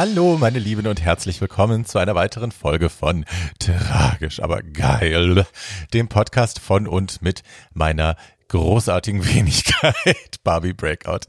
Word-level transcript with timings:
Hallo, 0.00 0.38
meine 0.38 0.60
Lieben 0.60 0.86
und 0.86 1.02
herzlich 1.02 1.40
willkommen 1.40 1.84
zu 1.84 1.98
einer 1.98 2.14
weiteren 2.14 2.52
Folge 2.52 2.88
von 2.88 3.24
Tragisch, 3.58 4.40
aber 4.40 4.62
geil, 4.62 5.44
dem 5.92 6.06
Podcast 6.06 6.60
von 6.60 6.86
und 6.86 7.20
mit 7.20 7.42
meiner 7.74 8.14
großartigen 8.46 9.26
Wenigkeit, 9.26 9.96
Barbie 10.44 10.72
Breakout. 10.72 11.22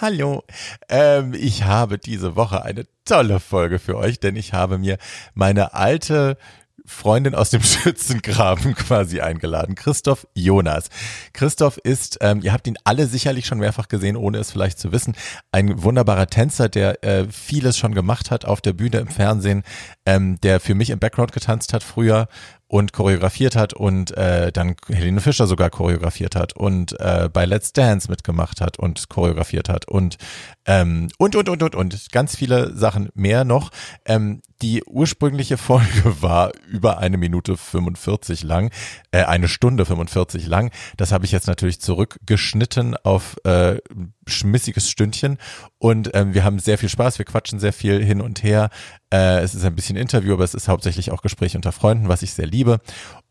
Hallo, 0.00 0.42
ähm, 0.88 1.34
ich 1.34 1.62
habe 1.62 1.98
diese 1.98 2.34
Woche 2.34 2.64
eine 2.64 2.88
tolle 3.04 3.38
Folge 3.38 3.78
für 3.78 3.96
euch, 3.96 4.18
denn 4.18 4.34
ich 4.34 4.52
habe 4.52 4.78
mir 4.78 4.98
meine 5.34 5.74
alte 5.74 6.36
Freundin 6.86 7.34
aus 7.34 7.50
dem 7.50 7.62
Schützengraben 7.62 8.74
quasi 8.74 9.20
eingeladen, 9.20 9.74
Christoph 9.74 10.26
Jonas. 10.34 10.88
Christoph 11.32 11.78
ist, 11.78 12.18
ähm, 12.20 12.40
ihr 12.42 12.52
habt 12.52 12.66
ihn 12.66 12.78
alle 12.84 13.06
sicherlich 13.06 13.46
schon 13.46 13.58
mehrfach 13.58 13.88
gesehen, 13.88 14.16
ohne 14.16 14.38
es 14.38 14.50
vielleicht 14.50 14.78
zu 14.78 14.92
wissen, 14.92 15.14
ein 15.52 15.82
wunderbarer 15.82 16.28
Tänzer, 16.28 16.68
der 16.68 17.04
äh, 17.04 17.26
vieles 17.30 17.76
schon 17.76 17.94
gemacht 17.94 18.30
hat 18.30 18.44
auf 18.44 18.60
der 18.60 18.72
Bühne 18.72 18.98
im 18.98 19.08
Fernsehen, 19.08 19.62
ähm, 20.06 20.40
der 20.40 20.60
für 20.60 20.74
mich 20.74 20.90
im 20.90 20.98
Background 20.98 21.32
getanzt 21.32 21.72
hat 21.72 21.82
früher 21.82 22.28
und 22.68 22.92
choreografiert 22.92 23.54
hat 23.54 23.74
und 23.74 24.16
äh, 24.16 24.50
dann 24.50 24.76
Helene 24.88 25.20
Fischer 25.20 25.46
sogar 25.46 25.70
choreografiert 25.70 26.34
hat 26.34 26.56
und 26.56 26.98
äh, 26.98 27.28
bei 27.32 27.44
Let's 27.44 27.72
Dance 27.72 28.10
mitgemacht 28.10 28.60
hat 28.60 28.78
und 28.78 29.08
choreografiert 29.08 29.68
hat 29.68 29.86
und 29.86 30.16
ähm, 30.64 31.08
und 31.18 31.36
und 31.36 31.48
und 31.48 31.62
und 31.62 31.74
und 31.76 32.12
ganz 32.12 32.36
viele 32.36 32.74
Sachen 32.76 33.10
mehr 33.14 33.44
noch. 33.44 33.70
Ähm, 34.04 34.42
die 34.62 34.82
ursprüngliche 34.84 35.58
Folge 35.58 36.22
war 36.22 36.52
über 36.68 36.98
eine 36.98 37.18
Minute 37.18 37.56
45 37.56 38.42
lang, 38.42 38.72
äh, 39.12 39.22
eine 39.24 39.48
Stunde 39.48 39.86
45 39.86 40.46
lang. 40.46 40.72
Das 40.96 41.12
habe 41.12 41.24
ich 41.24 41.32
jetzt 41.32 41.46
natürlich 41.46 41.80
zurückgeschnitten 41.80 42.96
auf 42.96 43.36
äh, 43.44 43.78
schmissiges 44.26 44.90
Stündchen 44.90 45.38
und 45.78 46.10
ähm, 46.14 46.34
wir 46.34 46.44
haben 46.44 46.58
sehr 46.58 46.78
viel 46.78 46.88
Spaß, 46.88 47.18
wir 47.18 47.24
quatschen 47.24 47.58
sehr 47.58 47.72
viel 47.72 48.04
hin 48.04 48.20
und 48.20 48.42
her. 48.42 48.70
Äh, 49.12 49.40
es 49.40 49.54
ist 49.54 49.64
ein 49.64 49.74
bisschen 49.74 49.96
Interview, 49.96 50.34
aber 50.34 50.44
es 50.44 50.54
ist 50.54 50.68
hauptsächlich 50.68 51.10
auch 51.10 51.22
Gespräch 51.22 51.56
unter 51.56 51.72
Freunden, 51.72 52.08
was 52.08 52.22
ich 52.22 52.32
sehr 52.32 52.46
liebe 52.46 52.80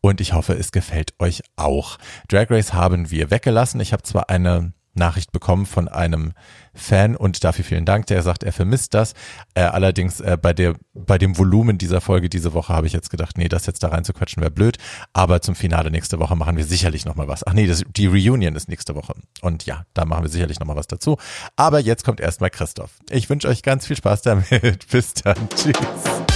und 0.00 0.20
ich 0.20 0.32
hoffe, 0.32 0.54
es 0.54 0.72
gefällt 0.72 1.14
euch 1.18 1.42
auch. 1.56 1.98
Drag 2.28 2.50
Race 2.50 2.72
haben 2.72 3.10
wir 3.10 3.30
weggelassen. 3.30 3.80
Ich 3.80 3.92
habe 3.92 4.02
zwar 4.02 4.30
eine 4.30 4.72
Nachricht 4.96 5.32
bekommen 5.32 5.66
von 5.66 5.88
einem 5.88 6.32
Fan 6.74 7.16
und 7.16 7.42
dafür 7.42 7.64
vielen 7.64 7.84
Dank, 7.84 8.06
der 8.06 8.22
sagt, 8.22 8.42
er 8.42 8.52
vermisst 8.52 8.94
das. 8.94 9.14
Äh, 9.54 9.62
allerdings 9.62 10.20
äh, 10.20 10.36
bei 10.40 10.52
der 10.52 10.74
bei 10.94 11.18
dem 11.18 11.38
Volumen 11.38 11.78
dieser 11.78 12.00
Folge 12.00 12.28
diese 12.28 12.52
Woche 12.52 12.72
habe 12.72 12.86
ich 12.86 12.92
jetzt 12.92 13.10
gedacht, 13.10 13.38
nee, 13.38 13.48
das 13.48 13.66
jetzt 13.66 13.82
da 13.82 13.88
rein 13.88 14.04
zu 14.04 14.12
quatschen 14.12 14.42
wäre 14.42 14.50
blöd, 14.50 14.78
aber 15.12 15.40
zum 15.40 15.54
Finale 15.54 15.90
nächste 15.90 16.18
Woche 16.18 16.36
machen 16.36 16.56
wir 16.56 16.64
sicherlich 16.64 17.04
noch 17.04 17.16
was. 17.16 17.46
Ach 17.46 17.52
nee, 17.52 17.66
das, 17.66 17.82
die 17.96 18.06
Reunion 18.06 18.54
ist 18.54 18.68
nächste 18.68 18.94
Woche 18.94 19.14
und 19.40 19.66
ja, 19.66 19.84
da 19.94 20.04
machen 20.04 20.24
wir 20.24 20.28
sicherlich 20.28 20.60
noch 20.60 20.66
was 20.76 20.86
dazu, 20.86 21.16
aber 21.56 21.80
jetzt 21.80 22.04
kommt 22.04 22.20
erstmal 22.20 22.50
Christoph. 22.50 22.90
Ich 23.10 23.30
wünsche 23.30 23.48
euch 23.48 23.62
ganz 23.62 23.86
viel 23.86 23.96
Spaß 23.96 24.22
damit. 24.22 24.88
Bis 24.90 25.14
dann. 25.14 25.48
Tschüss. 25.50 26.35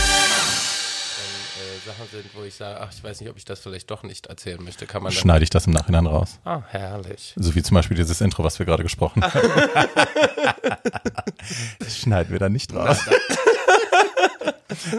Sind, 2.10 2.24
wo 2.34 2.42
ich 2.42 2.54
sage, 2.54 2.80
ach, 2.80 2.90
ich 2.92 3.04
weiß 3.04 3.20
nicht, 3.20 3.30
ob 3.30 3.36
ich 3.36 3.44
das 3.44 3.60
vielleicht 3.60 3.88
doch 3.90 4.02
nicht 4.02 4.26
erzählen 4.26 4.60
möchte. 4.64 4.84
Kann 4.84 5.02
man 5.02 5.12
Schneide 5.12 5.44
ich 5.44 5.50
das 5.50 5.66
im 5.66 5.72
Nachhinein 5.72 6.06
raus. 6.06 6.40
Ah, 6.44 6.62
herrlich. 6.68 7.34
So 7.36 7.54
wie 7.54 7.62
zum 7.62 7.76
Beispiel 7.76 7.96
dieses 7.96 8.20
Intro, 8.20 8.42
was 8.42 8.58
wir 8.58 8.66
gerade 8.66 8.82
gesprochen 8.82 9.22
haben. 9.22 9.48
das 11.78 11.98
schneiden 11.98 12.32
wir 12.32 12.40
dann 12.40 12.52
nicht 12.52 12.74
raus. 12.74 12.98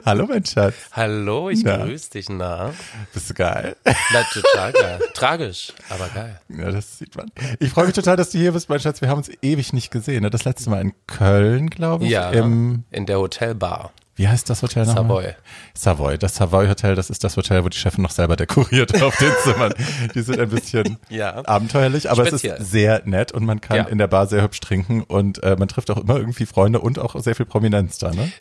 Hallo, 0.05 0.25
mein 0.25 0.45
Schatz. 0.45 0.75
Hallo, 0.93 1.49
ich 1.49 1.63
Na. 1.63 1.77
grüße 1.83 2.11
dich, 2.11 2.29
na. 2.29 2.73
Bist 3.13 3.29
du 3.29 3.33
geil? 3.33 3.75
Na, 3.83 4.23
total 4.31 4.71
geil. 4.71 4.99
Tragisch, 5.13 5.73
aber 5.89 6.07
geil. 6.09 6.39
Ja, 6.49 6.71
das 6.71 6.97
sieht 6.97 7.15
man. 7.17 7.29
Ich 7.59 7.71
freue 7.71 7.87
mich 7.87 7.95
total, 7.95 8.15
dass 8.15 8.29
du 8.29 8.37
hier 8.37 8.53
bist, 8.53 8.69
mein 8.69 8.79
Schatz. 8.79 9.01
Wir 9.01 9.09
haben 9.09 9.17
uns 9.17 9.31
ewig 9.41 9.73
nicht 9.73 9.91
gesehen. 9.91 10.23
Ne? 10.23 10.29
Das 10.29 10.45
letzte 10.45 10.69
Mal 10.69 10.81
in 10.81 10.93
Köln, 11.07 11.69
glaube 11.69 12.05
ich. 12.05 12.11
Ja, 12.11 12.29
Im, 12.31 12.83
in 12.91 13.05
der 13.05 13.19
Hotelbar. 13.19 13.91
Wie 14.15 14.27
heißt 14.27 14.49
das 14.49 14.61
Hotel 14.61 14.85
nochmal? 14.85 15.03
Savoy. 15.03 15.35
Savoy. 15.73 16.17
Das 16.17 16.35
Savoy 16.35 16.67
Hotel, 16.67 16.95
das 16.95 17.09
ist 17.09 17.23
das 17.23 17.37
Hotel, 17.37 17.63
wo 17.63 17.69
die 17.69 17.77
Chefin 17.77 18.01
noch 18.03 18.11
selber 18.11 18.35
dekoriert 18.35 19.01
auf 19.01 19.15
den 19.17 19.31
Zimmern. 19.43 19.73
Die 20.13 20.21
sind 20.21 20.39
ein 20.39 20.49
bisschen 20.49 20.97
Ja. 21.09 21.43
abenteuerlich, 21.45 22.09
aber 22.11 22.25
Speziell. 22.25 22.55
es 22.55 22.61
ist 22.63 22.71
sehr 22.71 23.01
nett 23.05 23.31
und 23.31 23.45
man 23.45 23.61
kann 23.61 23.77
Ja. 23.77 23.83
in 23.85 23.97
der 23.97 24.07
Bar 24.07 24.27
sehr 24.27 24.41
hübsch 24.43 24.59
trinken 24.59 25.01
und 25.03 25.41
äh, 25.43 25.55
man 25.57 25.67
trifft 25.67 25.89
auch 25.91 25.97
immer 25.97 26.17
irgendwie 26.17 26.45
Freunde 26.45 26.79
und 26.79 26.99
auch 26.99 27.19
sehr 27.21 27.35
viel 27.35 27.45
Prominenz 27.45 27.97
da, 27.99 28.11
ne? 28.11 28.31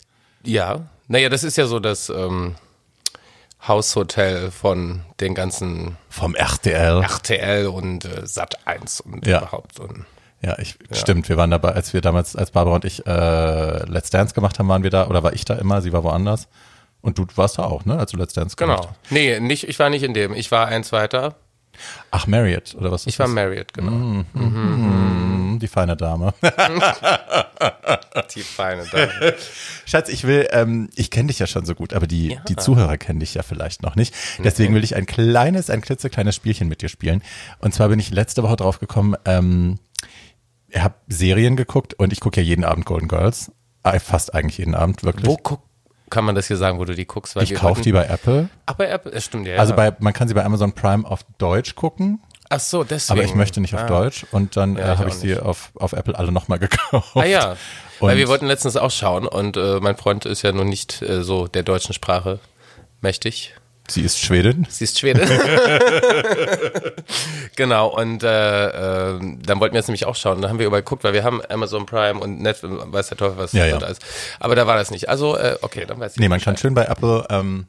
Ja, 0.43 0.81
naja, 1.07 1.29
das 1.29 1.43
ist 1.43 1.55
ja 1.57 1.65
so 1.67 1.79
das 1.79 2.09
ähm, 2.09 2.55
Haushotel 3.67 4.49
von 4.51 5.01
den 5.19 5.35
ganzen 5.35 5.97
Vom 6.09 6.35
RTL. 6.35 7.01
RTL 7.03 7.67
und 7.67 8.05
äh, 8.05 8.25
Sat 8.25 8.65
1 8.67 9.01
und 9.01 9.25
Ja. 9.27 9.39
überhaupt. 9.39 9.79
Und 9.79 10.05
Ja, 10.43 10.57
ich, 10.57 10.75
stimmt. 10.91 11.29
Wir 11.29 11.37
waren 11.37 11.51
dabei, 11.51 11.73
als 11.73 11.93
wir 11.93 12.01
damals, 12.01 12.35
als 12.35 12.51
Barbara 12.51 12.75
und 12.75 12.85
ich 12.85 13.05
äh, 13.05 13.85
Let's 13.85 14.09
Dance 14.09 14.33
gemacht 14.33 14.57
haben, 14.57 14.67
waren 14.69 14.83
wir 14.83 14.89
da, 14.89 15.07
oder 15.07 15.21
war 15.23 15.33
ich 15.33 15.45
da 15.45 15.55
immer, 15.55 15.81
sie 15.81 15.93
war 15.93 16.03
woanders. 16.03 16.47
Und 17.01 17.17
du 17.17 17.25
warst 17.35 17.57
da 17.57 17.63
auch, 17.63 17.85
ne, 17.85 17.97
als 17.97 18.11
du 18.11 18.17
Let's 18.17 18.33
Dance 18.33 18.55
gemacht 18.55 18.81
genau. 18.83 18.95
Nee, 19.09 19.39
nicht, 19.39 19.67
ich 19.67 19.77
war 19.79 19.89
nicht 19.89 20.03
in 20.03 20.13
dem. 20.13 20.33
Ich 20.33 20.51
war 20.51 20.67
eins 20.67 20.91
weiter. 20.91 21.35
Ach, 22.11 22.27
Marriott, 22.27 22.75
oder 22.75 22.91
was 22.91 23.07
Ich 23.07 23.17
war 23.17 23.27
das? 23.27 23.35
Marriott, 23.35 23.73
genau. 23.73 24.23
Hm, 24.33 25.59
die 25.61 25.67
feine 25.67 25.95
Dame. 25.95 26.33
Die 28.35 28.41
feine 28.41 28.85
Dame. 28.85 29.35
Schatz, 29.85 30.09
ich 30.09 30.25
will, 30.25 30.47
ähm, 30.51 30.89
ich 30.95 31.11
kenne 31.11 31.27
dich 31.27 31.39
ja 31.39 31.47
schon 31.47 31.65
so 31.65 31.75
gut, 31.75 31.93
aber 31.93 32.07
die, 32.07 32.39
die 32.47 32.55
Zuhörer 32.55 32.97
kennen 32.97 33.19
dich 33.19 33.33
ja 33.33 33.43
vielleicht 33.43 33.83
noch 33.83 33.95
nicht. 33.95 34.13
Deswegen 34.43 34.73
will 34.75 34.83
ich 34.83 34.95
ein 34.95 35.05
kleines, 35.05 35.69
ein 35.69 35.81
klitzekleines 35.81 36.35
Spielchen 36.35 36.67
mit 36.67 36.81
dir 36.81 36.89
spielen. 36.89 37.23
Und 37.59 37.73
zwar 37.73 37.89
bin 37.89 37.99
ich 37.99 38.11
letzte 38.11 38.43
Woche 38.43 38.55
drauf 38.57 38.79
gekommen, 38.79 39.15
ähm, 39.25 39.79
habe 40.77 40.95
Serien 41.07 41.55
geguckt 41.55 41.93
und 41.93 42.13
ich 42.13 42.19
gucke 42.19 42.41
ja 42.41 42.45
jeden 42.45 42.63
Abend 42.63 42.85
Golden 42.85 43.07
Girls. 43.07 43.51
Äh, 43.83 43.99
Fast 43.99 44.33
eigentlich 44.33 44.57
jeden 44.59 44.75
Abend, 44.75 45.03
wirklich. 45.03 45.25
Wo 45.27 45.37
guck, 45.37 45.61
kann 46.09 46.25
man 46.25 46.35
das 46.35 46.47
hier 46.47 46.57
sagen, 46.57 46.77
wo 46.77 46.85
du 46.85 46.93
die 46.93 47.05
guckst? 47.05 47.35
Ich 47.37 47.55
kaufe 47.55 47.81
die 47.81 47.91
bei 47.91 48.05
Apple. 48.05 48.49
Ach, 48.65 48.73
bei 48.73 48.87
Apple, 48.87 49.11
das 49.11 49.25
stimmt 49.25 49.47
ja. 49.47 49.57
Also 49.57 49.75
bei, 49.75 49.95
man 49.99 50.13
kann 50.13 50.27
sie 50.27 50.33
bei 50.33 50.43
Amazon 50.45 50.73
Prime 50.73 51.09
auf 51.09 51.23
Deutsch 51.37 51.75
gucken, 51.75 52.21
Ach 52.49 52.59
so, 52.59 52.83
deswegen. 52.83 53.17
aber 53.19 53.25
ich 53.25 53.33
möchte 53.33 53.61
nicht 53.61 53.73
auf 53.73 53.81
ah. 53.81 53.87
Deutsch 53.87 54.25
und 54.31 54.57
dann 54.57 54.75
Ja, 54.75 54.81
äh, 54.81 54.93
ich 54.93 54.99
habe 54.99 55.09
auch 55.09 55.13
ich 55.13 55.19
sie 55.19 55.37
auf, 55.39 55.71
auf 55.75 55.93
Apple 55.93 56.17
alle 56.19 56.33
nochmal 56.33 56.59
gekauft. 56.59 57.15
Ah 57.15 57.23
ja, 57.23 57.51
Und- 57.99 58.09
weil 58.09 58.17
wir 58.17 58.27
wollten 58.27 58.45
letztens 58.45 58.75
auch 58.75 58.91
schauen 58.91 59.25
und 59.25 59.55
äh, 59.55 59.79
mein 59.79 59.95
Freund 59.95 60.25
ist 60.25 60.41
ja 60.41 60.51
nun 60.51 60.67
nicht 60.67 61.01
äh, 61.01 61.23
so 61.23 61.47
der 61.47 61.63
deutschen 61.63 61.93
Sprache 61.93 62.39
mächtig. 62.99 63.55
Sie 63.93 64.01
ist 64.01 64.19
Schwedin. 64.19 64.65
Sie 64.69 64.83
ist 64.83 64.99
Schwede. 64.99 65.21
genau, 67.55 67.87
und 67.87 68.23
äh, 68.23 68.67
äh, 68.67 69.19
dann 69.45 69.59
wollten 69.59 69.73
wir 69.73 69.79
jetzt 69.79 69.87
nämlich 69.87 70.05
auch 70.05 70.15
schauen. 70.15 70.41
Dann 70.41 70.49
haben 70.49 70.59
wir 70.59 70.67
überall 70.67 70.81
geguckt, 70.81 71.03
weil 71.03 71.13
wir 71.13 71.23
haben 71.23 71.41
Amazon 71.49 71.85
Prime 71.85 72.19
und 72.19 72.41
Netflix, 72.41 72.73
weiß 72.85 73.09
der 73.09 73.17
Teufel 73.17 73.37
was 73.37 73.53
Ja, 73.53 73.65
ja. 73.65 73.75
und 73.75 73.83
alles. 73.83 73.99
Aber 74.39 74.55
da 74.55 74.67
war 74.67 74.75
das 74.75 74.91
nicht. 74.91 75.09
Also, 75.09 75.37
äh, 75.37 75.57
okay, 75.61 75.85
dann 75.85 75.99
weiß 75.99 76.13
ich 76.13 76.19
Nee, 76.19 76.29
man 76.29 76.39
kann 76.39 76.57
schön 76.57 76.73
bei 76.73 76.85
Apple, 76.85 77.25
ähm, 77.29 77.67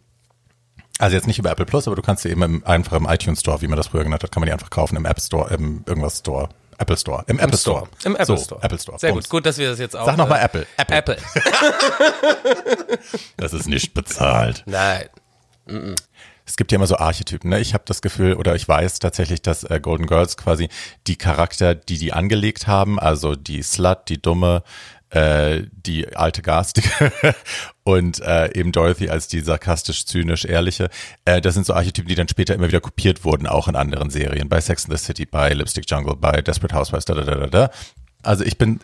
also 0.99 1.16
jetzt 1.16 1.27
nicht 1.27 1.38
über 1.38 1.50
Apple 1.50 1.66
Plus, 1.66 1.87
aber 1.87 1.97
du 1.97 2.03
kannst 2.03 2.22
sie 2.22 2.31
eben 2.31 2.43
im, 2.43 2.66
einfach 2.66 2.97
im 2.97 3.06
iTunes 3.06 3.41
Store, 3.41 3.61
wie 3.62 3.66
man 3.66 3.77
das 3.77 3.88
früher 3.88 4.05
genannt 4.05 4.22
hat, 4.22 4.31
kann 4.31 4.41
man 4.41 4.47
die 4.47 4.53
einfach 4.53 4.71
kaufen, 4.71 4.97
im 4.97 5.05
App 5.05 5.21
Store, 5.21 5.53
im 5.53 5.82
irgendwas 5.87 6.19
Store. 6.19 6.49
Apple 6.78 6.97
Store. 6.97 7.25
Im 7.28 7.38
Apple 7.38 7.56
Store. 7.59 7.88
Im 8.05 8.15
Apple 8.16 8.27
so, 8.27 8.37
Store. 8.37 8.62
Apple 8.62 8.78
Store. 8.78 8.99
Sehr 8.99 9.12
Bums. 9.12 9.25
gut. 9.28 9.31
Gut, 9.31 9.47
dass 9.47 9.59
wir 9.59 9.71
das 9.71 9.78
jetzt 9.78 9.97
auch. 9.97 10.05
Sag 10.05 10.16
nochmal 10.16 10.41
äh, 10.41 10.44
Apple. 10.44 10.66
Apple. 10.77 10.97
Apple. 10.97 11.16
Das 13.37 13.53
ist 13.53 13.69
nicht 13.69 13.94
bezahlt. 13.94 14.62
Nein. 14.66 15.09
Es 16.52 16.56
gibt 16.56 16.70
ja 16.70 16.76
immer 16.76 16.86
so 16.86 16.98
Archetypen. 16.98 17.48
Ne? 17.48 17.60
Ich 17.60 17.72
habe 17.72 17.84
das 17.87 18.02
Gefühl 18.02 18.34
oder 18.34 18.54
ich 18.54 18.69
weiß 18.69 18.99
tatsächlich, 18.99 19.40
dass 19.40 19.64
äh, 19.64 19.81
Golden 19.81 20.04
Girls 20.04 20.37
quasi 20.37 20.69
die 21.06 21.16
Charakter, 21.16 21.75
die 21.75 21.96
die 21.96 22.12
angelegt 22.12 22.66
haben, 22.66 23.00
also 23.00 23.34
die 23.34 23.62
Slut, 23.62 24.00
die 24.10 24.20
Dumme, 24.20 24.62
äh, 25.08 25.62
die 25.72 26.14
alte 26.14 26.43
Garstige 26.43 26.90
und 27.84 28.20
äh, 28.20 28.52
eben 28.52 28.70
Dorothy 28.70 29.08
als 29.08 29.28
die 29.28 29.40
sarkastisch, 29.40 30.04
zynisch, 30.04 30.44
ehrliche, 30.44 30.90
äh, 31.25 31.40
das 31.40 31.54
sind 31.54 31.64
so 31.64 31.72
Archetypen, 31.72 32.10
die 32.10 32.16
dann 32.16 32.28
später 32.28 32.55
immer 32.55 32.69
wieder 32.69 32.82
kopiert 32.82 33.25
wurden, 33.25 33.46
auch 33.46 33.66
in 33.66 33.75
anderen 33.75 34.10
Serien, 34.10 34.50
bei 34.50 34.60
Sex 34.60 34.84
and 34.84 34.98
the 34.98 35.02
City, 35.02 35.25
bei 35.25 35.55
Lipstick 35.55 35.90
Jungle, 35.90 36.16
bei 36.16 36.43
Desperate 36.43 36.75
Housewives, 36.75 37.06
da, 37.06 37.14
da, 37.14 37.22
da, 37.22 37.46
da. 37.46 37.70
Also 38.22 38.44
ich 38.44 38.58
bin 38.58 38.81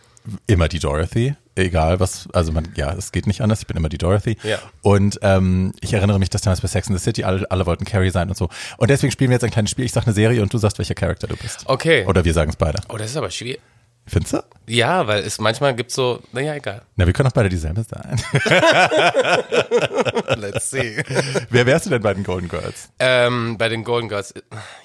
immer 0.47 0.69
die 0.69 0.79
Dorothy, 0.79 1.35
egal 1.59 1.99
was, 1.99 2.27
also 2.33 2.51
man, 2.51 2.69
ja, 2.75 2.91
es 2.93 3.11
geht 3.11 3.27
nicht 3.27 3.41
anders, 3.41 3.61
ich 3.61 3.67
bin 3.67 3.77
immer 3.77 3.89
die 3.89 3.97
Dorothy. 3.97 4.37
Ja. 4.43 4.59
Und 4.81 5.19
ähm, 5.21 5.73
ich 5.81 5.93
erinnere 5.93 6.19
mich, 6.19 6.29
dass 6.29 6.41
damals 6.41 6.61
bei 6.61 6.67
Sex 6.67 6.87
and 6.87 6.97
the 6.97 7.03
City 7.03 7.23
alle, 7.23 7.49
alle 7.51 7.65
wollten 7.65 7.85
Carrie 7.85 8.09
sein 8.09 8.29
und 8.29 8.37
so. 8.37 8.49
Und 8.77 8.89
deswegen 8.89 9.11
spielen 9.11 9.29
wir 9.29 9.35
jetzt 9.35 9.43
ein 9.43 9.51
kleines 9.51 9.71
Spiel. 9.71 9.85
Ich 9.85 9.91
sag 9.91 10.05
eine 10.05 10.13
Serie 10.13 10.41
und 10.41 10.53
du 10.53 10.57
sagst, 10.57 10.77
welcher 10.77 10.95
Charakter 10.95 11.27
du 11.27 11.35
bist. 11.37 11.63
Okay. 11.65 12.05
Oder 12.05 12.25
wir 12.25 12.33
sagen 12.33 12.49
es 12.49 12.55
beide. 12.55 12.79
Oh, 12.89 12.97
das 12.97 13.11
ist 13.11 13.17
aber 13.17 13.31
schwierig. 13.31 13.61
Findest 14.07 14.33
du? 14.33 14.43
Ja, 14.65 15.05
weil 15.05 15.23
es 15.23 15.39
manchmal 15.39 15.75
gibt 15.75 15.91
so, 15.91 16.19
naja, 16.31 16.55
egal. 16.55 16.81
Na, 16.95 17.05
wir 17.05 17.13
können 17.13 17.29
auch 17.29 17.33
beide 17.33 17.49
dieselbe 17.49 17.83
sein. 17.83 18.19
Let's 20.37 20.71
see. 20.71 21.03
Wer 21.51 21.67
wärst 21.67 21.85
du 21.85 21.91
denn 21.91 22.01
bei 22.01 22.15
den 22.15 22.23
Golden 22.23 22.49
Girls? 22.49 22.89
ähm, 22.97 23.59
bei 23.59 23.69
den 23.69 23.83
Golden 23.83 24.09
Girls. 24.09 24.33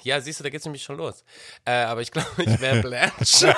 Ja, 0.03 0.21
siehst 0.21 0.39
du, 0.39 0.43
da 0.43 0.51
geht's 0.51 0.65
nämlich 0.65 0.83
schon 0.83 0.97
los. 0.97 1.23
Äh, 1.65 1.71
aber 1.71 2.01
ich 2.01 2.11
glaube, 2.11 2.27
ich 2.37 2.61
wäre 2.61 2.81
Blanche. 2.83 3.55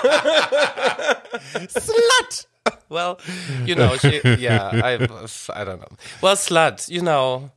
Slut! 1.69 2.47
Well, 2.89 3.17
you 3.65 3.75
know, 3.75 3.97
she, 3.97 4.21
yeah, 4.39 4.69
I, 4.73 4.95
I 4.95 4.97
don't 5.65 5.79
know. 5.79 5.87
Well, 6.21 6.35
Slut, 6.37 6.87
you 6.87 7.01
know, 7.01 7.49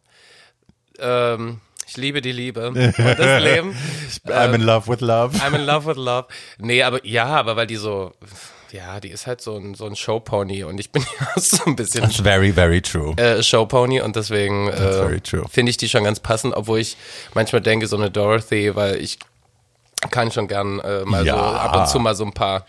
ähm, 0.98 1.60
ich 1.86 1.96
liebe 1.96 2.20
die 2.20 2.32
Liebe 2.32 2.68
und 2.68 2.76
das 2.76 2.96
Leben. 3.42 3.74
I'm 4.26 4.54
in 4.54 4.62
love 4.62 4.88
with 4.88 5.00
love. 5.00 5.36
I'm 5.38 5.54
in 5.54 5.64
love 5.66 5.86
with 5.86 5.96
love. 5.96 6.26
Nee, 6.58 6.82
aber 6.82 7.04
ja, 7.06 7.26
aber 7.26 7.56
weil 7.56 7.66
die 7.66 7.76
so 7.76 8.12
ja, 8.72 9.00
die 9.00 9.08
ist 9.10 9.26
halt 9.26 9.40
so 9.40 9.56
ein, 9.56 9.74
so 9.74 9.86
ein 9.86 9.96
Showpony 9.96 10.62
und 10.62 10.78
ich 10.78 10.92
bin 10.92 11.02
ja 11.20 11.40
so 11.40 11.64
ein 11.66 11.74
bisschen 11.74 12.02
That's 12.02 12.20
very, 12.20 12.52
very 12.52 12.80
true. 12.80 13.16
äh, 13.16 13.42
Showpony 13.42 14.00
und 14.00 14.14
deswegen 14.14 14.68
äh, 14.68 15.20
finde 15.50 15.70
ich 15.70 15.76
die 15.76 15.88
schon 15.88 16.04
ganz 16.04 16.20
passend, 16.20 16.54
obwohl 16.54 16.78
ich 16.78 16.96
manchmal 17.34 17.62
denke, 17.62 17.88
so 17.88 17.96
eine 17.96 18.10
Dorothy, 18.12 18.76
weil 18.76 18.96
ich 19.02 19.18
kann 20.12 20.30
schon 20.30 20.46
gern 20.46 20.78
äh, 20.80 21.04
mal 21.04 21.26
Ja. 21.26 21.34
so 21.34 21.40
ab 21.40 21.76
und 21.76 21.88
zu 21.88 21.98
mal 21.98 22.14
so 22.14 22.24
ein 22.24 22.32
paar 22.32 22.64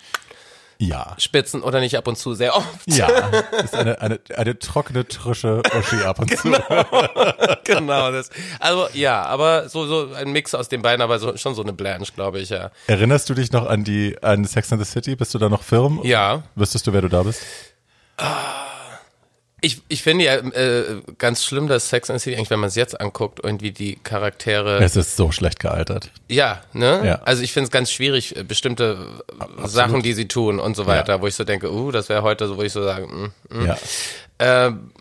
Ja. 0.82 1.16
Spitzen 1.20 1.62
oder 1.62 1.80
nicht 1.80 1.96
ab 1.96 2.08
und 2.08 2.18
zu 2.18 2.34
sehr 2.34 2.56
oft. 2.56 2.68
Ja. 2.88 3.08
ist 3.64 3.76
eine, 3.76 4.02
eine, 4.02 4.20
eine 4.36 4.58
trockene, 4.58 5.08
trische 5.08 5.62
Uschi 5.78 6.04
ab 6.04 6.18
und 6.18 6.36
zu. 6.36 6.52
genau, 7.64 8.12
das. 8.12 8.32
Also 8.60 8.88
ja, 8.94 9.24
aber 9.24 9.70
so, 9.70 9.86
so 9.86 10.12
ein 10.16 10.32
Mix 10.32 10.56
aus 10.56 10.70
den 10.70 10.82
beiden, 10.82 11.04
aber 11.04 11.20
so, 11.20 11.38
schon 11.38 11.54
so 11.54 11.62
eine 11.62 11.74
Blanche, 11.74 12.12
glaube 12.14 12.40
ich, 12.40 12.50
ja. 12.50 12.72
Erinnerst 12.88 13.30
du 13.30 13.36
dich 13.36 13.52
noch 13.52 13.68
an 13.68 13.84
die, 13.84 14.18
an 14.24 14.44
Sex 14.44 14.74
and 14.74 14.84
the 14.84 14.92
City? 14.92 15.16
Bist 15.16 15.36
du 15.36 15.38
da 15.38 15.50
noch 15.50 15.62
firm? 15.62 16.00
Ja, 16.04 16.42
Wüsstest 16.56 16.88
du, 16.88 16.94
wer 16.94 17.02
du 17.02 17.10
da 17.10 17.22
bist? 17.22 17.44
Ich, 19.64 19.82
ich 19.88 20.02
finde 20.02 20.26
ja 20.26 20.36
äh, 20.38 21.02
ganz 21.20 21.46
schlimm, 21.46 21.68
dass 21.68 21.90
Sex 21.90 22.10
and 22.10 22.20
City, 22.20 22.36
eigentlich, 22.36 22.50
wenn 22.50 22.60
man 22.60 22.70
es 22.70 22.76
jetzt 22.76 23.00
anguckt, 23.00 23.40
irgendwie 23.44 23.72
die 23.72 23.96
Charaktere. 24.04 24.84
Es 24.84 24.96
ist 24.96 25.16
so 25.16 25.32
schlecht 25.32 25.60
gealtert. 25.60 26.10
Ja, 26.28 26.62
ne? 26.74 27.02
Ja. 27.06 27.22
Also 27.26 27.44
ich 27.44 27.54
finde 27.54 27.66
es 27.66 27.72
ganz 27.72 27.92
schwierig, 27.92 28.36
äh, 28.36 28.44
bestimmte 28.44 28.98
äh, 29.40 29.68
Sachen, 29.68 30.02
die 30.02 30.14
sie 30.14 30.28
tun 30.28 30.60
und 30.60 30.76
so 30.76 30.88
weiter, 30.88 31.22
wo 31.22 31.28
ich 31.28 31.36
so 31.36 31.44
denke, 31.44 31.72
uh, 31.72 31.92
das 31.92 32.10
wäre 32.10 32.24
heute 32.24 32.48
so, 32.48 32.58
wo 32.58 32.64
ich 32.64 32.74
so 32.74 32.84
sage, 32.84 33.06
mm, 33.06 33.34
mm. 33.50 33.66
Ja. 33.66 33.78
Ähm, 34.40 34.92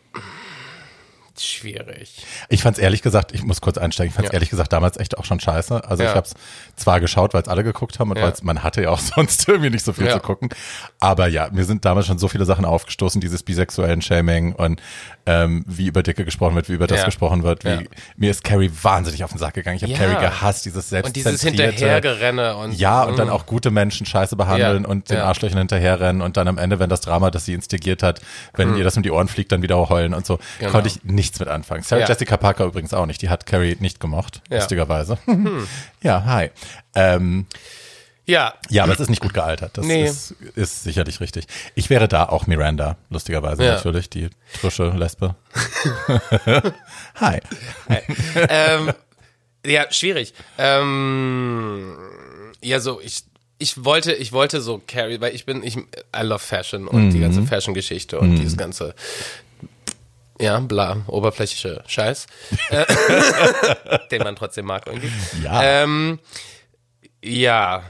schwierig. 1.47 2.25
Ich 2.49 2.63
fand's 2.63 2.79
ehrlich 2.79 3.03
gesagt, 3.03 3.33
ich 3.33 3.43
muss 3.43 3.61
kurz 3.61 3.79
einsteigen, 3.79 4.11
ich 4.11 4.15
fand's 4.15 4.29
Ja. 4.31 4.35
ehrlich 4.35 4.51
gesagt 4.51 4.73
damals 4.73 4.97
echt 4.97 5.19
auch 5.19 5.25
schon 5.25 5.41
scheiße. 5.41 5.85
Also 5.85 6.03
Ja. 6.03 6.11
ich 6.11 6.17
hab's 6.17 6.35
zwar 6.77 7.01
geschaut, 7.01 7.35
weil 7.35 7.43
es 7.43 7.49
alle 7.49 7.65
geguckt 7.65 7.99
haben 7.99 8.11
und 8.11 8.19
Ja. 8.19 8.25
weil's, 8.25 8.43
man 8.43 8.63
hatte 8.63 8.83
ja 8.83 8.91
auch 8.91 8.99
sonst 9.17 9.49
irgendwie 9.49 9.71
nicht 9.71 9.85
so 9.85 9.93
viel 9.93 10.11
zu 10.11 10.21
gucken. 10.21 10.49
Aber 10.99 11.27
ja, 11.29 11.49
mir 11.53 11.65
sind 11.65 11.85
damals 11.85 12.07
schon 12.07 12.19
so 12.19 12.29
viele 12.29 12.45
Sachen 12.45 12.65
aufgestoßen, 12.65 13.21
dieses 13.21 13.43
bisexuellen 13.43 14.03
Shaming 14.03 14.53
und 14.55 14.81
ähm, 15.27 15.65
wie 15.67 15.87
über 15.87 16.03
Dicke 16.03 16.25
gesprochen 16.25 16.57
wird, 16.57 16.69
wie 16.69 16.75
über 16.75 16.87
das 16.87 17.05
gesprochen 17.05 17.43
wird. 17.43 17.65
Wie. 17.65 17.89
Mir 18.17 18.31
ist 18.31 18.43
Carrie 18.45 18.71
wahnsinnig 18.83 19.23
auf 19.25 19.31
den 19.31 19.39
Sack 19.39 19.55
gegangen. 19.55 19.77
Ich 19.77 19.83
habe. 19.83 19.95
Carrie 19.95 20.21
gehasst, 20.21 20.65
dieses 20.65 20.93
Und 20.93 21.15
dieses. 21.15 21.43
Hinterhergerenne 21.43 22.57
und 22.57 22.73
Ja, 22.79 23.05
und 23.05 23.19
dann 23.19 23.29
mm. 23.29 23.33
auch 23.33 23.47
gute 23.47 23.71
Menschen 23.71 24.07
scheiße 24.07 24.37
behandeln 24.37 24.85
und 24.85 25.11
den. 25.11 25.21
Arschlöchern 25.21 25.59
hinterherrennen 25.59 26.23
und 26.23 26.37
dann 26.37 26.49
am 26.49 26.59
Ende, 26.59 26.79
wenn 26.79 26.91
das 26.91 27.01
Drama, 27.01 27.31
das 27.31 27.45
sie 27.45 27.55
instigiert 27.55 28.03
hat, 28.03 28.21
wenn 28.55 28.77
ihr 28.77 28.85
das 28.85 28.97
um 28.97 29.03
die 29.03 29.11
Ohren 29.11 29.29
fliegt, 29.29 29.53
dann 29.53 29.63
wieder 29.63 29.89
heulen 29.89 30.15
und 30.15 30.27
so. 30.27 30.39
Genau. 30.59 30.73
Konnte 30.73 30.89
ich 30.89 31.05
nichts 31.31 31.41
mit 31.41 31.49
anfangen. 31.49 31.83
Sarah 31.83 32.03
Ja. 32.03 32.09
Jessica 32.09 32.37
Parker 32.37 32.65
übrigens 32.65 32.93
auch 32.93 33.07
nicht. 33.07 33.23
Die 33.23 33.29
hat 33.29 33.47
Carrie 33.47 33.77
nicht 33.81 34.01
gemocht, 34.01 34.43
Ja. 34.49 34.51
Hm. 34.51 34.59
lustigerweise. 34.59 35.19
ja, 36.03 36.25
hi. 36.25 36.51
Ähm, 36.95 37.47
Ja, 38.27 38.55
ja, 38.69 38.85
aber 38.85 38.93
es 38.93 39.01
ist 39.01 39.09
nicht 39.11 39.23
gut 39.23 39.35
gealtert. 39.35 39.77
Das 39.77 39.85
Nee. 39.87 40.05
ist, 40.05 40.33
ist 40.55 40.85
sicherlich 40.85 41.21
richtig. 41.21 41.47
Ich 41.75 41.91
wäre 41.91 42.07
da 42.07 42.27
auch 42.29 42.47
Miranda, 42.47 42.97
lustigerweise 43.09 43.65
Ja. 43.65 43.75
natürlich, 43.75 44.09
die 44.11 44.29
frische 44.47 44.91
Lesbe. 44.91 45.35
hi. 47.17 47.41
ähm, 48.49 48.93
ja, 49.67 49.91
schwierig. 49.91 50.33
Ähm, 50.59 51.97
ja, 52.63 52.79
so, 52.81 53.01
ich, 53.01 53.25
ich 53.59 53.85
wollte, 53.85 54.13
ich 54.13 54.33
wollte 54.33 54.61
so 54.61 54.81
Carrie, 54.87 55.21
weil 55.21 55.35
ich 55.35 55.45
bin, 55.45 55.63
ich, 55.65 55.77
I 55.77 56.23
love 56.23 56.39
Fashion 56.41 56.87
und 56.89 57.07
Mhm. 57.07 57.11
die 57.11 57.21
ganze 57.21 57.43
Fashion-Geschichte 57.43 58.19
und 58.21 58.37
dieses 58.37 58.57
ganze, 58.57 58.95
ja, 60.41 60.59
bla, 60.61 60.99
oberflächliche 61.07 61.83
Scheiß, 61.87 62.27
äh, 62.71 62.85
den 64.11 64.23
man 64.23 64.37
trotzdem 64.37 64.67
mag 64.67 64.87
irgendwie. 64.87 65.11
Ja. 65.45 65.63
Ähm, 65.63 66.19
ja, 67.23 67.83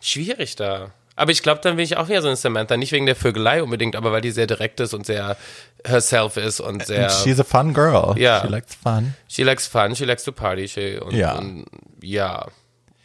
schwierig 0.00 0.56
da. 0.56 0.90
Aber 1.14 1.30
ich 1.30 1.42
glaube, 1.42 1.60
dann 1.62 1.76
bin 1.76 1.84
ich 1.84 1.96
auch 1.98 2.08
wieder 2.08 2.22
so 2.22 2.28
ein 2.28 2.36
Samantha. 2.36 2.76
Nicht 2.76 2.90
wegen 2.92 3.04
der 3.06 3.14
Vögelei 3.14 3.62
unbedingt, 3.62 3.96
aber 3.96 4.12
weil 4.12 4.22
die 4.22 4.30
sehr 4.30 4.46
direkt 4.46 4.80
ist 4.80 4.94
und 4.94 5.04
sehr 5.04 5.36
herself 5.86 6.36
ist 6.38 6.58
und 6.60 6.86
sehr. 6.86 7.10
She's 7.10 7.38
a 7.38 7.44
fun 7.44 7.74
girl. 7.74 8.18
Ja. 8.18 8.40
She 8.40 8.48
likes 8.48 8.74
fun. 8.74 9.14
She 9.28 9.42
likes 9.42 9.66
fun, 9.66 9.94
she 9.94 10.04
likes 10.04 10.24
to 10.24 10.32
party, 10.32 10.68
she, 10.68 10.96
und, 10.98 11.14
Ja. 11.14 11.34
und 11.34 11.66
ja. 12.02 12.46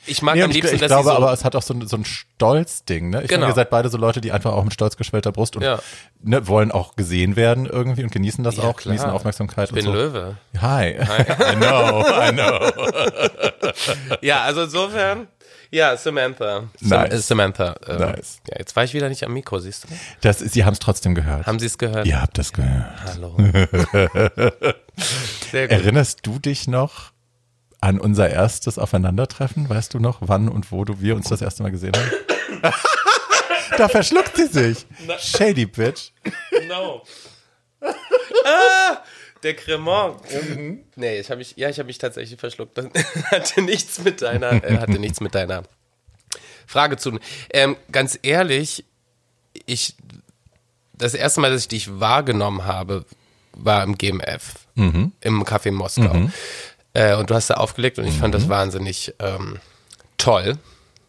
Ich 0.08 0.22
mag 0.22 0.36
Nee, 0.36 0.42
am 0.44 0.46
und 0.46 0.52
ich, 0.52 0.56
liebsten, 0.58 0.76
ich 0.76 0.82
dass 0.82 0.88
glaube 0.90 1.10
so, 1.10 1.16
aber, 1.16 1.32
es 1.34 1.44
hat 1.46 1.56
auch 1.56 1.62
so 1.62 1.74
ein, 1.74 1.86
so 1.88 1.98
ein 1.98 2.06
Stolzding. 2.06 3.10
Ne? 3.10 3.22
Ich 3.24 3.28
Genau. 3.28 3.42
finde, 3.42 3.52
ihr 3.52 3.56
seid 3.56 3.70
beide 3.70 3.90
so 3.90 3.98
Leute, 3.98 4.22
die 4.22 4.32
einfach 4.32 4.54
auch 4.54 4.64
mit 4.64 4.74
stolz 4.74 4.96
geschwellter 4.98 5.32
Brust 5.32 5.56
und 5.56 5.64
Ja. 5.64 5.80
ne, 6.24 6.48
wollen 6.48 6.72
auch 6.72 6.96
gesehen 6.96 7.36
werden 7.36 7.66
irgendwie 7.66 8.04
und 8.04 8.12
genießen 8.12 8.44
das 8.44 8.58
Ja, 8.58 8.64
auch, 8.64 8.78
klar. 8.78 8.94
genießen 8.94 9.10
Aufmerksamkeit 9.12 9.70
ich 9.70 9.76
bin 9.76 9.86
und 9.88 9.94
so. 9.94 10.00
Löwe. 10.00 10.38
Hi. 10.62 10.92
I 11.52 11.56
know, 11.56 12.06
I 12.08 12.32
know. 12.32 12.72
Ja, 14.22 14.42
also 14.44 14.64
insofern, 14.64 15.28
ja, 15.72 15.98
Samantha. 15.98 16.64
Sam 16.80 17.04
Nice. 17.10 17.28
Samantha. 17.28 17.76
ähm, 17.88 17.98
Nice. 18.00 18.40
Ja, 18.50 18.56
jetzt 18.60 18.76
war 18.76 18.84
ich 18.86 18.94
wieder 18.94 19.10
nicht 19.10 19.24
am 19.26 19.34
Mikro, 19.34 19.60
siehst 19.60 19.84
du? 19.84 19.88
Das, 20.22 20.40
Sie 20.40 20.64
haben 20.66 20.74
es 20.74 20.80
trotzdem 20.80 21.14
gehört. 21.16 21.46
Haben 21.46 21.60
Sie 21.60 21.66
es 21.66 21.78
gehört? 21.78 22.08
Ihr 22.08 22.22
habt 22.22 22.38
das 22.38 22.54
gehört. 22.54 22.86
Hallo. 23.06 23.36
Sehr 25.52 25.68
gut. 25.68 25.72
Erinnerst 25.78 26.20
du 26.24 26.40
dich 26.40 26.68
noch 26.68 27.12
an 27.82 28.00
unser 28.00 28.30
erstes 28.30 28.80
Aufeinandertreffen? 28.80 29.70
Weißt 29.70 29.94
du 29.94 30.00
noch, 30.00 30.20
wann 30.22 30.50
und 30.50 30.72
wo 30.72 30.86
du 30.86 31.00
wir 31.02 31.16
uns 31.16 31.30
das 31.30 31.42
erste 31.42 31.64
Mal 31.64 31.72
gesehen 31.72 31.94
haben? 31.96 32.72
da 33.78 33.88
verschluckt 33.88 34.36
sie 34.36 34.48
sich. 34.48 34.86
Shady 35.20 35.66
Bitch. 35.66 36.12
No. 36.68 37.04
ah, 37.82 38.98
der 39.44 39.56
Cremant. 39.56 40.22
Nee, 40.96 41.20
ich 41.20 41.30
habe 41.30 41.40
mich, 41.40 41.54
ja, 41.58 41.70
ich 41.70 41.78
habe 41.80 41.88
mich 41.88 41.98
tatsächlich 41.98 42.40
verschluckt. 42.40 42.78
Das 42.78 42.88
hatte 43.32 43.62
nichts 43.62 44.04
mit 44.04 44.22
deiner, 44.22 44.64
äh, 44.64 44.78
hatte 44.78 45.00
nichts 45.00 45.22
mit 45.22 45.36
deiner 45.36 45.64
Frage 46.66 46.98
zu 46.98 47.12
tun. 47.12 47.20
Ähm, 47.52 47.78
ganz 47.92 48.18
ehrlich, 48.24 48.86
ich, 49.66 49.96
das 50.94 51.14
erste 51.14 51.42
Mal, 51.42 51.52
dass 51.52 51.62
ich 51.62 51.68
dich 51.68 52.00
wahrgenommen 52.00 52.66
habe, 52.66 53.06
war 53.54 53.84
im 53.84 53.98
GMF, 53.98 54.68
im 55.22 55.44
Café 55.44 55.72
Moskau. 55.72 56.30
Äh, 56.98 57.14
und 57.14 57.30
du 57.30 57.36
hast 57.36 57.52
da 57.52 57.56
aufgelegt 57.56 58.00
und 58.00 58.08
ich 58.08 58.18
fand 58.18 58.34
das 58.34 58.50
wahnsinnig 58.50 59.14
ähm, 59.20 59.60
toll. 60.18 60.58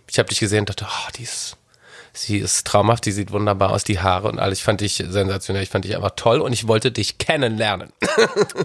Ich 0.07 0.19
habe 0.19 0.29
dich 0.29 0.39
gesehen 0.39 0.61
und 0.61 0.69
dachte, 0.69 0.87
oh, 0.87 1.11
die 1.17 1.23
ist, 1.23 1.57
sie 2.23 2.39
ist 2.39 2.67
traumhaft, 2.67 3.05
die 3.07 3.13
sieht 3.13 3.33
wunderbar 3.33 3.71
aus, 3.71 3.85
die 3.85 3.99
Haare 4.01 4.29
und 4.29 4.39
alles. 4.39 4.59
Ich 4.59 4.65
fand 4.65 4.81
dich 4.81 4.97
sensationell, 5.09 5.63
ich 5.63 5.69
fand 5.71 5.85
dich 5.85 5.95
einfach 5.97 6.13
toll 6.17 6.41
und 6.41 6.53
ich 6.53 6.69
wollte 6.69 6.91
dich 6.91 7.19
kennenlernen. 7.19 7.91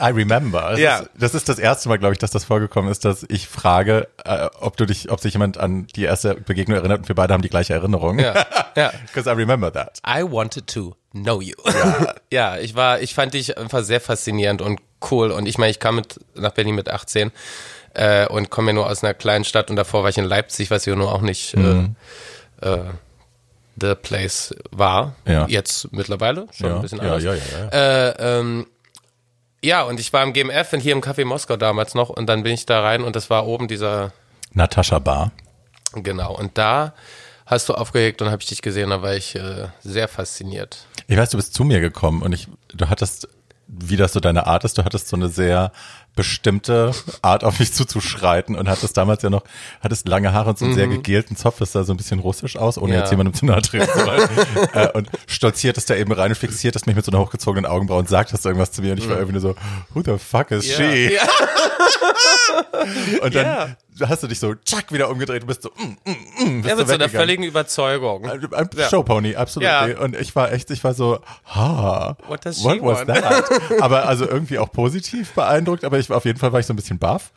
I 0.01 0.05
remember. 0.11 0.71
Das, 0.71 0.79
Ja. 0.79 0.97
ist, 0.99 1.09
das 1.17 1.35
ist 1.35 1.49
das 1.49 1.59
erste 1.59 1.89
Mal, 1.89 1.97
glaube 1.99 2.13
ich, 2.13 2.19
dass 2.19 2.31
das 2.31 2.43
vorgekommen 2.45 2.91
ist, 2.91 3.05
dass 3.05 3.25
ich 3.29 3.47
frage, 3.47 4.07
äh, 4.25 4.47
ob 4.59 4.77
du 4.77 4.85
dich, 4.85 5.11
ob 5.11 5.19
sich 5.19 5.33
jemand 5.33 5.57
an 5.57 5.87
die 5.95 6.03
erste 6.03 6.35
Begegnung 6.35 6.77
erinnert 6.77 6.99
und 6.99 7.07
wir 7.07 7.15
beide 7.15 7.33
haben 7.33 7.41
die 7.43 7.49
gleiche 7.49 7.73
Erinnerung. 7.73 8.19
Ja, 8.19 8.45
ja. 8.75 8.91
Because 9.13 9.29
I 9.29 9.33
remember 9.33 9.71
that. 9.71 9.99
I 10.07 10.23
wanted 10.23 10.67
to 10.67 10.95
know 11.11 11.41
you. 11.41 11.53
Ja. 12.31 12.57
ich 12.57 12.75
war, 12.75 12.99
ich 13.01 13.13
fand 13.13 13.33
dich 13.33 13.57
einfach 13.57 13.83
sehr 13.83 14.01
faszinierend 14.01 14.61
und 14.61 14.79
cool. 15.11 15.31
Und 15.31 15.45
ich 15.45 15.57
meine, 15.57 15.71
ich 15.71 15.79
kam 15.79 15.95
mit, 15.95 16.19
nach 16.35 16.51
Berlin 16.51 16.75
mit 16.75 16.89
18 16.89 17.31
äh, 17.93 18.27
und 18.27 18.49
komme 18.49 18.71
ja 18.71 18.73
nur 18.73 18.87
aus 18.87 19.03
einer 19.03 19.13
kleinen 19.13 19.45
Stadt 19.45 19.69
und 19.69 19.75
davor 19.75 20.01
war 20.03 20.09
ich 20.09 20.17
in 20.17 20.23
Leipzig, 20.25 20.71
was 20.71 20.85
ja 20.85 20.95
nur 20.95 21.13
auch 21.13 21.21
nicht 21.21 21.53
äh, 21.53 21.89
äh, 22.61 22.79
the 23.79 23.95
place 23.95 24.53
war. 24.71 25.15
Ja. 25.27 25.45
Jetzt 25.47 25.91
mittlerweile 25.91 26.47
schon 26.51 26.67
Ja, 26.67 26.75
ein 26.75 26.81
bisschen 26.81 26.97
ja, 26.99 27.03
anders. 27.05 27.23
ja, 27.23 27.33
ja, 27.33 27.41
ja. 27.71 28.09
Äh, 28.09 28.39
ähm, 28.39 28.67
ja, 29.63 29.83
und 29.83 29.99
ich 29.99 30.11
war 30.11 30.23
im 30.23 30.33
GMF 30.33 30.73
und 30.73 30.79
hier 30.81 30.91
im 30.93 31.01
Café 31.01 31.23
Moskau 31.25 31.55
damals 31.57 31.95
noch 31.95 32.09
und 32.09 32.27
dann 32.27 32.43
bin 32.43 32.53
ich 32.53 32.65
da 32.65 32.81
rein 32.81 33.03
und 33.03 33.15
das 33.15 33.29
war 33.29 33.47
oben 33.47 33.67
dieser 33.67 34.11
Natascha 34.51 34.99
Bar. 34.99 35.31
Genau, 35.93 36.35
und 36.35 36.57
da 36.57 36.93
hast 37.45 37.69
du 37.69 37.73
aufgeregt 37.73 38.21
und 38.21 38.29
habe 38.29 38.41
ich 38.41 38.49
dich 38.49 38.61
gesehen, 38.61 38.89
da 38.89 39.01
war 39.01 39.15
ich 39.15 39.35
äh, 39.35 39.67
sehr 39.81 40.07
fasziniert. 40.07 40.85
Ich 41.07 41.17
weiß, 41.17 41.29
du 41.29 41.37
bist 41.37 41.53
zu 41.53 41.63
mir 41.63 41.79
gekommen 41.79 42.21
und 42.21 42.33
ich, 42.33 42.47
du 42.73 42.89
hattest, 42.89 43.27
wie 43.67 43.95
das 43.97 44.13
so 44.13 44.19
deine 44.19 44.47
Art 44.47 44.63
ist, 44.65 44.77
du 44.77 44.83
hattest 44.85 45.07
so 45.07 45.15
eine 45.15 45.29
sehr 45.29 45.71
bestimmte 46.15 46.91
Art 47.21 47.43
auf 47.43 47.59
mich 47.59 47.73
zuzuschreiten 47.73 48.55
und 48.55 48.69
hattest 48.69 48.95
damals 48.97 49.23
ja 49.23 49.29
noch, 49.29 49.43
hattest 49.81 50.07
lange 50.07 50.31
Haare 50.33 50.51
und 50.51 50.59
so 50.59 50.65
einen 50.65 50.75
sehr 50.75 50.87
gegelten 50.87 51.35
Zopf, 51.35 51.57
das 51.59 51.71
sah 51.71 51.83
so 51.83 51.93
ein 51.93 51.97
bisschen 51.97 52.19
russisch 52.19 52.55
aus, 52.55 52.77
ohne 52.77 52.89
Mhm. 52.89 52.93
Ja. 52.93 52.99
jetzt 52.99 53.09
jemandem 53.11 53.33
zu 53.33 53.45
nahe 53.45 53.61
treten 53.61 53.87
zu 53.91 54.05
wollen. 54.05 54.29
äh, 54.73 54.89
und 54.93 55.09
stolziertest 55.27 55.89
da 55.89 55.95
eben 55.95 56.11
rein 56.11 56.29
und 56.31 56.37
fixiertest 56.37 56.85
mich 56.85 56.95
mit 56.95 57.03
so 57.03 57.11
einer 57.11 57.19
hochgezogenen 57.19 57.65
Augenbraue 57.69 57.99
und 57.99 58.09
sagtest 58.09 58.45
irgendwas 58.45 58.71
zu 58.71 58.81
mir 58.81 58.91
und 58.91 58.99
ich 58.99 59.09
war 59.09 59.15
irgendwie 59.15 59.33
nur 59.33 59.41
so, 59.41 59.55
who 59.93 60.01
the 60.05 60.17
fuck 60.23 60.51
is 60.51 60.65
she? 60.65 60.83
Mhm. 60.83 61.11
Ja. 61.13 61.21
Und 63.21 63.35
dann 63.35 63.75
hast 64.01 64.23
du 64.23 64.27
dich 64.27 64.39
so, 64.39 64.53
tschack, 64.55 64.91
wieder 64.91 65.09
umgedreht 65.09 65.41
und 65.43 65.47
bist 65.47 65.63
so, 65.63 65.69
mm, 65.69 65.81
mm, 65.83 66.11
mm, 66.11 66.61
bist 66.61 66.69
Ja, 66.69 66.75
mit 66.75 66.87
so 66.87 66.93
einer 66.93 67.09
völligen 67.09 67.43
Überzeugung. 67.43 68.25
Ein 68.29 68.69
Ja. 68.75 68.89
Showpony, 68.89 69.35
absolut. 69.35 69.67
Ja. 69.67 69.85
Und 69.99 70.15
ich 70.15 70.35
war 70.35 70.51
echt, 70.51 70.69
ich 70.71 70.83
war 70.83 70.93
so, 70.93 71.19
ha, 71.53 72.17
What 72.27 72.45
does 72.45 72.63
what 72.63 72.75
she 72.75 72.81
was 72.81 72.97
want? 72.99 73.07
that? 73.09 73.45
aber 73.81 74.07
also 74.07 74.27
irgendwie 74.27 74.59
auch 74.59 74.71
positiv 74.71 75.31
beeindruckt, 75.33 75.83
aber 75.83 75.99
ich 75.99 76.09
war 76.09 76.17
auf 76.17 76.25
jeden 76.25 76.39
Fall 76.39 76.51
war 76.53 76.59
ich 76.59 76.65
so 76.65 76.73
ein 76.73 76.77
bisschen 76.77 76.99
baff. 76.99 77.31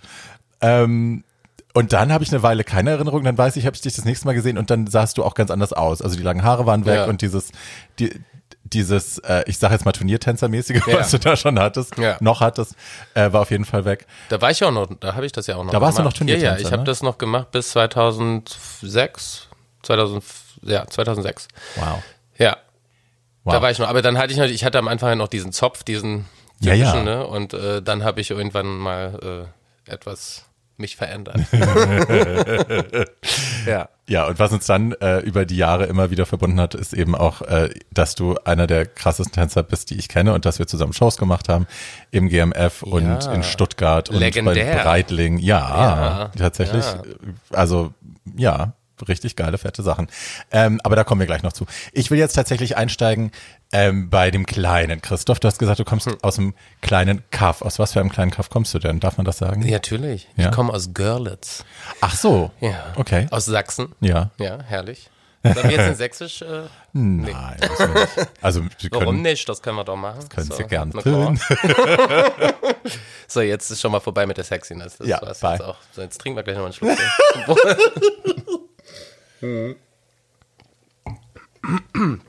Ähm, 0.60 1.22
und 1.74 1.92
dann 1.92 2.10
habe 2.12 2.24
ich 2.24 2.32
eine 2.32 2.42
Weile 2.42 2.64
keine 2.64 2.90
Erinnerung, 2.90 3.22
dann 3.24 3.36
weiß 3.36 3.56
ich, 3.56 3.66
habe 3.66 3.76
ich 3.76 3.82
dich 3.82 3.94
das 3.94 4.06
nächste 4.06 4.26
Mal 4.26 4.32
gesehen 4.32 4.56
und 4.56 4.70
dann 4.70 4.86
sahst 4.86 5.18
du 5.18 5.24
auch 5.24 5.34
ganz 5.34 5.50
anders 5.50 5.74
aus. 5.74 6.00
Also 6.00 6.16
die 6.16 6.22
langen 6.22 6.42
Haare 6.42 6.64
waren 6.64 6.86
weg 6.86 6.96
Ja. 6.96 7.04
und 7.04 7.20
dieses, 7.20 7.52
die, 7.98 8.10
dieses, 8.72 9.18
äh, 9.18 9.44
ich 9.46 9.58
sage 9.58 9.74
jetzt 9.74 9.84
mal 9.84 9.92
Turniertänzermäßige, 9.92 10.86
Ja. 10.86 10.98
was 11.00 11.10
du 11.10 11.18
da 11.18 11.36
schon 11.36 11.58
hattest, 11.58 11.96
Ja. 11.98 12.16
noch 12.20 12.40
hattest, 12.40 12.74
äh, 13.14 13.32
war 13.32 13.42
auf 13.42 13.50
jeden 13.50 13.64
Fall 13.64 13.84
weg. 13.84 14.06
Da 14.28 14.40
war 14.40 14.50
ich 14.50 14.62
auch 14.64 14.70
noch, 14.70 14.88
da 15.00 15.14
habe 15.14 15.24
ich 15.26 15.32
das 15.32 15.46
ja 15.46 15.56
auch 15.56 15.64
noch 15.64 15.72
Da 15.72 15.80
warst 15.80 15.98
du 15.98 16.02
gemacht. 16.02 16.14
noch 16.14 16.18
Turniertänzer, 16.18 16.46
Ja, 16.54 16.58
ja, 16.60 16.60
ich 16.66 16.72
habe 16.72 16.78
ne? 16.82 16.84
das 16.84 17.02
noch 17.02 17.18
gemacht 17.18 17.50
bis 17.52 17.70
2006. 17.70 19.48
2000, 19.82 20.24
ja, 20.62 20.86
2006. 20.86 21.48
Wow. 21.76 22.02
Ja. 22.38 22.56
Wow. 23.44 23.54
Da 23.54 23.62
war 23.62 23.70
ich 23.70 23.78
noch, 23.78 23.88
aber 23.88 24.02
dann 24.02 24.18
hatte 24.18 24.32
ich 24.32 24.38
natürlich, 24.38 24.60
ich 24.60 24.64
hatte 24.64 24.78
am 24.78 24.88
Anfang 24.88 25.10
halt 25.10 25.18
noch 25.18 25.28
diesen 25.28 25.52
Zopf, 25.52 25.84
diesen 25.84 26.26
Ja, 26.60 26.72
ja. 26.74 26.86
typischen, 26.90 27.04
ne? 27.04 27.26
Und 27.26 27.54
äh, 27.54 27.80
dann 27.82 28.02
habe 28.02 28.20
ich 28.20 28.30
irgendwann 28.30 28.66
mal 28.78 29.46
äh, 29.86 29.90
etwas 29.92 30.44
mich 30.78 30.96
verändert. 30.96 31.40
ja. 33.66 33.88
Ja, 34.08 34.26
und 34.28 34.38
was 34.38 34.52
uns 34.52 34.66
dann 34.66 34.92
äh, 34.92 35.18
über 35.20 35.44
die 35.46 35.56
Jahre 35.56 35.86
immer 35.86 36.10
wieder 36.10 36.26
verbunden 36.26 36.60
hat, 36.60 36.74
ist 36.76 36.92
eben 36.94 37.16
auch, 37.16 37.42
äh, 37.42 37.70
dass 37.92 38.14
du 38.14 38.36
einer 38.44 38.68
der 38.68 38.86
krassesten 38.86 39.32
Tänzer 39.32 39.64
bist, 39.64 39.90
die 39.90 39.96
ich 39.96 40.08
kenne 40.08 40.32
und 40.32 40.44
dass 40.44 40.60
wir 40.60 40.68
zusammen 40.68 40.92
Shows 40.92 41.16
gemacht 41.16 41.48
haben 41.48 41.66
im 42.12 42.28
GMF 42.28 42.82
und 42.84 43.24
Ja. 43.24 43.32
in 43.32 43.42
Stuttgart 43.42 44.08
und 44.08 44.18
Legendär. 44.18 44.76
bei 44.76 44.82
Breitling. 44.82 45.38
Ja, 45.38 45.58
Ja. 45.58 46.30
tatsächlich. 46.38 46.84
Ja. 46.84 47.02
Also 47.50 47.92
ja, 48.36 48.74
richtig 49.08 49.36
geile, 49.36 49.58
fette 49.58 49.82
Sachen. 49.82 50.08
Ähm, 50.50 50.80
aber 50.84 50.96
da 50.96 51.04
kommen 51.04 51.20
wir 51.20 51.26
gleich 51.26 51.42
noch 51.42 51.52
zu. 51.52 51.66
Ich 51.92 52.10
will 52.10 52.18
jetzt 52.18 52.34
tatsächlich 52.34 52.76
einsteigen 52.76 53.32
ähm, 53.72 54.10
bei 54.10 54.30
dem 54.30 54.46
kleinen. 54.46 55.02
Christoph, 55.02 55.40
du 55.40 55.48
hast 55.48 55.58
gesagt, 55.58 55.78
du 55.78 55.84
kommst 55.84 56.06
Hm. 56.06 56.16
aus 56.22 56.36
dem 56.36 56.54
kleinen 56.82 57.22
Kaff. 57.30 57.62
Aus 57.62 57.78
was 57.78 57.92
für 57.92 58.00
einem 58.00 58.10
kleinen 58.12 58.30
Kaff 58.30 58.48
kommst 58.50 58.72
du 58.74 58.78
denn? 58.78 59.00
Darf 59.00 59.16
man 59.16 59.24
das 59.26 59.38
sagen? 59.38 59.62
Ja, 59.62 59.72
natürlich. 59.72 60.28
Ja. 60.36 60.46
Ich 60.46 60.52
komme 60.54 60.72
aus 60.72 60.94
Görlitz. 60.94 61.64
Ach 62.00 62.14
so. 62.16 62.50
Ja. 62.60 62.92
Okay. 62.96 63.26
Aus 63.30 63.44
Sachsen. 63.46 63.94
Ja. 64.00 64.30
Ja, 64.38 64.58
herrlich. 64.62 65.10
Sollen 65.42 65.68
wir 65.68 65.76
jetzt 65.76 65.86
in 65.88 65.94
Sächsisch? 65.94 66.42
Äh, 66.42 66.62
Nein, 66.92 67.56
nicht. 67.60 67.70
Also 68.42 68.64
wir 68.64 68.70
warum 68.90 69.06
können, 69.06 69.22
nicht? 69.22 69.48
Das 69.48 69.62
können 69.62 69.76
wir 69.76 69.84
doch 69.84 69.94
machen. 69.96 70.28
können 70.28 70.46
So, 70.48 70.56
Sie 70.56 70.64
gern 70.64 70.90
tun. 70.90 71.38
So, 73.28 73.40
jetzt 73.40 73.70
ist 73.70 73.80
schon 73.80 73.90
mal 73.92 74.00
vorbei 74.00 74.24
mit 74.26 74.36
der 74.36 74.44
Sexiness. 74.44 74.98
Das 74.98 75.06
Ja, 75.08 75.20
war's 75.20 75.40
bye. 75.40 75.52
jetzt 75.52 75.62
auch. 75.62 75.76
So, 75.92 76.00
jetzt 76.02 76.20
trinken 76.20 76.36
wir 76.36 76.42
gleich 76.44 76.56
noch 76.56 76.64
einen 76.64 76.72
Schluck. 76.72 76.96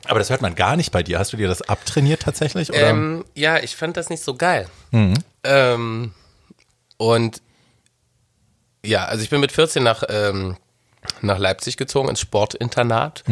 Aber 0.07 0.19
das 0.19 0.29
hört 0.29 0.41
man 0.41 0.55
gar 0.55 0.75
nicht 0.75 0.91
bei 0.91 1.03
dir. 1.03 1.19
Hast 1.19 1.31
du 1.33 1.37
dir 1.37 1.47
das 1.47 1.61
abtrainiert 1.61 2.23
tatsächlich? 2.23 2.69
Ähm, 2.73 3.23
ja, 3.35 3.57
ich 3.59 3.75
fand 3.75 3.95
das 3.95 4.09
nicht 4.09 4.23
so 4.23 4.33
geil. 4.35 4.67
Ähm, 5.43 6.11
und 6.97 7.41
ja, 8.83 9.05
also 9.05 9.23
ich 9.23 9.29
bin 9.29 9.39
mit 9.39 9.51
14 9.51 9.83
nach, 9.83 10.03
ähm, 10.09 10.57
nach 11.21 11.37
Leipzig 11.37 11.77
gezogen, 11.77 12.09
ins 12.09 12.19
Sportinternat, 12.19 13.23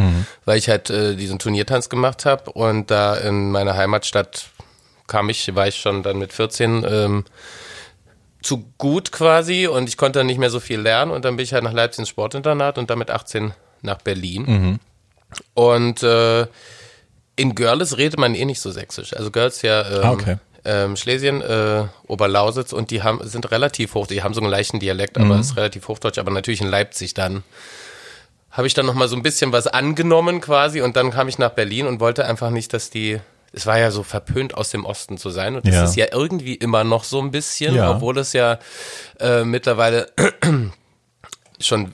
weil 0.46 0.58
ich 0.58 0.70
halt 0.70 0.90
äh, 0.92 1.16
diesen 1.16 1.40
Turniertanz 1.40 1.90
gemacht 1.90 2.26
habe. 2.26 2.52
Und 2.52 2.92
da 2.92 3.16
in 3.16 3.52
meiner 3.52 3.76
Heimatstadt 3.76 4.48
kam 5.08 5.30
ich, 5.30 5.56
war 5.56 5.68
ich 5.68 5.78
schon 5.78 6.04
dann 6.04 6.18
mit 6.20 6.34
14 6.34 6.86
ähm, 6.88 7.26
zu 8.44 8.66
gut 8.78 9.12
quasi 9.12 9.66
und 9.68 9.90
ich 9.90 9.98
konnte 9.98 10.20
dann 10.20 10.28
nicht 10.28 10.38
mehr 10.38 10.52
so 10.52 10.60
viel 10.60 10.80
lernen. 10.80 11.12
Und 11.12 11.26
dann 11.26 11.36
bin 11.36 11.44
ich 11.44 11.54
halt 11.54 11.64
nach 11.64 11.74
Leipzig 11.74 12.00
ins 12.00 12.10
Sportinternat 12.10 12.78
und 12.78 12.90
dann 12.92 13.00
mit 13.00 13.10
18 13.10 13.54
nach 13.86 14.00
Berlin. 14.02 14.80
Und 15.54 16.04
äh, 16.04 16.48
in 17.36 17.56
Görlitz 17.56 17.98
redet 17.98 18.20
man 18.20 18.36
eh 18.36 18.46
nicht 18.46 18.62
so 18.62 18.72
sächsisch. 18.72 19.16
Also 19.16 19.32
Görlitz 19.32 19.62
ja 19.62 19.82
ähm, 19.90 20.04
Ah, 20.04 20.12
okay. 20.12 20.36
ähm, 20.64 20.96
Schlesien, 20.96 21.42
äh, 21.42 21.84
Oberlausitz 22.08 22.72
und 22.74 22.92
die 22.92 23.04
haben, 23.04 23.20
sind 23.28 23.52
relativ 23.52 23.94
hoch, 23.94 24.08
die 24.08 24.24
haben 24.24 24.34
so 24.34 24.42
einen 24.42 24.50
leichten 24.50 24.80
Dialekt, 24.80 25.18
aber 25.18 25.40
ist 25.40 25.58
relativ 25.58 25.88
hochdeutsch, 25.88 26.18
aber 26.18 26.32
natürlich 26.32 26.62
in 26.62 26.68
Leipzig 26.70 27.14
dann 27.14 27.44
habe 28.52 28.68
ich 28.68 28.74
dann 28.74 28.86
nochmal 28.86 29.10
so 29.10 29.18
ein 29.18 29.22
bisschen 29.22 29.52
was 29.52 29.68
angenommen 29.68 30.40
quasi 30.40 30.82
und 30.82 30.96
dann 30.96 31.12
kam 31.12 31.28
ich 31.28 31.38
nach 31.38 31.52
Berlin 31.52 31.88
und 31.88 32.00
wollte 32.00 32.26
einfach 32.26 32.52
nicht, 32.52 32.72
dass 32.74 32.90
die, 32.90 33.20
es 33.52 33.66
war 33.66 33.78
ja 33.78 33.92
so 33.92 34.02
verpönt 34.04 34.56
aus 34.56 34.70
dem 34.70 34.86
Osten 34.86 35.18
zu 35.18 35.30
sein 35.30 35.58
und 35.58 35.68
das 35.68 35.76
Ja. 35.76 35.84
ist 35.84 35.96
ja 35.98 36.06
irgendwie 36.14 36.56
immer 36.56 36.86
noch 36.86 37.04
so 37.04 37.20
ein 37.20 37.32
bisschen, 37.32 37.76
Ja. 37.76 37.92
obwohl 37.92 38.18
es 38.18 38.32
ja 38.32 38.58
äh, 39.20 39.44
mittlerweile 39.44 40.10
schon 41.60 41.92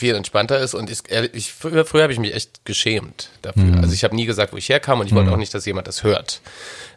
viel 0.00 0.14
entspannter 0.16 0.58
ist 0.58 0.74
und 0.74 0.90
ich, 0.90 0.98
ich 1.32 1.52
früher, 1.52 1.84
früher 1.84 2.02
habe 2.02 2.12
ich 2.12 2.18
mich 2.18 2.34
echt 2.34 2.64
geschämt 2.64 3.30
dafür. 3.42 3.62
Mhm. 3.62 3.78
Also 3.82 3.94
ich 3.94 4.02
habe 4.04 4.16
nie 4.16 4.26
gesagt, 4.26 4.52
wo 4.52 4.56
ich 4.56 4.68
herkam 4.68 5.00
und 5.00 5.06
ich 5.06 5.14
wollte 5.14 5.30
auch 5.30 5.36
nicht, 5.36 5.54
dass 5.54 5.64
jemand 5.66 5.86
das 5.86 6.02
hört, 6.02 6.40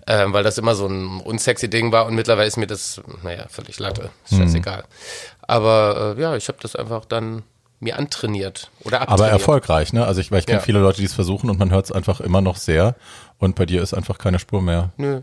ähm, 0.07 0.33
weil 0.33 0.43
das 0.43 0.57
immer 0.57 0.73
so 0.75 0.87
ein 0.87 1.19
unsexy 1.21 1.69
Ding 1.69 1.91
war 1.91 2.05
und 2.07 2.15
mittlerweile 2.15 2.47
ist 2.47 2.57
mir 2.57 2.67
das, 2.67 2.99
naja, 3.23 3.45
völlig 3.49 3.77
Latte, 3.79 4.09
ist 4.25 4.33
Mhm. 4.33 4.37
scheißegal. 4.43 4.83
Aber 5.41 6.15
äh, 6.17 6.21
ja, 6.21 6.35
ich 6.35 6.47
habe 6.47 6.57
das 6.61 6.75
einfach 6.75 7.05
dann 7.05 7.43
mir 7.79 7.97
antrainiert 7.99 8.71
oder 8.83 9.01
Aber 9.01 9.11
abtrainiert. 9.11 9.33
erfolgreich, 9.33 9.93
ne? 9.93 10.05
Also 10.05 10.21
ich, 10.21 10.31
weil 10.31 10.39
ich 10.39 10.45
kenne 10.45 10.59
Ja. 10.59 10.63
viele 10.65 10.79
Leute, 10.79 10.99
die 10.99 11.05
es 11.05 11.13
versuchen 11.13 11.49
und 11.49 11.59
man 11.59 11.69
hört 11.71 11.85
es 11.85 11.91
einfach 11.91 12.21
immer 12.21 12.41
noch 12.41 12.55
sehr. 12.57 12.95
Und 13.39 13.55
bei 13.55 13.65
dir 13.65 13.81
ist 13.81 13.93
einfach 13.93 14.17
keine 14.17 14.39
Spur 14.39 14.61
mehr. 14.61 14.91
Nö. 14.97 15.21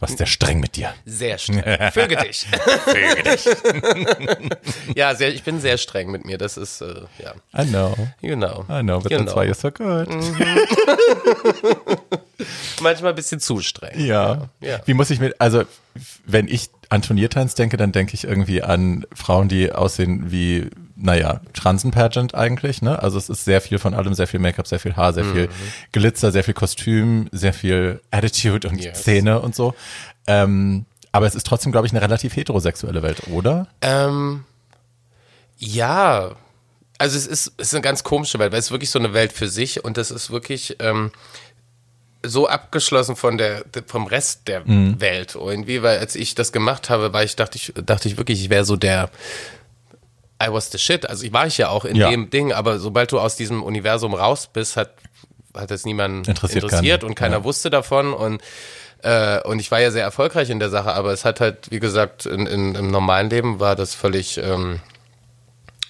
Was 0.00 0.10
ist 0.10 0.20
der 0.20 0.26
streng 0.26 0.60
mit 0.60 0.76
dir? 0.76 0.94
Sehr 1.04 1.38
streng. 1.38 1.62
Füge 1.92 2.16
dich. 2.16 2.46
Füge 2.84 3.22
dich. 3.22 3.44
ja, 4.94 5.14
sehr, 5.14 5.34
ich 5.34 5.42
bin 5.42 5.60
sehr 5.60 5.76
streng 5.76 6.10
mit 6.10 6.24
mir. 6.24 6.38
Das 6.38 6.56
ist, 6.56 6.80
äh, 6.80 7.02
ja, 7.18 7.34
I 7.56 7.66
know. 7.66 7.94
you 8.20 8.36
know. 8.36 8.64
I 8.68 8.82
know, 8.82 9.00
but 9.00 9.10
you 9.10 9.18
that's 9.18 9.32
know. 9.32 9.42
why 9.42 9.46
you're 9.46 9.54
so 9.54 9.70
good. 9.70 10.08
Manchmal 12.80 13.12
ein 13.12 13.16
bisschen 13.16 13.40
zu 13.40 13.60
streng. 13.60 13.98
Ja. 13.98 14.48
Ja. 14.60 14.80
Wie 14.84 14.94
muss 14.94 15.10
ich 15.10 15.18
mit, 15.18 15.40
also 15.40 15.64
wenn 16.24 16.46
ich 16.46 16.70
an 16.88 17.02
Turniertanz 17.02 17.54
denke, 17.54 17.76
dann 17.76 17.92
denke 17.92 18.14
ich 18.14 18.24
irgendwie 18.24 18.62
an 18.62 19.04
Frauen, 19.12 19.48
die 19.48 19.72
aussehen 19.72 20.30
wie, 20.30 20.70
naja, 21.00 21.40
Transen-Pageant 21.54 22.34
eigentlich, 22.34 22.82
ne? 22.82 23.00
Also 23.00 23.18
es 23.18 23.28
ist 23.28 23.44
sehr 23.44 23.60
viel 23.60 23.78
von 23.78 23.94
allem, 23.94 24.14
sehr 24.14 24.26
viel 24.26 24.40
Make-up, 24.40 24.66
sehr 24.66 24.80
viel 24.80 24.96
Haar, 24.96 25.12
sehr 25.12 25.24
viel 25.24 25.48
Glitzer, 25.92 26.32
sehr 26.32 26.42
viel 26.44 26.54
Kostüm, 26.54 27.28
sehr 27.32 27.52
viel 27.52 28.00
Attitude 28.10 28.68
und 28.68 28.80
Yes. 28.82 29.00
Szene 29.00 29.40
und 29.40 29.54
so. 29.54 29.74
Ähm, 30.26 30.86
aber 31.12 31.26
es 31.26 31.34
ist 31.34 31.46
trotzdem, 31.46 31.72
glaube 31.72 31.86
ich, 31.86 31.92
eine 31.92 32.02
relativ 32.02 32.36
heterosexuelle 32.36 33.02
Welt, 33.02 33.28
oder? 33.28 33.68
Ähm, 33.80 34.44
ja, 35.56 36.32
also 36.98 37.16
es 37.16 37.26
ist, 37.26 37.52
es 37.56 37.68
ist 37.68 37.74
eine 37.74 37.82
ganz 37.82 38.02
komische 38.02 38.38
Welt, 38.40 38.52
weil 38.52 38.58
es 38.58 38.66
ist 38.66 38.70
wirklich 38.72 38.90
so 38.90 38.98
eine 38.98 39.14
Welt 39.14 39.32
für 39.32 39.48
sich 39.48 39.84
und 39.84 39.96
das 39.96 40.10
ist 40.10 40.30
wirklich 40.30 40.76
ähm, 40.80 41.12
so 42.24 42.48
abgeschlossen 42.48 43.14
von 43.14 43.38
der 43.38 43.64
vom 43.86 44.06
Rest 44.08 44.48
der 44.48 44.62
Welt 44.66 45.36
irgendwie, 45.36 45.82
weil 45.82 45.98
als 46.00 46.16
ich 46.16 46.34
das 46.34 46.50
gemacht 46.50 46.90
habe, 46.90 47.12
war 47.12 47.22
ich 47.22 47.36
dachte 47.36 47.56
ich 47.56 47.72
dachte 47.76 48.08
ich 48.08 48.16
wirklich, 48.16 48.40
ich 48.42 48.50
wäre 48.50 48.64
so 48.64 48.74
der 48.74 49.10
I 50.42 50.52
was 50.52 50.70
the 50.70 50.78
shit. 50.78 51.08
Also 51.08 51.24
ich 51.24 51.32
war 51.32 51.46
ich 51.46 51.58
ja 51.58 51.68
auch 51.70 51.84
in 51.84 51.96
Ja. 51.96 52.10
dem 52.10 52.30
Ding, 52.30 52.52
aber 52.52 52.78
sobald 52.78 53.10
du 53.12 53.18
aus 53.20 53.36
diesem 53.36 53.62
Universum 53.62 54.14
raus 54.14 54.48
bist, 54.52 54.76
hat 54.76 54.92
hat 55.56 55.70
es 55.72 55.84
niemanden 55.84 56.18
Interessiert 56.28 56.62
interessiert, 56.64 57.00
keinen. 57.00 57.08
und 57.08 57.14
keiner 57.16 57.36
Ja. 57.38 57.44
wusste 57.44 57.70
davon 57.70 58.12
und 58.12 58.40
äh, 59.02 59.40
und 59.42 59.58
ich 59.60 59.70
war 59.70 59.80
ja 59.80 59.90
sehr 59.90 60.02
erfolgreich 60.02 60.50
in 60.50 60.58
der 60.60 60.70
Sache, 60.70 60.92
aber 60.92 61.12
es 61.12 61.24
hat 61.24 61.40
halt, 61.40 61.70
wie 61.70 61.78
gesagt, 61.80 62.26
in, 62.26 62.46
in, 62.46 62.74
im 62.74 62.90
normalen 62.90 63.30
Leben 63.30 63.58
war 63.60 63.74
das 63.76 63.94
völlig 63.94 64.38
ähm, 64.38 64.80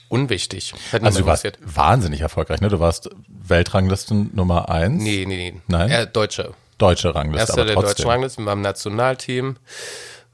unwichtig. 0.09 0.73
Hat 0.93 1.03
Also 1.03 1.19
du 1.21 1.25
niemand 1.25 1.45
warst 1.45 1.59
wahnsinnig 1.65 2.21
erfolgreich, 2.21 2.61
ne? 2.61 2.69
Du 2.69 2.81
warst 2.81 3.11
Weltranglisten 3.29 4.31
Nummer 4.35 4.69
eins. 4.71 5.03
Nee, 5.03 5.25
nee, 5.27 5.37
nee. 5.53 5.61
Nein? 5.69 5.91
Äh, 5.91 6.07
Deutsche. 6.07 6.53
Deutsche 6.79 7.15
Rangliste, 7.15 7.41
Erster 7.41 7.55
aber 7.55 7.65
der 7.67 7.75
trotzdem. 7.75 7.91
deutschen 7.97 8.11
Rangliste 8.11 8.43
beim 8.43 8.61
Nationalteam. 8.61 9.57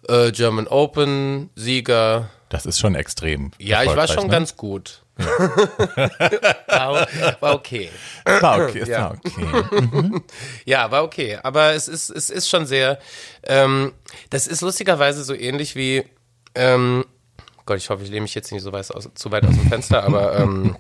Äh, 0.09 0.31
German 0.33 0.67
Open, 0.69 1.51
Sieger. 1.55 2.29
Das 2.55 2.67
ist 2.67 2.79
schon 2.79 2.95
extrem. 2.95 3.51
Ja, 3.59 3.83
ich 3.83 3.97
war 3.97 4.07
schon 4.07 4.29
ne? 4.29 4.31
ganz 4.31 4.57
gut. 4.57 5.03
war, 6.69 7.09
war 7.41 7.55
okay. 7.57 7.91
War 8.25 8.69
okay, 8.69 8.85
Ja. 8.87 9.01
war 9.01 9.19
okay. 9.25 10.21
Ja, 10.65 10.89
war 10.93 11.03
okay. 11.03 11.37
Aber 11.43 11.73
es 11.73 11.89
ist, 11.89 12.11
es 12.11 12.31
ist 12.31 12.49
schon 12.49 12.65
sehr, 12.65 13.01
ähm, 13.43 13.93
das 14.31 14.47
ist 14.47 14.61
lustigerweise 14.61 15.25
so 15.25 15.35
ähnlich 15.35 15.75
wie, 15.75 16.05
ähm, 16.55 17.05
Gott, 17.67 17.79
ich 17.79 17.91
hoffe, 17.91 18.05
ich 18.05 18.11
lehne 18.11 18.21
mich 18.23 18.37
jetzt 18.37 18.53
nicht 18.53 18.63
so 18.63 18.71
weit 18.73 18.89
aus, 18.95 19.11
zu 19.17 19.33
weit 19.33 19.45
aus 19.45 19.57
dem 19.57 19.69
Fenster, 19.69 20.05
aber 20.05 20.37
ähm, 20.39 20.77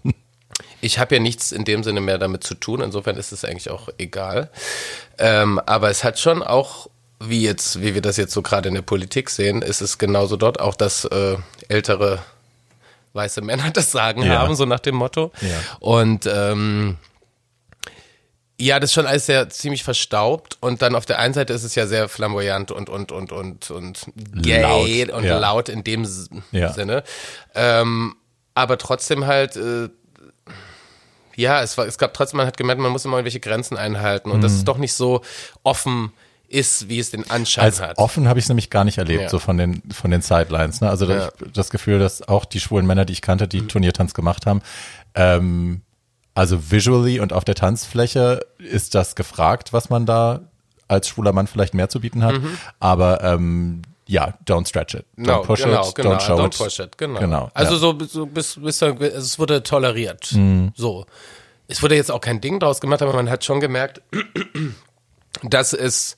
ich 0.80 1.00
habe 1.00 1.16
ja 1.16 1.20
nichts 1.20 1.50
in 1.50 1.64
dem 1.64 1.82
Sinne 1.82 2.00
mehr 2.00 2.18
damit 2.18 2.44
zu 2.44 2.54
tun. 2.54 2.82
Insofern 2.82 3.16
ist 3.16 3.32
es 3.32 3.44
eigentlich 3.44 3.68
auch 3.70 3.88
egal. 3.98 4.48
Ähm, 5.18 5.58
aber 5.66 5.90
es 5.90 6.04
hat 6.04 6.20
schon 6.20 6.40
auch, 6.40 6.88
wie 7.20 7.42
jetzt, 7.42 7.80
wie 7.80 7.94
wir 7.94 8.02
das 8.02 8.16
jetzt 8.16 8.32
so 8.32 8.42
gerade 8.42 8.68
in 8.68 8.74
der 8.74 8.82
Politik 8.82 9.30
sehen, 9.30 9.62
ist 9.62 9.80
es 9.80 9.98
genauso 9.98 10.36
dort 10.36 10.60
auch, 10.60 10.74
dass 10.74 11.04
äh, 11.06 11.36
ältere 11.68 12.22
weiße 13.12 13.40
Männer 13.40 13.70
das 13.72 13.92
Sagen 13.92 14.22
Ja. 14.22 14.40
haben, 14.40 14.54
so 14.56 14.64
nach 14.66 14.80
dem 14.80 14.96
Motto. 14.96 15.32
Ja. 15.40 15.48
Und 15.80 16.26
ähm, 16.26 16.96
ja, 18.60 18.78
das 18.78 18.90
ist 18.90 18.94
schon 18.94 19.06
alles 19.06 19.26
sehr 19.26 19.48
ziemlich 19.50 19.82
verstaubt 19.82 20.58
und 20.60 20.80
dann 20.80 20.94
auf 20.94 21.06
der 21.06 21.18
einen 21.18 21.34
Seite 21.34 21.52
ist 21.52 21.64
es 21.64 21.74
ja 21.74 21.86
sehr 21.88 22.08
flamboyant 22.08 22.70
und 22.70 22.88
und 22.88 23.10
und 23.10 23.32
und 23.32 23.70
und 23.70 24.06
gay 24.42 25.02
Laut, 25.04 25.16
und 25.18 25.24
ja. 25.24 25.38
laut 25.38 25.68
in 25.68 25.82
dem 25.82 26.06
Ja. 26.52 26.72
Sinne. 26.72 27.02
Ähm, 27.54 28.14
aber 28.54 28.78
trotzdem 28.78 29.26
halt 29.26 29.56
äh, 29.56 29.88
ja, 31.36 31.62
es 31.62 31.76
war 31.76 31.86
es 31.86 31.98
gab 31.98 32.14
trotzdem 32.14 32.36
man 32.36 32.46
hat 32.46 32.56
gemerkt, 32.56 32.80
man 32.80 32.92
muss 32.92 33.04
immer 33.04 33.16
irgendwelche 33.16 33.40
Grenzen 33.40 33.76
einhalten 33.76 34.30
und 34.30 34.40
dass 34.40 34.52
es 34.52 34.62
doch 34.64 34.78
nicht 34.78 34.92
so 34.94 35.22
offen 35.64 36.12
ist, 36.54 36.88
wie 36.88 36.98
es 36.98 37.10
den 37.10 37.28
Anschein 37.30 37.64
Mhm. 37.64 37.66
Als 37.66 37.80
hat. 37.80 37.98
offen 37.98 38.28
habe 38.28 38.38
ich 38.38 38.44
es 38.44 38.48
nämlich 38.48 38.70
gar 38.70 38.84
nicht 38.84 38.98
erlebt, 38.98 39.22
Ja. 39.22 39.28
so 39.28 39.38
von 39.38 39.56
den, 39.58 39.82
von 39.92 40.10
den 40.10 40.22
Sidelines. 40.22 40.80
Ne? 40.80 40.88
Also 40.88 41.06
Ja. 41.06 41.28
ich 41.44 41.52
das 41.52 41.70
Gefühl, 41.70 41.98
dass 41.98 42.26
auch 42.26 42.44
die 42.44 42.60
schwulen 42.60 42.86
Männer, 42.86 43.04
die 43.04 43.12
ich 43.12 43.22
kannte, 43.22 43.48
die 43.48 43.66
Turniertanz 43.66 44.14
gemacht 44.14 44.46
haben, 44.46 44.62
ähm, 45.14 45.82
also 46.34 46.70
visually 46.70 47.20
und 47.20 47.32
auf 47.32 47.44
der 47.44 47.54
Tanzfläche 47.54 48.40
ist 48.58 48.94
das 48.94 49.14
gefragt, 49.14 49.72
was 49.72 49.88
man 49.90 50.06
da 50.06 50.40
als 50.88 51.08
schwuler 51.08 51.32
Mann 51.32 51.46
vielleicht 51.46 51.74
mehr 51.74 51.88
zu 51.88 52.00
bieten 52.00 52.24
hat. 52.24 52.34
Aber 52.80 53.22
ähm, 53.22 53.82
ja, 54.06 54.34
don't 54.46 54.68
stretch 54.68 54.94
it. 54.94 55.06
Don't 55.16 55.26
No, 55.26 55.42
push 55.42 55.62
genau, 55.62 55.88
it, 55.88 55.94
genau, 55.94 56.10
don't 56.14 56.20
show 56.20 56.34
don't 56.36 56.46
it. 56.48 56.58
push 56.58 56.78
it, 56.80 56.98
genau. 56.98 57.20
Genau, 57.20 57.50
Also 57.54 57.74
ja. 57.74 57.78
so, 57.78 57.98
so 58.04 58.26
bis, 58.26 58.56
bis 58.60 58.82
es 58.82 59.38
wurde 59.38 59.62
toleriert. 59.62 60.32
Mhm. 60.32 60.72
So. 60.76 61.06
es 61.68 61.82
wurde 61.82 61.94
jetzt 61.96 62.10
auch 62.10 62.20
kein 62.20 62.40
Ding 62.42 62.60
draus 62.60 62.80
gemacht, 62.80 63.00
aber 63.00 63.14
man 63.14 63.30
hat 63.30 63.44
schon 63.44 63.60
gemerkt, 63.60 64.02
dass 65.42 65.72
es 65.72 66.16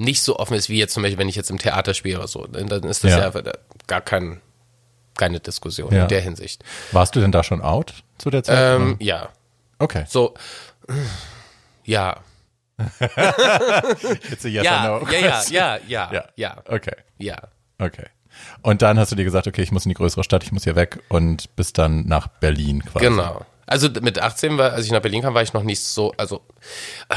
nicht 0.00 0.22
so 0.22 0.38
offen 0.38 0.54
ist 0.54 0.68
wie 0.68 0.78
jetzt 0.78 0.94
zum 0.94 1.02
Beispiel, 1.02 1.18
wenn 1.18 1.28
ich 1.28 1.36
jetzt 1.36 1.50
im 1.50 1.58
Theater 1.58 1.94
spiele 1.94 2.18
oder 2.18 2.28
so. 2.28 2.46
Dann 2.46 2.82
ist 2.84 3.04
das 3.04 3.12
ja, 3.12 3.30
ja 3.30 3.42
gar 3.86 4.00
kein, 4.00 4.40
keine 5.16 5.40
Diskussion 5.40 5.92
ja. 5.92 6.02
in 6.02 6.08
der 6.08 6.20
Hinsicht. 6.20 6.64
Warst 6.92 7.14
du 7.14 7.20
denn 7.20 7.32
da 7.32 7.44
schon 7.44 7.60
out 7.60 7.94
zu 8.18 8.30
der 8.30 8.42
Zeit? 8.42 8.80
Ähm, 8.80 8.96
ja. 8.98 9.28
Okay. 9.78 10.04
So, 10.08 10.34
ja. 11.84 12.20
It's 12.98 14.44
a 14.44 14.48
yes 14.48 14.64
ja, 14.64 14.94
or 14.94 15.00
no 15.00 15.10
ja, 15.10 15.20
ja, 15.20 15.42
ja, 15.50 15.78
ja, 15.86 16.12
ja, 16.12 16.24
ja. 16.34 16.62
Okay. 16.66 16.96
Ja. 17.18 17.36
Okay. 17.78 18.06
Und 18.62 18.80
dann 18.80 18.98
hast 18.98 19.12
du 19.12 19.16
dir 19.16 19.24
gesagt, 19.24 19.46
okay, 19.46 19.60
ich 19.60 19.70
muss 19.70 19.84
in 19.84 19.90
die 19.90 19.96
größere 19.96 20.24
Stadt, 20.24 20.42
ich 20.44 20.52
muss 20.52 20.64
hier 20.64 20.76
weg 20.76 21.00
und 21.08 21.54
bist 21.56 21.76
dann 21.76 22.06
nach 22.06 22.28
Berlin 22.28 22.82
quasi. 22.84 23.04
Genau. 23.04 23.44
Also 23.70 23.88
mit 24.02 24.20
18 24.20 24.58
war, 24.58 24.72
als 24.72 24.86
ich 24.86 24.90
nach 24.90 25.00
Berlin 25.00 25.22
kam, 25.22 25.34
war 25.34 25.42
ich 25.42 25.52
noch 25.52 25.62
nicht 25.62 25.80
so, 25.80 26.12
also 26.16 26.40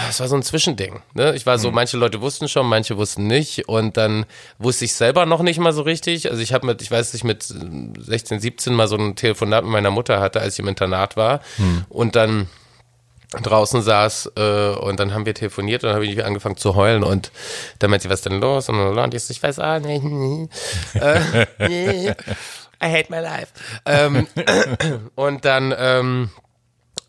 es 0.08 0.20
war 0.20 0.28
so 0.28 0.36
ein 0.36 0.44
Zwischending. 0.44 1.02
Ne? 1.16 1.34
Ich 1.34 1.48
war 1.48 1.58
so, 1.58 1.70
mhm. 1.70 1.76
manche 1.76 1.98
Leute 1.98 2.22
wussten 2.22 2.48
schon, 2.48 2.68
manche 2.68 2.96
wussten 2.96 3.26
nicht 3.26 3.68
und 3.68 3.98
dann 3.98 4.28
wusste 4.60 4.86
ich 4.86 4.94
selber 4.94 5.26
noch 5.26 5.42
nicht 5.42 5.60
mal 5.60 5.74
so 5.74 5.82
richtig. 5.82 6.30
Also 6.30 6.44
ich 6.44 6.54
habe 6.54 6.68
mit, 6.68 6.84
ich 6.84 6.92
weiß, 6.92 7.08
dass 7.08 7.16
ich 7.16 7.24
mit 7.24 7.42
16, 7.42 8.40
17 8.40 8.72
mal 8.72 8.88
so 8.88 8.96
ein 8.98 9.16
Telefonat 9.16 9.64
mit 9.64 9.74
meiner 9.74 9.90
Mutter 9.90 10.20
hatte, 10.20 10.42
als 10.42 10.54
ich 10.54 10.60
im 10.60 10.68
Internat 10.68 11.18
war 11.18 11.42
mhm. 11.58 11.86
und 11.90 12.16
dann 12.16 12.48
draußen 13.42 13.82
saß 13.82 14.34
äh, 14.36 14.76
und 14.76 15.00
dann 15.00 15.12
haben 15.16 15.26
wir 15.26 15.34
telefoniert 15.34 15.84
und 15.84 15.88
dann 15.88 15.96
habe 15.96 16.06
ich 16.06 16.24
angefangen 16.24 16.58
zu 16.58 16.76
heulen 16.76 17.04
und 17.04 17.32
dann 17.80 17.90
meinte 17.90 18.04
sie, 18.04 18.10
was 18.12 18.20
ist 18.20 18.26
denn 18.28 18.40
los? 18.40 18.70
Und, 18.70 18.80
und 18.80 19.14
ich 19.16 19.24
so, 19.24 19.32
ich 19.32 19.42
weiß 19.42 19.58
auch 19.58 19.80
nicht. 19.80 20.04
äh, 20.94 22.12
I 22.84 22.92
hate 22.92 23.10
my 23.10 23.20
life. 23.20 23.48
Ähm, 23.86 24.28
und 25.16 25.46
dann 25.46 25.74
ähm, 25.76 26.30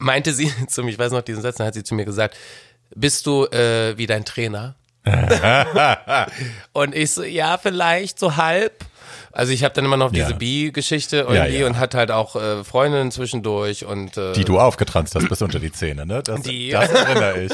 meinte 0.04 0.32
sie 0.32 0.52
zu 0.68 0.82
mir, 0.82 0.90
ich 0.90 0.98
weiß 0.98 1.12
noch 1.12 1.22
diesen 1.22 1.42
Satz, 1.42 1.56
dann 1.56 1.66
hat 1.66 1.74
sie 1.74 1.82
zu 1.82 1.94
mir 1.94 2.04
gesagt, 2.04 2.36
bist 2.94 3.26
du 3.26 3.46
äh, 3.46 3.96
wie 3.98 4.06
dein 4.06 4.24
Trainer? 4.24 4.76
und 6.72 6.94
ich 6.94 7.10
so, 7.10 7.24
ja, 7.24 7.58
vielleicht 7.58 8.18
so 8.18 8.36
halb. 8.36 8.84
Also 9.34 9.52
ich 9.52 9.64
habe 9.64 9.74
dann 9.74 9.84
immer 9.84 9.96
noch 9.96 10.12
diese 10.12 10.30
ja. 10.30 10.36
Bi-Geschichte 10.36 11.16
irgendwie 11.16 11.36
ja, 11.36 11.46
ja. 11.46 11.66
und 11.66 11.76
hat 11.78 11.94
halt 11.94 12.12
auch 12.12 12.36
äh, 12.36 12.62
Freundinnen 12.62 13.10
zwischendurch 13.10 13.84
und 13.84 14.16
äh, 14.16 14.32
die 14.32 14.44
du 14.44 14.60
aufgetranzt 14.60 15.16
hast 15.16 15.28
bis 15.28 15.42
unter 15.42 15.58
die 15.58 15.72
Zähne, 15.72 16.06
ne? 16.06 16.22
Das, 16.22 16.42
die, 16.42 16.70
das 16.70 16.90
erinnere 16.90 17.42
ich. 17.44 17.52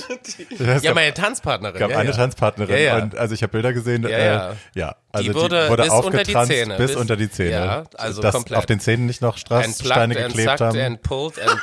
Das 0.59 0.83
ja, 0.83 0.93
meine 0.93 1.15
Tanzpartnerin. 1.15 1.79
Gab 1.79 1.91
ja, 1.91 1.99
eine 1.99 2.13
Tanzpartnerin 2.13 3.03
und 3.03 3.17
also 3.17 3.35
ich 3.35 3.43
habe 3.43 3.53
Bilder 3.53 3.73
gesehen. 3.73 4.03
Ja, 4.03 4.51
äh, 4.51 4.55
ja. 4.75 4.97
Also 5.13 5.33
die 5.33 5.35
wurde, 5.35 5.65
die 5.65 5.71
wurde 5.71 5.83
bis 5.85 5.93
aufgetranst 5.93 6.29
unter 6.29 6.45
die 6.45 6.55
Zähne, 6.55 6.77
bis, 6.77 6.87
bis 6.89 6.97
unter 6.97 7.17
die 7.17 7.31
Zähne. 7.31 7.51
Ja, 7.51 7.85
also 7.97 8.23
Dass 8.23 8.35
komplett. 8.35 8.59
auf 8.59 8.67
den 8.67 8.79
Zähnen 8.79 9.07
nicht 9.07 9.23
noch 9.23 9.39
Strasssteine 9.39 10.15
geklebt 10.15 10.61
haben. 10.61 10.79
And 10.79 11.03
pulled 11.03 11.35
and 11.41 11.61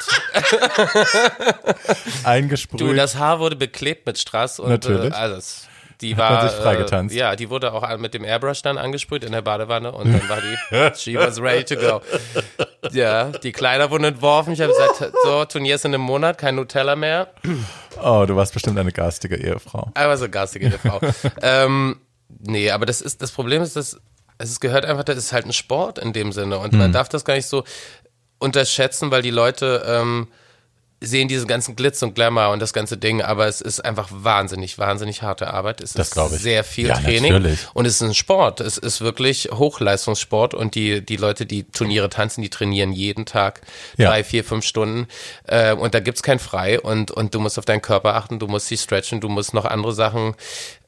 Eingesprüht. 2.25 2.81
Du, 2.81 2.93
das 2.93 3.15
Haar 3.15 3.39
wurde 3.39 3.55
beklebt 3.55 4.05
mit 4.05 4.17
Strass 4.17 4.59
und 4.59 4.69
Natürlich. 4.69 5.13
Äh, 5.13 5.15
alles. 5.15 5.66
Die 6.01 6.15
Hat 6.15 6.19
war, 6.19 6.49
sich 6.49 6.59
freigetanzt. 6.59 7.15
Äh, 7.15 7.19
ja, 7.19 7.35
die 7.35 7.49
wurde 7.49 7.73
auch 7.73 7.97
mit 7.97 8.13
dem 8.13 8.23
Airbrush 8.23 8.61
dann 8.61 8.77
angesprüht 8.77 9.23
in 9.23 9.31
der 9.31 9.41
Badewanne 9.41 9.91
und 9.91 10.13
dann 10.13 10.29
war 10.29 10.39
die, 10.41 10.95
she 10.99 11.15
was 11.15 11.41
ready 11.41 11.63
to 11.63 11.75
go. 11.75 12.01
Ja, 12.91 13.25
die 13.29 13.51
Kleider 13.51 13.89
wurden 13.89 14.03
entworfen. 14.03 14.53
Ich 14.53 14.61
habe 14.61 14.71
gesagt, 14.71 15.13
so, 15.23 15.45
Turnier 15.45 15.75
ist 15.75 15.85
in 15.85 15.93
einem 15.93 16.03
Monat, 16.03 16.37
kein 16.37 16.55
Nutella 16.55 16.95
mehr. 16.95 17.33
Oh, 18.03 18.25
du 18.27 18.35
warst 18.35 18.53
bestimmt 18.53 18.77
eine 18.77 18.91
garstige 18.91 19.37
Ehefrau. 19.37 19.91
I 19.97 20.05
was 20.05 20.21
a 20.21 20.27
garstige 20.27 20.67
Ehefrau. 20.67 20.99
ähm, 21.41 21.99
nee, 22.29 22.69
aber 22.69 22.85
das 22.85 23.01
ist, 23.01 23.21
das 23.21 23.31
Problem 23.31 23.63
ist, 23.63 23.75
dass 23.75 23.99
es 24.37 24.59
gehört 24.59 24.85
einfach, 24.85 25.03
das 25.03 25.17
ist 25.17 25.33
halt 25.33 25.45
ein 25.45 25.53
Sport 25.53 25.97
in 25.97 26.13
dem 26.13 26.31
Sinne 26.31 26.59
und 26.59 26.73
man 26.73 26.91
darf 26.91 27.09
das 27.09 27.25
gar 27.25 27.33
nicht 27.33 27.47
so 27.47 27.63
unterschätzen, 28.37 29.09
weil 29.09 29.23
die 29.23 29.31
Leute, 29.31 29.83
ähm, 29.87 30.27
sehen 30.99 31.27
diesen 31.27 31.47
ganzen 31.47 31.75
Glitz 31.75 32.01
und 32.01 32.15
Glamour 32.15 32.49
und 32.49 32.59
das 32.59 32.73
ganze 32.73 32.97
Ding, 32.97 33.21
aber 33.21 33.47
es 33.47 33.61
ist 33.61 33.85
einfach 33.85 34.09
wahnsinnig, 34.11 34.79
wahnsinnig 34.79 35.21
harte 35.21 35.53
Arbeit. 35.53 35.79
Es 35.81 35.93
das 35.93 36.09
ist 36.09 36.17
ich. 36.17 36.41
sehr 36.41 36.63
viel 36.63 36.87
ja, 36.87 36.95
Training 36.95 37.33
natürlich. 37.33 37.67
und 37.75 37.85
es 37.85 37.95
ist 37.95 38.01
ein 38.01 38.15
Sport. 38.15 38.61
Es 38.61 38.79
ist 38.79 39.01
wirklich 39.01 39.49
Hochleistungssport 39.53 40.55
und 40.55 40.73
die, 40.73 41.05
die 41.05 41.17
Leute, 41.17 41.45
die 41.45 41.65
Turniere 41.65 42.09
tanzen, 42.09 42.41
die 42.41 42.49
trainieren 42.49 42.93
jeden 42.93 43.25
Tag 43.27 43.61
Ja. 43.97 44.09
drei, 44.09 44.23
vier, 44.23 44.43
fünf 44.43 44.65
Stunden 44.65 45.07
äh, 45.45 45.73
und 45.73 45.93
da 45.93 45.99
gibt's 45.99 46.23
kein 46.23 46.39
Frei 46.39 46.79
und, 46.79 47.11
und 47.11 47.35
du 47.35 47.39
musst 47.39 47.59
auf 47.59 47.65
deinen 47.65 47.81
Körper 47.83 48.15
achten, 48.15 48.39
du 48.39 48.47
musst 48.47 48.67
sie 48.67 48.77
stretchen, 48.77 49.21
du 49.21 49.29
musst 49.29 49.53
noch 49.53 49.65
andere 49.65 49.93
Sachen 49.93 50.33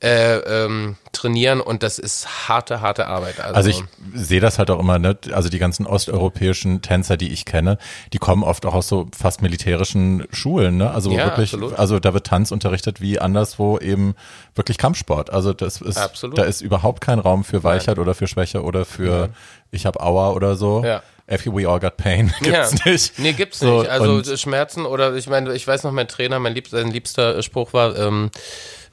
äh, 0.01 0.37
ähm, 0.37 0.95
trainieren 1.11 1.61
und 1.61 1.83
das 1.83 1.99
ist 1.99 2.47
harte, 2.47 2.81
harte 2.81 3.05
Arbeit. 3.05 3.39
Also, 3.41 3.53
Also 3.55 3.69
ich 3.69 3.83
sehe 4.15 4.39
das 4.39 4.57
halt 4.57 4.71
auch 4.71 4.79
immer, 4.79 4.97
ne? 4.97 5.17
also 5.33 5.49
die 5.49 5.59
ganzen 5.59 5.85
osteuropäischen 5.85 6.81
Tänzer, 6.81 7.17
die 7.17 7.31
ich 7.31 7.45
kenne, 7.45 7.77
die 8.13 8.17
kommen 8.17 8.43
oft 8.43 8.65
auch 8.65 8.73
aus 8.73 8.87
so 8.87 9.07
fast 9.15 9.41
militärischen 9.41 9.98
Schulen, 10.31 10.77
ne? 10.77 10.91
Also 10.91 11.11
Ja, 11.11 11.25
wirklich, 11.27 11.53
absolut. 11.53 11.77
also 11.77 11.99
da 11.99 12.13
wird 12.13 12.27
Tanz 12.27 12.51
unterrichtet 12.51 13.01
wie 13.01 13.19
anderswo 13.19 13.77
eben 13.79 14.15
wirklich 14.55 14.77
Kampfsport. 14.77 15.31
Also 15.31 15.53
das 15.53 15.81
ist, 15.81 15.97
Absolut. 15.97 16.37
da 16.37 16.43
ist 16.43 16.61
überhaupt 16.61 17.01
kein 17.01 17.19
Raum 17.19 17.43
für 17.43 17.63
Weichheit 17.63 17.99
oder 17.99 18.13
für 18.13 18.27
Schwäche 18.27 18.63
oder 18.63 18.85
für 18.85 19.29
ich 19.71 19.85
habe 19.85 19.99
Aua 20.01 20.31
oder 20.31 20.55
so. 20.55 20.83
Ja. 20.83 21.01
If 21.31 21.45
we 21.45 21.67
all 21.69 21.79
got 21.79 21.97
pain 21.97 22.33
gibt's 22.41 22.73
ja. 22.83 22.91
nicht. 22.91 23.19
Nee, 23.19 23.33
gibt's 23.33 23.59
So, 23.59 23.81
nicht. 23.81 23.91
Also 23.91 24.35
Schmerzen 24.35 24.85
oder 24.87 25.15
ich 25.15 25.27
meine, 25.29 25.53
ich 25.53 25.67
weiß 25.67 25.83
noch, 25.83 25.91
mein 25.91 26.07
Trainer, 26.07 26.39
mein 26.39 26.53
liebster, 26.55 26.77
sein 26.81 26.91
liebster 26.91 27.41
Spruch 27.43 27.73
war, 27.73 27.95
ähm, 27.97 28.31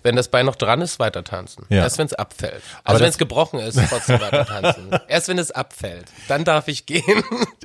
wenn 0.07 0.17
das 0.17 0.29
Bein 0.29 0.47
noch 0.47 0.57
dran 0.57 0.81
ist, 0.81 0.99
weiter 0.99 1.23
tanzen. 1.25 1.67
Ja. 1.69 1.83
Erst 1.83 1.99
wenn 1.99 2.07
es 2.07 2.15
abfällt. 2.15 2.63
Also 2.85 3.03
wenn 3.03 3.09
es 3.11 3.19
gebrochen 3.19 3.59
ist, 3.59 3.79
trotzdem 3.91 4.21
weiter 4.21 4.47
tanzen. 4.47 4.89
Erst 5.09 5.29
wenn 5.29 5.39
es 5.39 5.51
abfällt, 5.51 6.07
dann 6.29 6.45
darf 6.45 6.69
ich 6.69 6.87
gehen. 6.87 7.03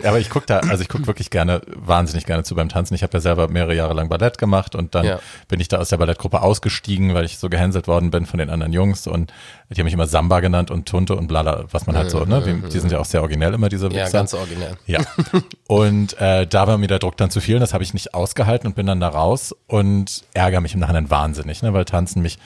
Aber 0.03 0.19
ich 0.19 0.29
gucke 0.29 0.47
da, 0.47 0.59
also 0.59 0.81
ich 0.81 0.89
gucke 0.89 1.07
wirklich 1.07 1.29
gerne, 1.29 1.61
wahnsinnig 1.67 2.25
gerne 2.25 2.43
zu 2.43 2.55
beim 2.55 2.67
Tanzen. 2.67 2.95
Ich 2.95 3.03
habe 3.03 3.13
ja 3.13 3.19
selber 3.21 3.47
mehrere 3.47 3.75
Jahre 3.75 3.93
lang 3.93 4.09
Ballett 4.09 4.37
gemacht 4.37 4.75
und 4.75 4.95
dann 4.95 5.05
Ja. 5.05 5.19
bin 5.47 5.59
ich 5.59 5.67
da 5.67 5.77
aus 5.77 5.89
der 5.89 5.97
Ballettgruppe 5.97 6.41
ausgestiegen, 6.41 7.13
weil 7.13 7.23
ich 7.25 7.37
so 7.37 7.47
gehänselt 7.47 7.87
worden 7.87 8.11
bin 8.11 8.25
von 8.25 8.39
den 8.39 8.49
anderen 8.49 8.73
Jungs 8.73 9.05
und 9.07 9.31
die 9.69 9.79
haben 9.79 9.85
mich 9.85 9.93
immer 9.93 10.07
Samba 10.07 10.41
genannt 10.41 10.71
und 10.71 10.87
Tunte 10.89 11.15
und 11.15 11.27
blala, 11.27 11.65
was 11.71 11.85
man 11.87 11.95
halt 11.95 12.09
so, 12.11 12.25
ne? 12.25 12.45
Wie, 12.45 12.69
die 12.69 12.79
sind 12.79 12.91
ja 12.91 12.99
auch 12.99 13.05
sehr 13.05 13.21
originell 13.21 13.53
immer, 13.53 13.69
diese 13.69 13.87
Ja, 13.87 14.05
Wichser. 14.05 14.11
ganz 14.17 14.33
originell. 14.33 14.75
Ja. 14.85 14.99
Und 15.71 16.19
äh, 16.19 16.45
da 16.45 16.67
war 16.67 16.77
mir 16.77 16.87
der 16.87 16.99
Druck 16.99 17.15
dann 17.15 17.29
zu 17.29 17.39
viel 17.39 17.55
und 17.55 17.61
das 17.61 17.73
habe 17.73 17.81
ich 17.81 17.93
nicht 17.93 18.13
ausgehalten 18.13 18.67
und 18.67 18.75
bin 18.75 18.87
dann 18.87 18.99
da 18.99 19.07
raus 19.07 19.55
und 19.67 20.25
ärgere 20.33 20.59
mich 20.59 20.73
im 20.73 20.81
Nachhinein 20.81 21.09
wahnsinnig, 21.09 21.61
ne? 21.63 21.71
weil 21.71 21.85
Tanzen 21.85 22.21
mich 22.21 22.39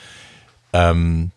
ähm, 0.73 1.31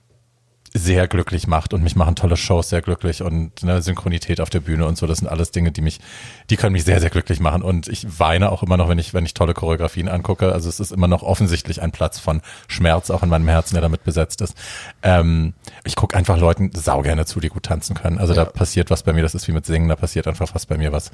sehr 0.75 1.09
glücklich 1.09 1.47
macht 1.47 1.73
und 1.75 1.83
mich 1.83 1.97
machen 1.97 2.15
tolle 2.17 2.37
Shows 2.37 2.69
sehr 2.69 2.83
glücklich 2.83 3.23
und 3.23 3.63
ne, 3.63 3.81
Synchronität 3.83 4.41
auf 4.41 4.51
der 4.51 4.61
Bühne 4.61 4.87
und 4.87 4.99
so, 4.99 5.07
das 5.07 5.19
sind 5.19 5.29
alles 5.29 5.51
Dinge, 5.51 5.73
die 5.73 5.81
mich, 5.81 6.01
die 6.51 6.57
können 6.57 6.73
mich 6.73 6.85
sehr, 6.85 7.01
sehr 7.01 7.11
glücklich 7.11 7.41
machen 7.41 7.63
und 7.63 7.89
ich 7.89 8.19
weine 8.19 8.51
auch 8.53 8.63
immer 8.63 8.77
noch, 8.77 8.89
wenn 8.89 8.99
ich, 8.99 9.15
wenn 9.15 9.25
ich 9.25 9.35
tolle 9.35 9.55
Choreografien 9.55 10.09
angucke, 10.09 10.53
also 10.53 10.69
es 10.69 10.81
ist 10.81 10.93
immer 10.93 11.09
noch 11.09 11.23
offensichtlich 11.23 11.81
ein 11.83 11.93
Platz 11.93 12.19
von 12.19 12.43
Schmerz 12.67 13.11
auch 13.11 13.23
in 13.23 13.29
meinem 13.29 13.49
Herzen, 13.49 13.75
der 13.75 13.83
damit 13.83 14.05
besetzt 14.05 14.41
ist. 14.41 14.55
Ähm, 15.03 15.55
ich 15.85 15.97
gucke 15.97 16.17
einfach 16.17 16.39
Leuten 16.39 16.71
saugerne 16.75 17.25
zu, 17.27 17.41
die 17.41 17.49
gut 17.49 17.65
tanzen 17.65 17.95
können, 17.97 18.19
also 18.19 18.35
da 18.35 18.45
passiert 18.45 18.91
was 18.91 19.03
bei 19.03 19.13
mir, 19.13 19.23
das 19.23 19.35
ist 19.35 19.49
wie 19.49 19.53
mit 19.53 19.67
Singen, 19.67 19.89
da 19.89 19.97
passiert 19.97 20.27
einfach 20.29 20.55
was 20.55 20.67
bei 20.67 20.77
mir, 20.79 20.93
was, 20.93 21.11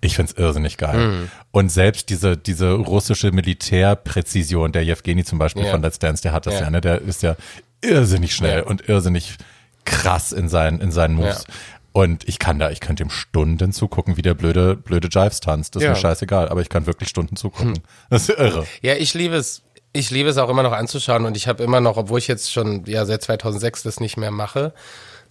ich 0.00 0.16
find's 0.16 0.32
irrsinnig 0.32 0.76
geil. 0.76 1.28
Und 1.50 1.70
selbst 1.70 2.10
diese, 2.10 2.36
diese 2.36 2.72
russische 2.72 3.32
Militärpräzision, 3.32 4.72
der 4.72 4.84
Jewgeni 4.84 5.24
zum 5.24 5.38
Beispiel 5.38 5.64
Ja. 5.64 5.70
von 5.70 5.82
Let's 5.82 5.98
Dance, 5.98 6.22
der 6.22 6.32
hat 6.32 6.46
das 6.46 6.54
ja, 6.54 6.60
Ja. 6.62 6.70
ne, 6.70 6.80
der 6.80 7.00
ist 7.00 7.22
ja 7.22 7.36
irrsinnig 7.82 8.34
schnell 8.34 8.58
Ja. 8.60 8.64
und 8.66 8.88
irrsinnig 8.88 9.36
krass 9.84 10.32
in 10.32 10.48
seinen, 10.48 10.80
in 10.80 10.90
seinen 10.92 11.14
Moves. 11.14 11.44
Ja. 11.48 11.54
Und 11.92 12.28
ich 12.28 12.38
kann 12.38 12.58
da, 12.58 12.70
ich 12.70 12.80
könnte 12.80 13.02
ihm 13.02 13.10
Stunden 13.10 13.72
zugucken, 13.72 14.16
wie 14.16 14.22
der 14.22 14.34
blöde, 14.34 14.76
blöde 14.76 15.08
Jives 15.10 15.40
tanzt. 15.40 15.74
Das 15.74 15.82
ist 15.82 15.84
Ja. 15.86 15.90
mir 15.94 15.96
scheißegal, 15.96 16.48
aber 16.48 16.60
ich 16.60 16.68
kann 16.68 16.86
wirklich 16.86 17.08
Stunden 17.08 17.34
zugucken. 17.36 17.80
Das 18.10 18.28
ist 18.28 18.38
irre. 18.38 18.66
Ja, 18.82 18.94
ich 18.94 19.14
liebe 19.14 19.36
es. 19.36 19.62
Ich 19.94 20.10
liebe 20.10 20.28
es 20.28 20.36
auch 20.36 20.50
immer 20.50 20.62
noch 20.62 20.72
anzuschauen 20.72 21.24
und 21.24 21.36
ich 21.36 21.48
habe 21.48 21.62
immer 21.64 21.80
noch, 21.80 21.96
obwohl 21.96 22.18
ich 22.18 22.28
jetzt 22.28 22.52
schon 22.52 22.84
ja 22.84 23.06
seit 23.06 23.22
2006 23.22 23.82
das 23.84 24.00
nicht 24.00 24.18
mehr 24.18 24.30
mache, 24.30 24.74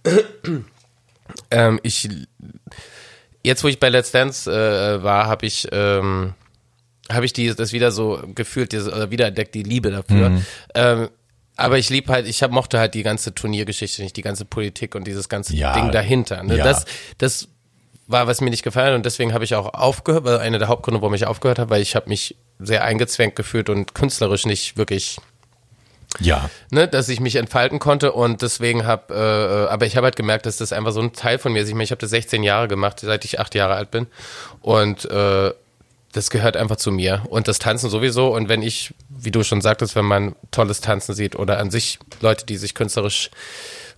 ähm, 1.50 1.80
ich 1.82 2.08
jetzt, 3.44 3.62
wo 3.64 3.68
ich 3.68 3.78
bei 3.80 3.88
Let's 3.88 4.10
Dance 4.10 4.50
äh, 4.50 5.02
war, 5.02 5.26
habe 5.26 5.46
ich 5.46 5.68
ähm, 5.72 6.34
habe 7.10 7.24
ich 7.24 7.32
die, 7.32 7.54
das 7.54 7.72
wieder 7.72 7.90
so 7.90 8.20
gefühlt, 8.34 8.72
dieses, 8.72 8.92
oder 8.92 9.10
wiederentdeckt 9.10 9.54
die 9.54 9.62
Liebe 9.62 9.90
dafür. 9.90 10.28
Mhm. 10.30 10.46
Ähm, 10.74 11.08
aber 11.58 11.76
ich 11.78 11.90
lieb 11.90 12.08
halt, 12.08 12.26
ich 12.26 12.42
hab, 12.42 12.50
mochte 12.50 12.78
halt 12.78 12.94
die 12.94 13.02
ganze 13.02 13.34
Turniergeschichte 13.34 14.02
nicht, 14.02 14.16
die 14.16 14.22
ganze 14.22 14.44
Politik 14.46 14.94
und 14.94 15.06
dieses 15.06 15.28
ganze 15.28 15.54
Ja. 15.54 15.74
Ding 15.74 15.90
dahinter. 15.92 16.42
Ne? 16.42 16.56
Ja. 16.56 16.64
Das, 16.64 16.86
das 17.18 17.48
war, 18.06 18.26
was 18.26 18.40
mir 18.40 18.48
nicht 18.50 18.62
gefallen 18.62 18.88
hat 18.90 18.94
und 18.96 19.04
deswegen 19.04 19.34
habe 19.34 19.44
ich 19.44 19.54
auch 19.54 19.74
aufgehört, 19.74 20.24
war 20.24 20.40
einer 20.40 20.58
der 20.58 20.68
Hauptgründe, 20.68 21.02
warum 21.02 21.12
ich 21.14 21.26
aufgehört 21.26 21.58
habe, 21.58 21.68
weil 21.70 21.82
ich 21.82 21.94
habe 21.94 22.08
mich 22.08 22.36
sehr 22.58 22.82
eingezwängt 22.84 23.36
gefühlt 23.36 23.68
und 23.68 23.94
künstlerisch 23.94 24.46
nicht 24.46 24.76
wirklich 24.78 25.18
Ja. 26.20 26.48
ne, 26.70 26.88
dass 26.88 27.08
ich 27.10 27.20
mich 27.20 27.36
entfalten 27.36 27.78
konnte 27.78 28.12
und 28.12 28.40
deswegen 28.40 28.86
habe, 28.86 29.14
äh, 29.14 29.70
aber 29.72 29.84
ich 29.84 29.96
habe 29.96 30.06
halt 30.06 30.16
gemerkt, 30.16 30.46
dass 30.46 30.56
das 30.56 30.72
einfach 30.72 30.92
so 30.92 31.00
ein 31.00 31.12
Teil 31.12 31.38
von 31.38 31.52
mir 31.52 31.60
ist. 31.62 31.68
Ich 31.68 31.74
meine, 31.74 31.84
ich 31.84 31.90
habe 31.90 32.00
das 32.00 32.10
16 32.10 32.42
Jahre 32.42 32.66
gemacht, 32.66 33.00
seit 33.00 33.24
ich 33.26 33.38
acht 33.40 33.54
Jahre 33.54 33.74
alt 33.74 33.90
bin 33.90 34.06
und 34.62 35.04
äh, 35.10 35.52
das 36.12 36.30
gehört 36.30 36.56
einfach 36.56 36.76
zu 36.76 36.90
mir 36.90 37.22
und 37.28 37.48
das 37.48 37.58
Tanzen 37.58 37.90
sowieso 37.90 38.34
und 38.34 38.48
wenn 38.48 38.62
ich, 38.62 38.94
wie 39.08 39.30
du 39.30 39.42
schon 39.42 39.60
sagtest, 39.60 39.94
wenn 39.94 40.04
man 40.06 40.34
tolles 40.50 40.80
Tanzen 40.80 41.14
sieht 41.14 41.36
oder 41.36 41.58
an 41.58 41.70
sich 41.70 41.98
Leute, 42.20 42.46
die 42.46 42.56
sich 42.56 42.74
künstlerisch 42.74 43.30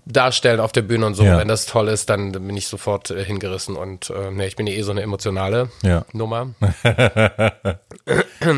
darstellen 0.06 0.60
auf 0.60 0.72
der 0.72 0.82
Bühne 0.82 1.06
und 1.06 1.14
so. 1.14 1.24
Ja. 1.24 1.38
Wenn 1.38 1.48
das 1.48 1.66
toll 1.66 1.88
ist, 1.88 2.10
dann 2.10 2.32
bin 2.32 2.56
ich 2.56 2.66
sofort 2.68 3.10
äh, 3.10 3.24
hingerissen 3.24 3.76
und 3.76 4.10
äh, 4.10 4.30
ne, 4.30 4.46
ich 4.46 4.56
bin 4.56 4.66
ja 4.66 4.74
eh 4.74 4.82
so 4.82 4.90
eine 4.90 5.02
emotionale 5.02 5.70
Ja. 5.82 6.04
Nummer. 6.12 6.54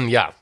ja. 0.08 0.32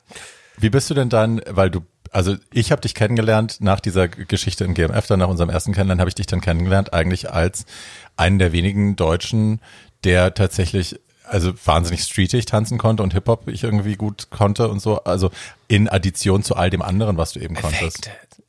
Wie 0.58 0.70
bist 0.70 0.90
du 0.90 0.94
denn 0.94 1.08
dann, 1.08 1.40
weil 1.48 1.70
du, 1.70 1.80
also 2.10 2.36
ich 2.52 2.70
habe 2.70 2.82
dich 2.82 2.94
kennengelernt 2.94 3.58
nach 3.60 3.80
dieser 3.80 4.08
Geschichte 4.08 4.64
in 4.64 4.74
GMF, 4.74 5.06
dann 5.06 5.20
nach 5.20 5.28
unserem 5.28 5.50
ersten 5.50 5.72
Kennenlernen 5.72 6.00
habe 6.00 6.10
ich 6.10 6.14
dich 6.14 6.26
dann 6.26 6.40
kennengelernt, 6.40 6.92
eigentlich 6.92 7.30
als 7.30 7.64
einen 8.16 8.38
der 8.38 8.52
wenigen 8.52 8.96
Deutschen, 8.96 9.60
der 10.04 10.34
tatsächlich 10.34 11.00
also 11.30 11.52
wahnsinnig 11.64 12.02
streetig 12.02 12.44
tanzen 12.46 12.78
konnte 12.78 13.02
und 13.02 13.12
Hip-Hop 13.12 13.48
ich 13.48 13.62
irgendwie 13.64 13.96
gut 13.96 14.30
konnte 14.30 14.68
und 14.68 14.80
so. 14.80 15.02
Also 15.04 15.30
in 15.68 15.88
Addition 15.88 16.42
zu 16.42 16.56
all 16.56 16.70
dem 16.70 16.82
anderen, 16.82 17.16
was 17.16 17.32
du 17.32 17.40
eben 17.40 17.54
konntest. 17.54 18.10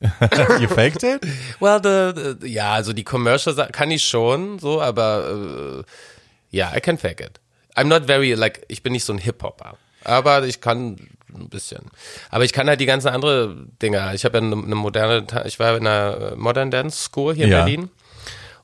you 0.60 0.68
faked 0.68 1.02
it? 1.04 1.20
Well, 1.60 1.80
the, 1.82 2.36
the, 2.40 2.48
ja, 2.48 2.72
also 2.72 2.92
die 2.92 3.04
Commercial 3.04 3.54
kann 3.70 3.90
ich 3.90 4.04
schon, 4.04 4.58
so, 4.58 4.82
aber 4.82 5.80
äh, 5.80 6.56
ja, 6.56 6.72
I 6.76 6.80
can 6.80 6.98
fake 6.98 7.20
it. 7.20 7.40
I'm 7.76 7.84
not 7.84 8.06
very, 8.06 8.34
like, 8.34 8.64
ich 8.68 8.82
bin 8.82 8.92
nicht 8.92 9.04
so 9.04 9.12
ein 9.12 9.18
Hip-Hopper, 9.18 9.76
aber 10.04 10.44
ich 10.44 10.60
kann 10.60 10.96
ein 11.34 11.48
bisschen. 11.48 11.86
Aber 12.30 12.44
ich 12.44 12.52
kann 12.52 12.68
halt 12.68 12.80
die 12.80 12.86
ganzen 12.86 13.08
andere 13.08 13.56
Dinge. 13.80 14.12
Ich 14.14 14.24
habe 14.24 14.38
ja 14.38 14.44
eine, 14.44 14.56
eine 14.56 14.74
moderne, 14.74 15.24
ich 15.46 15.58
war 15.58 15.76
in 15.76 15.86
einer 15.86 16.36
Modern 16.36 16.70
Dance 16.70 16.98
School 17.04 17.34
hier 17.34 17.44
in 17.46 17.52
Ja. 17.52 17.64
Berlin. 17.64 17.90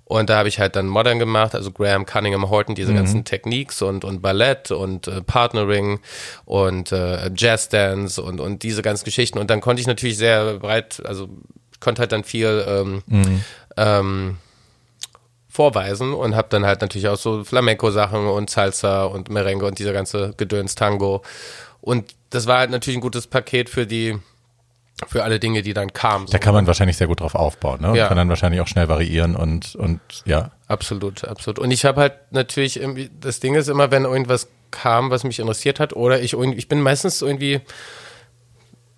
Und 0.09 0.31
da 0.31 0.39
habe 0.39 0.49
ich 0.49 0.59
halt 0.59 0.75
dann 0.75 0.87
Modern 0.87 1.19
gemacht, 1.19 1.55
also 1.55 1.71
Graham 1.71 2.07
Cunningham 2.07 2.49
Horton, 2.49 2.73
Mhm. 2.73 2.77
diese 2.77 2.95
ganzen 2.95 3.25
Techniques 3.25 3.83
und, 3.83 4.05
und 4.05 4.23
Ballett 4.23 4.71
und 4.71 5.07
äh, 5.07 5.21
Partnering 5.21 6.01
und 6.47 6.93
äh, 6.93 7.31
Jazz 7.37 7.69
Dance 7.69 8.21
und, 8.23 8.41
und 8.41 8.63
diese 8.63 8.81
ganzen 8.81 9.05
Geschichten. 9.05 9.39
Und 9.39 9.51
dann 9.51 9.61
konnte 9.61 9.81
ich 9.83 9.87
natürlich 9.87 10.17
sehr 10.17 10.55
breit, 10.55 11.03
also 11.05 11.29
konnte 11.81 12.01
halt 12.01 12.13
dann 12.13 12.25
viel 12.25 12.65
ähm, 12.67 13.03
Mhm. 13.07 13.45
ähm, 13.77 14.37
vorweisen 15.51 16.15
und 16.15 16.35
habe 16.37 16.49
dann 16.51 16.65
halt 16.65 16.81
natürlich 16.81 17.09
auch 17.09 17.17
so 17.17 17.43
Flamenco-Sachen 17.45 18.27
und 18.29 18.49
Salsa 18.49 19.05
und 19.05 19.29
Merengue 19.29 19.67
und 19.67 19.79
dieser 19.79 19.93
ganze 19.93 20.35
Gedöns 20.37 20.75
Tango. 20.75 21.23
Und 21.81 22.15
das 22.31 22.47
war 22.47 22.59
halt 22.59 22.71
natürlich 22.71 22.99
ein 22.99 23.03
gutes 23.03 23.27
Paket 23.27 23.69
für 23.69 23.87
die, 23.87 24.19
für 25.07 25.23
alle 25.25 25.39
Dinge, 25.39 25.63
die 25.63 25.75
dann 25.75 25.93
kamen. 25.93 26.27
So. 26.27 26.33
Da 26.33 26.39
kann 26.39 26.55
man 26.55 26.67
wahrscheinlich 26.67 26.97
sehr 26.97 27.07
gut 27.07 27.21
drauf 27.21 27.35
aufbauen, 27.35 27.81
ne? 27.81 27.91
Und 27.91 27.97
Ja. 27.97 28.09
kann 28.09 28.17
dann 28.17 28.29
wahrscheinlich 28.29 28.61
auch 28.61 28.67
schnell 28.67 28.89
variieren 28.89 29.37
und, 29.37 29.75
und 29.77 30.01
ja. 30.25 30.51
Absolut, 30.67 31.25
absolut. 31.25 31.59
Und 31.59 31.71
ich 31.71 31.85
habe 31.85 32.01
halt 32.01 32.15
natürlich 32.31 32.81
irgendwie, 32.81 33.11
das 33.21 33.41
Ding 33.41 33.55
ist 33.55 33.69
immer, 33.69 33.91
wenn 33.91 34.05
irgendwas 34.05 34.49
kam, 34.71 35.11
was 35.11 35.25
mich 35.25 35.39
interessiert 35.39 35.81
hat, 35.81 35.95
oder 35.95 36.21
ich 36.21 36.33
irgendwie, 36.33 36.59
ich 36.59 36.69
bin 36.69 36.81
meistens 36.83 37.23
irgendwie, 37.23 37.61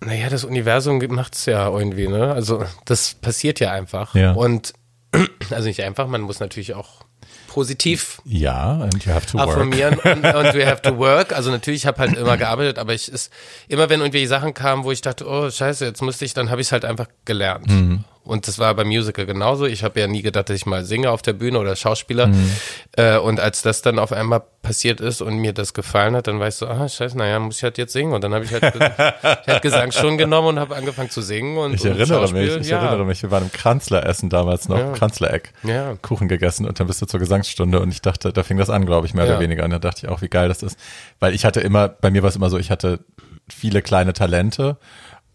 naja, 0.03 0.29
das 0.29 0.43
Universum 0.43 0.97
macht's 1.09 1.45
ja 1.45 1.69
irgendwie, 1.69 2.07
ne? 2.07 2.31
Also 2.33 2.65
das 2.85 3.13
passiert 3.13 3.59
ja 3.59 3.71
einfach. 3.71 4.15
Ja. 4.15 4.31
Und 4.33 4.73
also 5.51 5.67
nicht 5.67 5.83
einfach, 5.83 6.07
man 6.07 6.21
muss 6.21 6.39
natürlich 6.39 6.73
auch 6.73 7.01
positiv 7.51 8.21
Ja, 8.23 8.79
and 8.81 9.03
you 9.03 9.11
have 9.11 9.25
to 9.25 9.37
work. 9.37 9.49
affirmieren 9.49 9.99
und, 10.03 10.23
und 10.23 10.53
we 10.53 10.65
have 10.65 10.81
to 10.81 10.97
work. 10.97 11.33
Also 11.33 11.51
natürlich, 11.51 11.81
ich 11.81 11.85
habe 11.85 11.97
halt 11.99 12.15
immer 12.15 12.37
gearbeitet, 12.37 12.79
aber 12.79 12.93
ich 12.93 13.11
ist 13.11 13.29
immer, 13.67 13.89
wenn 13.89 13.99
irgendwelche 13.99 14.29
Sachen 14.29 14.53
kamen, 14.53 14.85
wo 14.85 14.91
ich 14.93 15.01
dachte, 15.01 15.27
oh 15.27 15.49
scheiße, 15.49 15.83
jetzt 15.83 16.01
müsste 16.01 16.23
ich, 16.23 16.33
dann 16.33 16.49
habe 16.49 16.61
ich 16.61 16.67
es 16.67 16.71
halt 16.71 16.85
einfach 16.85 17.07
gelernt. 17.25 17.67
Mhm. 17.67 18.05
Und 18.23 18.47
das 18.47 18.59
war 18.59 18.73
beim 18.75 18.87
Musical 18.87 19.25
genauso. 19.25 19.65
Ich 19.65 19.83
habe 19.83 19.99
ja 19.99 20.05
nie 20.07 20.21
gedacht, 20.21 20.49
dass 20.49 20.55
ich 20.55 20.67
mal 20.67 20.85
singe 20.85 21.09
auf 21.09 21.23
der 21.23 21.33
Bühne 21.33 21.57
oder 21.57 21.75
Schauspieler. 21.75 22.27
Mhm. 22.27 22.51
Äh, 22.95 23.17
und 23.17 23.39
als 23.39 23.63
das 23.63 23.81
dann 23.81 23.97
auf 23.97 24.11
einmal 24.11 24.43
passiert 24.61 25.01
ist 25.01 25.21
und 25.23 25.37
mir 25.37 25.53
das 25.53 25.73
gefallen 25.73 26.15
hat, 26.15 26.27
dann 26.27 26.39
war 26.39 26.47
ich 26.47 26.53
so, 26.53 26.67
ah 26.67 26.87
scheiße, 26.87 27.17
naja, 27.17 27.39
muss 27.39 27.57
ich 27.57 27.63
halt 27.63 27.79
jetzt 27.79 27.93
singen. 27.93 28.13
Und 28.13 28.23
dann 28.23 28.31
habe 28.35 28.45
ich 28.45 28.51
halt, 28.53 28.63
ich 28.75 29.47
halt 29.47 29.61
Gesangsstunden 29.63 30.19
genommen 30.19 30.49
und 30.49 30.59
habe 30.59 30.75
angefangen 30.75 31.09
zu 31.09 31.21
singen. 31.23 31.57
Und, 31.57 31.73
Ich 31.73 31.81
und 31.81 31.87
erinnere 31.97 32.21
mich, 32.21 32.29
Schauspiel. 32.29 32.57
ich 32.61 32.67
ja. 32.69 32.77
erinnere 32.85 33.05
mich, 33.05 33.23
wir 33.23 33.31
waren 33.31 33.43
im 33.45 33.51
Kranzler-Essen 33.51 34.29
damals 34.29 34.69
noch, 34.69 34.77
Ja. 34.77 34.91
Kranzler-Eck, 34.93 35.51
Ja. 35.63 35.95
Kuchen 36.03 36.27
gegessen 36.27 36.67
und 36.67 36.79
dann 36.79 36.85
bist 36.85 37.01
du 37.01 37.07
zur 37.07 37.19
Gesangsstunde 37.19 37.79
und 37.79 37.89
ich 37.89 38.01
dachte, 38.03 38.31
da 38.31 38.43
fing 38.43 38.57
das 38.57 38.69
an, 38.69 38.85
glaube 38.85 39.07
ich, 39.07 39.15
mehr 39.15 39.25
Ja. 39.25 39.31
oder 39.31 39.39
weniger. 39.39 39.63
Und 39.63 39.71
da 39.71 39.79
dachte 39.79 40.05
ich 40.05 40.11
auch, 40.11 40.21
wie 40.21 40.29
geil 40.29 40.47
das 40.47 40.61
ist. 40.61 40.77
Weil 41.19 41.33
ich 41.33 41.43
hatte 41.43 41.59
immer, 41.61 41.87
bei 41.89 42.11
mir 42.11 42.21
war 42.21 42.29
es 42.29 42.35
immer 42.35 42.51
so, 42.51 42.59
ich 42.59 42.69
hatte 42.69 42.99
viele 43.49 43.81
kleine 43.81 44.13
Talente 44.13 44.77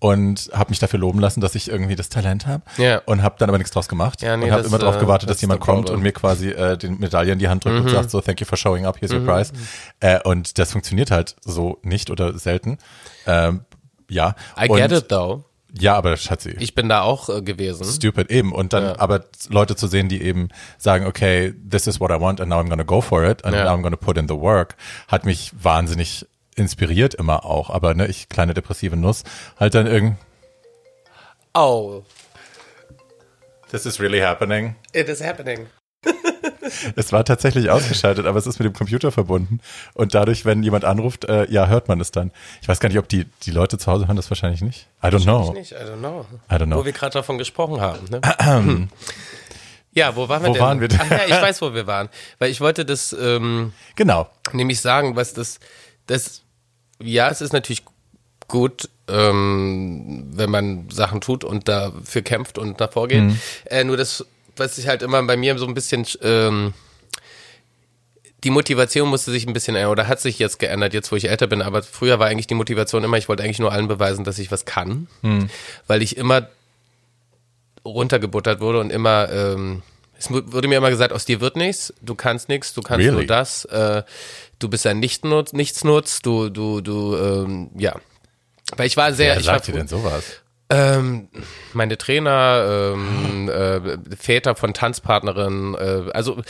und 0.07 0.51
habe 0.53 0.71
mich 0.71 0.79
dafür 0.79 0.99
loben 1.01 1.19
lassen, 1.21 1.41
dass 1.41 1.55
ich 1.55 1.69
irgendwie 1.71 1.97
das 1.97 2.09
Talent 2.09 2.47
habe 2.47 2.63
Ja. 2.77 3.03
und 3.07 3.23
habe 3.23 3.37
dann 3.39 3.49
aber 3.49 3.59
nichts 3.59 3.73
draus 3.73 3.89
gemacht 3.89 4.23
Ja, 4.23 4.37
nee, 4.37 4.47
und 4.47 4.53
habe 4.53 4.63
immer 4.65 4.79
darauf 4.79 4.97
äh, 4.97 5.01
gewartet, 5.01 5.29
dass 5.31 5.41
jemand 5.41 5.61
kommt 5.61 5.91
und 5.91 6.03
mir 6.03 6.13
quasi 6.13 6.51
äh, 6.51 6.77
den 6.77 6.99
Medaille 6.99 7.33
in 7.33 7.39
die 7.39 7.49
Hand 7.49 7.65
drückt 7.65 7.81
und 7.81 7.89
sagt 7.91 8.11
so, 8.11 8.21
thank 8.21 8.41
you 8.41 8.47
for 8.47 8.57
showing 8.59 8.87
up, 8.87 8.99
here's 9.01 9.13
your 9.13 9.25
prize. 9.25 9.53
Äh, 10.01 10.21
und 10.23 10.59
das 10.59 10.73
funktioniert 10.73 11.11
halt 11.11 11.37
so 11.45 11.79
nicht 11.83 12.11
oder 12.11 12.39
selten. 12.39 12.79
Ähm, 13.27 13.63
ja. 14.09 14.35
I 14.61 14.69
und, 14.69 14.79
get 14.79 14.93
it 14.93 15.09
though. 15.09 15.45
Ja, 15.79 15.95
aber 15.95 16.17
Schatzi. 16.17 16.57
Ich 16.59 16.75
bin 16.75 16.89
da 16.89 17.03
auch 17.03 17.29
äh, 17.29 17.43
gewesen. 17.43 17.85
Stupid, 17.85 18.31
eben. 18.31 18.53
Und 18.53 18.73
dann 18.73 18.85
Ja. 18.85 18.99
aber 18.99 19.25
Leute 19.49 19.77
zu 19.77 19.89
sehen, 19.89 20.09
die 20.09 20.23
eben 20.23 20.49
sagen, 20.79 21.07
okay, 21.07 21.53
this 21.69 21.87
is 21.87 22.01
what 22.01 22.11
I 22.11 22.21
want 22.21 22.41
and 22.41 22.49
now 22.49 22.59
I'm 22.61 22.69
gonna 22.71 22.85
go 22.85 23.01
for 23.03 23.25
it 23.25 23.45
and 23.45 23.55
Ja. 23.55 23.65
now 23.65 23.73
I'm 23.73 23.83
gonna 23.83 23.97
put 23.97 24.17
in 24.17 24.27
the 24.29 24.37
work, 24.37 24.77
hat 25.09 25.27
mich 25.27 25.53
wahnsinnig 25.61 26.27
inspiriert 26.57 27.15
immer 27.15 27.45
auch. 27.45 27.71
Aber 27.71 27.95
ne, 27.95 28.07
ich, 28.07 28.29
kleine 28.29 28.55
depressive 28.55 28.97
Nuss, 28.97 29.23
halt 29.59 29.75
dann 29.75 29.87
irgend, 29.87 30.17
Oh, 31.55 32.03
this 33.71 33.87
is 33.87 33.99
really 34.01 34.21
happening. 34.21 34.75
it 34.93 35.09
is 35.09 35.23
happening. 35.23 35.67
Es 36.97 37.13
war 37.13 37.25
tatsächlich 37.25 37.71
ausgeschaltet, 37.71 38.27
aber 38.27 38.39
es 38.39 38.47
ist 38.47 38.59
mit 38.59 38.67
dem 38.67 38.73
Computer 38.73 39.13
verbunden. 39.13 39.61
Und 39.95 40.15
dadurch, 40.15 40.45
wenn 40.45 40.65
jemand 40.65 40.85
anruft, 40.85 41.25
äh, 41.25 41.49
ja, 41.51 41.69
hört 41.69 41.87
man 41.89 42.01
es 42.01 42.11
dann. 42.11 42.33
Ich 42.61 42.67
weiß 42.69 42.81
gar 42.81 42.89
nicht, 42.89 42.99
ob 42.99 43.09
die, 43.09 43.25
die 43.45 43.53
Leute 43.53 43.79
zu 43.79 43.91
Hause 43.91 44.09
hören 44.09 44.17
das 44.17 44.31
wahrscheinlich 44.31 44.63
nicht. 44.63 44.89
I 45.03 45.07
don't 45.07 45.23
know. 45.23 45.49
Ich 45.49 45.71
nicht, 45.71 45.73
I 45.73 45.77
don't 45.85 45.99
know. 45.99 46.27
I 46.51 46.55
don't 46.55 46.67
know. 46.67 46.79
Wo 46.79 46.85
wir 46.85 46.93
gerade 46.93 47.13
davon 47.13 47.39
gesprochen 47.39 47.81
haben. 47.81 48.01
Ne? 48.11 48.21
ja, 49.93 50.17
wo 50.17 50.29
waren 50.29 50.43
wir 50.43 50.49
Wo 50.49 50.53
denn? 50.55 50.63
waren 50.63 50.81
wir 50.81 50.89
denn? 50.89 51.01
Ach 51.01 51.11
ja, 51.11 51.25
ich 51.27 51.31
weiß, 51.43 51.63
wo 51.63 51.73
wir 51.73 51.87
waren. 51.87 52.09
Weil 52.41 52.51
ich 52.51 52.61
wollte 52.61 52.85
das 52.85 53.13
ähm, 53.19 53.73
Genau. 53.95 54.29
nämlich 54.53 54.81
sagen, 54.81 55.15
was 55.15 55.33
das, 55.35 55.61
das, 56.07 56.43
ja, 57.03 57.29
es 57.29 57.41
ist 57.41 57.53
natürlich 57.53 57.85
gut, 58.49 58.89
ähm, 59.09 60.29
wenn 60.33 60.51
man 60.51 60.89
Sachen 60.91 61.21
tut 61.21 61.45
und 61.45 61.69
dafür 61.69 62.23
kämpft 62.23 62.59
und 62.59 62.81
davor 62.81 63.09
geht. 63.09 63.23
Mhm. 63.23 63.41
Äh, 63.67 63.85
nur 63.85 63.97
das, 63.97 64.25
was 64.57 64.77
sich 64.77 64.89
halt 64.89 65.03
immer 65.03 65.23
bei 65.23 65.37
mir 65.37 65.59
so 65.59 65.67
ein 65.67 65.75
bisschen 65.75 66.07
ähm, 66.23 66.75
die 68.45 68.51
Motivation 68.51 69.09
musste 69.09 69.33
sich 69.33 69.45
ein 69.47 69.53
bisschen 69.53 69.75
ändern 69.75 69.91
oder 69.91 70.07
hat 70.07 70.21
sich 70.21 70.39
jetzt 70.39 70.59
geändert, 70.59 70.95
jetzt 70.95 71.11
wo 71.11 71.17
ich 71.17 71.29
älter 71.29 71.49
bin. 71.49 71.63
Aber 71.63 71.83
früher 71.83 72.21
war 72.21 72.29
eigentlich 72.29 72.47
die 72.47 72.55
Motivation 72.55 73.03
immer, 73.03 73.17
ich 73.17 73.29
wollte 73.29 73.43
eigentlich 73.43 73.59
nur 73.59 73.73
allen 73.73 73.89
beweisen, 73.89 74.25
dass 74.25 74.39
ich 74.39 74.53
was 74.53 74.65
kann, 74.65 75.09
weil 75.89 76.01
ich 76.01 76.17
immer 76.17 76.49
runtergebuttert 77.85 78.61
wurde 78.61 78.79
und 78.81 78.91
immer, 78.91 79.31
ähm, 79.33 79.83
es 80.19 80.31
wurde 80.31 80.69
mir 80.69 80.77
immer 80.77 80.91
gesagt, 80.91 81.13
aus 81.13 81.25
dir 81.25 81.41
wird 81.41 81.57
nichts, 81.57 81.93
du 82.03 82.15
kannst 82.15 82.49
nichts, 82.49 82.73
du 82.73 82.83
kannst 82.83 83.05
Really? 83.05 83.17
nur 83.17 83.27
das, 83.27 83.65
äh, 83.67 84.03
du 84.59 84.69
bist 84.69 84.87
ein 84.87 84.99
Nichtnutz, 85.01 85.53
Nichtsnutz, 85.53 86.21
du, 86.23 86.49
du, 86.51 86.81
du, 86.81 87.17
ähm, 87.17 87.71
ja. 87.77 87.95
Weil 88.77 88.87
ich 88.87 88.97
war 88.97 89.13
sehr, 89.13 89.35
Wer 89.35 89.41
ich 89.41 89.47
war 89.47 89.55
sagt 89.55 89.69
dir 89.69 89.73
frü- 89.73 89.77
denn 89.79 89.89
sowas? 89.89 90.25
ähm, 90.71 91.29
meine 91.73 91.97
Trainer, 91.99 92.93
ähm, 92.95 93.49
äh, 93.49 94.17
Väter 94.17 94.57
von 94.57 94.75
Tanzpartnerinnen, 94.75 95.75
äh, 95.77 96.11
also 96.13 96.43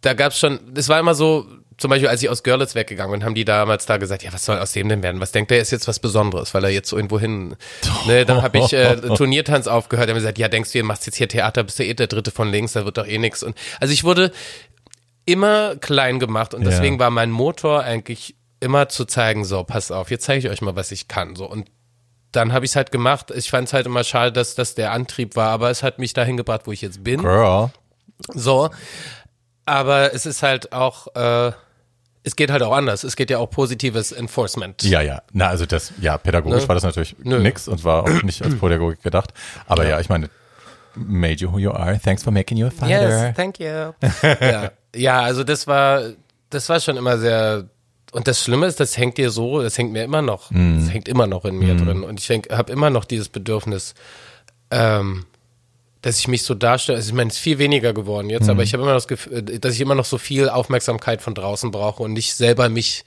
da 0.00 0.12
gab's 0.14 0.38
schon, 0.38 0.60
es 0.74 0.88
war 0.88 0.98
immer 1.00 1.14
so, 1.14 1.46
zum 1.76 1.90
Beispiel, 1.90 2.08
als 2.08 2.22
ich 2.22 2.28
aus 2.28 2.42
Görlitz 2.44 2.74
weggegangen 2.74 3.12
bin, 3.12 3.24
haben 3.24 3.34
die 3.34 3.44
damals 3.44 3.84
da 3.86 3.96
gesagt, 3.96 4.22
ja, 4.22 4.32
was 4.32 4.44
soll 4.44 4.58
aus 4.58 4.72
dem 4.72 4.88
denn 4.88 5.02
werden? 5.02 5.20
Was 5.20 5.32
denkt 5.32 5.50
der 5.50 5.60
ist 5.60 5.72
jetzt 5.72 5.88
was 5.88 5.98
Besonderes, 5.98 6.54
weil 6.54 6.62
er 6.64 6.70
jetzt 6.70 6.88
so 6.88 6.96
irgendwo 6.96 7.18
hin. 7.18 7.56
Ne, 8.06 8.24
dann 8.24 8.42
habe 8.42 8.58
ich 8.58 8.72
äh, 8.72 8.96
Turniertanz 9.16 9.66
aufgehört, 9.66 10.08
haben 10.08 10.14
gesagt, 10.14 10.38
ja, 10.38 10.48
denkst 10.48 10.70
du, 10.72 10.78
du 10.78 10.84
machst 10.84 11.04
jetzt 11.06 11.16
hier 11.16 11.28
Theater, 11.28 11.64
bist 11.64 11.78
du 11.78 11.84
eh 11.84 11.94
der 11.94 12.06
Dritte 12.06 12.30
von 12.30 12.48
links, 12.50 12.74
da 12.74 12.84
wird 12.84 12.96
doch 12.96 13.06
eh 13.08 13.18
nix. 13.18 13.42
Und 13.42 13.56
also 13.80 13.92
ich 13.92 14.04
wurde 14.04 14.30
immer 15.24 15.76
klein 15.76 16.18
gemacht 16.18 16.54
und 16.54 16.62
Ja. 16.62 16.70
deswegen 16.70 16.98
war 16.98 17.10
mein 17.10 17.30
Motor 17.30 17.82
eigentlich 17.82 18.34
immer 18.60 18.88
zu 18.88 19.04
zeigen, 19.04 19.44
so, 19.44 19.64
pass 19.64 19.90
auf, 19.90 20.10
jetzt 20.10 20.24
zeige 20.24 20.38
ich 20.46 20.48
euch 20.52 20.62
mal, 20.62 20.76
was 20.76 20.90
ich 20.92 21.08
kann. 21.08 21.36
So 21.36 21.46
und 21.48 21.70
dann 22.32 22.52
habe 22.52 22.64
ich 22.64 22.72
es 22.72 22.76
halt 22.76 22.90
gemacht. 22.90 23.30
Ich 23.30 23.50
fand 23.50 23.68
es 23.68 23.72
halt 23.74 23.86
immer 23.86 24.02
schade, 24.02 24.32
dass 24.32 24.54
das 24.56 24.74
der 24.74 24.90
Antrieb 24.92 25.36
war, 25.36 25.50
aber 25.50 25.70
es 25.70 25.82
hat 25.84 25.98
mich 25.98 26.14
dahin 26.14 26.36
gebracht, 26.36 26.62
wo 26.64 26.72
ich 26.72 26.80
jetzt 26.82 27.04
bin. 27.04 27.20
Girl. 27.20 27.70
So. 28.32 28.70
Aber 29.66 30.12
es 30.12 30.26
ist 30.26 30.42
halt 30.42 30.72
auch, 30.72 31.14
äh, 31.14 31.52
es 32.24 32.36
geht 32.36 32.50
halt 32.50 32.62
auch 32.62 32.72
anders. 32.72 33.04
Es 33.04 33.16
geht 33.16 33.30
ja 33.30 33.38
auch 33.38 33.50
positives 33.50 34.10
Enforcement. 34.12 34.82
Ja, 34.82 35.00
ja. 35.00 35.22
Na, 35.32 35.46
also 35.48 35.64
das, 35.64 35.92
ja, 36.00 36.18
pädagogisch 36.18 36.62
Ne? 36.62 36.68
war 36.68 36.74
das 36.74 36.82
natürlich 36.84 37.14
Nö. 37.22 37.38
nix 37.38 37.68
und 37.68 37.84
war 37.84 38.02
auch 38.04 38.22
nicht 38.22 38.42
als 38.42 38.54
Pädagogik 38.60 39.02
gedacht. 39.02 39.32
Aber 39.66 39.86
ja, 39.86 40.00
ich 40.00 40.08
meine, 40.08 40.28
made 40.96 41.34
you 41.36 41.52
who 41.52 41.58
you 41.58 41.70
are. 41.70 42.00
Thanks 42.00 42.22
for 42.24 42.32
making 42.32 42.56
you 42.58 42.66
a 42.66 42.70
fighter. 42.70 43.26
Yes, 43.28 43.36
thank 43.36 43.58
you. 43.60 43.66
ja. 44.40 44.70
Ja, 44.94 45.20
also 45.20 45.44
das 45.44 45.66
war, 45.66 46.12
das 46.50 46.68
war 46.68 46.80
schon 46.80 46.96
immer 46.96 47.18
sehr. 47.18 47.68
Und 48.12 48.28
das 48.28 48.40
Schlimme 48.42 48.66
ist, 48.66 48.78
das 48.78 48.96
hängt 48.96 49.18
dir 49.18 49.30
so, 49.30 49.60
das 49.60 49.76
hängt 49.76 49.92
mir 49.92 50.04
immer 50.04 50.22
noch, 50.22 50.50
das 50.50 50.92
hängt 50.92 51.08
immer 51.08 51.26
noch 51.26 51.44
in 51.44 51.58
mir 51.58 51.74
drin. 51.74 52.04
Und 52.04 52.20
ich 52.20 52.30
habe 52.30 52.72
immer 52.72 52.88
noch 52.88 53.04
dieses 53.04 53.28
Bedürfnis, 53.28 53.94
ähm, 54.70 55.26
dass 56.00 56.20
ich 56.20 56.28
mich 56.28 56.44
so 56.44 56.54
darstelle. 56.54 56.96
Also 56.96 57.08
ich 57.08 57.14
meine, 57.14 57.30
es 57.30 57.36
ist 57.36 57.42
viel 57.42 57.58
weniger 57.58 57.92
geworden 57.92 58.30
jetzt, 58.30 58.48
aber 58.48 58.62
ich 58.62 58.72
habe 58.72 58.84
immer 58.84 58.92
noch 58.92 58.98
das 58.98 59.08
Gefühl, 59.08 59.42
dass 59.42 59.74
ich 59.74 59.80
immer 59.80 59.96
noch 59.96 60.04
so 60.04 60.18
viel 60.18 60.48
Aufmerksamkeit 60.48 61.22
von 61.22 61.34
draußen 61.34 61.72
brauche 61.72 62.04
und 62.04 62.12
nicht 62.12 62.36
selber 62.36 62.68
mich 62.68 63.04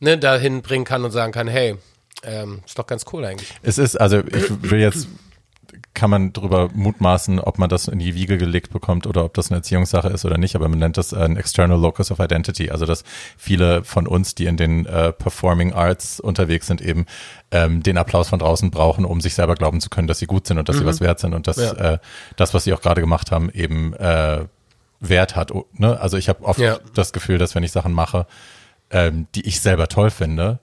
ne, 0.00 0.16
dahin 0.16 0.62
bringen 0.62 0.86
kann 0.86 1.04
und 1.04 1.10
sagen 1.10 1.32
kann, 1.32 1.48
hey, 1.48 1.76
ähm, 2.22 2.60
ist 2.64 2.78
doch 2.78 2.86
ganz 2.86 3.04
cool 3.12 3.24
eigentlich. 3.24 3.52
Es 3.62 3.76
ist, 3.76 4.00
also 4.00 4.20
ich 4.20 4.70
will 4.70 4.80
jetzt 4.80 5.08
kann 5.94 6.10
man 6.10 6.32
drüber 6.32 6.70
mutmaßen, 6.72 7.38
ob 7.38 7.58
man 7.58 7.68
das 7.68 7.88
in 7.88 7.98
die 7.98 8.14
Wiege 8.14 8.38
gelegt 8.38 8.72
bekommt 8.72 9.06
oder 9.06 9.24
ob 9.24 9.34
das 9.34 9.50
eine 9.50 9.58
Erziehungssache 9.58 10.08
ist 10.08 10.24
oder 10.24 10.38
nicht, 10.38 10.56
aber 10.56 10.68
man 10.68 10.78
nennt 10.78 10.96
das 10.96 11.12
ein 11.12 11.36
External 11.36 11.78
Locus 11.78 12.10
of 12.10 12.18
Identity, 12.18 12.70
also 12.70 12.86
dass 12.86 13.04
viele 13.36 13.84
von 13.84 14.06
uns, 14.06 14.34
die 14.34 14.46
in 14.46 14.56
den 14.56 14.86
äh, 14.86 15.12
Performing 15.12 15.72
Arts 15.72 16.18
unterwegs 16.18 16.66
sind, 16.66 16.80
eben 16.80 17.06
ähm, 17.50 17.82
den 17.82 17.98
Applaus 17.98 18.30
von 18.30 18.38
draußen 18.38 18.70
brauchen, 18.70 19.04
um 19.04 19.20
sich 19.20 19.34
selber 19.34 19.54
glauben 19.54 19.80
zu 19.80 19.90
können, 19.90 20.08
dass 20.08 20.18
sie 20.18 20.26
gut 20.26 20.46
sind 20.46 20.58
und 20.58 20.68
dass 20.68 20.76
mhm. 20.76 20.80
sie 20.80 20.86
was 20.86 21.00
wert 21.00 21.20
sind 21.20 21.34
und 21.34 21.46
dass 21.46 21.58
ja. 21.58 21.72
äh, 21.72 21.98
das, 22.36 22.54
was 22.54 22.64
sie 22.64 22.72
auch 22.72 22.80
gerade 22.80 23.00
gemacht 23.00 23.30
haben, 23.30 23.50
eben 23.50 23.92
äh, 23.94 24.46
Wert 25.00 25.36
hat. 25.36 25.52
Ne? 25.74 26.00
Also 26.00 26.16
ich 26.16 26.28
habe 26.28 26.44
oft 26.44 26.60
ja. 26.60 26.78
das 26.94 27.12
Gefühl, 27.12 27.38
dass 27.38 27.54
wenn 27.54 27.64
ich 27.64 27.72
Sachen 27.72 27.92
mache, 27.92 28.26
ähm, 28.90 29.26
die 29.34 29.46
ich 29.46 29.60
selber 29.60 29.88
toll 29.88 30.10
finde, 30.10 30.60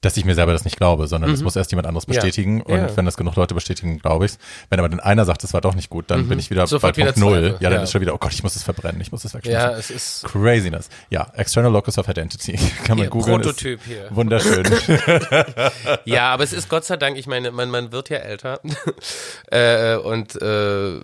dass 0.00 0.16
ich 0.16 0.24
mir 0.24 0.34
selber 0.34 0.52
das 0.52 0.64
nicht 0.64 0.76
glaube, 0.76 1.06
sondern 1.06 1.30
es 1.30 1.40
mhm. 1.40 1.44
muss 1.44 1.56
erst 1.56 1.72
jemand 1.72 1.86
anderes 1.86 2.06
bestätigen 2.06 2.58
ja. 2.58 2.64
und 2.66 2.80
ja. 2.80 2.96
wenn 2.96 3.04
das 3.04 3.16
genug 3.16 3.36
Leute 3.36 3.54
bestätigen, 3.54 3.98
glaube 3.98 4.26
ich's. 4.26 4.38
Wenn 4.68 4.78
aber 4.78 4.88
dann 4.88 5.00
einer 5.00 5.24
sagt, 5.24 5.42
es 5.44 5.54
war 5.54 5.60
doch 5.60 5.74
nicht 5.74 5.90
gut, 5.90 6.10
dann 6.10 6.24
mhm. 6.24 6.28
bin 6.28 6.38
ich 6.38 6.50
wieder 6.50 6.66
Sofort 6.66 6.96
bei 6.96 7.02
Punkt 7.02 7.18
Null. 7.18 7.56
Ja, 7.60 7.70
dann 7.70 7.82
ist 7.82 7.92
schon 7.92 8.00
wieder, 8.00 8.14
oh 8.14 8.18
Gott, 8.18 8.32
ich 8.32 8.42
muss 8.42 8.56
es 8.56 8.62
verbrennen, 8.62 9.00
ich 9.00 9.10
muss 9.10 9.24
es 9.24 9.34
wegschmeißen. 9.34 9.70
Ja, 9.70 9.76
es 9.76 9.90
ist 9.90 10.24
Craziness. 10.24 10.88
Ja, 11.10 11.30
External 11.34 11.72
Locus 11.72 11.98
of 11.98 12.08
Identity. 12.08 12.58
Kann 12.84 12.98
man 12.98 13.10
googeln. 13.10 13.40
Prototyp 13.40 13.80
hier. 13.84 14.08
Wunderschön. 14.10 14.64
ja, 16.04 16.30
aber 16.30 16.44
es 16.44 16.52
ist 16.52 16.68
Gott 16.68 16.84
sei 16.84 16.96
Dank, 16.96 17.16
ich 17.16 17.26
meine, 17.26 17.50
man, 17.50 17.70
man 17.70 17.92
wird 17.92 18.10
ja 18.10 18.18
älter 18.18 18.60
äh, 19.50 19.96
und 19.96 20.40
äh, 20.40 21.00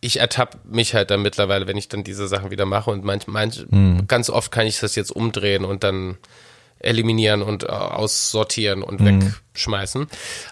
ich 0.00 0.20
ertappe 0.20 0.58
mich 0.64 0.94
halt 0.94 1.10
dann 1.10 1.22
mittlerweile, 1.22 1.66
wenn 1.66 1.76
ich 1.76 1.88
dann 1.88 2.04
diese 2.04 2.28
Sachen 2.28 2.50
wieder 2.50 2.64
mache 2.64 2.90
und 2.90 3.04
manch, 3.04 3.26
manch, 3.26 3.64
mhm. 3.68 4.06
ganz 4.06 4.30
oft 4.30 4.52
kann 4.52 4.66
ich 4.66 4.78
das 4.78 4.94
jetzt 4.94 5.10
umdrehen 5.10 5.64
und 5.64 5.82
dann 5.82 6.16
eliminieren 6.86 7.42
und 7.42 7.64
äh, 7.64 7.66
aussortieren 7.66 8.82
und 8.82 9.00
mhm. 9.00 9.32
wegschmeißen. 9.52 10.06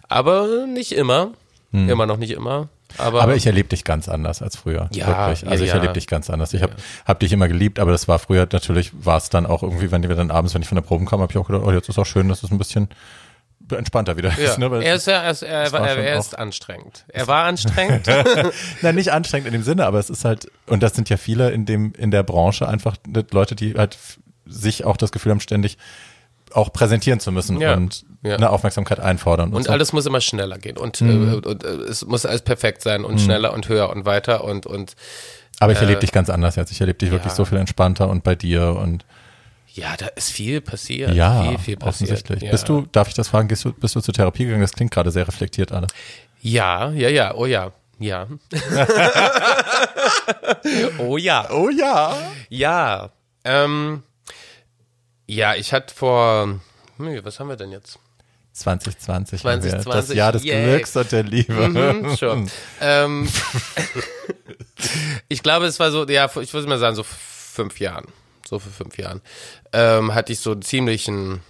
Aber 0.08 0.66
nicht 0.66 0.92
immer. 0.92 1.32
Mhm. 1.70 1.88
Immer 1.88 2.06
noch 2.06 2.16
nicht 2.16 2.30
immer. 2.30 2.68
Aber, 2.98 3.22
aber 3.22 3.34
ich 3.34 3.46
erlebe 3.46 3.68
dich 3.68 3.84
ganz 3.84 4.08
anders 4.08 4.42
als 4.42 4.56
früher. 4.56 4.88
Ja, 4.92 5.08
wirklich. 5.08 5.48
Also 5.48 5.64
ja, 5.64 5.70
ich 5.70 5.74
erlebe 5.74 5.94
dich 5.94 6.06
ganz 6.06 6.30
anders. 6.30 6.54
Ich 6.54 6.62
habe 6.62 6.74
hab 7.04 7.18
dich 7.18 7.32
immer 7.32 7.48
geliebt, 7.48 7.80
aber 7.80 7.90
das 7.90 8.06
war 8.06 8.18
früher 8.18 8.46
natürlich, 8.50 8.92
war 8.94 9.16
es 9.16 9.30
dann 9.30 9.46
auch 9.46 9.62
irgendwie, 9.62 9.90
wenn 9.90 10.02
wir 10.02 10.14
dann 10.14 10.30
abends, 10.30 10.54
wenn 10.54 10.62
ich 10.62 10.68
von 10.68 10.76
der 10.76 10.82
Proben 10.82 11.06
kam, 11.06 11.20
habe 11.20 11.32
ich 11.32 11.38
auch 11.38 11.46
gedacht, 11.46 11.64
oh, 11.66 11.72
jetzt 11.72 11.88
ist 11.88 11.98
auch 11.98 12.06
schön, 12.06 12.28
dass 12.28 12.42
es 12.42 12.52
ein 12.52 12.58
bisschen 12.58 12.88
entspannter 13.70 14.16
wieder 14.16 14.30
ja. 14.38 14.50
ist. 14.50 14.58
Ne? 14.58 14.66
er 14.66 14.94
ist, 14.94 15.06
ja, 15.06 15.22
er, 15.22 15.30
ist, 15.30 15.42
er, 15.42 15.72
er, 15.72 15.96
er 15.96 16.18
ist 16.18 16.38
anstrengend. 16.38 17.04
Er 17.08 17.26
war 17.26 17.44
anstrengend. 17.44 18.06
Nein, 18.82 18.94
nicht 18.94 19.10
anstrengend 19.10 19.48
in 19.48 19.54
dem 19.54 19.62
Sinne, 19.62 19.86
aber 19.86 19.98
es 19.98 20.10
ist 20.10 20.24
halt, 20.24 20.48
und 20.66 20.82
das 20.82 20.94
sind 20.94 21.08
ja 21.08 21.16
viele 21.16 21.50
in 21.50 21.64
dem, 21.64 21.92
in 21.94 22.10
der 22.10 22.22
Branche 22.22 22.68
einfach 22.68 22.96
Leute, 23.32 23.56
die 23.56 23.74
halt 23.74 23.98
sich 24.46 24.84
auch 24.84 24.96
das 24.96 25.12
Gefühl 25.12 25.32
haben, 25.32 25.40
ständig 25.40 25.78
auch 26.54 26.72
präsentieren 26.72 27.20
zu 27.20 27.32
müssen 27.32 27.60
ja. 27.60 27.74
und 27.74 28.04
ja. 28.22 28.36
eine 28.36 28.50
Aufmerksamkeit 28.50 29.00
einfordern. 29.00 29.50
Und, 29.50 29.56
und 29.56 29.62
so. 29.64 29.72
alles 29.72 29.92
muss 29.92 30.06
immer 30.06 30.20
schneller 30.20 30.58
gehen 30.58 30.76
und, 30.76 31.00
mhm. 31.00 31.32
äh, 31.32 31.48
und, 31.48 31.64
äh, 31.64 31.68
es 31.68 32.06
muss 32.06 32.24
alles 32.24 32.42
perfekt 32.42 32.82
sein 32.82 33.04
und 33.04 33.14
mhm. 33.14 33.18
schneller 33.18 33.52
und 33.52 33.68
höher 33.68 33.90
und 33.90 34.06
weiter 34.06 34.44
und 34.44 34.66
und. 34.66 34.94
Aber 35.60 35.72
ich 35.72 35.78
äh, 35.78 35.82
erlebe 35.82 36.00
dich 36.00 36.12
ganz 36.12 36.30
anders 36.30 36.56
jetzt. 36.56 36.70
Ich 36.70 36.80
erlebe 36.80 36.98
dich 36.98 37.08
ja. 37.08 37.14
wirklich 37.14 37.32
so 37.32 37.44
viel 37.44 37.58
entspannter 37.58 38.08
und 38.08 38.24
bei 38.24 38.34
dir 38.34 38.76
und 38.76 39.04
ja, 39.74 39.96
da 39.98 40.06
ist 40.06 40.30
viel 40.30 40.60
passiert. 40.60 41.12
Ja, 41.14 41.42
viel, 41.42 41.58
viel 41.58 41.76
passiert. 41.76 42.12
offensichtlich. 42.12 42.48
Bist 42.48 42.68
du, 42.68 42.86
darf 42.92 43.08
ich 43.08 43.14
das 43.14 43.28
fragen, 43.28 43.48
bist 43.48 43.64
du, 43.64 43.72
bist 43.72 43.96
du 43.96 44.00
zur 44.00 44.14
Therapie 44.14 44.44
gegangen? 44.44 44.62
Das 44.62 44.72
klingt 44.72 44.92
gerade 44.92 45.10
sehr 45.10 45.26
reflektiert 45.26 45.72
alles. 45.72 45.90
Ja, 46.40 46.92
ja, 46.92 47.08
ja, 47.08 47.34
oh 47.34 47.46
ja. 47.46 47.72
Ja. 47.98 48.28
oh 50.98 51.16
ja. 51.16 51.48
Oh 51.50 51.70
ja. 51.70 52.16
Ja. 52.50 53.10
Ähm, 53.44 54.04
ja, 55.26 55.54
ich 55.54 55.72
hatte 55.72 55.94
vor, 55.94 56.60
hm, 56.96 57.24
was 57.24 57.40
haben 57.40 57.48
wir 57.48 57.56
denn 57.56 57.72
jetzt? 57.72 57.98
2020, 58.52 59.40
2020 59.40 59.92
das 59.92 60.16
Jahr 60.16 60.30
des 60.30 60.44
yeah. 60.44 60.64
Glücks 60.64 60.96
und 60.96 61.10
der 61.10 61.24
Liebe. 61.24 61.68
Mhm, 61.68 62.14
sure. 62.14 62.46
ähm, 62.80 63.28
ich 65.28 65.42
glaube, 65.42 65.66
es 65.66 65.80
war 65.80 65.90
so, 65.90 66.06
ja, 66.06 66.30
ich 66.40 66.54
würde 66.54 66.68
mal 66.68 66.78
sagen, 66.78 66.94
so 66.94 67.02
fünf 67.02 67.80
Jahren 67.80 68.06
so 68.46 68.58
vor 68.58 68.72
fünf 68.72 68.98
Jahren, 68.98 69.20
ähm, 69.72 70.14
hatte 70.14 70.32
ich 70.32 70.40
so 70.40 70.52
einen 70.52 70.62
ziemlichen, 70.62 71.40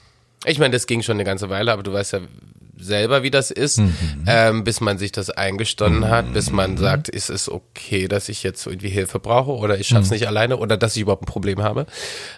ich 0.45 0.59
meine, 0.59 0.73
das 0.73 0.87
ging 0.87 1.03
schon 1.03 1.17
eine 1.17 1.25
ganze 1.25 1.51
Weile, 1.51 1.73
aber 1.73 1.83
du 1.83 1.93
weißt 1.93 2.15
ja 2.15 2.21
selber, 2.79 3.23
wie 3.23 3.31
das 3.31 3.51
ist, 3.51 3.79
mhm. 3.79 4.25
ähm, 4.27 4.65
bis 4.65 4.81
man 4.81 4.99
sich 4.99 5.13
das 5.13 5.31
eingestanden 5.31 6.03
mhm. 6.03 6.09
hat, 6.09 6.33
bis 6.33 6.51
man 6.51 6.77
sagt, 6.77 7.09
ist 7.09 7.31
es 7.31 7.49
okay, 7.49 8.09
dass 8.09 8.29
ich 8.29 8.43
jetzt 8.43 8.67
irgendwie 8.67 8.89
Hilfe 8.89 9.19
brauche 9.21 9.53
oder 9.53 9.79
ich 9.79 9.89
schaff's 9.89 10.09
mhm. 10.11 10.15
nicht 10.15 10.27
alleine 10.27 10.57
oder 10.57 10.77
dass 10.77 10.97
ich 10.97 11.03
überhaupt 11.03 11.23
ein 11.23 11.27
Problem 11.27 11.63
habe. 11.63 11.87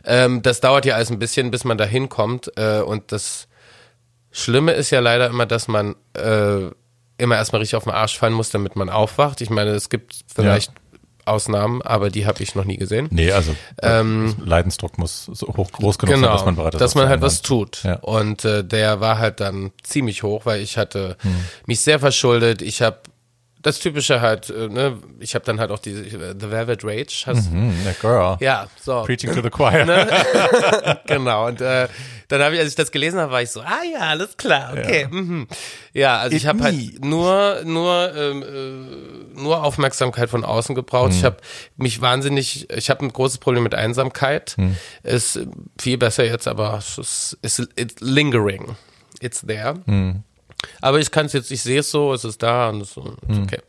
Ähm, 0.05 0.42
das 0.42 0.61
dauert 0.61 0.85
ja 0.85 0.94
alles 0.94 1.11
ein 1.11 1.18
bisschen, 1.18 1.51
bis 1.51 1.64
man 1.64 1.79
da 1.79 1.85
hinkommt 1.85 2.53
äh, 2.57 2.81
und 2.81 3.12
das 3.12 3.49
Schlimme 4.31 4.72
ist 4.72 4.90
ja 4.90 5.01
leider 5.01 5.29
immer, 5.29 5.46
dass 5.46 5.66
man 5.66 5.96
äh, 6.14 6.70
immer 7.18 7.37
erstmal 7.37 7.61
richtig 7.61 7.77
auf 7.77 7.85
den 7.85 7.92
Arsch 7.92 8.18
fallen 8.18 8.35
muss, 8.35 8.51
damit 8.51 8.77
man 8.77 8.90
aufwacht. 8.90 9.40
Ich 9.40 9.51
meine, 9.51 9.70
es 9.70 9.88
gibt 9.88 10.16
vielleicht 10.27 10.70
ja 10.70 10.86
Ausnahmen, 11.27 11.83
aber 11.83 12.11
die 12.11 12.27
habe 12.27 12.43
ich 12.43 12.55
noch 12.55 12.65
nie 12.65 12.77
gesehen. 12.77 13.09
Nee, 13.11 13.33
also 13.33 13.55
ähm, 13.83 14.35
Leidensdruck 14.45 14.99
muss 14.99 15.25
so 15.27 15.49
hoch 15.49 15.73
groß 15.73 15.99
genug 15.99 16.15
genau, 16.15 16.29
sein, 16.29 16.37
dass 16.37 16.45
man 16.45 16.57
bereit 16.57 16.75
ist. 16.75 16.81
Dass 16.81 16.95
man 16.95 17.09
halt 17.09 17.21
was 17.21 17.43
tut. 17.43 17.83
Ja. 17.85 17.97
Und 17.97 18.45
äh, 18.45 18.65
der 18.65 19.01
war 19.01 19.19
halt 19.19 19.41
dann 19.41 19.73
ziemlich 19.83 20.23
hoch, 20.23 20.47
weil 20.47 20.61
ich 20.61 20.79
hatte 20.79 21.17
hm. 21.21 21.35
mich 21.67 21.81
sehr 21.81 21.99
verschuldet. 21.99 22.62
Ich 22.62 22.83
habe 22.83 22.99
das 23.67 23.81
Typische 23.81 24.21
halt, 24.21 24.49
äh, 24.49 24.69
ne, 24.69 24.97
ich 25.19 25.35
habe 25.35 25.45
dann 25.45 25.59
halt 25.59 25.73
auch 25.73 25.81
diese 25.81 26.03
äh, 26.03 26.35
The 26.39 26.51
Velvet 26.51 26.85
Rage. 26.85 27.25
Hast, 27.27 27.51
mhm, 27.51 27.75
girl. 28.01 28.37
Ja, 28.41 28.69
so. 28.81 29.03
Preaching 29.03 29.35
to 29.35 29.43
the 29.43 29.51
choir. 29.51 29.85
Ne? 29.85 30.07
genau, 31.07 31.49
und 31.49 31.61
äh, 31.61 31.89
dann 32.29 32.43
habe 32.43 32.55
ich, 32.55 32.61
als 32.61 32.71
ich 32.71 32.75
das 32.75 32.91
gelesen 32.91 33.21
habe, 33.21 33.33
war 33.33 33.43
ich 33.43 33.51
so, 33.51 33.61
ah 33.61 33.83
ja, 33.91 34.01
alles 34.01 34.37
klar, 34.37 34.73
okay. 34.73 35.03
Ja, 35.03 35.09
mhm. 35.09 35.47
ja 35.93 36.19
also 36.19 36.35
It 36.35 36.43
ich 36.43 36.47
habe 36.49 36.62
halt 36.62 37.05
nur, 37.05 37.62
nur, 37.65 38.15
ähm, 38.15 38.43
äh, 38.43 39.41
nur 39.41 39.62
Aufmerksamkeit 39.62 40.29
von 40.29 40.45
außen 40.45 40.75
gebraucht. 40.75 41.12
Mhm. 41.12 41.17
Ich 41.19 41.25
habe 41.25 41.37
mich 41.77 42.01
wahnsinnig, 42.01 42.69
ich 42.71 42.91
habe 42.91 43.05
ein 43.05 43.12
großes 43.12 43.39
Problem 43.39 43.62
mit 43.62 43.75
Einsamkeit. 43.75 44.55
Mhm. 44.57 44.77
Ist 45.03 45.41
viel 45.81 45.99
besser 45.99 46.25
jetzt, 46.25 46.49
aber 46.49 46.79
es 46.79 46.99
ist, 46.99 47.39
ist 47.43 47.69
it's 47.77 48.01
lingering. 48.01 48.77
It's 49.21 49.41
there. 49.47 49.75
Mhm. 49.87 50.23
Aber 50.81 50.99
ich 50.99 51.11
kann 51.11 51.27
es 51.27 51.33
jetzt, 51.33 51.51
ich 51.51 51.62
sehe 51.62 51.81
es 51.81 51.90
so, 51.90 52.12
es 52.12 52.25
ist 52.25 52.42
da 52.42 52.69
und 52.71 52.87
so, 52.87 53.16
hm. 53.27 53.42
okay. 53.42 53.61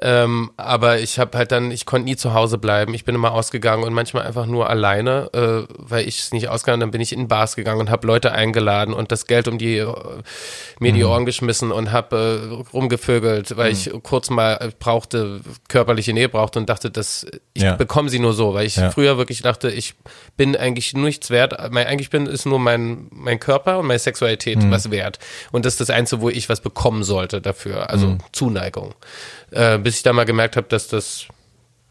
Ähm, 0.00 0.50
aber 0.56 1.00
ich 1.00 1.18
habe 1.18 1.36
halt 1.38 1.52
dann, 1.52 1.70
ich 1.70 1.86
konnte 1.86 2.06
nie 2.06 2.16
zu 2.16 2.34
Hause 2.34 2.58
bleiben. 2.58 2.92
Ich 2.94 3.04
bin 3.04 3.14
immer 3.14 3.32
ausgegangen 3.32 3.84
und 3.84 3.92
manchmal 3.92 4.26
einfach 4.26 4.46
nur 4.46 4.68
alleine, 4.68 5.30
äh, 5.32 5.72
weil 5.78 6.06
ich 6.06 6.18
es 6.18 6.32
nicht 6.32 6.48
ausgegangen. 6.48 6.80
Dann 6.80 6.90
bin 6.90 7.00
ich 7.00 7.12
in 7.12 7.28
Bars 7.28 7.56
gegangen 7.56 7.80
und 7.80 7.90
habe 7.90 8.06
Leute 8.06 8.32
eingeladen 8.32 8.92
und 8.92 9.12
das 9.12 9.26
Geld 9.26 9.48
um 9.48 9.58
die 9.58 9.78
äh, 9.78 9.94
mir 10.78 10.92
die 10.92 11.02
hm. 11.02 11.10
Ohren 11.10 11.26
geschmissen 11.26 11.72
und 11.72 11.92
habe 11.92 12.60
äh, 12.66 12.72
rumgevögelt, 12.72 13.56
weil 13.56 13.72
hm. 13.72 13.78
ich 13.78 14.02
kurz 14.02 14.30
mal 14.30 14.72
brauchte 14.78 15.40
körperliche 15.68 16.12
Nähe 16.12 16.28
brauchte 16.28 16.58
und 16.58 16.68
dachte, 16.68 16.90
dass 16.90 17.26
ich 17.54 17.62
ja. 17.62 17.76
bekomme 17.76 18.10
sie 18.10 18.18
nur 18.18 18.34
so, 18.34 18.54
weil 18.54 18.66
ich 18.66 18.76
ja. 18.76 18.90
früher 18.90 19.16
wirklich 19.16 19.42
dachte, 19.42 19.70
ich 19.70 19.94
bin 20.36 20.56
eigentlich 20.56 20.94
nichts 20.94 21.30
wert. 21.30 21.54
Mein, 21.70 21.86
eigentlich 21.86 22.10
bin 22.10 22.26
ist 22.26 22.44
nur 22.44 22.58
mein 22.58 23.08
mein 23.10 23.40
Körper 23.40 23.78
und 23.78 23.86
meine 23.86 23.98
Sexualität 23.98 24.62
hm. 24.62 24.70
was 24.70 24.90
wert 24.90 25.18
und 25.52 25.64
das 25.64 25.74
ist 25.74 25.80
das 25.80 25.90
Einzige, 25.90 26.25
wo 26.26 26.30
ich 26.30 26.48
was 26.48 26.60
bekommen 26.60 27.04
sollte 27.04 27.40
dafür, 27.40 27.88
also 27.88 28.08
mhm. 28.08 28.18
Zuneigung. 28.32 28.96
Äh, 29.52 29.78
bis 29.78 29.98
ich 29.98 30.02
da 30.02 30.12
mal 30.12 30.24
gemerkt 30.24 30.56
habe, 30.56 30.66
dass 30.66 30.88
das 30.88 31.28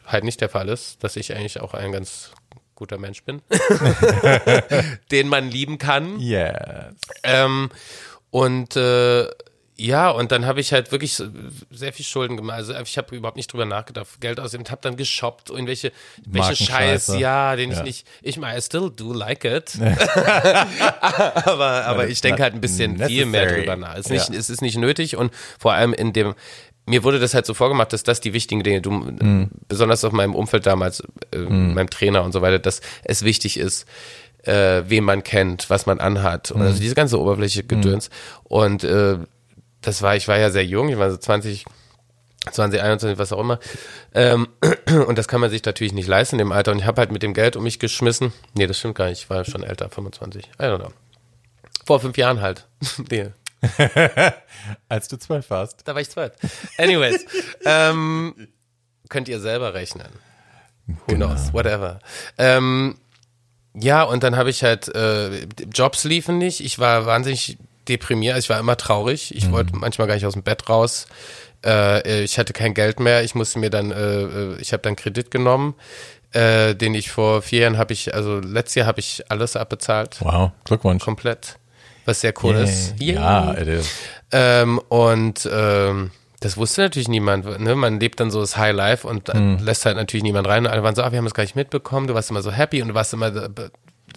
halt 0.06 0.26
nicht 0.26 0.42
der 0.42 0.50
Fall 0.50 0.68
ist, 0.68 1.02
dass 1.06 1.16
ich 1.16 1.34
eigentlich 1.34 1.62
auch 1.62 1.74
ein 1.74 1.94
ganz 1.94 2.32
guter 2.76 2.98
Mensch 2.98 3.24
bin, 3.24 3.42
den 5.12 5.30
man 5.30 5.50
lieben 5.50 5.78
kann. 5.78 6.20
Yes. 6.20 6.54
Ähm, 7.24 7.70
und 8.30 8.76
äh, 8.76 9.30
ja, 9.78 10.10
und 10.10 10.32
dann 10.32 10.46
habe 10.46 10.62
ich 10.62 10.72
halt 10.72 10.94
wirklich 10.94 11.22
sehr 11.70 11.92
viel 11.92 12.06
Schulden 12.06 12.38
gemacht. 12.38 12.58
Also 12.58 12.74
ich 12.76 12.98
habe 12.98 13.14
überhaupt 13.14 13.36
nicht 13.36 13.52
drüber 13.52 13.66
nachgedacht, 13.66 14.08
Geld 14.22 14.40
ausgeben, 14.40 14.64
habe 14.70 14.80
dann 14.82 14.96
geshoppt, 14.96 15.50
irgendwelche 15.50 15.92
welche 16.26 16.56
Scheiß, 16.56 17.20
ja, 17.20 17.58
den 17.58 17.72
ja. 17.72 17.78
ich 17.78 17.84
nicht, 17.84 18.08
ich 18.22 18.38
meine, 18.38 18.58
I 18.58 18.62
still 18.62 18.90
do 18.90 19.12
like 19.12 19.44
it. 19.44 19.74
aber 19.82 21.86
aber 21.86 22.08
ich 22.08 22.22
denke 22.22 22.42
halt 22.42 22.54
ein 22.54 22.62
bisschen 22.62 22.94
necessary. 22.94 23.14
viel 23.14 23.26
mehr 23.26 23.54
drüber 23.54 23.76
nach. 23.76 23.96
Es 23.96 24.06
ist, 24.06 24.12
nicht, 24.12 24.40
es 24.40 24.50
ist 24.50 24.62
nicht 24.62 24.78
nötig 24.78 25.18
und 25.18 25.34
vor 25.60 25.74
allem 25.74 25.94
in 25.94 26.14
dem, 26.14 26.36
mir 26.86 27.04
wurde 27.04 27.20
das 27.20 27.34
halt 27.34 27.46
so 27.46 27.54
vorgemacht, 27.54 27.92
dass 27.92 28.04
das 28.04 28.22
die 28.22 28.32
wichtigen 28.32 28.64
Dinge, 28.64 28.80
du, 28.80 28.92
mm. 28.92 29.52
besonders 29.68 30.06
auf 30.06 30.14
meinem 30.14 30.36
Umfeld 30.36 30.66
damals, 30.66 31.04
äh, 31.34 31.40
mm. 31.40 31.74
meinem 31.74 31.90
Trainer 31.90 32.24
und 32.24 32.32
so 32.32 32.42
weiter, 32.42 32.60
dass 32.60 32.80
es 33.04 33.24
wichtig 33.24 33.58
ist, 33.58 33.86
äh, 34.44 34.84
wen 34.88 35.04
man 35.04 35.24
kennt, 35.24 35.70
was 35.70 35.86
man 35.86 36.00
anhat. 36.00 36.52
Und 36.52 36.62
also 36.62 36.80
diese 36.80 36.96
ganze 36.96 37.20
oberflächliche 37.20 37.64
Gedöns. 37.64 38.10
Und 38.44 38.84
äh, 38.84 39.18
das 39.86 40.02
war, 40.02 40.16
ich 40.16 40.28
war 40.28 40.38
ja 40.38 40.50
sehr 40.50 40.66
jung, 40.66 40.90
ich 40.90 40.98
war 40.98 41.12
so 41.12 41.18
20, 41.18 41.66
20, 42.52 42.82
21, 42.82 43.20
was 43.20 43.32
auch 43.32 43.40
immer. 43.40 43.60
Ähm, 44.14 44.48
und 45.08 45.18
das 45.18 45.28
kann 45.28 45.42
man 45.42 45.50
sich 45.50 45.64
natürlich 45.64 45.94
nicht 45.94 46.08
leisten 46.08 46.40
im 46.40 46.52
Alter. 46.52 46.72
Und 46.72 46.80
ich 46.80 46.86
habe 46.86 47.00
halt 47.00 47.12
mit 47.12 47.24
dem 47.24 47.34
Geld 47.34 47.56
um 47.56 47.64
mich 47.64 47.80
geschmissen. 47.80 48.34
Nee, 48.56 48.68
das 48.68 48.80
stimmt 48.80 48.96
gar 48.96 49.08
nicht. 49.08 49.24
Ich 49.24 49.30
war 49.30 49.46
schon 49.46 49.64
älter, 49.64 49.90
25. 49.90 50.46
I 50.46 50.64
don't 50.64 50.80
know. 50.80 50.92
Vor 51.86 52.00
fünf 52.00 52.18
Jahren 52.18 52.42
halt. 52.42 52.68
nee. 53.10 53.30
Als 54.90 55.08
du 55.08 55.18
zwölf 55.18 55.50
warst. 55.50 55.88
Da 55.88 55.94
war 55.94 56.02
ich 56.02 56.10
zwölf. 56.10 56.34
Anyways. 56.78 57.26
ähm, 57.66 58.48
könnt 59.10 59.28
ihr 59.28 59.40
selber 59.40 59.76
rechnen. 59.76 60.10
Who 60.88 60.96
genau. 61.08 61.28
knows? 61.28 61.54
Whatever. 61.54 62.00
Ähm, 62.38 62.98
ja, 63.76 64.04
und 64.04 64.24
dann 64.24 64.36
habe 64.36 64.50
ich 64.50 64.64
halt, 64.64 64.88
äh, 64.96 65.46
Jobs 65.72 66.06
liefen 66.06 66.38
nicht. 66.38 66.62
Ich 66.62 66.80
war 66.80 67.06
wahnsinnig 67.06 67.58
deprimiert. 67.88 68.38
Ich 68.38 68.50
war 68.50 68.60
immer 68.60 68.78
traurig. 68.78 69.36
Ich 69.36 69.48
mhm. 69.48 69.52
wollte 69.52 69.76
manchmal 69.76 70.08
gar 70.08 70.16
nicht 70.16 70.26
aus 70.26 70.34
dem 70.34 70.44
Bett 70.44 70.70
raus. 70.70 71.08
Äh, 71.66 72.24
ich 72.24 72.38
hatte 72.38 72.54
kein 72.54 72.74
Geld 72.74 73.00
mehr. 73.00 73.24
Ich 73.24 73.36
musste 73.36 73.60
mir 73.60 73.70
dann, 73.70 73.92
äh, 73.92 73.96
äh 73.96 74.58
ich 74.60 74.74
habe 74.74 74.84
dann 74.84 74.96
Kredit 74.96 75.32
genommen, 75.32 75.76
äh, 76.32 76.76
den 76.76 76.94
ich 76.94 77.12
vor 77.12 77.42
vier 77.42 77.62
Jahren 77.62 77.78
habe 77.78 77.94
ich, 77.94 78.14
also 78.14 78.40
letztes 78.40 78.76
Jahr 78.76 78.88
habe 78.88 79.00
ich 79.00 79.24
alles 79.30 79.56
abbezahlt. 79.56 80.18
Wow, 80.20 80.52
Glückwunsch. 80.64 81.04
Komplett. 81.04 81.58
Was 82.06 82.22
sehr 82.22 82.34
cool 82.44 82.54
yeah. 82.54 82.64
ist. 82.64 83.02
Yeah. 83.02 83.14
Ja, 83.14 83.62
it 83.62 83.68
is. 83.68 83.90
Ähm, 84.32 84.80
und 84.90 85.50
ähm, 85.52 86.12
das 86.40 86.58
wusste 86.58 86.82
natürlich 86.82 87.08
niemand. 87.08 87.60
Ne? 87.60 87.76
Man 87.76 88.00
lebt 88.00 88.20
dann 88.20 88.30
so 88.30 88.42
das 88.42 88.58
High 88.58 88.76
Life 88.76 89.08
und 89.08 89.34
mhm. 89.34 89.58
lässt 89.60 89.86
halt 89.86 89.98
natürlich 89.98 90.24
niemand 90.24 90.48
rein. 90.48 90.66
Und 90.66 90.72
alle 90.72 90.84
waren 90.84 90.94
so, 90.94 91.02
ah, 91.02 91.12
wir 91.12 91.18
haben 91.18 91.26
es 91.26 91.34
gar 91.34 91.44
nicht 91.44 91.56
mitbekommen. 91.56 92.06
Du 92.06 92.14
warst 92.14 92.30
immer 92.30 92.44
so 92.44 92.52
happy 92.52 92.84
und 92.84 92.90
du 92.90 92.94
warst 92.94 93.14
immer 93.14 93.32
the 93.32 93.48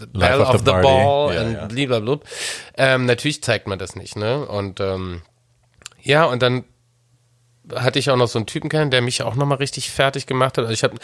Bell 0.07 0.41
of, 0.41 0.49
of, 0.51 0.59
the, 0.61 0.65
the 0.65 0.71
Ball 0.71 1.35
ja, 1.35 1.43
und 1.43 1.53
ja. 1.53 1.67
blablabla. 1.67 2.19
Ähm, 2.77 3.07
natürlich 3.07 3.43
zeigt 3.43 3.67
man 3.67 3.79
das 3.79 3.97
nicht. 3.97 4.17
Ne? 4.17 4.47
Und 4.47 4.81
ähm, 4.81 5.23
ja, 6.03 6.25
und 6.25 6.43
dann 6.43 6.65
hatte 7.75 7.99
ich 7.99 8.11
auch 8.11 8.17
noch 8.17 8.29
so 8.29 8.39
einen 8.39 8.47
Typen 8.47 8.71
kennen, 8.71 8.91
der 8.91 9.03
mich 9.03 9.23
auch 9.23 9.35
nochmal 9.35 9.59
richtig 9.59 9.91
fertig 9.91 10.27
gemacht 10.27 10.57
hat. 10.57 10.65
Also 10.65 10.73
ich 10.73 10.85
habe 10.85 10.97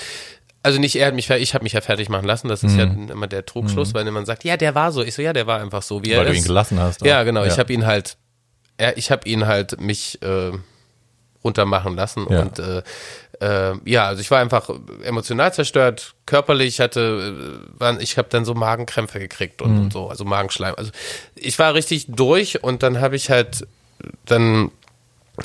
also 0.62 0.80
nicht 0.80 0.96
er 0.96 1.08
hat 1.08 1.14
mich 1.14 1.28
ich 1.28 1.52
habe 1.52 1.62
mich 1.62 1.74
ja 1.74 1.82
fertig 1.82 2.08
machen 2.08 2.24
lassen, 2.24 2.48
das 2.48 2.62
ist 2.62 2.72
mhm. 2.72 2.78
ja 2.78 3.12
immer 3.12 3.26
der 3.26 3.44
Trugschluss, 3.44 3.90
mhm. 3.90 3.94
weil 3.94 4.10
man 4.10 4.24
sagt, 4.24 4.44
ja, 4.44 4.56
der 4.56 4.74
war 4.74 4.92
so. 4.92 5.02
Ich 5.02 5.14
so, 5.14 5.20
ja, 5.20 5.34
der 5.34 5.46
war 5.46 5.60
einfach 5.60 5.82
so, 5.82 6.02
wie 6.02 6.12
weil 6.12 6.12
er 6.12 6.22
ist. 6.22 6.26
Weil 6.26 6.32
du 6.32 6.38
ihn 6.38 6.44
gelassen 6.44 6.80
hast. 6.80 7.02
Auch. 7.02 7.06
Ja, 7.06 7.22
genau, 7.22 7.44
ja. 7.44 7.52
ich 7.52 7.58
habe 7.58 7.72
ihn 7.72 7.84
halt 7.84 8.16
er, 8.76 8.96
ich 8.96 9.10
habe 9.10 9.28
ihn 9.28 9.46
halt 9.46 9.80
mich 9.80 10.20
äh, 10.22 10.52
runtermachen 11.42 11.94
lassen 11.96 12.26
ja. 12.28 12.40
und 12.40 12.58
äh, 12.58 12.82
äh, 13.40 13.72
ja, 13.84 14.06
also 14.06 14.20
ich 14.20 14.30
war 14.30 14.40
einfach 14.40 14.70
emotional 15.02 15.52
zerstört, 15.52 16.14
körperlich 16.26 16.80
hatte, 16.80 17.60
äh, 17.76 17.80
waren, 17.80 18.00
ich 18.00 18.18
habe 18.18 18.28
dann 18.30 18.44
so 18.44 18.54
Magenkrämpfe 18.54 19.18
gekriegt 19.18 19.62
und, 19.62 19.72
mhm. 19.72 19.80
und 19.82 19.92
so, 19.92 20.08
also 20.08 20.24
Magenschleim. 20.24 20.74
Also 20.76 20.90
ich 21.34 21.58
war 21.58 21.74
richtig 21.74 22.06
durch 22.08 22.62
und 22.62 22.82
dann 22.82 23.00
habe 23.00 23.16
ich 23.16 23.30
halt, 23.30 23.66
dann 24.24 24.70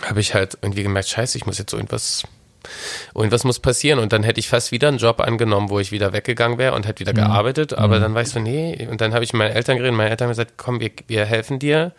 habe 0.04 0.20
ich 0.20 0.34
halt 0.34 0.58
irgendwie 0.62 0.84
gemerkt, 0.84 1.10
scheiße, 1.10 1.38
ich 1.38 1.46
muss 1.46 1.58
jetzt 1.58 1.72
so 1.72 1.78
irgendwas 1.78 2.24
irgendwas 3.16 3.46
muss 3.46 3.60
passieren 3.60 4.00
und 4.00 4.12
dann 4.12 4.24
hätte 4.24 4.40
ich 4.40 4.50
fast 4.50 4.72
wieder 4.72 4.90
einen 4.90 4.98
Job 4.98 5.22
angenommen, 5.22 5.70
wo 5.70 5.80
ich 5.80 5.92
wieder 5.92 6.14
weggegangen 6.14 6.58
wäre 6.58 6.76
und 6.76 6.86
hätte 6.86 7.00
wieder 7.00 7.14
mhm. 7.14 7.28
gearbeitet, 7.28 7.74
aber 7.74 7.98
mhm. 7.98 8.02
dann 8.02 8.14
war 8.16 8.22
ich 8.22 8.30
so, 8.30 8.40
nee, 8.40 8.88
und 8.90 9.02
dann 9.02 9.14
habe 9.14 9.24
ich 9.24 9.34
mit 9.34 9.40
meinen 9.40 9.56
Eltern 9.56 9.78
geredet, 9.78 9.96
meine 9.96 10.10
Eltern 10.10 10.26
haben 10.26 10.32
gesagt, 10.32 10.54
komm, 10.58 10.80
wir, 10.80 10.92
wir 11.08 11.26
helfen 11.26 11.58
dir 11.58 11.94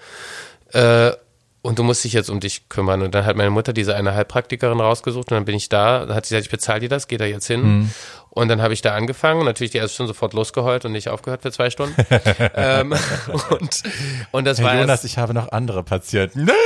äh, 0.72 1.12
und 1.62 1.78
du 1.78 1.82
musst 1.82 2.04
dich 2.04 2.12
jetzt 2.14 2.30
um 2.30 2.40
dich 2.40 2.68
kümmern. 2.68 3.02
Und 3.02 3.14
dann 3.14 3.26
hat 3.26 3.36
meine 3.36 3.50
Mutter 3.50 3.72
diese 3.72 3.94
eine 3.94 4.14
Heilpraktikerin 4.14 4.80
rausgesucht 4.80 5.30
und 5.30 5.36
dann 5.36 5.44
bin 5.44 5.54
ich 5.54 5.68
da. 5.68 6.06
Da 6.06 6.14
hat 6.14 6.26
sie 6.26 6.34
gesagt, 6.34 6.46
ich 6.46 6.50
bezahle 6.50 6.80
dir 6.80 6.88
das, 6.88 7.06
geh 7.06 7.18
da 7.18 7.26
jetzt 7.26 7.46
hin. 7.46 7.62
Mhm. 7.62 7.90
Und 8.30 8.48
dann 8.48 8.62
habe 8.62 8.72
ich 8.72 8.80
da 8.80 8.94
angefangen 8.94 9.40
und 9.40 9.46
natürlich 9.46 9.72
die 9.72 9.78
erste 9.78 9.94
Stunde 9.94 10.12
sofort 10.12 10.32
losgeheult 10.32 10.84
und 10.84 10.92
nicht 10.92 11.08
aufgehört 11.08 11.42
für 11.42 11.52
zwei 11.52 11.68
Stunden. 11.68 11.94
ähm, 12.54 12.94
und, 13.50 13.82
und 14.30 14.44
das 14.44 14.58
Herr 14.58 14.66
war 14.66 14.76
Jonas, 14.76 15.04
ich 15.04 15.18
habe 15.18 15.34
noch 15.34 15.50
andere 15.52 15.82
Patienten. 15.82 16.48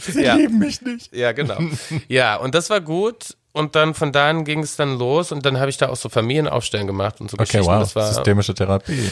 Sie 0.00 0.22
ja. 0.22 0.34
lieben 0.34 0.58
mich 0.58 0.82
nicht. 0.82 1.14
Ja, 1.14 1.32
genau. 1.32 1.58
Ja, 2.08 2.36
und 2.36 2.54
das 2.54 2.70
war 2.70 2.80
gut. 2.80 3.36
Und 3.52 3.76
dann 3.76 3.94
von 3.94 4.12
da 4.12 4.30
an 4.30 4.44
ging 4.44 4.60
es 4.60 4.76
dann 4.76 4.98
los 4.98 5.30
und 5.30 5.44
dann 5.44 5.60
habe 5.60 5.68
ich 5.68 5.76
da 5.76 5.90
auch 5.90 5.96
so 5.96 6.08
Familienaufstellen 6.08 6.86
gemacht 6.86 7.20
und 7.20 7.30
so 7.30 7.34
okay, 7.34 7.44
Geschichten. 7.44 7.66
Wow. 7.66 7.80
Das 7.80 7.94
war 7.94 8.12
systemische 8.12 8.54
Therapie. 8.54 9.10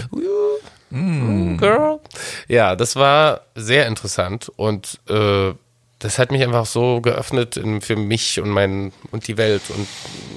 Mm. 0.91 1.57
Girl. 1.57 2.01
Ja, 2.49 2.77
das 2.77 2.97
war 2.97 3.43
sehr 3.55 3.87
interessant 3.87 4.51
und 4.57 5.01
äh, 5.09 5.53
das 5.99 6.19
hat 6.19 6.33
mich 6.33 6.43
einfach 6.43 6.67
so 6.67 7.01
geöffnet 7.01 7.57
in, 7.57 7.81
für 7.81 7.97
mich 7.97 8.41
und 8.41 8.51
mein 8.51 8.93
und 9.11 9.29
die 9.29 9.37
Welt 9.37 9.63
und 9.69 9.87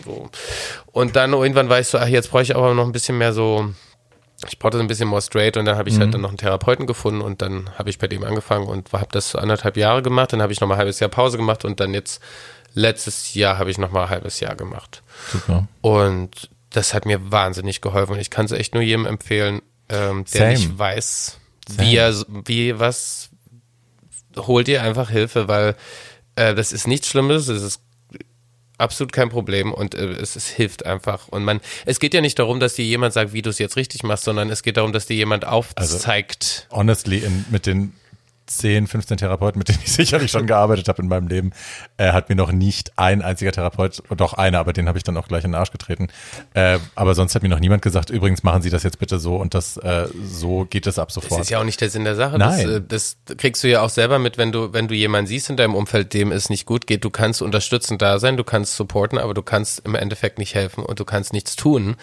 so. 0.06 0.30
Und 0.92 1.16
dann 1.16 1.34
irgendwann 1.34 1.70
war 1.70 1.80
ich 1.80 1.88
so, 1.88 1.98
ach, 1.98 2.08
jetzt 2.08 2.32
brauche 2.32 2.44
ich 2.44 2.56
aber 2.56 2.74
noch 2.74 2.86
ein 2.86 2.92
bisschen 2.92 3.18
mehr 3.18 3.34
so 3.34 3.74
ich 4.48 4.60
brauchte 4.60 4.80
ein 4.80 4.88
bisschen 4.88 5.08
more 5.08 5.22
straight 5.22 5.58
und 5.58 5.66
dann 5.66 5.78
habe 5.78 5.90
ich 5.90 5.96
halt 5.96 6.00
mhm. 6.00 6.06
halt 6.06 6.14
dann 6.16 6.22
noch 6.22 6.30
einen 6.30 6.38
Therapeuten 6.38 6.88
gefunden 6.88 7.22
und 7.22 7.42
dann 7.42 7.70
habe 7.78 7.90
ich 7.90 7.98
bei 7.98 8.08
dem 8.08 8.24
angefangen 8.24 8.68
und 8.68 8.92
habe 8.92 9.08
das 9.12 9.36
anderthalb 9.36 9.78
Jahre 9.78 10.02
gemacht, 10.02 10.34
dann 10.34 10.42
habe 10.42 10.52
ich 10.52 10.60
noch 10.60 10.68
mal 10.68 10.76
ein 10.76 10.80
halbes 10.80 11.00
Jahr 11.00 11.10
Pause 11.10 11.38
gemacht 11.38 11.66
und 11.66 11.80
dann 11.80 11.94
jetzt 11.94 12.22
letztes 12.74 13.34
Jahr 13.34 13.58
habe 13.58 13.72
ich 13.72 13.78
noch 13.78 13.92
mal 13.92 14.04
ein 14.04 14.10
halbes 14.10 14.40
Jahr 14.40 14.56
gemacht. 14.56 15.02
Super. 15.32 15.68
Und 15.82 16.50
das 16.72 16.94
hat 16.94 17.06
mir 17.06 17.32
wahnsinnig 17.32 17.82
geholfen 17.82 18.14
und 18.14 18.20
ich 18.20 18.30
kann 18.30 18.46
es 18.46 18.52
echt 18.52 18.74
nur 18.74 18.84
jedem 18.84 19.06
empfehlen, 19.06 19.62
ähm, 19.94 20.26
der 20.34 20.40
Same. 20.40 20.50
nicht 20.54 20.78
weiß, 20.78 21.40
Same. 21.68 21.88
wie 21.88 21.96
er, 21.96 22.26
wie 22.46 22.80
was, 22.80 23.30
holt 24.36 24.68
ihr 24.68 24.82
einfach 24.82 25.10
Hilfe, 25.10 25.48
weil 25.48 25.76
äh, 26.36 26.56
das 26.56 26.74
ist 26.74 26.88
nichts 26.88 27.08
Schlimmes, 27.08 27.48
es 27.48 27.62
ist 27.62 27.82
absolut 28.78 29.14
kein 29.14 29.30
Problem 29.30 29.72
und 29.72 29.96
äh, 29.96 30.06
es, 30.06 30.36
es, 30.36 30.48
hilft 30.48 30.86
einfach. 30.86 31.28
Und 31.30 31.44
man, 31.44 31.62
es 31.86 32.00
geht 32.00 32.14
ja 32.14 32.22
nicht 32.22 32.40
darum, 32.40 32.60
dass 32.60 32.76
dir 32.76 32.86
jemand 32.86 33.14
sagt, 33.14 33.34
wie 33.34 33.42
du 33.42 33.50
es 33.50 33.60
jetzt 33.60 33.76
richtig 33.78 34.04
machst, 34.04 34.26
sondern 34.26 34.50
es 34.50 34.64
geht 34.64 34.78
darum, 34.78 34.94
dass 34.94 35.06
dir 35.06 35.16
jemand 35.16 35.46
aufzeigt. 35.46 36.68
Also, 36.70 36.78
honestly, 36.78 37.20
in, 37.20 37.46
mit 37.50 37.66
den 37.66 37.94
10, 38.58 38.88
15 38.88 39.18
Therapeuten, 39.18 39.60
mit 39.60 39.70
denen 39.70 39.80
ich 39.84 39.92
sicherlich 39.94 40.32
schon 40.32 40.48
gearbeitet 40.48 40.88
habe 40.88 41.02
in 41.02 41.08
meinem 41.08 41.28
Leben, 41.28 41.52
äh, 41.98 42.12
hat 42.12 42.30
mir 42.30 42.36
noch 42.36 42.52
nicht 42.52 42.94
ein 42.98 43.22
einziger 43.22 43.52
Therapeut, 43.52 44.04
doch 44.16 44.34
einer, 44.34 44.60
aber 44.60 44.74
den 44.74 44.88
habe 44.88 44.98
ich 44.98 45.04
dann 45.04 45.18
auch 45.18 45.28
gleich 45.28 45.44
in 45.44 45.52
den 45.52 45.56
Arsch 45.60 45.72
getreten. 45.72 46.08
Äh, 46.54 46.80
aber 46.96 47.16
sonst 47.16 47.36
hat 47.36 47.44
mir 47.44 47.50
noch 47.50 47.60
niemand 47.60 47.82
gesagt, 47.82 48.10
übrigens 48.10 48.44
machen 48.44 48.62
Sie 48.62 48.70
das 48.70 48.84
jetzt 48.84 49.00
bitte 49.00 49.20
so 49.20 49.36
und 49.36 49.54
das 49.54 49.78
äh, 49.78 50.08
so 50.24 50.66
geht 50.66 50.88
es 50.88 51.00
ab 51.00 51.12
sofort. 51.12 51.40
Das 51.40 51.48
ist 51.48 51.50
ja 51.50 51.60
auch 51.60 51.64
nicht 51.64 51.82
der 51.82 51.90
Sinn 51.90 52.04
der 52.04 52.16
Sache. 52.16 52.38
Nein. 52.38 52.86
Das, 52.88 53.18
das 53.26 53.38
kriegst 53.38 53.64
du 53.64 53.70
ja 53.70 53.82
auch 53.82 53.90
selber 53.90 54.20
mit, 54.20 54.38
wenn 54.38 54.52
du, 54.52 54.74
wenn 54.74 54.88
du 54.88 54.96
jemanden 54.96 55.28
siehst 55.28 55.50
in 55.50 55.58
deinem 55.58 55.76
Umfeld, 55.76 56.14
dem 56.14 56.32
es 56.32 56.50
nicht 56.50 56.66
gut 56.66 56.88
geht. 56.88 57.04
Du 57.04 57.10
kannst 57.10 57.42
unterstützend 57.42 58.02
da 58.02 58.20
sein, 58.20 58.38
du 58.38 58.44
kannst 58.44 58.76
supporten, 58.76 59.18
aber 59.18 59.34
du 59.34 59.42
kannst 59.42 59.80
im 59.86 59.96
Endeffekt 59.96 60.38
nicht 60.38 60.56
helfen 60.56 60.84
und 60.84 61.00
du 61.00 61.06
kannst 61.06 61.34
nichts 61.34 61.56
tun. 61.56 61.96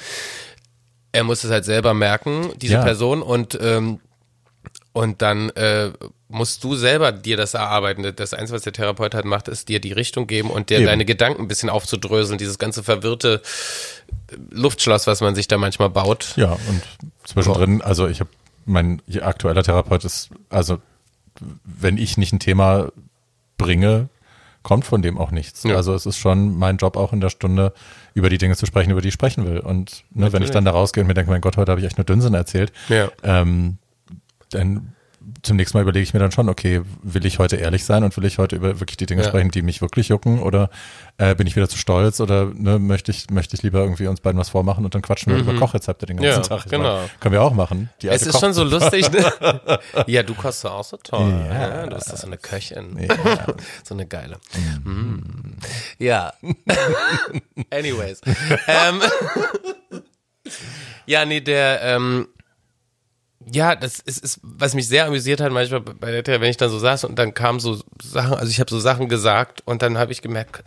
Er 1.12 1.24
muss 1.24 1.42
es 1.42 1.50
halt 1.50 1.64
selber 1.64 1.92
merken, 1.92 2.50
diese 2.56 2.74
ja. 2.74 2.82
Person, 2.82 3.22
und 3.22 3.58
ähm, 3.60 4.00
und 4.92 5.22
dann 5.22 5.50
äh, 5.50 5.92
musst 6.28 6.64
du 6.64 6.74
selber 6.74 7.12
dir 7.12 7.36
das 7.36 7.54
erarbeiten. 7.54 8.12
Das 8.16 8.34
Einzige, 8.34 8.56
was 8.56 8.62
der 8.62 8.72
Therapeut 8.72 9.14
halt 9.14 9.24
macht, 9.24 9.48
ist 9.48 9.68
dir 9.68 9.80
die 9.80 9.92
Richtung 9.92 10.26
geben 10.26 10.50
und 10.50 10.70
dir 10.70 10.78
Eben. 10.78 10.86
deine 10.86 11.04
Gedanken 11.04 11.42
ein 11.42 11.48
bisschen 11.48 11.70
aufzudröseln, 11.70 12.38
dieses 12.38 12.58
ganze 12.58 12.82
verwirrte 12.82 13.42
Luftschloss, 14.50 15.06
was 15.06 15.20
man 15.20 15.34
sich 15.34 15.48
da 15.48 15.58
manchmal 15.58 15.90
baut. 15.90 16.34
Ja, 16.36 16.52
und 16.52 16.82
zwischendrin, 17.24 17.82
also 17.82 18.08
ich 18.08 18.20
habe, 18.20 18.30
mein 18.66 19.02
aktueller 19.20 19.62
Therapeut 19.62 20.04
ist, 20.04 20.30
also 20.48 20.78
wenn 21.64 21.96
ich 21.96 22.16
nicht 22.16 22.32
ein 22.32 22.40
Thema 22.40 22.92
bringe, 23.58 24.08
kommt 24.62 24.84
von 24.84 25.02
dem 25.02 25.18
auch 25.18 25.30
nichts. 25.30 25.62
Ja. 25.62 25.76
Also 25.76 25.94
es 25.94 26.06
ist 26.06 26.18
schon 26.18 26.56
mein 26.56 26.76
Job 26.76 26.96
auch 26.96 27.12
in 27.12 27.20
der 27.20 27.30
Stunde, 27.30 27.72
über 28.14 28.28
die 28.28 28.38
Dinge 28.38 28.56
zu 28.56 28.66
sprechen, 28.66 28.90
über 28.90 29.00
die 29.00 29.08
ich 29.08 29.14
sprechen 29.14 29.46
will. 29.46 29.60
Und 29.60 30.04
ne, 30.12 30.32
wenn 30.32 30.42
ich 30.42 30.50
dann 30.50 30.64
da 30.64 30.72
rausgehe 30.72 31.02
und 31.02 31.08
mir 31.08 31.14
denke, 31.14 31.30
mein 31.30 31.40
Gott, 31.40 31.56
heute 31.56 31.70
habe 31.70 31.80
ich 31.80 31.86
echt 31.86 31.96
nur 31.96 32.04
Dünnsinn 32.04 32.34
erzählt, 32.34 32.72
ja. 32.88 33.10
ähm, 33.22 33.78
dann 34.50 34.94
zum 35.42 35.56
nächsten 35.56 35.76
Mal 35.76 35.82
überlege 35.82 36.02
ich 36.02 36.14
mir 36.14 36.20
dann 36.20 36.32
schon, 36.32 36.48
okay, 36.48 36.82
will 37.02 37.26
ich 37.26 37.38
heute 37.38 37.56
ehrlich 37.56 37.84
sein 37.84 38.04
und 38.04 38.16
will 38.16 38.24
ich 38.24 38.38
heute 38.38 38.56
über 38.56 38.80
wirklich 38.80 38.96
die 38.96 39.06
Dinge 39.06 39.22
ja. 39.22 39.28
sprechen, 39.28 39.50
die 39.50 39.62
mich 39.62 39.82
wirklich 39.82 40.08
jucken 40.08 40.40
oder 40.40 40.70
äh, 41.18 41.34
bin 41.34 41.46
ich 41.46 41.56
wieder 41.56 41.68
zu 41.68 41.76
stolz 41.76 42.20
oder 42.20 42.46
ne, 42.46 42.78
möchte 42.78 43.10
ich 43.10 43.28
möchte 43.30 43.54
ich 43.54 43.62
lieber 43.62 43.80
irgendwie 43.80 44.06
uns 44.06 44.20
beiden 44.20 44.40
was 44.40 44.48
vormachen 44.48 44.84
und 44.84 44.94
dann 44.94 45.02
quatschen 45.02 45.32
wir 45.32 45.42
mhm. 45.42 45.48
über 45.48 45.58
Kochrezepte 45.58 46.06
den 46.06 46.16
ganzen 46.16 46.42
ja, 46.42 46.48
Tag. 46.48 46.64
Ich 46.64 46.70
genau. 46.70 46.96
Meine, 46.96 47.10
können 47.20 47.32
wir 47.32 47.42
auch 47.42 47.52
machen. 47.52 47.90
es 48.02 48.22
ist 48.22 48.40
schon 48.40 48.54
so 48.54 48.64
lustig. 48.64 49.10
Ne? 49.12 49.30
ja, 50.06 50.22
du 50.22 50.34
kochst 50.34 50.64
auch 50.66 50.84
so 50.84 50.96
toll. 50.96 51.30
Ja. 51.30 51.60
ja 51.60 51.86
du 51.86 51.96
bist 51.96 52.16
so 52.16 52.26
eine 52.26 52.38
Köchin. 52.38 53.08
So 53.84 53.94
eine 53.94 54.06
geile. 54.06 54.38
Mhm. 54.84 55.56
Ja. 55.98 56.32
Anyways. 57.70 58.20
ähm, 58.66 59.00
ja, 61.06 61.24
nee, 61.24 61.40
der 61.40 61.80
ähm, 61.82 62.28
ja, 63.52 63.74
das 63.76 63.98
ist, 64.00 64.22
ist, 64.22 64.40
was 64.42 64.74
mich 64.74 64.88
sehr 64.88 65.06
amüsiert 65.06 65.40
hat 65.40 65.52
manchmal 65.52 65.80
bei 65.80 66.10
der 66.10 66.22
Therapie, 66.22 66.42
wenn 66.42 66.50
ich 66.50 66.56
dann 66.56 66.70
so 66.70 66.78
saß 66.78 67.04
und 67.04 67.18
dann 67.18 67.34
kamen 67.34 67.60
so 67.60 67.80
Sachen, 68.02 68.34
also 68.34 68.50
ich 68.50 68.60
habe 68.60 68.70
so 68.70 68.80
Sachen 68.80 69.08
gesagt 69.08 69.62
und 69.64 69.82
dann 69.82 69.98
habe 69.98 70.12
ich 70.12 70.22
gemerkt, 70.22 70.62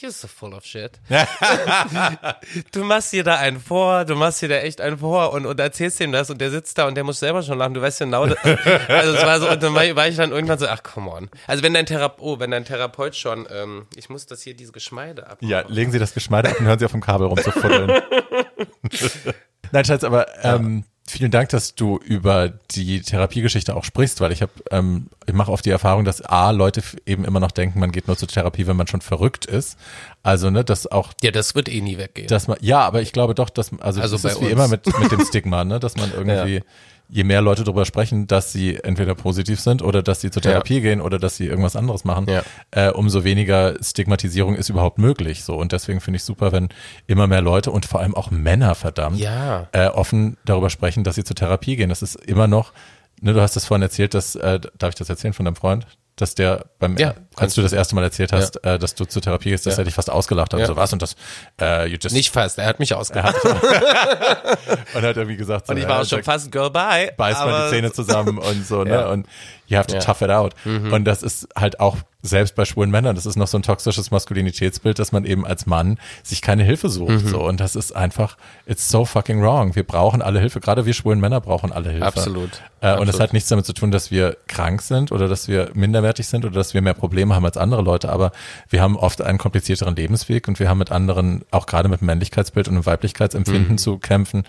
you're 0.00 0.10
so 0.10 0.28
full 0.28 0.54
of 0.54 0.64
shit. 0.64 1.00
du 2.72 2.84
machst 2.84 3.12
dir 3.12 3.24
da 3.24 3.36
einen 3.36 3.60
vor, 3.60 4.04
du 4.04 4.14
machst 4.14 4.42
dir 4.42 4.48
da 4.48 4.56
echt 4.56 4.80
einen 4.80 4.98
vor 4.98 5.32
und, 5.32 5.46
und 5.46 5.58
erzählst 5.58 6.00
ihm 6.00 6.12
das 6.12 6.30
und 6.30 6.40
der 6.40 6.50
sitzt 6.50 6.76
da 6.78 6.86
und 6.86 6.94
der 6.94 7.04
muss 7.04 7.18
selber 7.18 7.42
schon 7.42 7.58
lachen, 7.58 7.74
du 7.74 7.80
weißt 7.80 8.00
genau, 8.00 8.22
also 8.22 8.36
es 8.36 9.22
war 9.24 9.40
so, 9.40 9.48
und 9.48 9.62
dann 9.62 9.74
war 9.74 10.08
ich 10.08 10.16
dann 10.16 10.32
irgendwann 10.32 10.58
so, 10.58 10.66
ach 10.66 10.82
come 10.82 11.10
on. 11.10 11.30
Also 11.46 11.62
wenn 11.62 11.74
dein 11.74 11.86
Therapeut, 11.86 12.20
oh, 12.20 12.38
wenn 12.38 12.50
dein 12.50 12.64
Therapeut 12.64 13.16
schon, 13.16 13.46
ähm, 13.50 13.86
ich 13.96 14.08
muss 14.10 14.26
das 14.26 14.42
hier, 14.42 14.54
diese 14.54 14.72
Geschmeide 14.72 15.26
ab. 15.26 15.38
Ja, 15.40 15.64
legen 15.66 15.92
Sie 15.92 15.98
das 15.98 16.14
Geschmeide 16.14 16.50
ab 16.50 16.60
und 16.60 16.66
hören 16.66 16.78
Sie 16.78 16.84
auf 16.84 16.92
dem 16.92 17.00
Kabel 17.00 17.26
rumzufuddeln. 17.26 17.90
Nein, 19.72 19.84
Schatz, 19.84 20.04
aber 20.04 20.26
ähm, 20.44 20.84
Vielen 21.08 21.30
Dank, 21.30 21.50
dass 21.50 21.76
du 21.76 21.98
über 21.98 22.48
die 22.72 23.00
Therapiegeschichte 23.00 23.76
auch 23.76 23.84
sprichst, 23.84 24.20
weil 24.20 24.32
ich 24.32 24.42
habe, 24.42 24.52
ähm, 24.72 25.06
ich 25.24 25.34
mache 25.34 25.52
oft 25.52 25.64
die 25.64 25.70
Erfahrung, 25.70 26.04
dass 26.04 26.20
a 26.20 26.50
Leute 26.50 26.82
eben 27.06 27.24
immer 27.24 27.38
noch 27.38 27.52
denken, 27.52 27.78
man 27.78 27.92
geht 27.92 28.08
nur 28.08 28.16
zur 28.16 28.26
Therapie, 28.26 28.66
wenn 28.66 28.76
man 28.76 28.88
schon 28.88 29.00
verrückt 29.00 29.46
ist. 29.46 29.78
Also 30.24 30.50
ne, 30.50 30.64
dass 30.64 30.90
auch 30.90 31.12
ja, 31.22 31.30
das 31.30 31.54
wird 31.54 31.68
eh 31.68 31.80
nie 31.80 31.96
weggehen. 31.96 32.26
Dass 32.26 32.48
man, 32.48 32.58
ja, 32.60 32.80
aber 32.80 33.02
ich 33.02 33.12
glaube 33.12 33.36
doch, 33.36 33.50
dass 33.50 33.70
also, 33.78 34.00
also 34.00 34.16
das 34.16 34.32
ist 34.34 34.40
wie 34.40 34.46
immer 34.46 34.66
mit 34.66 34.86
mit 34.98 35.12
dem 35.12 35.24
Stigma, 35.24 35.64
ne, 35.64 35.78
dass 35.78 35.96
man 35.96 36.12
irgendwie 36.16 36.56
ja. 36.56 36.62
Je 37.08 37.24
mehr 37.24 37.40
Leute 37.40 37.62
darüber 37.64 37.84
sprechen, 37.84 38.26
dass 38.26 38.52
sie 38.52 38.76
entweder 38.82 39.14
positiv 39.14 39.60
sind 39.60 39.80
oder 39.82 40.02
dass 40.02 40.20
sie 40.20 40.30
zur 40.30 40.42
Therapie 40.42 40.80
gehen 40.80 41.00
oder 41.00 41.18
dass 41.18 41.36
sie 41.36 41.46
irgendwas 41.46 41.76
anderes 41.76 42.04
machen, 42.04 42.26
Ja. 42.28 42.42
äh, 42.72 42.90
umso 42.90 43.22
weniger 43.24 43.76
Stigmatisierung 43.82 44.56
ist 44.56 44.68
überhaupt 44.68 44.98
möglich. 44.98 45.44
So 45.44 45.56
und 45.56 45.72
deswegen 45.72 46.00
finde 46.00 46.16
ich 46.16 46.24
super, 46.24 46.52
wenn 46.52 46.68
immer 47.06 47.26
mehr 47.26 47.42
Leute 47.42 47.70
und 47.70 47.86
vor 47.86 48.00
allem 48.00 48.14
auch 48.14 48.30
Männer 48.30 48.74
verdammt 48.74 49.18
Ja. 49.18 49.68
äh, 49.72 49.86
offen 49.88 50.36
darüber 50.44 50.68
sprechen, 50.70 51.04
dass 51.04 51.14
sie 51.14 51.24
zur 51.24 51.36
Therapie 51.36 51.76
gehen. 51.76 51.88
Das 51.90 52.02
ist 52.02 52.16
immer 52.16 52.46
noch. 52.48 52.72
Ne, 53.20 53.32
du 53.32 53.40
hast 53.40 53.56
das 53.56 53.64
vorhin 53.64 53.82
erzählt, 53.82 54.12
dass 54.12 54.34
äh, 54.34 54.60
darf 54.78 54.90
ich 54.90 54.94
das 54.96 55.08
erzählen 55.08 55.32
von 55.32 55.44
deinem 55.46 55.56
Freund? 55.56 55.86
Dass 56.16 56.34
der 56.34 56.66
beim 56.78 56.96
Ja, 56.96 57.14
als 57.36 57.54
du 57.54 57.62
das 57.62 57.72
erste 57.72 57.94
Mal 57.94 58.02
erzählt 58.04 58.32
hast, 58.32 58.64
äh, 58.64 58.78
dass 58.78 58.94
du 58.94 59.04
zur 59.04 59.22
Therapie 59.22 59.50
gehst, 59.50 59.66
dass 59.66 59.74
Ja. 59.74 59.80
er 59.82 59.84
dich 59.84 59.94
fast 59.94 60.10
ausgelacht 60.10 60.52
hat. 60.54 60.60
Ja. 60.60 60.66
So 60.66 60.76
was 60.76 60.92
und 60.92 61.02
das 61.02 61.16
äh, 61.60 61.86
you 61.86 61.98
just 62.02 62.14
Nicht 62.14 62.30
fast, 62.32 62.58
er 62.58 62.66
hat 62.66 62.78
mich 62.78 62.94
ausgelacht. 62.94 63.34
und 64.94 65.02
hat 65.02 65.16
irgendwie 65.16 65.36
gesagt, 65.36 65.66
so, 65.66 65.72
Und 65.72 65.78
ich 65.78 65.84
war 65.84 65.96
ja, 65.96 66.02
auch 66.02 66.06
schon 66.06 66.18
sag- 66.18 66.24
fast 66.24 66.52
Girl 66.52 66.70
Bye. 66.70 67.12
beißt 67.16 67.40
mal 67.44 67.64
die 67.68 67.76
Zähne 67.76 67.92
zusammen 67.92 68.38
und 68.38 68.66
so, 68.66 68.84
ne? 68.84 68.90
Ja. 68.90 69.06
Und 69.08 69.26
you 69.66 69.76
have 69.76 69.86
to 69.88 69.94
Ja. 69.94 70.00
tough 70.00 70.20
it 70.22 70.30
out. 70.30 70.54
Mhm. 70.64 70.92
Und 70.92 71.04
das 71.04 71.22
ist 71.22 71.48
halt 71.56 71.80
auch 71.80 71.96
selbst 72.22 72.56
bei 72.56 72.64
schwulen 72.64 72.90
Männern, 72.90 73.14
das 73.14 73.24
ist 73.24 73.36
noch 73.36 73.46
so 73.46 73.56
ein 73.56 73.62
toxisches 73.62 74.10
Maskulinitätsbild, 74.10 74.98
dass 74.98 75.12
man 75.12 75.24
eben 75.24 75.46
als 75.46 75.66
Mann 75.66 75.96
sich 76.24 76.42
keine 76.42 76.64
Hilfe 76.64 76.88
sucht. 76.88 77.10
Mhm. 77.10 77.28
So. 77.28 77.40
Und 77.46 77.60
das 77.60 77.76
ist 77.76 77.94
einfach, 77.94 78.36
it's 78.66 78.88
so 78.88 79.04
fucking 79.04 79.40
wrong. 79.40 79.76
Wir 79.76 79.84
brauchen 79.84 80.22
alle 80.22 80.40
Hilfe. 80.40 80.58
Gerade 80.58 80.86
wir 80.86 80.94
schwulen 80.94 81.20
Männer 81.20 81.40
brauchen 81.40 81.70
alle 81.70 81.90
Hilfe. 81.90 82.04
Absolut. 82.06 82.50
Äh, 82.80 82.94
und 82.94 83.00
das 83.06 83.14
Absolut. 83.14 83.20
hat 83.20 83.32
nichts 83.32 83.48
damit 83.48 83.64
zu 83.66 83.74
tun, 83.74 83.92
dass 83.92 84.10
wir 84.10 84.36
krank 84.48 84.82
sind 84.82 85.12
oder 85.12 85.28
dass 85.28 85.46
wir 85.46 85.70
minderwertig 85.74 86.26
sind 86.26 86.44
oder 86.44 86.54
dass 86.54 86.74
wir 86.74 86.82
mehr 86.82 86.94
Probleme 87.26 87.34
haben 87.36 87.44
als 87.44 87.56
andere 87.56 87.82
Leute. 87.82 88.08
Aber 88.10 88.32
wir 88.68 88.80
haben 88.82 88.96
oft 88.96 89.20
einen 89.22 89.38
komplizierteren 89.38 89.96
Lebensweg 89.96 90.48
und 90.48 90.58
wir 90.60 90.68
haben 90.68 90.78
mit 90.78 90.90
anderen, 90.92 91.44
auch 91.50 91.66
gerade 91.66 91.88
mit 91.88 92.02
Männlichkeitsbild 92.02 92.68
und 92.68 92.86
Weiblichkeitsempfinden 92.86 93.72
Mhm. 93.72 93.78
zu 93.78 93.98
kämpfen, 93.98 94.44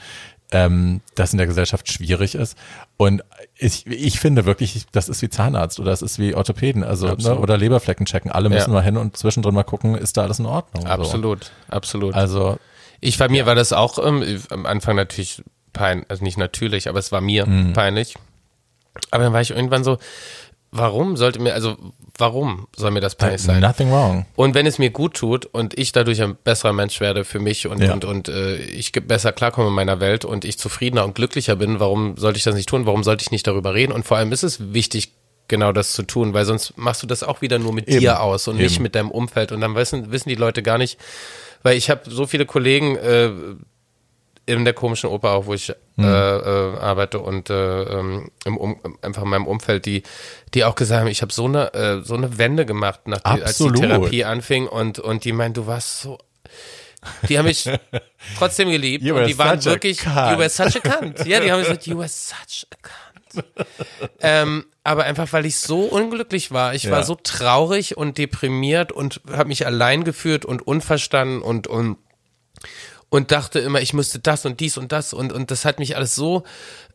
ähm, 0.51 1.01
das 1.15 1.33
in 1.33 1.37
der 1.37 1.47
Gesellschaft 1.47 1.91
schwierig 1.91 2.35
ist. 2.35 2.57
Und 2.95 3.23
ich, 3.57 3.85
ich 3.87 4.19
finde 4.19 4.45
wirklich, 4.45 4.85
das 4.91 5.09
ist 5.09 5.21
wie 5.21 5.29
Zahnarzt 5.29 5.79
oder 5.79 5.91
es 5.91 6.01
ist 6.01 6.19
wie 6.19 6.35
Orthopäden, 6.35 6.83
also 6.83 7.07
ne, 7.07 7.13
Absolut. 7.13 7.39
oder 7.39 7.57
Leberflecken 7.57 8.05
checken. 8.05 8.31
Alle 8.31 8.49
müssen 8.49 8.69
Ja. 8.69 8.75
mal 8.75 8.83
hin 8.83 8.95
und 8.97 9.17
zwischendrin 9.17 9.53
mal 9.53 9.63
gucken, 9.63 9.95
ist 9.95 10.15
da 10.15 10.21
alles 10.23 10.39
in 10.39 10.45
Ordnung. 10.45 10.83
So. 10.83 10.89
Absolut, 10.89 11.51
absolut. 11.69 12.13
Also 12.13 12.57
Ich 13.01 13.17
bei 13.17 13.27
mir 13.29 13.45
war 13.45 13.55
das 13.55 13.73
auch 13.73 13.99
ähm, 14.03 14.23
am 14.49 14.65
Anfang 14.65 14.95
natürlich 14.95 15.43
peinlich, 15.73 16.05
also 16.09 16.23
nicht 16.23 16.37
natürlich, 16.37 16.87
aber 16.89 16.99
es 16.99 17.11
war 17.11 17.21
mir 17.21 17.45
Mhm. 17.45 17.73
peinlich. 17.73 18.15
Aber 19.11 19.23
dann 19.23 19.33
war 19.33 19.41
ich 19.41 19.51
irgendwann 19.51 19.83
so, 19.83 19.97
warum 20.77 21.17
sollte 21.17 21.39
mir, 21.39 21.53
also 21.53 21.75
warum 22.17 22.67
soll 22.75 22.91
mir 22.91 23.01
das 23.01 23.15
peinlich 23.15 23.41
sein? 23.41 23.59
nothing 23.61 23.91
wrong. 23.91 24.25
Und 24.35 24.55
wenn 24.55 24.65
es 24.65 24.79
mir 24.79 24.89
gut 24.89 25.15
tut 25.15 25.45
und 25.45 25.77
ich 25.77 25.91
dadurch 25.91 26.21
ein 26.21 26.35
besserer 26.43 26.73
Mensch 26.73 26.99
werde 26.99 27.23
für 27.25 27.39
mich 27.39 27.67
und, 27.67 27.81
Ja. 27.81 27.93
und, 27.93 28.05
und 28.05 28.29
äh, 28.29 28.55
ich 28.57 28.91
besser 28.91 29.31
klarkomme 29.31 29.67
in 29.67 29.73
meiner 29.73 29.99
Welt 29.99 30.25
und 30.25 30.45
ich 30.45 30.57
zufriedener 30.57 31.03
und 31.05 31.15
glücklicher 31.15 31.55
bin, 31.55 31.79
warum 31.79 32.17
sollte 32.17 32.37
ich 32.37 32.43
das 32.43 32.55
nicht 32.55 32.69
tun? 32.69 32.85
Warum 32.85 33.03
sollte 33.03 33.21
ich 33.23 33.31
nicht 33.31 33.45
darüber 33.47 33.73
reden? 33.73 33.91
Und 33.91 34.05
vor 34.05 34.17
allem 34.17 34.31
ist 34.31 34.43
es 34.43 34.73
wichtig, 34.73 35.13
genau 35.47 35.71
das 35.71 35.93
zu 35.93 36.03
tun, 36.03 36.33
weil 36.33 36.43
sonst 36.45 36.77
machst 36.77 37.01
du 37.03 37.07
das 37.07 37.23
auch 37.23 37.41
wieder 37.41 37.57
nur 37.59 37.73
mit 37.73 37.87
Eben. 37.87 37.99
dir 38.01 38.21
aus 38.21 38.47
und 38.47 38.57
nicht 38.57 38.75
Eben. 38.75 38.83
mit 38.83 38.95
deinem 38.95 39.11
Umfeld. 39.11 39.51
Und 39.51 39.61
dann 39.61 39.75
wissen, 39.75 40.11
wissen 40.11 40.29
die 40.29 40.35
Leute 40.35 40.61
gar 40.63 40.77
nicht, 40.77 40.99
weil 41.63 41.77
ich 41.77 41.89
habe 41.89 42.01
so 42.09 42.27
viele 42.27 42.45
Kollegen 42.45 42.95
äh, 42.97 43.31
in 44.47 44.65
der 44.65 44.73
komischen 44.73 45.09
Oper 45.09 45.31
auch, 45.31 45.45
wo 45.45 45.53
ich 45.53 45.71
Mhm. 45.99 46.03
äh, 46.05 46.37
äh, 46.37 46.77
arbeite 46.77 47.19
und 47.19 47.49
äh, 47.49 47.81
ähm, 47.83 48.29
im 48.45 48.55
um, 48.57 48.79
einfach 49.01 49.23
in 49.23 49.29
meinem 49.29 49.47
Umfeld, 49.47 49.85
die, 49.87 50.03
die 50.53 50.63
auch 50.63 50.75
gesagt 50.75 51.01
haben, 51.01 51.07
ich 51.07 51.21
habe 51.23 51.33
so 51.33 51.45
eine 51.45 51.73
äh, 51.73 52.01
so 52.03 52.13
eine 52.15 52.37
Wende 52.37 52.65
gemacht, 52.67 53.07
nach 53.07 53.19
die, 53.21 53.41
als 53.43 53.57
die. 53.57 53.71
Therapie 53.71 54.23
anfing 54.23 54.67
und 54.67 54.99
und 54.99 55.23
die 55.25 55.31
meinen, 55.33 55.53
du 55.55 55.65
warst 55.67 56.01
so 56.01 56.17
die 57.29 57.37
haben 57.39 57.45
mich 57.45 57.69
trotzdem 58.37 58.69
geliebt 58.69 59.03
You 59.03 59.15
und 59.15 59.25
die 59.27 59.37
waren 59.39 59.63
wirklich, 59.65 60.03
you 60.03 60.11
were 60.11 60.49
such 60.49 60.75
a 60.75 60.79
cunt. 60.79 61.25
Ja, 61.25 61.39
die 61.39 61.51
haben 61.51 61.61
gesagt, 61.61 61.87
you 61.87 61.97
were 61.97 62.07
such 62.07 62.67
a 62.71 62.75
cunt. 62.81 63.45
ähm, 64.21 64.65
aber 64.83 65.03
einfach, 65.03 65.31
weil 65.33 65.45
ich 65.45 65.57
so 65.57 65.81
unglücklich 65.81 66.51
war. 66.51 66.73
Ich 66.73 66.89
war 66.89 66.99
Ja. 66.99 67.03
so 67.05 67.15
traurig 67.15 67.97
und 67.97 68.17
deprimiert 68.17 68.91
und 68.91 69.21
habe 69.31 69.49
mich 69.49 69.65
allein 69.65 70.03
geführt 70.03 70.45
und 70.45 70.65
unverstanden 70.65 71.41
und, 71.41 71.67
und 71.67 71.97
und 73.09 73.31
dachte 73.31 73.59
immer, 73.59 73.81
ich 73.81 73.93
müsste 73.93 74.19
das 74.19 74.45
und 74.45 74.59
dies 74.59 74.77
und 74.77 74.91
das 74.91 75.13
und 75.13 75.31
und 75.31 75.51
das 75.51 75.65
hat 75.65 75.79
mich 75.79 75.95
alles 75.95 76.15
so 76.15 76.43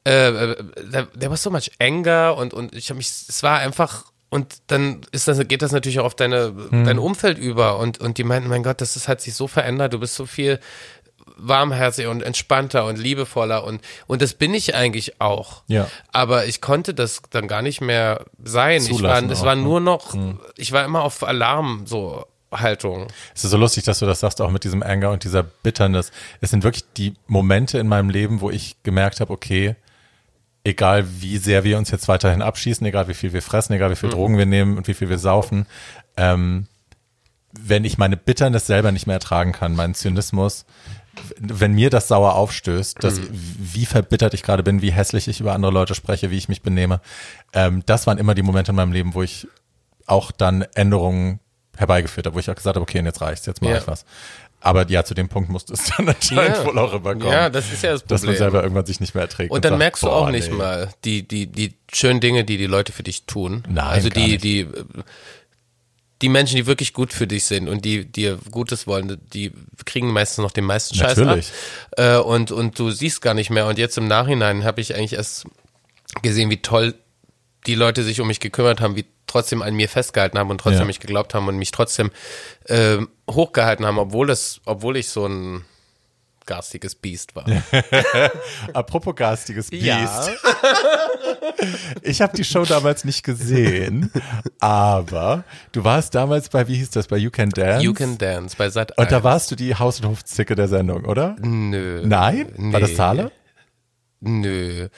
äh, 0.05 0.33
there 0.33 1.31
was 1.31 1.43
so 1.43 1.51
much 1.51 1.71
anger 1.79 2.37
und 2.37 2.53
und 2.53 2.75
ich 2.75 2.91
habe 2.91 2.99
mich 2.99 3.09
es 3.09 3.43
war 3.43 3.59
einfach 3.59 4.05
und 4.29 4.57
dann 4.67 5.03
ist 5.13 5.29
das 5.29 5.47
geht 5.49 5.63
das 5.63 5.73
natürlich 5.73 6.01
auch 6.01 6.07
auf 6.07 6.15
deine 6.15 6.55
Hm. 6.71 6.85
dein 6.85 6.99
Umfeld 6.99 7.39
über 7.39 7.79
und 7.79 8.01
und 8.01 8.19
die 8.19 8.25
meinten, 8.25 8.49
mein 8.49 8.63
Gott, 8.63 8.81
das 8.81 8.97
ist, 8.97 9.09
hat 9.09 9.21
sich 9.21 9.35
so 9.35 9.47
verändert, 9.47 9.95
du 9.95 10.01
bist 10.01 10.15
so 10.15 10.27
viel 10.27 10.61
warmherziger 11.37 12.11
und 12.11 12.23
entspannter 12.23 12.85
und 12.85 12.99
liebevoller 12.99 13.65
und 13.65 13.81
und 14.07 14.23
das 14.23 14.35
bin 14.35 14.55
ich 14.55 14.75
eigentlich 14.75 15.21
auch. 15.21 15.63
Ja. 15.67 15.89
Aber 16.13 16.47
ich 16.47 16.61
konnte 16.61 16.95
das 16.95 17.23
dann 17.31 17.49
gar 17.49 17.63
nicht 17.63 17.81
mehr 17.81 18.25
sein. 18.43 18.83
Ich 18.83 18.91
war, 18.91 18.97
Zulassen 18.97 19.31
es 19.31 19.43
war 19.43 19.55
ne? 19.55 19.63
nur 19.63 19.81
noch, 19.81 20.15
ich 20.57 20.73
war 20.73 20.85
immer 20.85 21.03
auf 21.03 21.23
Alarm 21.23 21.83
so 21.87 22.25
Haltung. 22.53 23.09
Es 23.35 23.45
ist 23.45 23.51
so 23.51 23.57
lustig, 23.57 23.85
dass 23.85 23.99
du 23.99 24.07
das 24.07 24.21
sagst, 24.21 24.41
auch 24.41 24.51
mit 24.51 24.65
diesem 24.65 24.83
Anger 24.83 25.11
und 25.11 25.25
dieser 25.25 25.43
Bitternis. 25.43 26.13
Es 26.41 26.51
sind 26.51 26.65
wirklich 26.65 26.85
die 26.97 27.15
Momente 27.27 27.79
in 27.79 27.89
meinem 27.89 28.11
Leben, 28.11 28.41
wo 28.41 28.51
ich 28.51 28.83
gemerkt 28.83 29.21
habe, 29.21 29.33
okay, 29.33 29.77
egal 30.65 31.05
wie 31.21 31.39
sehr 31.39 31.65
wir 31.65 31.79
uns 31.79 31.91
jetzt 31.91 32.09
weiterhin 32.09 32.43
abschießen, 32.43 32.87
egal 32.87 33.09
wie 33.09 33.15
viel 33.15 33.33
wir 33.33 33.43
fressen, 33.43 33.73
egal 33.73 33.91
wie 33.91 33.97
viel 33.97 34.11
Drogen 34.11 34.39
wir 34.39 34.47
nehmen 34.47 34.77
und 34.77 34.87
wie 34.89 34.95
viel 34.95 35.09
wir 35.09 35.19
saufen, 35.19 35.67
ähm, 36.17 36.67
wenn 37.53 37.85
ich 37.85 37.99
meine 37.99 38.17
Bitternis 38.17 38.67
selber 38.67 38.93
nicht 38.93 39.07
mehr 39.07 39.15
ertragen 39.15 39.53
kann, 39.53 39.75
meinen 39.75 39.95
Zynismus, 39.95 40.65
wenn 41.39 41.75
mir 41.75 41.91
das 41.91 42.09
sauer 42.09 42.35
aufstößt, 42.35 43.03
dass, 43.05 43.21
wie 43.31 43.85
verbittert 43.85 44.33
ich 44.33 44.43
gerade 44.43 44.63
bin, 44.63 44.81
wie 44.81 44.93
hässlich 44.93 45.29
ich 45.29 45.41
über 45.41 45.53
andere 45.53 45.73
Leute 45.73 45.95
spreche, 45.95 46.31
wie 46.31 46.39
ich 46.39 46.49
mich 46.49 46.63
benehme, 46.63 47.01
ähm, 47.53 47.83
das 47.85 48.07
waren 48.07 48.19
immer 48.19 48.35
die 48.35 48.43
Momente 48.43 48.71
in 48.71 48.77
meinem 48.77 48.93
Leben, 48.93 49.15
wo 49.15 49.23
ich 49.23 49.47
auch 50.07 50.31
dann 50.31 50.63
Änderungen 50.75 51.41
herbeigeführt 51.77 52.27
habe, 52.27 52.37
wo 52.37 52.41
ich 52.41 52.51
auch 52.51 52.55
gesagt 52.55 52.77
habe, 52.77 52.83
okay, 52.83 52.99
und 52.99 53.07
jetzt 53.07 53.21
reicht's, 53.21 53.47
jetzt 53.47 53.63
mache 53.63 53.73
Ja. 53.73 53.79
ich 53.79 53.87
was. 53.87 54.05
Aber 54.61 54.89
ja, 54.89 55.05
zu 55.05 55.15
dem 55.15 55.29
Punkt 55.29 55.51
musste 55.51 55.73
es 55.73 55.85
dann 55.97 56.09
anscheinend 56.09 56.57
Ja. 56.59 56.65
wohl 56.65 56.79
auch 56.79 56.93
rüberkommen. 56.93 57.33
Ja, 57.33 57.51
das 57.51 57.73
ist 57.73 57.83
ja 57.83 57.93
das 57.93 58.05
Dass 58.05 58.23
man 58.23 58.29
Problem. 58.35 58.39
selber 58.39 58.63
irgendwann 58.63 58.87
sich 58.87 59.01
nicht 59.01 59.15
mehr 59.15 59.23
erträgt. 59.23 59.51
Und 59.51 59.65
dann 59.65 59.73
sagt, 59.73 59.79
merkst 59.79 60.03
du 60.05 60.11
auch 60.11 60.31
nicht 60.31 60.51
nee. 60.51 60.57
mal 60.57 60.91
die, 61.05 61.27
die, 61.27 61.47
die 61.49 61.75
schönen 61.93 62.21
Dinge, 62.21 62.45
die 62.45 62.59
die 62.59 62.67
Leute 62.67 62.93
für 62.93 63.03
dich 63.03 63.25
tun. 63.27 63.65
Nein, 63.69 63.85
also 63.85 64.09
die, 64.09 64.21
nicht. 64.33 64.45
die, 64.45 64.69
die 66.21 66.29
Menschen, 66.29 66.55
die 66.57 66.67
wirklich 66.67 66.93
gut 66.93 67.13
für 67.13 67.27
dich 67.27 67.45
sind 67.47 67.69
und 67.69 67.85
die 67.85 68.05
dir 68.05 68.39
Gutes 68.53 68.87
wollen, 68.87 69.21
die 69.33 69.51
kriegen 69.85 70.13
meistens 70.13 70.43
noch 70.45 70.53
den 70.53 70.65
meisten 70.65 70.95
Scheiß 70.95 71.17
Natürlich. 71.17 71.51
ab. 71.97 71.99
Äh, 71.99 72.17
und, 72.19 72.53
und 72.53 72.79
du 72.79 72.91
siehst 72.93 73.21
gar 73.23 73.35
nicht 73.35 73.51
mehr. 73.51 73.67
Und 73.67 73.79
jetzt 73.79 73.99
im 73.99 74.07
Nachhinein 74.07 74.63
habe 74.63 74.81
ich 74.81 74.95
eigentlich 74.95 75.15
erst 75.15 75.47
gesehen, 76.23 76.51
wie 76.51 76.63
toll 76.63 76.95
die 77.67 77.75
Leute 77.75 78.05
sich 78.05 78.21
um 78.21 78.29
mich 78.29 78.39
gekümmert 78.39 78.81
haben, 78.81 78.95
wie 78.95 79.05
trotzdem 79.33 79.63
an 79.63 79.75
mir 79.75 79.89
festgehalten 79.89 80.39
haben 80.39 80.51
und 80.51 80.59
trotzdem 80.59 80.81
Ja. 80.83 80.87
mich 80.87 81.01
geglaubt 81.01 81.35
haben 81.35 81.49
und 81.49 81.57
mich 81.57 81.71
trotzdem 81.71 82.11
äh, 82.67 82.99
hochgehalten 83.31 83.85
haben, 83.87 83.99
obwohl 83.99 84.31
es, 84.31 84.61
obwohl 84.65 84.97
ich 84.97 85.09
so 85.09 85.27
ein 85.27 85.65
garstiges 86.47 86.95
Biest 86.97 87.35
war. 87.37 87.45
Apropos 88.75 89.15
garstiges 89.15 89.71
Biest. 89.71 89.85
Ja. 89.87 90.27
Ich 92.03 92.21
habe 92.21 92.37
die 92.37 92.45
Show 92.45 92.65
damals 92.65 93.05
nicht 93.05 93.23
gesehen, 93.23 94.11
aber 94.59 95.45
du 95.71 95.85
warst 95.85 96.15
damals 96.15 96.49
bei, 96.49 96.67
wie 96.67 96.75
hieß 96.75 96.91
das, 96.91 97.07
bei 97.07 97.17
You 97.19 97.31
Can 97.31 97.51
Dance? 97.51 97.85
You 97.85 97.93
Can 97.95 98.19
Dance 98.19 98.57
bei 98.57 98.69
Sat 98.71 98.97
Und 98.99 99.13
da 99.13 99.23
warst 99.23 99.51
du 99.51 99.55
die 99.57 99.75
Haus- 99.77 100.01
und 100.01 100.09
Hofzicke 100.09 100.55
der 100.57 100.67
Sendung, 100.69 101.05
oder? 101.05 101.37
Nö. 101.41 102.03
Nein? 102.05 102.53
War 102.73 102.81
das 102.81 102.91
Nee. 102.91 102.97
Thale? 102.97 103.33
Nö. 104.21 104.89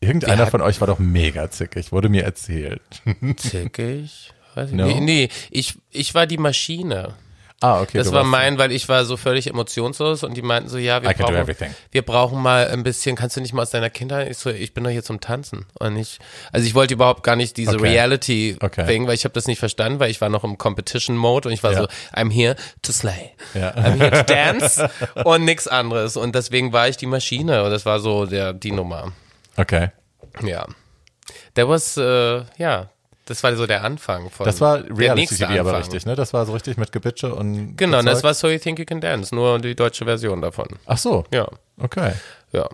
Irgendeiner 0.00 0.46
von 0.46 0.62
euch 0.62 0.80
war 0.80 0.86
doch 0.86 0.98
mega 0.98 1.50
zickig, 1.50 1.92
wurde 1.92 2.08
mir 2.08 2.24
erzählt. 2.24 2.80
Zickig? 3.36 4.32
Weiß 4.54 4.70
ich 4.70 4.74
No? 4.74 4.86
Nee, 4.86 5.00
nee, 5.00 5.28
ich, 5.50 5.74
ich 5.90 6.14
war 6.14 6.26
die 6.26 6.38
Maschine. 6.38 7.14
Ah, 7.62 7.82
okay. 7.82 7.98
Das 7.98 8.10
war 8.10 8.24
mein, 8.24 8.56
weil 8.56 8.72
ich 8.72 8.88
war 8.88 9.04
so 9.04 9.18
völlig 9.18 9.46
emotionslos 9.46 10.24
und 10.24 10.34
die 10.34 10.40
meinten 10.40 10.70
so, 10.70 10.78
ja, 10.78 11.02
wir 11.02 11.10
brauchen, 11.12 11.56
wir 11.92 12.02
brauchen 12.02 12.40
mal 12.40 12.68
ein 12.68 12.82
bisschen, 12.82 13.16
kannst 13.16 13.36
du 13.36 13.42
nicht 13.42 13.52
mal 13.52 13.60
aus 13.60 13.68
deiner 13.68 13.90
Kindheit? 13.90 14.30
Ich 14.30 14.38
so, 14.38 14.48
ich 14.48 14.72
bin 14.72 14.82
doch 14.82 14.90
hier 14.90 15.02
zum 15.02 15.20
Tanzen 15.20 15.66
und 15.78 15.98
ich, 15.98 16.20
also 16.52 16.66
ich 16.66 16.74
wollte 16.74 16.94
überhaupt 16.94 17.22
gar 17.22 17.36
nicht 17.36 17.58
diese 17.58 17.72
Okay. 17.74 17.88
Reality-Thing, 17.88 18.62
Okay. 18.64 19.06
weil 19.06 19.12
ich 19.14 19.24
habe 19.24 19.34
das 19.34 19.46
nicht 19.46 19.58
verstanden, 19.58 20.00
weil 20.00 20.10
ich 20.10 20.22
war 20.22 20.30
noch 20.30 20.42
im 20.42 20.56
Competition-Mode 20.56 21.48
und 21.50 21.52
ich 21.52 21.62
war 21.62 21.72
Ja. 21.72 21.82
so, 21.82 21.88
I'm 22.14 22.32
here 22.32 22.56
to 22.80 22.92
slay. 22.92 23.32
Ja. 23.52 23.72
I'm 23.74 23.96
here 23.98 24.10
to 24.10 24.22
dance 24.26 24.88
und 25.24 25.44
nix 25.44 25.68
anderes 25.68 26.16
und 26.16 26.34
deswegen 26.34 26.72
war 26.72 26.88
ich 26.88 26.96
die 26.96 27.04
Maschine 27.06 27.62
und 27.64 27.70
das 27.72 27.84
war 27.84 28.00
so 28.00 28.24
der, 28.24 28.54
die 28.54 28.72
Nummer. 28.72 29.12
Okay. 29.60 29.90
Ja. 30.42 30.66
There 31.54 31.68
was, 31.68 31.96
äh, 31.96 32.42
ja, 32.58 32.88
das 33.26 33.42
war 33.42 33.54
so 33.54 33.66
der 33.66 33.84
Anfang 33.84 34.30
von. 34.30 34.46
Das 34.46 34.60
war 34.60 34.82
Reality 34.96 35.36
TV 35.36 35.44
aber 35.46 35.58
Anfang. 35.60 35.74
richtig, 35.82 36.06
ne? 36.06 36.14
Das 36.16 36.32
war 36.32 36.46
so 36.46 36.52
richtig 36.52 36.76
mit 36.76 36.90
Gebitsche 36.92 37.34
und 37.34 37.76
Genau, 37.76 37.98
und 38.00 38.06
das 38.06 38.22
war 38.24 38.34
So 38.34 38.48
You 38.48 38.58
Think 38.58 38.78
You 38.78 38.84
Can 38.84 39.00
Dance, 39.00 39.34
nur 39.34 39.58
die 39.58 39.74
deutsche 39.74 40.04
Version 40.04 40.40
davon. 40.40 40.66
Ach 40.86 40.98
so. 40.98 41.24
Ja, 41.32 41.46
Okay. 41.80 42.12
ja. 42.52 42.68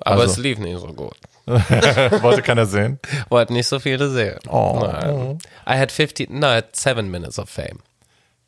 Aber 0.00 0.22
Also- 0.22 0.32
es 0.32 0.38
lief 0.38 0.58
nicht 0.58 0.78
so 0.80 0.86
gut. 0.88 1.16
Wollte 1.46 2.42
keiner 2.42 2.64
sehen. 2.66 2.98
Wollte 3.28 3.52
nicht 3.52 3.66
so 3.66 3.78
viele 3.80 4.08
sehen. 4.10 4.38
Oh. 4.48 4.78
Nein. 4.82 5.38
I 5.66 5.78
had 5.78 5.90
15, 5.92 6.26
no, 6.38 6.46
I 6.46 6.56
had 6.56 6.74
seven 6.76 7.10
minutes 7.10 7.38
of 7.38 7.48
fame. 7.50 7.80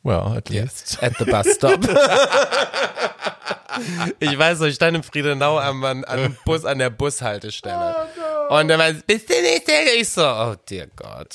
Well, 0.04 0.34
at 0.36 0.48
least. 0.48 0.98
At 1.02 1.14
the 1.18 1.24
bus 1.24 1.46
stop. 1.54 1.80
ich 4.18 4.38
weiß 4.38 4.60
noch, 4.60 4.66
ich 4.66 4.74
stand 4.74 4.96
in 4.96 5.02
Friedenau 5.02 5.58
am, 5.58 5.84
an, 5.84 6.04
an 6.04 6.36
Bus, 6.44 6.64
an 6.64 6.78
der 6.78 6.90
Bushaltestelle. 6.90 7.94
Und 8.48 8.68
dann 8.68 8.78
war 8.78 8.92
bist 8.92 9.30
du 9.30 9.34
nicht 9.34 9.66
der? 9.66 9.96
Ich 9.98 10.08
so, 10.08 10.22
oh 10.22 10.54
dear 10.68 10.86
God. 10.96 11.28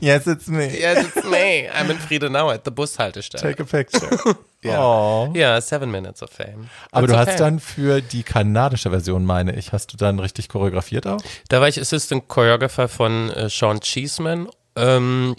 Yes, 0.00 0.26
it's 0.26 0.46
me. 0.46 0.66
Yes, 0.66 1.06
it's 1.06 1.24
me. 1.24 1.70
I'm 1.72 1.90
in 1.90 1.98
Friedenau 1.98 2.50
at 2.50 2.62
the 2.64 2.70
Bushaltestelle. 2.70 3.40
Take 3.42 3.62
a 3.62 3.66
picture. 3.66 4.36
Ja. 4.64 4.80
Oh. 4.82 5.30
Ja, 5.34 5.60
seven 5.60 5.90
minutes 5.90 6.22
of 6.22 6.30
fame. 6.30 6.70
Aber 6.90 7.04
It's 7.04 7.12
du 7.12 7.18
hast 7.18 7.38
dann 7.38 7.60
für 7.60 8.00
die 8.00 8.22
kanadische 8.22 8.88
Version, 8.88 9.24
meine 9.24 9.54
ich, 9.56 9.72
hast 9.72 9.92
du 9.92 9.98
dann 9.98 10.18
richtig 10.18 10.48
choreografiert 10.48 11.06
auch? 11.06 11.20
Da 11.48 11.60
war 11.60 11.68
ich 11.68 11.78
Assistant 11.78 12.28
Choreographer 12.28 12.88
von 12.88 13.30
äh, 13.30 13.50
Sean 13.50 13.80
Cheeseman. 13.80 14.48
Ähm, 14.74 15.36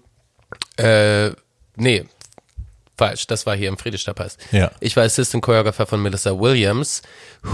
äh, 0.78 1.32
nee, 1.76 2.06
falsch, 2.98 3.28
das 3.28 3.46
war 3.46 3.56
hier 3.56 3.70
im 3.70 3.78
Friedrichstadtpass. 3.78 4.38
Ja. 4.52 4.72
Ich 4.80 4.96
war 4.96 5.04
Assistant 5.04 5.43
Choreographer 5.43 5.86
von 5.86 6.02
Melissa 6.02 6.32
Williams, 6.39 7.02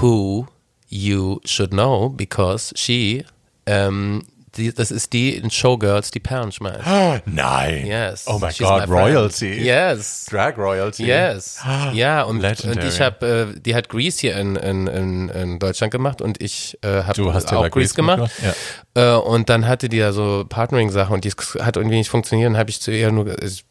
who 0.01 0.47
you 0.89 1.39
should 1.45 1.71
know 1.71 2.09
because 2.09 2.73
she, 2.75 3.25
ähm, 3.65 4.23
die, 4.57 4.73
das 4.73 4.91
ist 4.91 5.13
die 5.13 5.37
in 5.37 5.49
Showgirls, 5.49 6.11
die 6.11 6.19
Perlen 6.19 6.51
schmeißt. 6.51 6.81
Nein. 7.25 7.85
Yes. 7.85 8.25
Oh 8.27 8.37
my 8.37 8.49
She's 8.51 8.67
God, 8.67 8.81
my 8.81 8.87
friend. 8.87 8.91
Royalty. 8.91 9.63
Yes. 9.63 10.25
Drag 10.29 10.57
Royalty. 10.57 11.05
Yes. 11.05 11.61
Ja, 11.93 12.23
und, 12.23 12.43
und 12.43 12.83
ich 12.83 12.99
habe, 12.99 13.53
äh, 13.55 13.59
die 13.61 13.75
hat 13.75 13.87
Grease 13.87 14.19
hier 14.19 14.35
in, 14.35 14.57
in, 14.57 14.87
in, 14.87 15.29
in 15.29 15.59
Deutschland 15.59 15.91
gemacht 15.91 16.21
und 16.21 16.41
ich 16.41 16.77
äh, 16.81 17.03
habe 17.03 17.21
ja 17.21 17.33
auch 17.33 17.61
bei 17.61 17.69
Grease 17.69 17.95
gemacht. 17.95 18.19
mitgemacht, 18.23 18.57
Äh, 18.93 19.13
und 19.13 19.47
dann 19.49 19.67
hatte 19.69 19.87
die 19.87 19.97
ja 19.97 20.11
so 20.11 20.45
Partnering-Sachen 20.47 21.13
und 21.13 21.23
die 21.23 21.31
hat 21.61 21.77
irgendwie 21.77 21.95
nicht 21.97 22.09
funktioniert 22.09 22.49
und 22.49 22.57
habe 22.57 22.69
ich 22.69 22.81
zu 22.81 22.91
ihr 22.91 23.09
nur, 23.11 23.41
ich, 23.41 23.63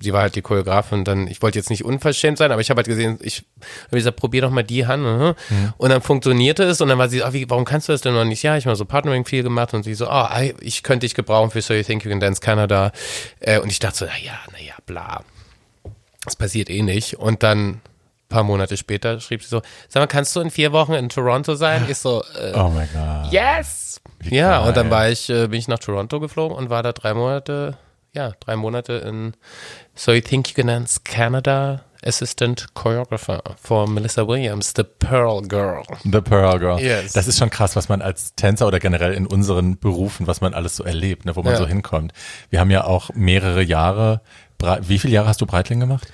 sie 0.00 0.12
war 0.12 0.22
halt 0.22 0.36
die 0.36 0.42
Choreografin 0.42 0.98
und 1.00 1.04
dann, 1.08 1.26
ich 1.26 1.42
wollte 1.42 1.58
jetzt 1.58 1.70
nicht 1.70 1.84
unverschämt 1.84 2.38
sein, 2.38 2.52
aber 2.52 2.60
ich 2.60 2.70
habe 2.70 2.78
halt 2.78 2.86
gesehen, 2.86 3.18
ich 3.20 3.44
habe 3.86 3.96
gesagt, 3.96 4.16
probier 4.16 4.42
doch 4.42 4.50
mal 4.50 4.62
die 4.62 4.86
Hand. 4.86 5.02
mhm. 5.02 5.34
Und 5.76 5.90
dann 5.90 6.00
funktionierte 6.02 6.62
es 6.64 6.80
und 6.80 6.88
dann 6.88 6.98
war 6.98 7.08
sie, 7.08 7.22
ah, 7.22 7.32
wie, 7.32 7.48
warum 7.50 7.64
kannst 7.64 7.88
du 7.88 7.92
das 7.92 8.00
denn 8.02 8.14
noch 8.14 8.24
nicht? 8.24 8.42
Ja, 8.42 8.56
ich 8.56 8.64
habe 8.64 8.70
mal 8.72 8.76
so 8.76 8.84
Partnering 8.84 9.24
viel 9.24 9.42
gemacht 9.42 9.74
und 9.74 9.82
sie 9.82 9.94
so, 9.94 10.06
ey, 10.06 10.54
ich 10.60 10.82
könnte 10.82 11.04
dich 11.06 11.14
gebrauchen 11.14 11.50
für 11.50 11.60
So 11.62 11.74
You 11.74 11.82
Think 11.82 12.04
You 12.04 12.10
Can 12.10 12.20
Dance 12.20 12.40
Canada. 12.40 12.92
Äh, 13.40 13.58
und 13.58 13.70
ich 13.70 13.78
dachte 13.80 13.98
so, 13.98 14.04
naja, 14.06 14.38
naja, 14.52 14.74
bla. 14.86 15.22
Das 16.24 16.36
passiert 16.36 16.70
eh 16.70 16.82
nicht. 16.82 17.18
Und 17.18 17.42
dann 17.42 17.68
ein 17.70 17.80
paar 18.28 18.44
Monate 18.44 18.76
später 18.76 19.18
schrieb 19.20 19.42
sie 19.42 19.48
so, 19.48 19.62
sag 19.88 20.00
mal, 20.02 20.06
kannst 20.06 20.36
du 20.36 20.40
in 20.40 20.50
vier 20.50 20.72
Wochen 20.72 20.92
in 20.92 21.08
Toronto 21.08 21.54
sein? 21.54 21.86
Ich 21.88 21.96
so, 21.98 22.22
äh, 22.40 22.52
Oh 22.54 22.68
my 22.68 22.86
God. 22.92 23.32
yes! 23.32 24.00
Wie 24.20 24.36
Ja, 24.36 24.58
geil. 24.58 24.68
und 24.68 24.76
dann 24.76 24.90
war 24.90 25.08
ich, 25.08 25.28
äh, 25.30 25.46
bin 25.48 25.58
ich 25.58 25.68
nach 25.68 25.78
Toronto 25.78 26.20
geflogen 26.20 26.56
und 26.56 26.70
war 26.70 26.82
da 26.82 26.92
drei 26.92 27.14
Monate, 27.14 27.78
ja, 28.12 28.32
drei 28.40 28.56
Monate 28.56 28.94
in 28.94 29.34
So 29.98 30.12
You 30.12 30.20
Think 30.20 30.48
You 30.50 30.54
Can 30.54 30.68
Dance 30.68 31.00
Canada 31.02 31.82
Assistant 32.04 32.68
Choreographer 32.74 33.40
for 33.60 33.88
Melissa 33.88 34.26
Williams, 34.26 34.72
the 34.76 34.84
Pearl 34.84 35.42
Girl. 35.42 35.82
The 36.04 36.20
Pearl 36.20 36.56
Girl. 36.60 36.78
Yes. 36.80 37.12
Das 37.14 37.26
ist 37.26 37.36
schon 37.38 37.50
krass, 37.50 37.74
was 37.74 37.88
man 37.88 38.00
als 38.00 38.36
Tänzer 38.36 38.68
oder 38.68 38.78
generell 38.78 39.12
in 39.12 39.26
unseren 39.26 39.76
Berufen, 39.80 40.28
was 40.28 40.40
man 40.40 40.54
alles 40.54 40.76
so 40.76 40.84
erlebt, 40.84 41.24
ne, 41.24 41.34
wo 41.34 41.42
man 41.42 41.54
Ja. 41.54 41.58
so 41.58 41.66
hinkommt. 41.66 42.12
Wir 42.50 42.60
haben 42.60 42.70
ja 42.70 42.84
auch 42.84 43.10
mehrere 43.14 43.62
Jahre, 43.62 44.20
wie 44.82 45.00
viele 45.00 45.14
Jahre 45.14 45.26
hast 45.26 45.40
du 45.40 45.46
Breitling 45.46 45.80
gemacht? 45.80 46.06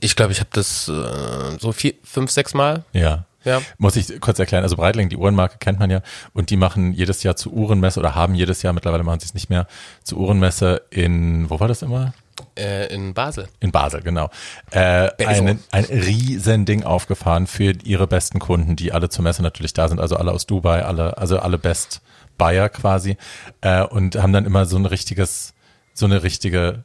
Ich 0.00 0.16
glaube, 0.16 0.32
ich 0.32 0.40
habe 0.40 0.50
das 0.52 0.88
äh, 0.88 1.58
so 1.60 1.70
vier, 1.70 1.94
fünf, 2.02 2.32
sechs 2.32 2.54
Mal. 2.54 2.84
Ja. 2.92 3.24
Ja. 3.48 3.62
Muss 3.78 3.96
ich 3.96 4.20
kurz 4.20 4.38
erklären. 4.38 4.62
Also 4.62 4.76
Breitling, 4.76 5.08
die 5.08 5.16
Uhrenmarke 5.16 5.58
kennt 5.58 5.78
man 5.78 5.90
ja. 5.90 6.02
Und 6.32 6.50
die 6.50 6.56
machen 6.56 6.92
jedes 6.92 7.22
Jahr 7.22 7.36
zur 7.36 7.52
Uhrenmesse 7.52 7.98
oder 7.98 8.14
haben 8.14 8.34
jedes 8.34 8.62
Jahr, 8.62 8.72
mittlerweile 8.72 9.02
machen 9.02 9.20
sie 9.20 9.26
es 9.26 9.34
nicht 9.34 9.50
mehr, 9.50 9.66
zur 10.04 10.18
Uhrenmesse 10.18 10.82
in, 10.90 11.48
wo 11.50 11.58
war 11.60 11.68
das 11.68 11.82
immer? 11.82 12.12
Äh, 12.56 12.94
in 12.94 13.14
Basel. 13.14 13.48
In 13.60 13.72
Basel, 13.72 14.02
genau. 14.02 14.30
Äh, 14.70 15.08
einen, 15.24 15.60
ein 15.72 15.84
riesen 15.84 16.66
Ding 16.66 16.84
aufgefahren 16.84 17.46
für 17.46 17.72
ihre 17.82 18.06
besten 18.06 18.38
Kunden, 18.38 18.76
die 18.76 18.92
alle 18.92 19.08
zur 19.08 19.24
Messe 19.24 19.42
natürlich 19.42 19.72
da 19.72 19.88
sind, 19.88 19.98
also 20.00 20.16
alle 20.16 20.30
aus 20.32 20.46
Dubai, 20.46 20.84
alle, 20.84 21.18
also 21.18 21.38
alle 21.40 21.58
Best 21.58 22.00
Buyer 22.36 22.68
quasi, 22.68 23.16
äh, 23.62 23.82
und 23.82 24.16
haben 24.16 24.32
dann 24.32 24.44
immer 24.44 24.66
so 24.66 24.76
ein 24.76 24.86
richtiges, 24.86 25.54
so 25.94 26.06
eine 26.06 26.22
richtige 26.22 26.84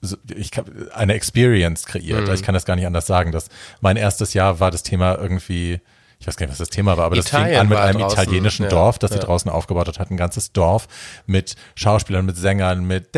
so- 0.00 0.16
ich 0.34 0.50
kann, 0.50 0.64
eine 0.94 1.14
Experience 1.14 1.84
kreiert. 1.86 2.28
Ich 2.30 2.42
kann 2.42 2.54
das 2.54 2.64
gar 2.64 2.76
nicht 2.76 2.86
anders 2.86 3.06
sagen. 3.06 3.32
Das, 3.32 3.48
mein 3.80 3.96
erstes 3.96 4.34
Jahr 4.34 4.60
war 4.60 4.70
das 4.70 4.82
Thema 4.82 5.16
irgendwie, 5.18 5.80
ich 6.18 6.26
weiß 6.26 6.36
gar 6.36 6.46
nicht, 6.46 6.52
was 6.52 6.58
das 6.58 6.70
Thema 6.70 6.96
war, 6.96 7.06
aber 7.06 7.16
das 7.16 7.28
fing 7.28 7.54
an 7.54 7.68
mit 7.68 7.78
einem 7.78 8.00
draußen, 8.00 8.18
italienischen 8.18 8.64
ja, 8.64 8.68
Dorf, 8.70 8.98
das 8.98 9.10
sie 9.10 9.18
ja. 9.18 9.24
draußen 9.24 9.50
aufgebaut 9.50 9.86
hat, 9.88 9.98
hat 9.98 10.10
ein 10.10 10.16
ganzes 10.16 10.52
Dorf 10.52 10.88
mit 11.26 11.56
Schauspielern, 11.74 12.24
mit 12.24 12.36
Sängern, 12.36 12.84
mit 12.84 13.14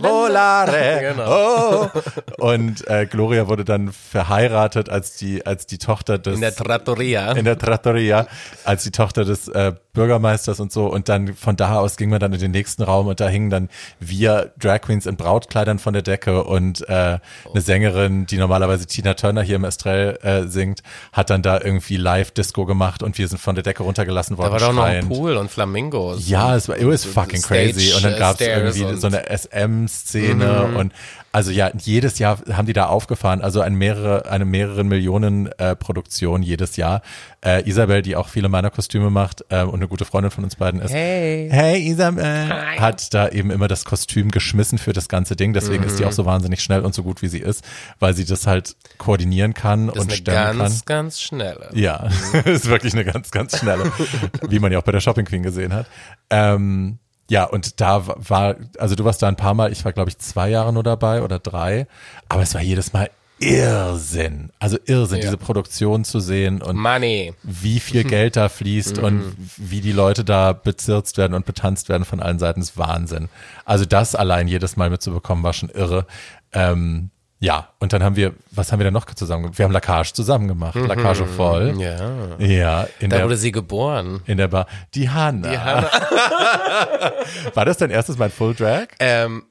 Volare. 0.00 0.82
Genau. 1.12 1.90
Oh. 2.38 2.44
Und 2.44 2.86
äh, 2.88 3.06
Gloria 3.06 3.48
wurde 3.48 3.64
dann 3.64 3.92
verheiratet 3.92 4.88
als 4.88 5.16
die, 5.16 5.44
als 5.44 5.66
die 5.66 5.78
Tochter 5.78 6.18
des 6.18 6.34
In 6.34 6.40
der 6.40 6.54
Trattoria. 6.54 7.32
in 7.32 7.44
der 7.44 7.58
Trattoria 7.58 8.26
als 8.64 8.84
die 8.84 8.90
Tochter 8.90 9.24
des 9.24 9.48
äh, 9.48 9.72
Bürgermeisters 9.92 10.60
und 10.60 10.72
so. 10.72 10.86
Und 10.86 11.08
dann 11.08 11.34
von 11.34 11.56
da 11.56 11.78
aus 11.78 11.96
ging 11.96 12.10
man 12.10 12.20
dann 12.20 12.32
in 12.32 12.40
den 12.40 12.50
nächsten 12.50 12.82
Raum 12.82 13.06
und 13.08 13.20
da 13.20 13.28
hingen 13.28 13.50
dann 13.50 13.68
wir 13.98 14.52
Drag 14.58 14.80
Queens 14.82 15.06
in 15.06 15.16
Brautkleidern 15.16 15.78
von 15.78 15.92
der 15.92 16.02
Decke 16.02 16.44
und 16.44 16.88
äh, 16.88 17.18
eine 17.50 17.60
Sängerin, 17.60 18.26
die 18.26 18.38
normalerweise 18.38 18.86
Tina 18.86 19.14
Turner 19.14 19.42
hier 19.42 19.56
im 19.56 19.64
Estrell 19.64 20.18
äh, 20.22 20.46
singt, 20.46 20.82
hat 21.12 21.30
dann 21.30 21.42
da 21.42 21.61
irgendwie 21.64 21.96
Live-Disco 21.96 22.66
gemacht 22.66 23.02
und 23.02 23.18
wir 23.18 23.28
sind 23.28 23.38
von 23.38 23.54
der 23.54 23.64
Decke 23.64 23.82
runtergelassen 23.82 24.38
worden. 24.38 24.52
da 24.52 24.60
war 24.60 24.68
doch 24.68 24.74
noch 24.74 24.84
ein. 24.84 25.08
Pool 25.08 25.36
und 25.36 25.50
Flamingos. 25.50 26.28
Ja, 26.28 26.56
es 26.56 26.68
war, 26.68 26.78
it 26.78 26.86
was 26.86 27.04
fucking 27.04 27.40
Stage, 27.40 27.72
crazy. 27.72 27.94
Und 27.94 28.04
dann 28.04 28.18
gab 28.18 28.40
es 28.40 28.46
irgendwie 28.46 28.96
so 28.96 29.06
eine 29.06 29.24
SM-Szene 29.28 30.74
und 30.76 30.92
also 31.32 31.50
ja, 31.50 31.70
jedes 31.78 32.18
Jahr 32.18 32.38
haben 32.52 32.66
die 32.66 32.74
da 32.74 32.86
aufgefahren, 32.86 33.40
also 33.40 33.62
ein 33.62 33.74
mehrere, 33.74 34.30
eine 34.30 34.44
mehreren 34.44 34.86
Millionen 34.86 35.46
äh, 35.58 35.74
Produktion 35.74 36.42
jedes 36.42 36.76
Jahr. 36.76 37.00
Äh, 37.44 37.68
Isabel, 37.68 38.02
die 38.02 38.14
auch 38.14 38.28
viele 38.28 38.48
meiner 38.48 38.70
Kostüme 38.70 39.10
macht 39.10 39.44
äh, 39.48 39.62
und 39.62 39.74
eine 39.74 39.88
gute 39.88 40.04
Freundin 40.04 40.30
von 40.30 40.44
uns 40.44 40.54
beiden 40.56 40.80
ist. 40.80 40.92
Hey. 40.92 41.48
Hey 41.50 41.82
Isabel, 41.88 42.48
hat 42.80 43.12
da 43.14 43.28
eben 43.30 43.50
immer 43.50 43.66
das 43.66 43.84
Kostüm 43.84 44.30
geschmissen 44.30 44.78
für 44.78 44.92
das 44.92 45.08
ganze 45.08 45.34
Ding. 45.34 45.52
Deswegen 45.52 45.82
ist 45.82 45.98
die 45.98 46.02
Mhm. 46.04 46.08
auch 46.08 46.12
so 46.12 46.24
wahnsinnig 46.24 46.62
schnell 46.62 46.82
und 46.82 46.94
so 46.94 47.02
gut 47.02 47.20
wie 47.20 47.26
sie 47.28 47.40
ist, 47.40 47.64
weil 47.98 48.14
sie 48.14 48.24
das 48.24 48.46
halt 48.46 48.76
koordinieren 48.98 49.54
kann 49.54 49.88
Das 49.88 49.96
und 49.96 50.02
ist 50.02 50.06
eine 50.28 50.36
stemmen 50.36 50.58
ganz, 50.58 50.84
kann. 50.84 50.96
ganz 50.96 51.20
schnelle. 51.20 51.68
Ja, 51.72 52.08
ist 52.44 52.66
wirklich 52.68 52.92
eine 52.92 53.04
ganz, 53.04 53.30
ganz 53.32 53.58
schnelle, 53.58 53.90
wie 54.48 54.60
man 54.60 54.70
ja 54.70 54.78
auch 54.78 54.84
bei 54.84 54.92
der 54.92 55.00
Shopping 55.00 55.24
Queen 55.24 55.42
gesehen 55.42 55.72
hat. 55.72 55.86
Ähm, 56.30 56.98
ja, 57.28 57.44
und 57.44 57.80
da 57.80 58.06
war, 58.06 58.56
also 58.78 58.94
du 58.94 59.04
warst 59.04 59.20
da 59.22 59.26
ein 59.28 59.36
paar 59.36 59.54
Mal, 59.54 59.72
ich 59.72 59.84
war 59.84 59.92
glaube 59.92 60.10
ich 60.10 60.18
zwei 60.18 60.48
Jahre 60.50 60.72
nur 60.72 60.82
dabei 60.84 61.22
oder 61.22 61.38
drei, 61.40 61.86
aber 62.28 62.42
es 62.42 62.54
war 62.54 62.60
jedes 62.60 62.92
Mal 62.92 63.10
Irrsinn. 63.42 64.50
Also 64.58 64.78
Irrsinn, 64.86 65.18
Ja. 65.18 65.24
diese 65.24 65.36
Produktion 65.36 66.04
zu 66.04 66.20
sehen 66.20 66.62
und 66.62 66.76
Money. 66.76 67.34
wie 67.42 67.80
viel 67.80 68.04
Geld 68.04 68.36
da 68.36 68.48
fließt 68.48 68.98
und 68.98 69.34
wie 69.56 69.80
die 69.80 69.92
Leute 69.92 70.24
da 70.24 70.52
bezirzt 70.52 71.18
werden 71.18 71.34
und 71.34 71.46
betanzt 71.46 71.88
werden 71.88 72.04
von 72.04 72.20
allen 72.20 72.38
Seiten, 72.38 72.60
ist 72.60 72.76
Wahnsinn. 72.78 73.28
Also 73.64 73.84
das 73.84 74.14
allein 74.14 74.48
jedes 74.48 74.76
Mal 74.76 74.90
mitzubekommen, 74.90 75.42
war 75.44 75.52
schon 75.52 75.68
irre. 75.70 76.06
Ähm, 76.52 77.10
ja, 77.40 77.70
und 77.80 77.92
dann 77.92 78.04
haben 78.04 78.14
wir, 78.14 78.34
was 78.52 78.70
haben 78.70 78.78
wir 78.78 78.84
denn 78.84 78.92
noch 78.94 79.04
zusammen 79.06 79.42
gemacht? 79.42 79.58
Wir 79.58 79.64
haben 79.64 79.72
Lacage 79.72 80.12
zusammen 80.12 80.46
gemacht, 80.46 80.76
Lacage 80.76 81.26
voll. 81.26 81.74
Ja. 81.76 82.36
Ja, 82.38 82.86
in 83.00 83.10
Da 83.10 83.16
der, 83.16 83.24
wurde 83.24 83.36
sie 83.36 83.50
geboren. 83.50 84.20
in 84.26 84.36
der 84.38 84.46
Bar. 84.46 84.66
Die 84.94 85.10
Hanna. 85.10 85.50
Die 85.50 85.58
Hanna. 85.58 85.90
War 87.54 87.64
das 87.64 87.78
dein 87.78 87.90
erstes 87.90 88.16
Mal 88.16 88.30
Full 88.30 88.54
Drag? 88.54 88.86
ähm, 89.00 89.42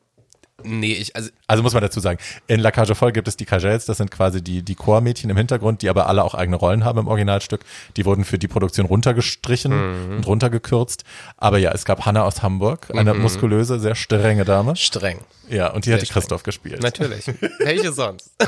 nee, 0.64 0.94
ich, 0.94 1.16
also, 1.16 1.30
Also 1.48 1.64
muss 1.64 1.74
man 1.74 1.82
dazu 1.82 2.00
sagen, 2.00 2.20
in 2.48 2.60
La 2.60 2.72
Cage 2.72 2.92
aux 2.92 2.96
Folles 2.98 3.14
gibt 3.14 3.28
es 3.28 3.38
die 3.38 3.46
Cagelles, 3.46 3.86
das 3.86 3.98
sind 3.98 4.12
quasi 4.12 4.44
die, 4.44 4.62
die 4.64 4.76
Chormädchen 4.76 5.30
im 5.30 5.38
Hintergrund, 5.38 5.82
die 5.82 5.90
aber 5.90 6.08
alle 6.08 6.24
auch 6.24 6.36
eigene 6.36 6.58
Rollen 6.58 6.84
haben 6.86 7.00
im 7.00 7.08
Originalstück. 7.08 7.62
Die 7.98 8.06
wurden 8.06 8.26
für 8.26 8.38
die 8.38 8.48
Produktion 8.48 8.86
runtergestrichen 8.86 9.72
Mhm. 10.12 10.18
und 10.18 10.28
runtergekürzt. 10.28 11.04
Aber 11.38 11.58
ja, 11.58 11.72
es 11.72 11.86
gab 11.86 12.06
Hanna 12.06 12.24
aus 12.24 12.42
Hamburg, 12.44 12.88
eine 12.94 13.14
Mhm. 13.14 13.22
muskulöse, 13.22 13.80
sehr 13.80 13.96
strenge 13.96 14.46
Dame. 14.46 14.76
streng. 14.76 15.20
Ja, 15.50 15.68
und 15.72 15.86
die 15.86 15.94
hat 15.94 16.02
die 16.02 16.06
streng. 16.06 16.22
Christoph 16.22 16.44
gespielt. 16.44 16.82
Natürlich. 16.82 17.26
Welche 17.60 17.92
sonst? 17.92 18.32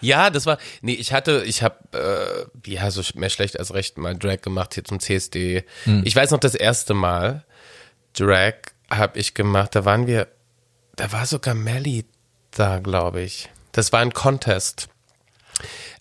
ja, 0.00 0.30
das 0.30 0.46
war. 0.46 0.58
Nee, 0.82 0.94
ich 0.94 1.12
hatte, 1.12 1.42
ich 1.46 1.62
habe, 1.62 2.48
äh, 2.64 2.70
ja, 2.70 2.90
so 2.90 3.02
mehr 3.14 3.30
schlecht 3.30 3.58
als 3.58 3.74
recht 3.74 3.98
mal 3.98 4.16
Drag 4.16 4.40
gemacht 4.42 4.74
hier 4.74 4.84
zum 4.84 5.00
CSD. 5.00 5.64
Ich 6.04 6.14
weiß 6.14 6.30
noch 6.30 6.40
das 6.40 6.54
erste 6.54 6.94
Mal 6.94 7.44
Drag 8.16 8.54
habe 8.90 9.18
ich 9.18 9.34
gemacht. 9.34 9.74
Da 9.74 9.84
waren 9.84 10.06
wir, 10.06 10.28
da 10.96 11.12
war 11.12 11.26
sogar 11.26 11.54
Melly 11.54 12.04
da, 12.50 12.78
glaube 12.78 13.22
ich. 13.22 13.48
Das 13.72 13.92
war 13.92 14.00
ein 14.00 14.12
Contest 14.12 14.88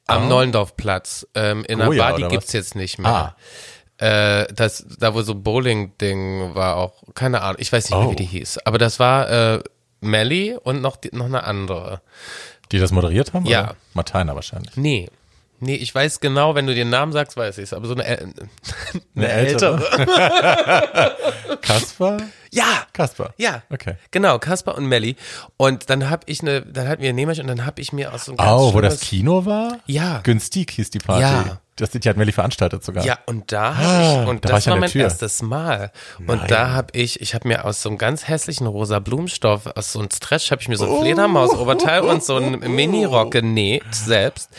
am 0.08 0.28
Neulendorfplatz. 0.28 1.28
Ähm, 1.36 1.64
in 1.66 1.80
einer 1.80 1.90
Oh 1.90 1.94
ja, 1.94 2.10
Bar, 2.10 2.18
die 2.18 2.24
gibt's 2.28 2.48
was? 2.48 2.54
jetzt 2.54 2.76
nicht 2.76 2.98
mehr. 2.98 3.36
Äh, 3.98 4.48
das, 4.54 4.86
da 4.98 5.14
wo 5.14 5.22
so 5.22 5.36
Bowling-Ding 5.36 6.56
war 6.56 6.78
auch, 6.78 7.04
keine 7.14 7.42
Ahnung, 7.42 7.58
ich 7.60 7.72
weiß 7.72 7.90
nicht 7.90 7.98
mehr, 8.00 8.08
Oh. 8.08 8.12
wie 8.12 8.16
die 8.16 8.26
hieß. 8.26 8.60
Aber 8.66 8.78
das 8.78 9.00
war 9.00 9.30
äh, 9.30 9.64
Melly 10.02 10.56
und 10.56 10.82
noch, 10.82 10.96
die, 10.96 11.10
noch 11.14 11.26
eine 11.26 11.44
andere. 11.44 12.02
Die 12.72 12.80
das 12.80 12.92
moderiert 12.92 13.34
haben? 13.34 13.46
Ja. 13.46 13.64
Oder? 13.66 13.76
Martina 13.94 14.34
wahrscheinlich. 14.36 14.76
Nee. 14.78 15.10
Nee, 15.60 15.76
ich 15.76 15.94
weiß 15.94 16.20
genau, 16.20 16.56
wenn 16.56 16.68
du 16.68 16.74
den 16.76 16.90
Namen 16.90 17.12
sagst, 17.12 17.36
weiß 17.38 17.58
ich 17.58 17.66
es. 17.66 17.74
Aber 17.74 17.88
so 17.88 17.94
eine, 17.94 18.04
äl- 18.08 18.22
eine, 18.24 19.26
Eine 19.26 19.28
ältere. 19.30 19.80
Kasper? 21.62 22.18
Ja, 22.52 22.84
Kasper. 22.94 23.34
ja. 23.38 23.62
Okay. 23.70 23.96
Genau, 24.12 24.40
Kasper 24.40 24.76
und 24.78 24.86
Melli. 24.86 25.16
Und 25.58 25.90
dann 25.90 26.10
hab 26.10 26.28
ich 26.30 26.42
eine, 26.42 26.62
dann 26.62 26.88
hatten 26.88 27.02
wir 27.04 27.14
Nähmaschine 27.14 27.50
und 27.52 27.58
dann 27.58 27.66
hab 27.66 27.80
ich 27.80 27.94
mir 27.94 28.14
aus 28.14 28.26
so 28.26 28.32
einem 28.32 28.38
ganz 28.38 28.52
Oh, 28.62 28.74
wo 28.74 28.82
das 28.82 29.02
Kino 29.02 29.46
war? 29.46 29.78
Ja. 29.86 30.22
Günstig 30.24 30.72
hieß 30.72 30.90
die 30.90 31.00
Party. 31.00 31.22
Ja. 31.22 31.60
Das, 31.76 31.92
die 31.92 32.10
hat 32.10 32.18
Melli 32.18 32.34
veranstaltet 32.34 32.84
sogar. 32.84 33.06
Ja, 33.06 33.20
und 33.26 33.54
da 33.54 33.70
Ah, 33.72 34.24
ich, 34.24 34.28
und 34.30 34.44
da 34.44 34.50
war 34.50 34.56
das 34.58 34.68
war 34.68 34.74
der 34.74 34.82
mein 34.82 34.90
Tür. 34.90 35.04
erstes 35.04 35.42
Mal. 35.42 35.92
Und 36.28 36.52
da 36.52 36.72
habe 36.72 36.88
ich, 36.92 37.22
ich 37.22 37.34
habe 37.34 37.48
mir 37.48 37.64
aus 37.64 37.82
so 37.82 37.88
einem 37.88 37.98
ganz 37.98 38.28
hässlichen 38.28 38.68
rosa 38.68 39.00
Blumenstoff, 39.00 39.66
aus 39.78 39.94
so 39.94 40.00
einem 40.00 40.10
Stretch, 40.12 40.52
habe 40.52 40.62
ich 40.62 40.68
mir 40.68 40.76
so 40.76 40.94
ein 40.94 41.02
Fledermaus-Oberteil 41.02 42.02
und 42.02 42.22
so 42.22 42.36
einen 42.36 42.60
Mini-Rock 42.76 43.32
genäht 43.32 43.84
selbst 43.92 44.50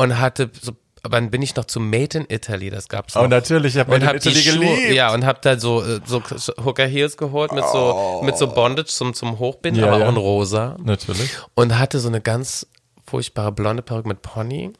und 0.00 0.18
hatte 0.18 0.50
so, 0.60 0.72
aber 1.02 1.16
dann 1.16 1.30
bin 1.30 1.40
ich 1.42 1.56
noch 1.56 1.64
zu 1.64 1.80
Made 1.80 2.18
in 2.18 2.26
Italy, 2.28 2.68
das 2.70 2.88
gab's 2.88 3.14
noch. 3.14 3.22
Oh, 3.22 3.26
natürlich, 3.26 3.74
ich 3.74 3.80
habe 3.80 3.90
Made 3.90 4.04
in 4.04 4.16
Italy 4.16 4.42
geliebt. 4.42 4.92
ja, 4.92 5.12
und 5.14 5.24
hab 5.24 5.40
da 5.42 5.58
so, 5.58 5.82
äh, 5.82 6.00
so 6.04 6.22
Hooker 6.64 6.86
Heels 6.86 7.16
geholt 7.16 7.52
mit 7.52 7.64
so, 7.64 8.20
mit 8.24 8.36
so 8.36 8.48
Bondage 8.48 8.88
zum, 8.88 9.14
zum 9.14 9.38
Hochbinden, 9.38 9.82
Ja, 9.82 9.88
aber 9.88 9.98
ja. 10.00 10.04
auch 10.06 10.10
in 10.10 10.16
rosa. 10.16 10.76
Natürlich. 10.82 11.30
Und 11.54 11.78
hatte 11.78 12.00
so 12.00 12.08
eine 12.08 12.20
ganz 12.20 12.66
furchtbare 13.06 13.52
blonde 13.52 13.82
Perücke 13.82 14.08
mit 14.08 14.22
Pony. 14.22 14.72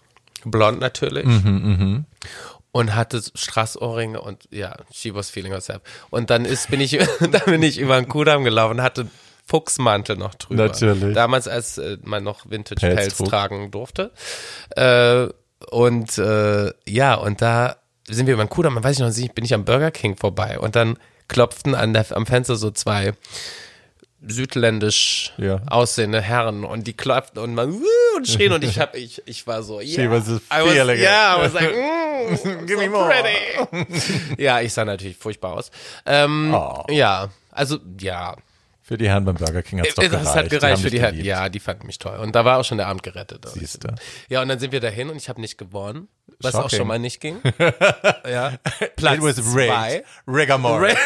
Blond 0.45 0.81
natürlich. 0.81 1.27
Und 2.73 2.95
hatte 2.95 3.21
Straßohrringe 3.35 4.21
und 4.21 4.45
ja, 4.51 4.77
she 4.93 5.15
was 5.15 5.29
feeling 5.29 5.53
herself. 5.53 5.81
Und 6.11 6.31
dann 6.31 6.45
ist, 6.45 6.71
bin 6.71 6.81
ich, 6.81 6.93
dann 7.21 7.43
bin 7.47 7.63
ich 7.63 7.79
über 7.79 7.97
den 7.97 8.09
Kudamm 8.09 8.45
gelaufen 8.45 8.79
und 8.79 8.83
hatte 8.83 9.07
Fuchsmantel 9.51 10.17
noch 10.17 10.35
drüber. 10.37 10.65
Natürlich. 10.69 11.15
Damals, 11.15 11.49
als 11.49 11.77
äh, 11.79 11.99
man 12.05 12.23
noch 12.23 12.49
Vintage-Pelz 12.49 13.19
tragen 13.19 13.71
durfte. 13.73 14.13
Äh, 14.77 15.27
und 15.71 16.17
äh, 16.19 16.73
ja, 16.89 17.15
und 17.17 17.43
da 17.43 17.77
sind 18.09 18.27
wir 18.27 18.35
über 18.35 18.45
den 18.45 18.49
Kudamm, 18.49 18.75
man 18.75 18.85
weiß 18.85 18.95
ich 18.97 19.01
noch 19.01 19.15
nicht, 19.15 19.35
bin 19.35 19.45
ich 19.45 19.53
am 19.55 19.65
Burger 19.65 19.91
King 19.91 20.17
vorbei 20.17 20.59
und 20.59 20.75
dann 20.77 20.99
klopften 21.29 21.75
an 21.75 21.93
der, 21.93 22.07
am 22.17 22.27
Fenster 22.27 22.57
so 22.57 22.71
zwei 22.71 23.13
südländisch 24.27 25.33
Ja. 25.39 25.61
aussehende 25.69 26.21
Herren 26.21 26.65
und 26.65 26.87
die 26.87 26.93
klopften 26.93 27.41
und 27.43 27.55
man 27.55 27.81
und 28.17 28.29
schrien 28.29 28.53
und 28.53 28.63
ich 28.65 28.79
hab 28.79 28.95
ich 28.95 29.23
ich 29.27 29.47
war 29.47 29.63
so 29.63 29.81
yeah, 29.81 30.11
was 30.11 30.29
I 30.29 30.41
was, 30.63 30.99
yeah, 30.99 31.37
I 31.37 31.41
was 31.43 31.53
like 31.55 31.71
mm, 32.45 32.67
Give 32.67 32.75
so 32.77 32.79
me 32.83 32.89
more. 32.91 33.09
pretty. 33.11 34.43
ja, 34.43 34.61
ich 34.61 34.73
sah 34.73 34.85
natürlich 34.85 35.17
furchtbar 35.17 35.55
aus. 35.55 35.71
Ähm, 36.05 36.53
Oh. 36.55 36.85
Ja, 36.91 37.31
also 37.51 37.79
ja, 37.99 38.37
Für 38.91 38.99
die 38.99 39.09
Herren 39.09 39.25
beim 39.25 39.37
Burger 39.37 39.63
King 39.63 39.79
hat's 39.79 39.95
doch 39.95 40.03
das 40.03 40.11
gereicht. 40.11 40.35
hat 40.35 40.51
gereicht 40.51 40.75
haben 40.75 40.83
für 40.83 40.91
die 40.91 41.01
Herren. 41.01 41.25
Ja, 41.25 41.49
die 41.49 41.61
fanden 41.61 41.87
mich 41.87 42.01
toll 42.01 42.19
und 42.19 42.35
da 42.35 42.45
war 42.45 42.59
auch 42.59 42.65
schon 42.65 42.77
der 42.77 42.89
Abend 42.89 43.05
gerettet. 43.05 43.49
Siehste. 43.49 43.95
Ja, 44.29 44.43
und 44.43 44.49
dann 44.49 44.59
sind 44.59 44.73
wir 44.73 44.81
dahin 44.81 45.11
und 45.11 45.17
ich 45.17 45.29
habe 45.29 45.41
nicht 45.41 45.59
gewonnen, 45.59 46.09
was 46.41 46.57
auch 46.57 46.63
Shocking. 46.63 46.79
schon 46.79 46.89
mal 46.89 46.99
nicht 46.99 47.21
ging. 47.21 47.41
ja, 48.29 48.55
Platz 48.97 49.19
It 49.19 49.23
was 49.23 49.37
zwei. 49.37 49.93
rigged. 49.93 50.07
Riggamore. 50.27 50.97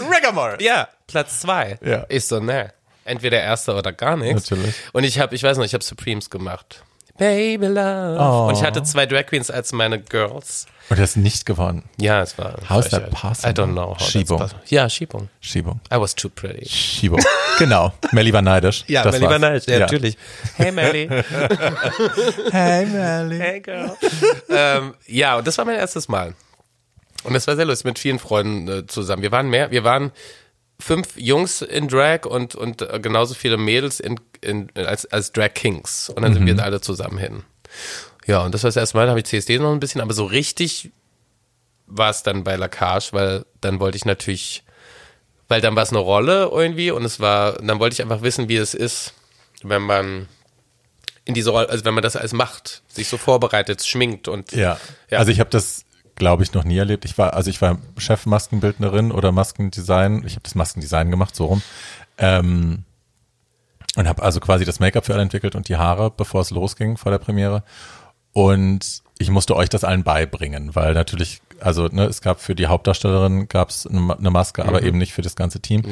Riggamore. 0.00 0.56
Ja, 0.62 0.88
Platz 1.06 1.40
zwei. 1.40 1.78
Ja. 1.84 2.06
Ich 2.08 2.24
so, 2.24 2.40
ne, 2.40 2.72
entweder 3.04 3.42
erster 3.42 3.76
oder 3.76 3.92
gar 3.92 4.16
nichts. 4.16 4.50
Natürlich. 4.50 4.74
Und 4.94 5.04
ich 5.04 5.18
habe, 5.18 5.34
ich 5.34 5.42
weiß 5.42 5.58
noch, 5.58 5.66
ich 5.66 5.74
habe 5.74 5.84
Supremes 5.84 6.30
gemacht. 6.30 6.82
Baby 7.18 7.66
Love. 7.66 8.16
Oh. 8.18 8.48
Und 8.48 8.54
ich 8.54 8.62
hatte 8.62 8.82
zwei 8.82 9.06
Drag 9.06 9.26
Queens 9.26 9.50
als 9.50 9.72
meine 9.72 10.00
Girls. 10.00 10.66
Und 10.88 10.98
du 10.98 11.02
hast 11.02 11.16
nicht 11.16 11.46
gewonnen. 11.46 11.84
Ja, 11.98 12.22
es 12.22 12.36
war. 12.38 12.56
How 12.68 12.84
is 12.84 12.90
that 12.90 13.10
possible? 13.10 13.50
I 13.50 13.54
don't 13.54 13.72
know. 13.72 13.96
Schiebung. 13.98 14.48
Ja, 14.66 14.88
Schiebung. 14.88 15.28
Schiebung. 15.40 15.80
I 15.92 15.96
was 15.96 16.14
too 16.14 16.28
pretty. 16.28 16.68
Schiebung. 16.68 17.20
genau. 17.58 17.92
Melli 18.12 18.32
war 18.32 18.42
neidisch. 18.42 18.84
Ja, 18.88 19.02
das 19.02 19.12
Melly 19.12 19.24
war 19.24 19.40
war's. 19.40 19.40
nice. 19.40 19.66
Ja, 19.66 19.78
natürlich. 19.80 20.16
Hey, 20.56 20.72
Melly. 20.72 21.08
Hey, 22.50 22.86
Melli. 22.86 23.38
hey, 23.38 23.60
girl. 23.60 23.96
ähm, 24.48 24.94
ja, 25.06 25.36
und 25.38 25.46
das 25.46 25.56
war 25.58 25.64
mein 25.64 25.76
erstes 25.76 26.08
Mal. 26.08 26.34
Und 27.24 27.34
das 27.34 27.46
war 27.46 27.56
sehr 27.56 27.64
lustig 27.64 27.84
mit 27.84 27.98
vielen 27.98 28.18
Freunden 28.18 28.68
äh, 28.68 28.86
zusammen. 28.86 29.22
Wir 29.22 29.32
waren 29.32 29.48
mehr, 29.48 29.70
wir 29.70 29.84
waren 29.84 30.10
fünf 30.80 31.16
Jungs 31.16 31.62
in 31.62 31.88
Drag 31.88 32.26
und, 32.26 32.54
und 32.54 32.82
äh, 32.82 32.98
genauso 33.00 33.34
viele 33.34 33.56
Mädels 33.56 34.00
in, 34.00 34.18
in, 34.42 34.68
als, 34.74 35.06
als 35.06 35.32
Drag 35.32 35.54
Kings. 35.54 36.08
Und 36.10 36.22
dann 36.22 36.34
sind 36.34 36.46
wir 36.46 36.62
alle 36.62 36.80
zusammen 36.80 37.18
hin. 37.18 37.44
Ja, 38.26 38.44
und 38.44 38.54
das 38.54 38.62
war 38.62 38.68
das 38.68 38.76
erste 38.76 38.96
Mal, 38.96 39.06
da 39.06 39.10
habe 39.10 39.20
ich 39.20 39.26
CSD 39.26 39.58
noch 39.58 39.72
ein 39.72 39.80
bisschen, 39.80 40.00
aber 40.00 40.14
so 40.14 40.24
richtig 40.24 40.90
war 41.86 42.10
es 42.10 42.22
dann 42.22 42.44
bei 42.44 42.56
Lacage, 42.56 43.12
weil 43.12 43.44
dann 43.60 43.80
wollte 43.80 43.96
ich 43.96 44.04
natürlich, 44.04 44.62
weil 45.48 45.60
dann 45.60 45.74
war 45.76 45.82
es 45.82 45.90
eine 45.90 45.98
Rolle 45.98 46.50
irgendwie 46.52 46.90
und 46.90 47.04
es 47.04 47.20
war, 47.20 47.54
dann 47.54 47.80
wollte 47.80 47.94
ich 47.94 48.02
einfach 48.02 48.22
wissen, 48.22 48.48
wie 48.48 48.56
es 48.56 48.74
ist, 48.74 49.14
wenn 49.62 49.82
man 49.82 50.28
in 51.24 51.34
diese 51.34 51.50
Rolle, 51.50 51.68
also 51.68 51.84
wenn 51.84 51.94
man 51.94 52.02
das 52.02 52.16
alles 52.16 52.32
macht, 52.32 52.82
sich 52.88 53.08
so 53.08 53.16
vorbereitet, 53.16 53.84
schminkt 53.84 54.28
und 54.28 54.52
Ja. 54.52 54.78
Ja. 55.10 55.18
Also 55.18 55.30
ich 55.30 55.40
habe 55.40 55.50
das, 55.50 55.84
glaube 56.14 56.42
ich, 56.42 56.52
noch 56.52 56.64
nie 56.64 56.78
erlebt. 56.78 57.04
Ich 57.04 57.18
war, 57.18 57.34
also 57.34 57.50
ich 57.50 57.60
war 57.60 57.78
Chefmaskenbildnerin 57.96 59.12
oder 59.12 59.30
Maskendesign. 59.32 60.24
Ich 60.26 60.32
habe 60.32 60.42
das 60.42 60.54
Maskendesign 60.54 61.10
gemacht, 61.10 61.36
so 61.36 61.46
rum. 61.46 61.62
Ähm, 62.18 62.84
und 63.96 64.08
habe 64.08 64.22
also 64.22 64.40
quasi 64.40 64.64
das 64.64 64.80
Make-up 64.80 65.06
für 65.06 65.12
alle 65.14 65.22
entwickelt 65.22 65.54
und 65.54 65.68
die 65.68 65.76
Haare, 65.76 66.10
bevor 66.10 66.40
es 66.40 66.50
losging 66.50 66.96
vor 66.96 67.12
der 67.12 67.18
Premiere. 67.18 67.62
Und 68.32 69.02
ich 69.18 69.30
musste 69.30 69.54
euch 69.56 69.68
das 69.68 69.84
allen 69.84 70.02
beibringen, 70.04 70.74
weil 70.74 70.94
natürlich, 70.94 71.42
also 71.60 71.86
ne, 71.88 72.04
es 72.06 72.22
gab 72.22 72.40
für 72.40 72.54
die 72.54 72.66
Hauptdarstellerin 72.66 73.46
gab 73.48 73.68
es 73.68 73.86
eine, 73.86 74.00
Ma- 74.00 74.14
eine 74.14 74.30
Maske, 74.30 74.64
aber 74.64 74.82
eben 74.82 74.98
nicht 74.98 75.12
für 75.12 75.22
das 75.22 75.36
ganze 75.36 75.60
Team. 75.60 75.82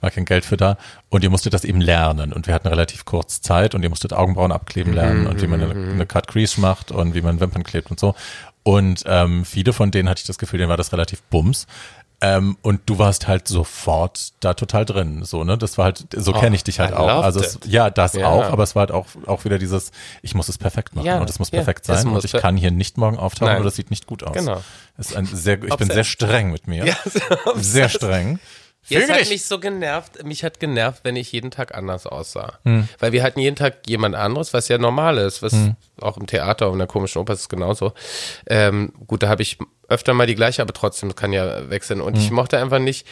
War 0.00 0.10
kein 0.10 0.24
Geld 0.24 0.44
für 0.44 0.56
da. 0.56 0.76
Und 1.08 1.22
ihr 1.24 1.30
musstet 1.30 1.54
das 1.54 1.64
eben 1.64 1.80
lernen. 1.80 2.32
Und 2.32 2.46
wir 2.46 2.54
hatten 2.54 2.68
relativ 2.68 3.04
kurz 3.04 3.40
Zeit 3.40 3.74
und 3.74 3.82
ihr 3.84 3.88
musstet 3.88 4.12
Augenbrauen 4.12 4.52
abkleben 4.52 4.92
lernen 4.92 5.26
und 5.28 5.40
wie 5.40 5.46
man 5.46 5.62
eine, 5.62 5.72
eine 5.92 6.06
Cut 6.06 6.26
Crease 6.26 6.60
macht 6.60 6.90
und 6.90 7.14
wie 7.14 7.22
man 7.22 7.40
Wimpern 7.40 7.62
klebt 7.62 7.90
und 7.90 7.98
so. 8.00 8.14
Und 8.64 9.04
ähm, 9.06 9.44
viele 9.44 9.72
von 9.72 9.90
denen 9.90 10.08
hatte 10.08 10.20
ich 10.20 10.26
das 10.26 10.38
Gefühl, 10.38 10.58
denen 10.58 10.68
war 10.70 10.76
das 10.76 10.92
relativ 10.92 11.22
bums. 11.22 11.66
Ähm, 12.20 12.56
und 12.62 12.82
du 12.86 12.98
warst 12.98 13.28
halt 13.28 13.48
sofort 13.48 14.32
da 14.40 14.54
total 14.54 14.84
drin, 14.84 15.24
so 15.24 15.44
ne? 15.44 15.58
Das 15.58 15.76
war 15.78 15.86
halt, 15.86 16.06
so 16.14 16.32
kenne 16.32 16.56
ich 16.56 16.64
dich 16.64 16.78
halt 16.80 16.92
I 16.92 16.94
auch. 16.94 17.22
Also 17.22 17.40
es, 17.40 17.58
ja, 17.66 17.90
das 17.90 18.14
Ja. 18.14 18.28
auch, 18.28 18.44
aber 18.44 18.62
es 18.62 18.74
war 18.74 18.80
halt 18.80 18.92
auch 18.92 19.06
auch 19.26 19.44
wieder 19.44 19.58
dieses, 19.58 19.90
ich 20.22 20.34
muss 20.34 20.48
es 20.48 20.56
perfekt 20.56 20.94
machen 20.94 21.06
Ja, 21.06 21.18
und 21.20 21.28
es 21.28 21.38
muss 21.38 21.50
ja, 21.50 21.58
perfekt 21.58 21.84
sein 21.84 22.06
muss 22.06 22.24
und 22.24 22.34
ich 22.34 22.40
kann 22.40 22.56
hier 22.56 22.70
nicht 22.70 22.96
morgen 22.98 23.18
auftauchen 23.18 23.52
Nein. 23.52 23.60
oder 23.60 23.68
es 23.68 23.76
sieht 23.76 23.90
nicht 23.90 24.06
gut 24.06 24.22
aus. 24.22 24.32
Genau. 24.32 24.62
Ist 24.96 25.14
ein 25.14 25.26
sehr, 25.26 25.62
ich 25.62 25.76
bin 25.76 25.90
sehr 25.90 26.04
streng 26.04 26.52
mit 26.52 26.66
mir. 26.66 26.86
Ja, 26.86 26.96
sehr 27.56 27.88
streng. 27.88 28.38
Ja, 28.88 29.00
es 29.00 29.10
hat 29.10 29.28
mich 29.30 29.46
so 29.46 29.58
genervt, 29.58 30.24
mich 30.24 30.44
hat 30.44 30.60
genervt, 30.60 31.00
wenn 31.04 31.16
ich 31.16 31.32
jeden 31.32 31.50
Tag 31.50 31.74
anders 31.74 32.06
aussah. 32.06 32.58
Hm. 32.64 32.86
Weil 32.98 33.12
wir 33.12 33.22
hatten 33.22 33.40
jeden 33.40 33.56
Tag 33.56 33.86
jemand 33.86 34.14
anderes, 34.14 34.52
was 34.52 34.68
ja 34.68 34.76
normal 34.76 35.16
ist, 35.18 35.42
was 35.42 35.54
auch 36.00 36.18
im 36.18 36.26
Theater 36.26 36.66
und 36.66 36.74
in 36.74 36.78
der 36.80 36.86
komischen 36.88 37.20
Oper 37.20 37.32
ist 37.32 37.40
es 37.40 37.48
genauso. 37.48 37.94
Ähm, 38.46 38.92
gut, 39.06 39.22
da 39.22 39.28
habe 39.28 39.40
ich 39.42 39.58
öfter 39.88 40.14
mal 40.14 40.26
die 40.26 40.34
gleiche, 40.34 40.62
aber 40.62 40.72
trotzdem 40.72 41.14
kann 41.14 41.32
ja 41.32 41.68
wechseln. 41.70 42.00
Und 42.00 42.14
Hm. 42.14 42.20
ich 42.20 42.30
mochte 42.30 42.58
einfach 42.58 42.78
nicht, 42.78 43.06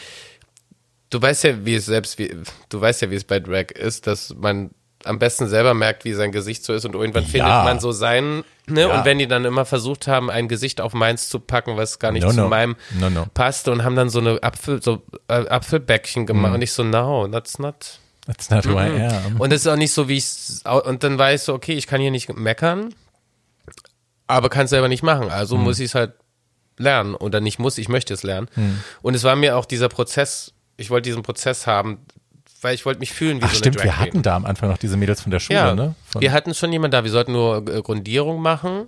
du 1.09 1.21
weißt 1.21 1.43
ja, 1.43 1.65
wie 1.65 1.75
es 1.75 1.85
selbst, 1.85 2.17
wie, 2.17 2.35
du 2.69 2.81
weißt 2.81 3.01
ja, 3.03 3.11
wie 3.11 3.15
es 3.15 3.23
bei 3.23 3.39
Drag 3.39 3.71
ist, 3.71 4.07
dass 4.07 4.33
man 4.35 4.71
am 5.05 5.19
besten 5.19 5.47
selber 5.49 5.73
merkt, 5.73 6.05
wie 6.05 6.13
sein 6.13 6.31
Gesicht 6.31 6.63
so 6.63 6.73
ist 6.73 6.85
und 6.85 6.95
irgendwann 6.95 7.25
findet 7.25 7.49
man 7.49 7.79
so 7.81 7.91
sein, 7.91 8.45
ne? 8.67 8.81
Ja. 8.81 8.97
Und 8.99 9.05
wenn 9.05 9.19
die 9.19 9.27
dann 9.27 9.43
immer 9.43 9.65
versucht 9.65 10.07
haben, 10.07 10.29
ein 10.31 10.47
Gesicht 10.47 10.79
auf 10.79 10.93
meins 10.93 11.27
zu 11.27 11.41
packen, 11.41 11.75
was 11.75 11.99
gar 11.99 12.13
nicht 12.13 12.23
No, 12.23 12.29
zu 12.31 12.37
no. 12.37 12.47
meinem 12.47 12.77
No, 12.97 13.09
no. 13.09 13.25
passte 13.33 13.71
und 13.73 13.83
haben 13.83 13.97
dann 13.97 14.09
so 14.09 14.19
eine 14.19 14.41
Apfel, 14.41 14.81
so 14.81 15.01
äh, 15.27 15.45
Apfelbäckchen 15.47 16.25
gemacht 16.25 16.51
Mhm. 16.51 16.55
und 16.55 16.61
ich 16.61 16.71
so, 16.71 16.83
no, 16.85 17.27
that's 17.27 17.59
not. 17.59 17.99
That's 18.27 18.49
not 18.49 18.65
who 18.65 18.79
I 18.79 18.89
am. 19.07 19.41
Und 19.41 19.51
es 19.51 19.61
ist 19.65 19.67
auch 19.67 19.75
nicht 19.75 19.91
so, 19.91 20.07
wie 20.07 20.15
ich 20.15 20.25
und 20.85 21.03
dann 21.03 21.17
war 21.17 21.33
ich 21.33 21.41
so, 21.41 21.53
okay, 21.53 21.73
ich 21.73 21.85
kann 21.87 21.99
hier 21.99 22.09
nicht 22.11 22.33
meckern, 22.33 22.95
aber 24.27 24.47
kann 24.49 24.63
es 24.65 24.69
selber 24.69 24.87
nicht 24.87 25.03
machen, 25.03 25.29
also 25.29 25.57
Mhm. 25.57 25.63
muss 25.63 25.79
ich 25.79 25.87
es 25.87 25.95
halt 25.95 26.13
lernen 26.77 27.15
oder 27.15 27.39
nicht 27.41 27.59
muss, 27.59 27.77
ich 27.77 27.89
möchte 27.89 28.13
es 28.13 28.23
lernen. 28.23 28.47
Und 29.01 29.13
es 29.13 29.23
war 29.23 29.35
mir 29.35 29.57
auch 29.57 29.65
dieser 29.65 29.89
Prozess, 29.89 30.53
ich 30.77 30.89
wollte 30.89 31.09
diesen 31.09 31.23
Prozess 31.23 31.67
haben, 31.67 31.99
weil 32.61 32.75
ich 32.75 32.85
wollte 32.85 32.99
mich 32.99 33.11
fühlen 33.11 33.41
wie 33.41 33.45
Ach 33.45 33.51
so 33.51 33.57
stimmt, 33.57 33.77
Drag 33.79 33.83
wir 33.83 33.99
hatten 33.99 34.21
da 34.21 34.35
am 34.35 34.45
Anfang 34.45 34.69
noch 34.69 34.77
diese 34.77 34.95
Mädels 34.97 35.21
von 35.21 35.31
der 35.31 35.39
Schule, 35.39 35.59
Ja, 35.59 35.75
ne? 35.75 35.95
Von, 36.05 36.21
wir 36.21 36.31
hatten 36.31 36.53
schon 36.53 36.71
jemanden 36.71 36.91
da, 36.93 37.03
wir 37.03 37.11
sollten 37.11 37.33
nur 37.33 37.57
äh, 37.67 37.81
Grundierung 37.81 38.41
machen 38.41 38.85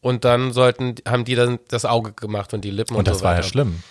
und 0.00 0.24
dann 0.24 0.52
sollten, 0.52 0.94
haben 1.08 1.24
die 1.24 1.34
dann 1.34 1.58
das 1.68 1.86
Auge 1.86 2.12
gemacht 2.12 2.52
und 2.52 2.62
die 2.64 2.70
Lippen 2.70 2.94
und, 2.94 3.00
und 3.00 3.08
das 3.08 3.18
so 3.18 3.24
war 3.24 3.32
weiter. 3.32 3.42
ja 3.42 3.48
schlimm. 3.48 3.82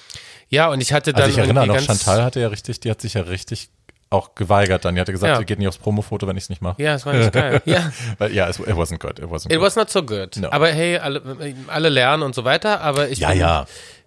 Ja, 0.49 0.67
und 0.69 0.81
ich 0.81 0.93
hatte 0.93 1.13
dann 1.13 1.23
Also 1.23 1.33
ich 1.33 1.39
erinnere 1.39 1.65
noch, 1.65 1.79
Chantal 1.79 2.23
hatte 2.23 2.39
ja 2.39 2.49
richtig, 2.49 2.79
die 2.79 2.91
hat 2.91 3.01
sich 3.01 3.15
ja 3.15 3.21
richtig 3.21 3.69
auch 4.13 4.35
geweigert 4.35 4.85
dann. 4.85 4.95
Die 4.95 5.01
hatte 5.01 5.11
gesagt, 5.11 5.31
Ja. 5.31 5.37
sie 5.39 5.45
geht 5.45 5.59
nicht 5.59 5.67
aufs 5.67 5.77
Promofoto, 5.77 6.27
wenn 6.27 6.37
ich 6.37 6.43
es 6.43 6.49
nicht 6.49 6.61
mache. 6.61 6.81
Ja, 6.81 6.93
es 6.95 7.05
war 7.05 7.13
nicht 7.13 7.31
geil. 7.33 7.61
Ja. 7.65 7.91
Ja, 8.27 8.49
it, 8.49 8.59
it 8.59 8.67
wasn't 8.75 8.99
good. 8.99 9.19
It 9.19 9.25
wasn't 9.25 9.47
It 9.51 9.57
good. 9.57 9.61
was 9.61 9.75
not 9.75 9.89
so 9.89 10.03
good. 10.03 10.37
No. 10.37 10.49
Aber 10.51 10.69
hey, 10.69 10.97
alle, 10.97 11.21
alle 11.67 11.89
lernen 11.89 12.23
und 12.23 12.35
so 12.35 12.43
weiter. 12.43 12.81
Aber 12.81 13.09
ich 13.09 13.19
Ja, 13.19 13.29
bin, 13.29 13.39
ja. 13.39 13.65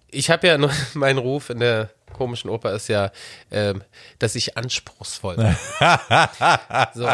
Ich 0.09 0.29
habe 0.29 0.47
ja 0.47 0.57
nur 0.57 0.71
meinen 0.93 1.17
Ruf 1.19 1.49
in 1.49 1.59
der 1.59 1.89
komischen 2.13 2.49
Oper 2.49 2.71
ist 2.73 2.87
ja, 2.87 3.11
ähm, 3.51 3.83
dass 4.17 4.33
ich 4.33 4.57
anspruchsvoll 4.57 5.35
bin. 5.35 5.55
so, 6.95 7.07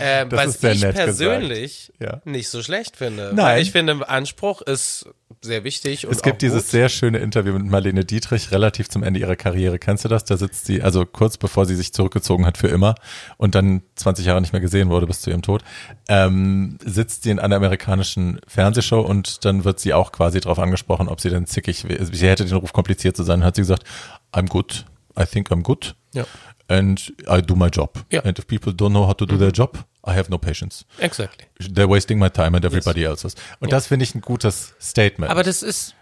ähm, 0.00 0.28
Das 0.28 0.38
was 0.40 0.46
ist 0.48 0.60
sehr 0.60 0.72
ich 0.72 0.82
nett 0.82 0.94
persönlich. 0.96 1.92
Ja. 2.00 2.20
nicht 2.24 2.48
so 2.48 2.62
schlecht 2.62 2.96
finde. 2.96 3.30
Nein. 3.34 3.60
Ich 3.62 3.70
finde, 3.70 4.08
Anspruch 4.08 4.60
ist 4.62 5.08
sehr 5.42 5.64
wichtig. 5.64 6.04
Es 6.04 6.22
gibt 6.22 6.42
dieses 6.42 6.64
gut. 6.64 6.70
sehr 6.70 6.88
schöne 6.88 7.18
Interview 7.18 7.52
mit 7.52 7.64
Marlene 7.64 8.04
Dietrich 8.04 8.50
relativ 8.50 8.88
zum 8.88 9.02
Ende 9.02 9.20
ihrer 9.20 9.36
Karriere. 9.36 9.78
Kennst 9.78 10.04
du 10.04 10.08
das? 10.08 10.24
Da 10.24 10.36
sitzt 10.36 10.66
sie, 10.66 10.82
also 10.82 11.06
kurz 11.06 11.36
bevor 11.36 11.66
sie 11.66 11.76
sich 11.76 11.92
zurückgezogen 11.92 12.46
hat 12.46 12.58
für 12.58 12.68
immer 12.68 12.94
und 13.36 13.54
dann 13.54 13.82
20 13.96 14.26
Jahre 14.26 14.40
nicht 14.40 14.52
mehr 14.52 14.60
gesehen 14.60 14.90
wurde 14.90 15.06
bis 15.06 15.20
zu 15.22 15.30
ihrem 15.30 15.42
Tod, 15.42 15.62
ähm, 16.08 16.78
sitzt 16.84 17.22
sie 17.22 17.30
in 17.30 17.38
einer 17.38 17.56
amerikanischen 17.56 18.40
Fernsehshow 18.46 19.00
und 19.00 19.44
dann 19.44 19.64
wird 19.64 19.80
sie 19.80 19.94
auch 19.94 20.12
quasi 20.12 20.40
darauf 20.40 20.58
angesprochen, 20.58 21.08
ob 21.08 21.20
sie 21.20 21.30
denn 21.30 21.46
zickig 21.46 21.88
wäre. 21.88 22.04
Sie 22.04 22.28
hätte 22.28 22.44
den 22.44 22.56
Ruf 22.56 22.72
kompliziert 22.72 23.16
zu 23.16 23.22
sein. 23.22 23.44
Hat 23.44 23.56
sie 23.56 23.62
gesagt, 23.62 23.84
I'm 24.32 24.48
good. 24.48 24.84
I 25.18 25.24
think 25.24 25.50
I'm 25.50 25.62
good. 25.62 25.94
Ja. 26.12 26.24
And 26.68 27.12
I 27.28 27.42
do 27.42 27.56
my 27.56 27.68
job. 27.68 28.04
Ja. 28.10 28.20
And 28.24 28.38
if 28.38 28.46
people 28.46 28.72
don't 28.72 28.90
know 28.90 29.06
how 29.06 29.14
to 29.14 29.26
do 29.26 29.36
their 29.36 29.50
job, 29.50 29.84
I 30.06 30.12
have 30.12 30.30
no 30.30 30.38
patience. 30.38 30.84
Exactly. 30.98 31.46
They're 31.60 31.88
wasting 31.88 32.18
my 32.18 32.30
time 32.30 32.56
and 32.56 32.64
everybody 32.64 33.04
else's. 33.04 33.34
Und 33.60 33.72
das 33.72 33.86
finde 33.86 34.04
ich 34.04 34.14
ein 34.14 34.20
gutes 34.22 34.74
Statement. 34.80 35.30
Aber 35.30 35.42
das 35.42 35.62
ist, 35.62 35.94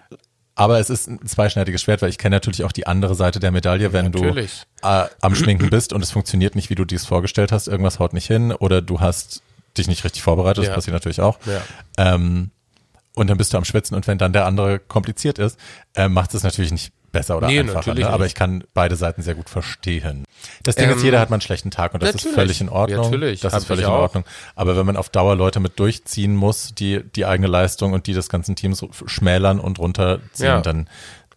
Aber 0.55 0.79
es 0.81 0.91
ist 0.91 1.09
ein 1.09 1.25
zweischneidiges 1.27 1.83
Schwert, 1.83 2.03
weil 2.03 2.11
ich 2.11 2.19
kenne 2.19 2.37
natürlich 2.37 2.65
auch 2.65 2.73
die 2.73 2.87
andere 2.87 3.15
Seite 3.15 3.39
der 3.41 3.51
Medaille, 3.53 3.93
wenn 3.93 4.07
Natürlich. 4.11 4.65
du 4.83 4.89
äh, 4.89 5.07
am 5.21 5.35
Schminken 5.37 5.71
bist 5.71 5.93
und 5.93 6.03
es 6.03 6.11
funktioniert 6.11 6.55
nicht, 6.57 6.69
wie 6.71 6.75
du 6.75 6.85
dies 6.85 7.07
vorgestellt 7.07 7.53
hast, 7.53 7.69
irgendwas 7.69 7.99
haut 8.01 8.13
nicht 8.13 8.27
hin 8.27 8.53
oder 8.53 8.83
du 8.83 9.01
hast 9.01 9.43
dich 9.77 9.87
nicht 9.87 10.03
richtig 10.05 10.23
vorbereitet, 10.23 10.59
das 10.65 10.69
Ja. 10.69 10.75
passiert 10.75 10.95
natürlich 10.95 11.21
auch. 11.21 11.39
Ja. 11.47 11.63
Ähm, 12.15 12.51
und 13.15 13.29
dann 13.31 13.37
bist 13.39 13.53
du 13.53 13.57
am 13.57 13.65
Schwitzen 13.65 13.95
und 13.97 14.07
wenn 14.09 14.19
dann 14.19 14.33
der 14.33 14.47
andere 14.47 14.79
kompliziert 14.81 15.39
ist, 15.39 15.59
äh, 15.95 16.09
macht 16.09 16.35
es 16.35 16.43
natürlich 16.45 16.73
nicht 16.73 16.93
besser 17.13 17.37
oder 17.39 17.47
Nee, 17.47 17.61
einfacher. 17.61 17.95
Ne? 17.95 18.09
Aber 18.09 18.27
ich 18.27 18.35
kann 18.35 18.65
beide 18.75 18.97
Seiten 18.97 19.23
sehr 19.23 19.35
gut 19.35 19.49
verstehen. 19.49 20.25
Das 20.63 20.77
Ding 20.77 20.89
ist, 20.91 20.99
Ähm, 20.99 21.05
jeder 21.05 21.21
hat 21.21 21.31
mal 21.31 21.35
einen 21.37 21.41
schlechten 21.41 21.71
Tag 21.71 21.95
und 21.95 22.03
das 22.03 22.15
ist 22.15 22.29
völlig 22.35 22.61
in 22.61 22.69
Ordnung. 22.69 23.03
Natürlich, 23.11 23.41
Das 23.41 23.55
ist 23.55 23.65
völlig 23.67 23.85
in. 23.85 23.91
Ordnung. 23.91 24.25
Aber 24.55 24.77
wenn 24.77 24.87
man 24.87 24.97
auf 24.97 25.09
Dauer 25.09 25.35
Leute 25.37 25.61
mit 25.61 25.79
durchziehen 25.79 26.37
muss, 26.37 26.75
die 26.75 27.03
die 27.15 27.25
eigene 27.27 27.49
Leistung 27.49 27.93
und 27.93 28.07
die 28.07 28.13
des 28.15 28.29
ganzen 28.29 28.57
Teams 28.57 28.85
schmälern 29.07 29.59
und 29.61 29.79
runterziehen, 29.79 30.47
Ja. 30.47 30.61
dann 30.61 30.89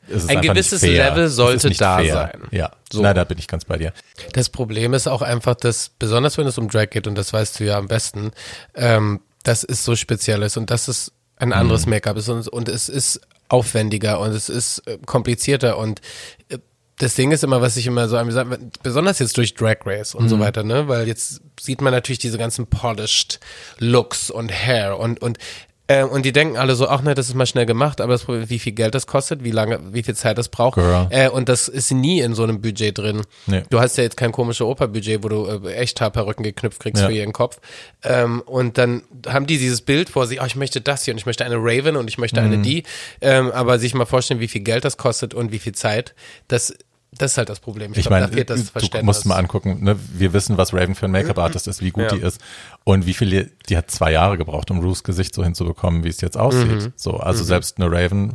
ist 0.07 0.23
es 0.23 0.29
Ein 0.29 0.37
einfach 0.37 0.53
gewisses 0.53 0.81
nicht 0.81 0.95
fair. 0.95 1.09
Level 1.11 1.25
ist 1.25 1.35
sollte 1.35 1.67
nicht 1.69 1.79
da 1.79 1.97
fair. 1.99 2.13
sein. 2.13 2.41
Ja, 2.51 2.71
So. 2.91 3.01
nein, 3.01 3.15
da 3.15 3.23
bin 3.23 3.37
ich 3.37 3.47
ganz 3.47 3.65
bei 3.65 3.77
dir. 3.77 3.93
Das 4.33 4.49
Problem 4.49 4.93
ist 4.93 5.07
auch 5.07 5.21
einfach, 5.21 5.55
dass, 5.55 5.89
besonders 5.99 6.37
wenn 6.37 6.47
es 6.47 6.57
um 6.57 6.69
Drag 6.69 6.89
geht, 6.89 7.07
und 7.07 7.15
das 7.15 7.31
weißt 7.31 7.59
du 7.59 7.63
ja 7.65 7.77
am 7.77 7.87
besten, 7.87 8.31
ähm, 8.75 9.21
das 9.43 9.63
ist 9.63 9.83
so 9.85 9.95
speziell 9.95 10.41
ist 10.43 10.57
und 10.57 10.69
das 10.69 10.87
ist 10.87 11.13
ein 11.37 11.53
anderes 11.53 11.85
Mhm. 11.85 11.91
Make-up 11.91 12.17
ist 12.17 12.29
und, 12.29 12.47
und 12.47 12.67
es 12.69 12.89
ist 12.89 13.21
aufwendiger 13.51 14.19
und 14.19 14.31
es 14.31 14.49
ist 14.49 14.79
äh, 14.87 14.97
komplizierter 15.05 15.77
und 15.77 16.01
äh, 16.49 16.57
das 16.97 17.15
Ding 17.15 17.31
ist 17.31 17.43
immer, 17.43 17.61
was 17.61 17.77
ich 17.77 17.87
immer 17.87 18.07
so 18.07 18.15
amüsant, 18.17 18.79
besonders 18.83 19.17
jetzt 19.17 19.35
durch 19.37 19.55
Drag 19.55 19.77
Race 19.85 20.13
und 20.13 20.29
so 20.29 20.35
Mhm. 20.37 20.41
weiter, 20.41 20.63
ne, 20.63 20.87
weil 20.87 21.07
jetzt 21.07 21.41
sieht 21.59 21.81
man 21.81 21.91
natürlich 21.91 22.19
diese 22.19 22.37
ganzen 22.37 22.67
polished 22.67 23.39
Looks 23.79 24.29
und 24.29 24.51
Hair 24.51 24.99
und, 24.99 25.19
und 25.19 25.39
äh, 25.99 26.03
und 26.03 26.25
die 26.25 26.31
denken 26.31 26.57
alle 26.57 26.75
so, 26.75 26.87
ach 26.87 27.01
ne, 27.01 27.13
das 27.15 27.27
ist 27.27 27.35
mal 27.35 27.45
schnell 27.45 27.65
gemacht, 27.65 28.01
aber 28.01 28.13
das 28.13 28.23
Problem, 28.23 28.49
wie 28.49 28.59
viel 28.59 28.73
Geld 28.73 28.95
das 28.95 29.07
kostet, 29.07 29.43
wie 29.43 29.51
lange, 29.51 29.79
wie 29.93 30.03
viel 30.03 30.15
Zeit 30.15 30.37
das 30.37 30.49
braucht. 30.49 30.77
Äh, 31.09 31.29
und 31.29 31.49
das 31.49 31.67
ist 31.67 31.91
nie 31.91 32.19
in 32.21 32.33
so 32.33 32.43
einem 32.43 32.61
Budget 32.61 32.97
drin. 32.97 33.21
Nee. 33.47 33.63
Du 33.69 33.79
hast 33.79 33.97
ja 33.97 34.03
jetzt 34.03 34.17
kein 34.17 34.31
komisches 34.31 34.61
Operbudget, 34.61 35.23
wo 35.23 35.29
du 35.29 35.45
äh, 35.65 35.73
Echthaarperücken 35.73 36.43
geknüpft 36.43 36.79
kriegst 36.79 37.01
Ja. 37.01 37.07
für 37.09 37.13
ihren 37.13 37.33
Kopf. 37.33 37.59
Ähm, 38.03 38.41
und 38.45 38.77
dann 38.77 39.03
haben 39.27 39.45
die 39.47 39.57
dieses 39.57 39.81
Bild 39.81 40.09
vor 40.09 40.27
sich, 40.27 40.41
oh, 40.41 40.45
ich 40.45 40.55
möchte 40.55 40.81
das 40.81 41.03
hier 41.05 41.13
und 41.13 41.17
ich 41.17 41.25
möchte 41.25 41.45
eine 41.45 41.57
Raven 41.57 41.95
und 41.95 42.07
ich 42.07 42.17
möchte 42.17 42.39
Mhm. 42.41 42.45
eine 42.47 42.57
die. 42.61 42.83
Ähm, 43.21 43.51
aber 43.51 43.79
sich 43.79 43.93
mal 43.93 44.05
vorstellen, 44.05 44.39
wie 44.39 44.47
viel 44.47 44.61
Geld 44.61 44.85
das 44.85 44.97
kostet 44.97 45.33
und 45.33 45.51
wie 45.51 45.59
viel 45.59 45.73
Zeit, 45.73 46.13
das, 46.47 46.73
das 47.21 47.31
ist 47.33 47.37
halt 47.37 47.49
das 47.49 47.59
Problem. 47.59 47.91
Ich 47.93 48.01
glaub, 48.01 48.11
meine, 48.11 48.27
da 48.45 48.55
du 48.55 48.63
Verständnis. 48.63 49.03
musst 49.03 49.25
mal 49.25 49.35
angucken, 49.35 49.83
ne? 49.83 49.97
wir 50.13 50.33
wissen, 50.33 50.57
was 50.57 50.73
Raven 50.73 50.95
für 50.95 51.05
ein 51.05 51.11
Make-up-Artist 51.11 51.67
ist, 51.67 51.81
wie 51.81 51.91
gut 51.91 52.03
Ja. 52.11 52.15
die 52.17 52.21
ist 52.21 52.41
und 52.83 53.05
wie 53.05 53.13
viel, 53.13 53.29
die, 53.29 53.51
die 53.69 53.77
hat 53.77 53.91
zwei 53.91 54.11
Jahre 54.11 54.37
gebraucht, 54.37 54.71
um 54.71 54.79
Rues 54.79 55.03
Gesicht 55.03 55.33
so 55.35 55.43
hinzubekommen, 55.43 56.03
wie 56.03 56.09
es 56.09 56.19
jetzt 56.21 56.37
aussieht. 56.37 56.67
Mhm. 56.67 56.93
So, 56.95 57.17
also 57.17 57.43
selbst 57.43 57.77
eine 57.79 57.91
Raven 57.91 58.33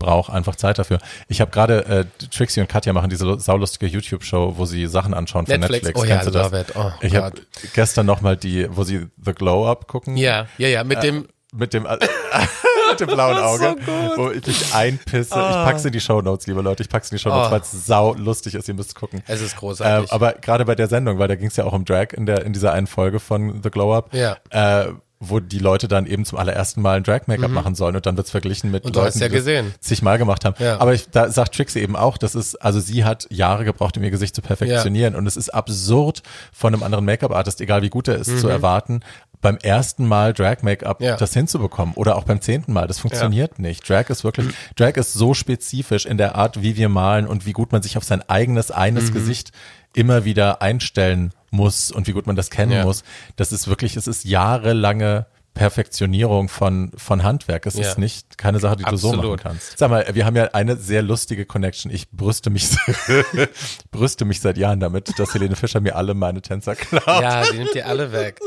braucht 0.00 0.30
einfach 0.30 0.56
Zeit 0.56 0.78
dafür. 0.78 0.98
Ich 1.28 1.40
habe 1.40 1.52
gerade, 1.52 1.86
äh, 1.86 2.04
Trixie 2.30 2.60
und 2.60 2.68
Katja 2.68 2.92
machen 2.92 3.10
diese 3.10 3.38
saulustige 3.38 3.86
YouTube-Show, 3.86 4.54
wo 4.56 4.64
sie 4.64 4.86
Sachen 4.86 5.14
anschauen 5.14 5.46
von 5.46 5.60
Netflix. 5.60 5.86
Netflix. 5.86 6.00
Oh 6.00 6.04
ja, 6.04 6.16
Kennst 6.16 6.26
du 6.28 6.32
das? 6.32 6.50
love 6.50 6.60
it. 6.60 6.66
Oh 6.74 6.90
ich 7.00 7.14
habe 7.14 7.40
gestern 7.74 8.04
nochmal 8.06 8.36
die, 8.36 8.66
wo 8.70 8.82
sie 8.82 9.06
The 9.24 9.32
Glow 9.32 9.68
Up 9.70 9.86
gucken. 9.86 10.16
ja, 10.16 10.46
ja, 10.58 10.68
ja, 10.68 10.82
mit 10.84 11.02
dem, 11.04 11.28
Mit 11.54 11.72
dem, 11.72 11.86
mit 12.90 13.00
dem 13.00 13.06
blauen 13.08 13.36
Auge, 13.42 13.76
wo 14.16 14.30
ich 14.30 14.46
mich 14.46 14.74
einpisse. 14.74 15.34
Ich 15.34 15.54
pack's 15.54 15.84
in 15.84 15.92
die 15.92 16.00
Show 16.00 16.20
Notes, 16.22 16.46
liebe 16.46 16.62
Leute. 16.62 16.82
Ich 16.82 16.88
pack's 16.88 17.10
in 17.10 17.16
die 17.16 17.22
Show 17.22 17.30
Notes, 17.30 17.48
Oh. 17.48 17.52
weil 17.52 17.60
es 17.60 17.86
sau 17.86 18.14
lustig 18.14 18.54
ist. 18.54 18.68
Ihr 18.68 18.74
müsst 18.74 18.94
gucken. 18.94 19.22
es 19.26 19.40
ist 19.40 19.56
großartig. 19.56 20.12
aber 20.12 20.32
gerade 20.34 20.64
bei 20.64 20.74
der 20.74 20.88
Sendung, 20.88 21.18
weil 21.18 21.28
da 21.28 21.34
ging 21.36 21.48
es 21.48 21.56
ja 21.56 21.64
auch 21.64 21.72
um 21.72 21.84
Drag 21.84 22.08
in 22.12 22.26
der 22.26 22.44
in 22.44 22.52
dieser 22.52 22.72
einen 22.72 22.86
Folge 22.86 23.20
von 23.20 23.62
The 23.62 23.70
Glow 23.70 23.94
Up, 23.94 24.14
Ja. 24.14 24.36
äh, 24.50 24.92
wo 25.26 25.40
die 25.40 25.58
Leute 25.60 25.88
dann 25.88 26.04
eben 26.06 26.26
zum 26.26 26.36
allerersten 26.38 26.82
Mal 26.82 26.98
ein 26.98 27.02
Drag-Make-up 27.02 27.50
machen 27.50 27.74
sollen 27.74 27.96
und 27.96 28.04
dann 28.04 28.14
wird's 28.18 28.30
verglichen 28.30 28.70
mit 28.70 28.82
Mhm. 28.84 28.88
Und 28.88 28.96
du 28.96 29.00
Leuten, 29.00 29.14
hast 29.14 29.20
ja 29.20 29.28
die 29.28 29.34
das 29.36 29.44
gesehen. 29.44 29.74
zigmal 29.80 30.18
gemacht 30.18 30.44
haben. 30.44 30.54
Ja. 30.58 30.78
Aber 30.80 30.92
ich, 30.92 31.08
da 31.08 31.30
sagt 31.30 31.54
Trixie 31.54 31.78
eben 31.80 31.96
auch, 31.96 32.18
das 32.18 32.34
ist, 32.34 32.56
also 32.56 32.78
sie 32.78 33.04
hat 33.06 33.26
Jahre 33.30 33.64
gebraucht, 33.64 33.96
um 33.96 34.02
ihr 34.04 34.10
Gesicht 34.10 34.34
zu 34.34 34.42
perfektionieren 34.42 35.14
und 35.14 35.26
es 35.26 35.38
ist 35.38 35.48
absurd 35.48 36.22
von 36.52 36.74
einem 36.74 36.82
anderen 36.82 37.06
Make-up-Artist, 37.06 37.62
egal 37.62 37.80
wie 37.80 37.88
gut 37.88 38.06
er 38.08 38.16
ist, 38.16 38.38
zu 38.38 38.48
erwarten, 38.48 39.00
beim 39.44 39.58
ersten 39.58 40.08
Mal 40.08 40.32
Drag-Make-up. 40.32 41.00
Ja. 41.02 41.16
das 41.16 41.34
hinzubekommen 41.34 41.94
oder 41.96 42.16
auch 42.16 42.24
beim 42.24 42.40
zehnten 42.40 42.72
Mal. 42.72 42.86
Das 42.88 42.98
funktioniert 42.98 43.58
nicht. 43.58 43.86
Drag 43.88 44.08
ist 44.08 44.24
wirklich, 44.24 44.48
Drag 44.76 44.96
ist 44.96 45.12
so 45.12 45.34
spezifisch 45.34 46.06
in 46.06 46.16
der 46.16 46.34
Art, 46.34 46.62
wie 46.62 46.76
wir 46.76 46.88
malen 46.88 47.26
und 47.26 47.44
wie 47.44 47.52
gut 47.52 47.70
man 47.70 47.82
sich 47.82 47.96
auf 47.98 48.04
sein 48.04 48.22
eigenes 48.28 48.70
eines 48.70 49.10
Mhm. 49.10 49.14
Gesicht 49.14 49.52
immer 49.94 50.24
wieder 50.24 50.62
einstellen 50.62 51.32
muss 51.50 51.92
und 51.92 52.06
wie 52.08 52.12
gut 52.12 52.26
man 52.26 52.36
das 52.36 52.48
kennen 52.50 52.72
Ja. 52.72 52.84
muss. 52.84 53.04
Das 53.36 53.52
ist 53.52 53.68
wirklich, 53.68 53.96
es 53.96 54.06
ist 54.06 54.24
jahrelange 54.24 55.26
Perfektionierung 55.52 56.48
von, 56.48 56.90
von 56.96 57.22
Handwerk. 57.22 57.66
Es 57.66 57.74
Ja. 57.74 57.82
ist 57.88 57.98
nicht 57.98 58.38
keine 58.38 58.58
Sache, 58.58 58.74
die 58.76 58.82
du 58.82 58.96
so 58.96 59.08
machen 59.08 59.18
Absolut. 59.20 59.40
kannst. 59.42 59.78
Sag 59.78 59.88
mal, 59.90 60.04
wir 60.12 60.24
haben 60.26 60.34
ja 60.36 60.46
eine 60.52 60.76
sehr 60.76 61.02
lustige 61.02 61.44
Connection. 61.46 61.92
Ich 61.92 62.10
brüste 62.10 62.50
mich, 62.50 62.70
brüste 63.92 64.24
mich 64.24 64.40
seit 64.40 64.56
Jahren 64.58 64.80
damit, 64.80 65.18
dass 65.18 65.34
Helene 65.34 65.56
Fischer 65.56 65.80
mir 65.80 65.96
alle 65.96 66.14
meine 66.14 66.42
Tänzer 66.42 66.74
klaut. 66.74 67.06
ja, 67.06 67.42
die 67.50 67.58
nimmt 67.58 67.74
dir 67.74 67.86
alle 67.86 68.10
weg. 68.12 68.40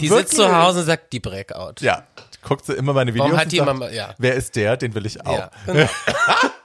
Die 0.00 0.10
Wirklich? 0.10 0.28
sitzt 0.28 0.36
zu 0.40 0.56
Hause 0.56 0.80
und 0.80 0.86
sagt, 0.86 1.12
die 1.12 1.20
Breakout. 1.20 1.74
Ja, 1.80 2.04
guckt 2.42 2.64
sie 2.66 2.72
immer 2.74 2.92
meine 2.92 3.12
Videos 3.12 3.26
Warum 3.28 3.38
hat 3.38 3.44
und 3.46 3.52
die 3.52 3.56
sagt, 3.58 3.70
immer- 3.70 3.90
ja. 3.92 4.14
wer 4.18 4.34
ist 4.34 4.56
der? 4.56 4.76
Den 4.76 4.94
will 4.94 5.06
ich 5.06 5.24
auch. 5.26 5.36
Ja, 5.38 5.50
genau. 5.66 5.86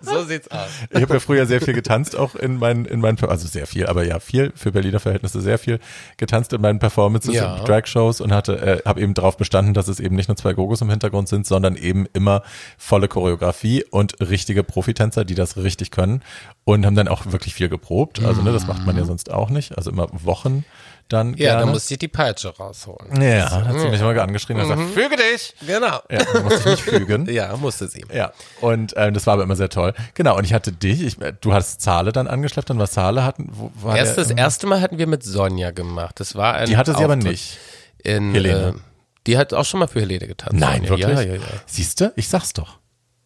so 0.02 0.24
sieht's 0.24 0.50
aus. 0.50 0.68
Ich 0.90 1.02
habe 1.02 1.14
ja 1.16 1.20
früher 1.20 1.46
sehr 1.46 1.62
viel 1.62 1.74
getanzt, 1.74 2.16
auch 2.16 2.36
in 2.36 2.58
meinen, 2.58 2.86
in 2.86 3.00
meinen, 3.02 3.18
also 3.26 3.48
sehr 3.48 3.68
viel, 3.68 3.88
aber 3.88 4.06
ja 4.06 4.20
viel 4.20 4.54
für 4.56 4.72
Berliner 4.72 5.00
Verhältnisse 5.00 5.42
sehr 5.42 5.58
viel 5.58 5.80
getanzt 6.18 6.54
in 6.54 6.62
meinen 6.62 6.80
Performances 6.80 7.34
Ja. 7.34 7.56
und 7.56 7.68
Drag-Shows 7.68 8.22
und 8.22 8.32
hatte, 8.34 8.58
äh, 8.58 8.82
habe 8.88 9.02
eben 9.02 9.14
darauf 9.14 9.38
bestanden, 9.38 9.74
dass 9.74 9.88
es 9.88 10.00
eben 10.00 10.16
nicht 10.16 10.28
nur 10.30 10.38
zwei 10.38 10.54
Gogos 10.54 10.82
im 10.82 10.90
Hintergrund 10.90 11.28
sind, 11.28 11.46
sondern 11.46 11.76
eben 11.76 12.06
immer 12.14 12.44
volle 12.78 13.08
Choreografie 13.08 13.84
und 13.90 14.20
richtige 14.22 14.64
Profitänzer, 14.64 15.26
die 15.26 15.36
das 15.36 15.58
richtig 15.58 15.92
können 15.92 16.22
und 16.64 16.86
haben 16.86 16.96
dann 16.96 17.08
auch 17.08 17.26
wirklich 17.28 17.54
viel 17.54 17.70
geprobt. 17.70 18.24
Also 18.24 18.42
ne, 18.42 18.52
das 18.54 18.68
macht 18.68 18.86
man 18.86 18.98
ja 18.98 19.04
sonst 19.06 19.32
auch 19.32 19.50
nicht, 19.50 19.78
also 19.78 19.92
immer 19.92 20.08
Wochen 20.12 20.64
dann 21.10 21.30
Ja, 21.32 21.36
gerne. 21.36 21.60
dann 21.62 21.70
musste 21.70 21.94
ich 21.94 22.00
die 22.00 22.08
Peitsche 22.08 22.50
rausholen. 22.56 23.22
ja, 23.22 23.50
hat 23.66 23.80
sie 23.80 23.88
mich 23.90 24.02
mal 24.02 24.20
angeschrien 24.20 24.60
und 24.60 24.68
gesagt, 24.70 24.90
füge 24.94 25.16
dich! 25.16 25.54
Genau. 25.66 26.00
Ja, 26.10 26.24
dann 26.34 26.44
musste 26.44 26.60
ich 26.60 26.66
mich 26.66 26.84
fügen. 26.84 27.30
Ja, 27.30 27.56
musste 27.58 27.88
sie. 27.88 28.04
Ja, 28.14 28.32
und 28.62 28.94
ähm, 28.98 29.14
das 29.14 29.28
war 29.28 29.36
aber 29.36 29.44
immer 29.44 29.56
sehr 29.56 29.70
toll. 29.70 29.94
Genau, 30.16 30.38
und 30.38 30.44
ich 30.46 30.54
hatte 30.54 30.72
dich, 30.72 31.02
ich, 31.04 31.18
du 31.42 31.54
hast 31.54 31.82
Zahle 31.82 32.12
dann 32.12 32.28
angeschleppt 32.28 32.72
und 32.72 32.80
was 32.80 32.92
Zahle 32.92 33.24
hatten, 33.24 33.50
wo 33.52 33.72
war 33.76 33.96
Erst 33.98 34.18
das 34.18 34.32
erste 34.32 34.66
Mal 34.68 34.82
hatten 34.82 34.98
wir 34.98 35.08
mit 35.08 35.24
Sonja 35.24 35.72
gemacht. 35.72 36.20
Das 36.20 36.36
war 36.36 36.56
ein 36.56 36.66
Die 36.68 36.78
hatte 36.78 36.94
sie 36.96 37.04
aber 37.04 37.14
Auftritt 37.14 37.32
nicht. 37.32 37.58
In, 38.04 38.34
Helene. 38.34 38.68
Äh, 38.76 38.80
die 39.28 39.38
hat 39.38 39.54
auch 39.54 39.66
schon 39.66 39.80
mal 39.80 39.88
für 39.88 40.00
Helene 40.00 40.28
getanzt. 40.28 40.60
Nein, 40.60 40.86
Sonja. 40.86 41.08
wirklich? 41.10 41.28
Ja, 41.28 41.34
ja, 41.36 41.42
ja. 41.42 41.62
Siehst 41.66 42.02
du? 42.02 42.12
Ich 42.16 42.30
sag's 42.30 42.54
doch. 42.54 42.80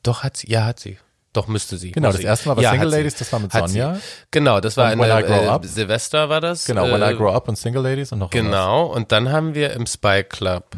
Doch, 0.03 0.23
hat 0.23 0.37
sie. 0.37 0.49
Ja, 0.49 0.65
hat 0.65 0.79
sie. 0.79 0.97
Doch, 1.33 1.47
müsste 1.47 1.77
sie. 1.77 1.91
Genau, 1.91 2.11
das 2.11 2.21
sie. 2.21 2.23
erste 2.23 2.49
Mal 2.49 2.55
war 2.57 2.63
ja, 2.63 2.71
Single. 2.71 2.89
Ladies, 2.89 3.15
das 3.15 3.31
war 3.31 3.39
mit 3.39 3.53
Hat 3.53 3.69
Sonja. 3.69 3.95
Sie. 3.95 4.01
Genau, 4.31 4.59
das 4.59 4.77
war 4.77 4.91
Und 4.91 4.99
When 4.99 5.11
eine 5.11 5.25
I 5.25 5.27
Grow 5.27 5.63
äh. 5.63 5.67
Silvester 5.67 6.29
war 6.29 6.41
das. 6.41 6.65
Genau, 6.65 6.85
When 6.85 7.01
äh, 7.01 7.13
I 7.13 7.15
Grow 7.15 7.33
Up 7.33 7.47
und 7.47 7.55
Single 7.55 7.83
Ladies 7.83 8.11
und 8.11 8.19
noch. 8.19 8.31
Genau, 8.31 8.85
und 8.87 9.11
dann 9.11 9.31
haben 9.31 9.53
wir 9.53 9.73
im 9.73 9.85
Spy 9.85 10.23
Club. 10.23 10.75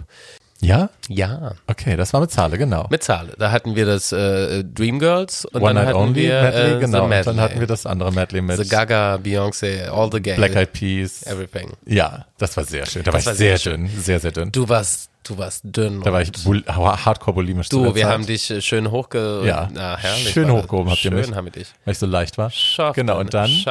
Ja? 0.62 0.89
Ja. 1.10 1.54
Okay, 1.68 1.97
das 1.97 2.14
war 2.14 2.22
mit 2.22 2.32
Zahle, 2.32 2.58
genau. 2.58 2.86
Mit 2.89 3.04
Zahle. 3.04 3.34
Da 3.38 3.52
hatten 3.52 3.76
wir 3.76 3.86
das 3.86 4.12
äh, 4.12 4.64
Dreamgirls 4.64 5.45
und 5.45 5.62
One 5.62 5.74
dann 5.74 5.76
Night 5.76 5.88
hatten 5.88 5.97
Only 5.97 6.22
wir 6.22 6.41
Medley, 6.41 6.74
äh, 6.76 6.80
genau. 6.80 7.08
Medley. 7.08 7.26
dann 7.26 7.41
hatten 7.41 7.60
wir 7.60 7.68
das 7.68 7.86
andere 7.88 8.12
Medley 8.12 8.41
mit 8.41 8.58
The 8.58 8.70
Gaga, 8.70 9.16
Beyoncé, 9.16 9.89
All 9.89 10.12
the 10.12 10.22
Gay. 10.22 10.36
Black 10.36 10.56
Eyed 10.56 10.72
Peas. 10.72 11.24
Everything. 11.24 11.72
Ja, 11.86 12.26
das 12.38 12.56
war 12.58 12.64
sehr 12.64 12.86
schön. 12.86 13.04
Da 13.04 13.12
war 13.12 13.20
ich 13.20 13.26
sehr 13.26 13.36
sehr 13.36 13.58
schön, 13.58 13.88
sehr, 13.88 14.20
sehr 14.20 14.32
dünn. 14.32 14.52
Du 14.52 14.70
warst 14.70 15.11
Du 15.24 15.38
warst 15.38 15.62
dünn. 15.64 16.02
Da 16.02 16.12
war 16.12 16.22
ich 16.24 16.32
hardcore 16.68 17.36
bulimisch 17.36 17.70
zu 17.70 17.78
Du, 17.84 17.96
wir 17.96 18.02
Zeit. 18.04 18.12
haben 18.12 18.26
dich 18.26 18.50
äh, 18.50 18.60
schön 18.60 18.90
hochge... 18.90 19.44
Ja. 19.46 19.70
Na, 19.72 19.96
herrlich. 19.96 20.30
Schön 20.32 20.48
war 20.48 20.56
das. 20.56 20.64
hochgehoben 20.64 20.90
habt 20.92 21.06
ihr 21.06 21.12
schön 21.12 21.20
mich. 21.30 21.36
haben 21.36 21.46
wir 21.46 21.52
dich. 21.52 21.68
weil 21.86 21.92
ich 21.92 22.00
so 22.00 22.08
leicht 22.08 22.40
war. 22.40 22.50
Scharf, 22.50 22.96
genau, 22.96 23.20
und 23.20 23.32
dann, 23.34 23.50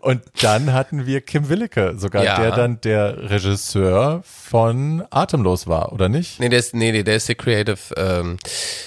und 0.00 0.22
dann 0.42 0.72
hatten 0.72 1.06
wir 1.06 1.20
Kim 1.22 1.48
Willicke, 1.48 1.94
sogar 1.96 2.24
Ja. 2.24 2.38
der 2.38 2.50
dann 2.52 2.80
der 2.82 3.30
Regisseur 3.30 4.20
von 4.24 5.04
Atemlos 5.10 5.66
war, 5.66 5.92
oder 5.92 6.08
nicht? 6.08 6.38
Nee, 6.38 6.48
der 6.50 6.58
ist, 6.58 6.74
nee, 6.74 7.02
der 7.02 7.16
ist 7.16 7.28
der 7.28 7.36
Creative. 7.36 7.78
Ähm, 7.96 8.36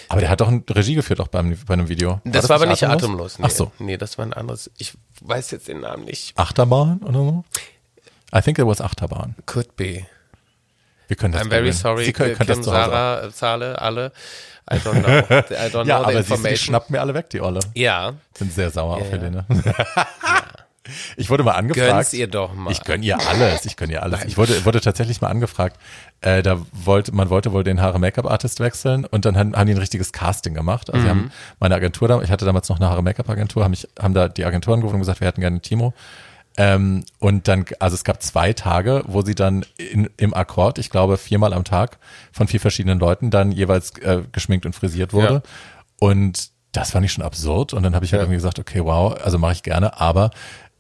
Aber 0.10 0.22
der 0.22 0.30
hat 0.30 0.42
doch 0.42 0.48
ein 0.48 0.64
Regie 0.70 0.96
geführt 0.96 1.20
auch 1.22 1.28
beim, 1.28 1.58
bei 1.66 1.74
einem 1.74 1.90
Video. 1.90 2.22
das, 2.24 2.48
war 2.50 2.58
aber 2.58 2.68
nicht 2.68 2.84
atemlos. 2.84 3.40
nee. 3.40 3.46
Ach 3.48 3.52
so. 3.52 3.72
Nee, 3.80 3.98
das 3.98 4.18
war 4.18 4.26
ein 4.26 4.34
anderes. 4.34 4.70
Ich 4.78 4.94
weiß 5.22 5.52
jetzt 5.52 5.68
den 5.68 5.80
Namen 5.82 6.06
nicht. 6.06 6.38
Achterbahn 6.38 7.00
oder 7.00 7.14
so? 7.20 7.44
I 8.36 8.42
think 8.42 8.60
it 8.60 8.66
was 8.68 8.80
Achterbahn. 8.80 9.36
Could 9.48 9.76
be. 9.76 10.06
Wir 11.10 11.18
können 11.18 11.34
das 11.34 11.42
I'm 11.44 11.50
very 11.50 11.74
sorry, 11.74 12.06
Sie 12.06 12.14
können, 12.14 12.36
können 12.36 12.48
Kim, 12.48 12.56
das 12.58 12.66
zu 12.66 12.72
Hause 12.72 12.86
auch. 12.86 12.92
Sarah, 12.92 13.24
äh, 13.28 13.32
Zahle, 13.32 13.82
alle. 13.82 14.12
I 14.72 14.76
don't 14.76 15.02
know. 15.04 15.10
I 15.50 15.70
don't 15.74 15.86
Ja, 15.88 15.98
know 16.00 16.08
aber 16.08 16.24
the 16.24 16.36
sie, 16.38 16.48
die 16.50 16.56
schnappt 16.58 16.92
mir 16.92 17.02
alle 17.02 17.14
weg, 17.16 17.30
die 17.32 17.42
Olle. 17.42 17.60
ja, 17.76 18.14
Sind 18.38 18.54
sehr 18.54 18.70
sauer 18.70 18.96
auf 18.98 19.02
Ja, 19.02 19.18
ja. 19.18 19.22
Helene. 19.24 19.46
Ich 21.18 21.30
wurde 21.30 21.44
mal 21.44 21.52
angefragt. 21.52 21.88
gönn's 21.88 22.14
ihr 22.14 22.26
doch 22.28 22.54
mal. 22.56 22.72
Ich 22.72 22.84
gönn 22.84 23.04
ihr 23.04 23.20
alles, 23.28 23.64
ich 23.66 23.76
gönn 23.78 23.92
ihr 23.92 24.02
alles. 24.02 24.26
Ich 24.26 24.38
wurde, 24.38 24.66
wurde 24.66 24.82
tatsächlich 24.82 25.22
mal 25.22 25.28
angefragt, 25.28 25.78
äh, 26.22 26.42
da 26.42 26.60
wollte, 26.72 27.14
man 27.14 27.30
wollte 27.30 27.52
wohl 27.52 27.64
den 27.64 27.80
Haare-Make-up-Artist 27.80 28.60
wechseln 28.60 29.06
und 29.06 29.26
dann 29.26 29.38
haben, 29.38 29.56
haben 29.56 29.68
die 29.68 29.74
ein 29.76 29.78
richtiges 29.78 30.12
Casting 30.14 30.56
gemacht. 30.56 30.90
Also 30.92 31.04
sie 31.04 31.10
haben 31.10 31.32
meine 31.60 31.76
Agentur, 31.76 32.24
ich 32.24 32.32
hatte 32.32 32.46
damals 32.46 32.70
noch 32.70 32.78
eine 32.80 32.90
Haare-Make-up-Agentur, 32.90 33.64
haben, 33.64 33.70
mich, 33.72 33.88
haben 34.00 34.16
da 34.16 34.30
die 34.30 34.46
Agentur 34.46 34.74
angerufen 34.74 34.96
und 34.96 35.02
gesagt, 35.02 35.20
wir 35.20 35.28
hätten 35.28 35.42
gerne 35.42 35.60
Timo. 35.62 35.94
Ähm, 36.62 37.06
und 37.20 37.48
dann, 37.48 37.64
also 37.80 37.94
es 37.94 38.04
gab 38.04 38.22
zwei 38.22 38.52
Tage, 38.52 39.04
wo 39.08 39.22
sie 39.22 39.34
dann 39.34 39.66
in, 39.78 40.10
im 40.18 40.34
Akkord, 40.34 40.78
ich 40.78 40.90
glaube 40.90 41.16
viermal 41.16 41.54
am 41.54 41.64
Tag 41.64 42.00
von 42.34 42.50
vier 42.50 42.60
verschiedenen 42.60 43.00
Leuten 43.00 43.32
dann 43.32 43.54
jeweils 43.54 43.98
äh, 44.00 44.24
geschminkt 44.34 44.66
und 44.66 44.74
frisiert 44.76 45.14
wurde. 45.14 45.36
Ja. 45.36 45.42
Und 46.02 46.50
das 46.74 46.92
fand 46.92 47.06
ich 47.06 47.14
schon 47.14 47.24
absurd. 47.24 47.72
Und 47.74 47.84
dann 47.84 47.96
habe 47.96 48.04
ich 48.04 48.12
halt 48.12 48.22
irgendwie 48.24 48.36
gesagt, 48.36 48.60
okay, 48.60 48.84
wow, 48.84 49.16
also 49.24 49.38
mache 49.40 49.54
ich 49.54 49.64
gerne, 49.64 50.02
aber 50.02 50.32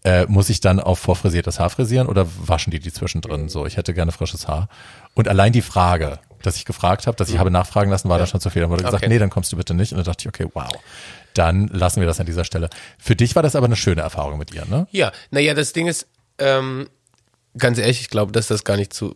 äh, 0.03 0.25
muss 0.27 0.49
ich 0.49 0.59
dann 0.59 0.81
auf 0.81 0.99
vorfrisiertes 0.99 1.61
Haar 1.61 1.69
frisieren 1.69 2.07
oder 2.07 2.27
waschen 2.45 2.71
die 2.71 2.79
die 2.81 2.91
zwischendrin? 2.91 3.47
So, 3.47 3.65
ich 3.65 3.77
hätte 3.77 3.93
gerne 3.93 4.11
frisches 4.11 4.49
Haar. 4.49 4.67
Und 5.13 5.29
allein 5.29 5.53
die 5.53 5.61
Frage, 5.61 6.19
dass 6.43 6.57
ich 6.57 6.65
gefragt 6.65 7.07
habe, 7.07 7.15
dass 7.15 7.29
ich 7.29 7.37
habe 7.37 7.51
nachfragen 7.51 7.89
lassen, 7.89 8.09
war 8.09 8.17
dann 8.17 8.27
schon 8.27 8.41
zu 8.41 8.49
viel. 8.49 8.61
Dann 8.61 8.69
wurde 8.71 8.83
gesagt, 8.83 9.01
Mhm. 9.01 9.05
Okay. 9.05 9.13
nee, 9.13 9.19
dann 9.19 9.29
kommst 9.29 9.51
du 9.53 9.55
bitte 9.57 9.73
nicht. 9.73 9.93
Und 9.93 9.97
dann 9.97 10.05
dachte 10.05 10.23
ich, 10.23 10.27
okay, 10.27 10.49
wow. 10.53 10.69
Dann 11.33 11.67
lassen 11.67 11.99
wir 11.99 12.07
das 12.07 12.19
an 12.19 12.25
dieser 12.25 12.43
Stelle. 12.43 12.69
Für 12.97 13.15
dich 13.15 13.35
war 13.35 13.43
das 13.43 13.55
aber 13.55 13.65
eine 13.65 13.75
schöne 13.75 14.01
Erfahrung 14.01 14.39
mit 14.39 14.53
ihr, 14.53 14.65
ne? 14.65 14.87
Ja, 14.91 15.11
naja, 15.31 15.53
das 15.53 15.73
Ding 15.73 15.87
ist, 15.87 16.07
ähm, 16.37 16.89
ganz 17.57 17.77
ehrlich, 17.77 18.01
ich 18.01 18.09
glaube, 18.09 18.31
dass 18.31 18.47
das 18.47 18.63
gar 18.63 18.77
nicht 18.77 18.93
zu, 18.93 19.15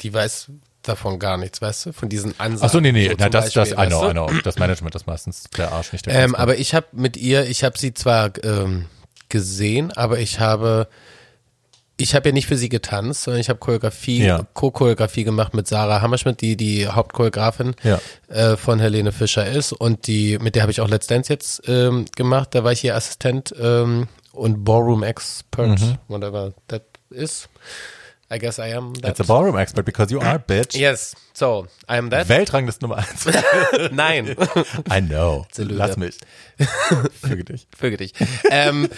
die 0.00 0.12
weiß 0.12 0.50
davon 0.82 1.18
gar 1.18 1.36
nichts, 1.36 1.60
weißt 1.60 1.86
du, 1.86 1.92
von 1.92 2.08
diesen 2.08 2.38
Ansagen. 2.38 2.66
Ach 2.66 2.72
so, 2.72 2.80
nee, 2.80 2.92
nee, 2.92 3.08
so 3.08 3.16
na, 3.18 3.28
das, 3.28 3.52
das, 3.52 3.70
Beispiel, 3.70 3.84
I 3.84 3.88
know, 3.88 4.08
I 4.08 4.12
know. 4.12 4.30
Das 4.42 4.58
Management 4.58 4.94
ist 4.94 5.06
meistens 5.06 5.44
der 5.56 5.72
Arsch, 5.72 5.92
nicht 5.92 6.06
der 6.06 6.14
Ähm, 6.14 6.34
aber 6.34 6.56
ich 6.56 6.74
habe 6.74 6.86
mit 6.92 7.16
ihr, 7.16 7.46
ich 7.46 7.64
habe 7.64 7.78
sie 7.78 7.92
zwar 7.92 8.32
ähm, 8.42 8.86
gesehen, 9.28 9.92
aber 9.92 10.18
ich 10.18 10.40
habe, 10.40 10.88
ich 12.00 12.14
habe 12.14 12.28
ja 12.30 12.32
nicht 12.32 12.46
für 12.46 12.56
sie 12.56 12.68
getanzt, 12.68 13.22
sondern 13.22 13.40
ich 13.40 13.48
habe 13.48 13.58
Choreografie, 13.58 14.24
Ja. 14.24 14.46
Co-Choreografie 14.54 15.24
gemacht 15.24 15.54
mit 15.54 15.66
Sarah 15.68 16.00
Hammerschmidt, 16.00 16.40
die 16.40 16.56
die 16.56 16.86
Hauptchoreografin 16.88 17.74
Ja. 17.82 18.00
äh, 18.28 18.56
von 18.56 18.78
Helene 18.80 19.12
Fischer 19.12 19.46
ist 19.46 19.72
und 19.72 20.06
die, 20.06 20.38
mit 20.38 20.54
der 20.54 20.62
habe 20.62 20.72
ich 20.72 20.80
auch 20.80 20.88
Let's 20.88 21.06
Dance 21.06 21.32
jetzt 21.32 21.62
ähm, 21.68 22.06
gemacht. 22.16 22.48
Da 22.54 22.64
war 22.64 22.72
ich 22.72 22.82
ihr 22.84 22.94
Assistent 22.96 23.54
ähm, 23.60 24.08
und 24.32 24.64
Ballroom 24.64 25.02
Expert, 25.02 25.80
Mhm. 25.80 25.98
whatever 26.08 26.52
that 26.68 26.82
is. 27.10 27.48
I 28.32 28.38
guess 28.38 28.58
I 28.58 28.72
am 28.74 28.94
that. 29.02 29.18
It's 29.18 29.20
a 29.20 29.24
ballroom 29.24 29.58
expert 29.58 29.84
because 29.84 30.12
you 30.14 30.20
are, 30.20 30.38
bitch. 30.46 30.76
Yes, 30.78 31.16
so 31.34 31.66
I 31.90 31.96
am 31.98 32.10
that. 32.10 32.28
Weltranglist 32.28 32.80
Nummer 32.80 32.98
eins. 32.98 33.26
Nein. 33.90 34.36
I 34.88 35.00
know. 35.00 35.46
Lass 35.56 35.96
mich. 35.96 36.16
Füge 37.20 37.44
dich. 37.44 37.66
Füge 37.76 37.96
dich. 37.96 38.12
ähm, 38.48 38.88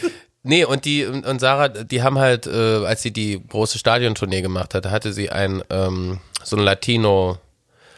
nee, 0.43 0.64
und 0.64 0.84
die 0.84 1.05
und 1.07 1.40
Sarah, 1.40 1.68
die 1.68 2.03
haben 2.03 2.18
halt, 2.18 2.47
äh, 2.47 2.84
als 2.84 3.03
sie 3.03 3.12
die 3.12 3.43
große 3.49 3.78
Stadiontournee 3.78 4.43
gemacht 4.43 4.74
hat, 4.74 4.86
hatte 4.90 5.12
sie 5.12 5.30
ein 5.30 5.62
ähm, 5.70 6.18
so 6.45 6.57
ein 6.57 6.62
Latino 6.62 7.38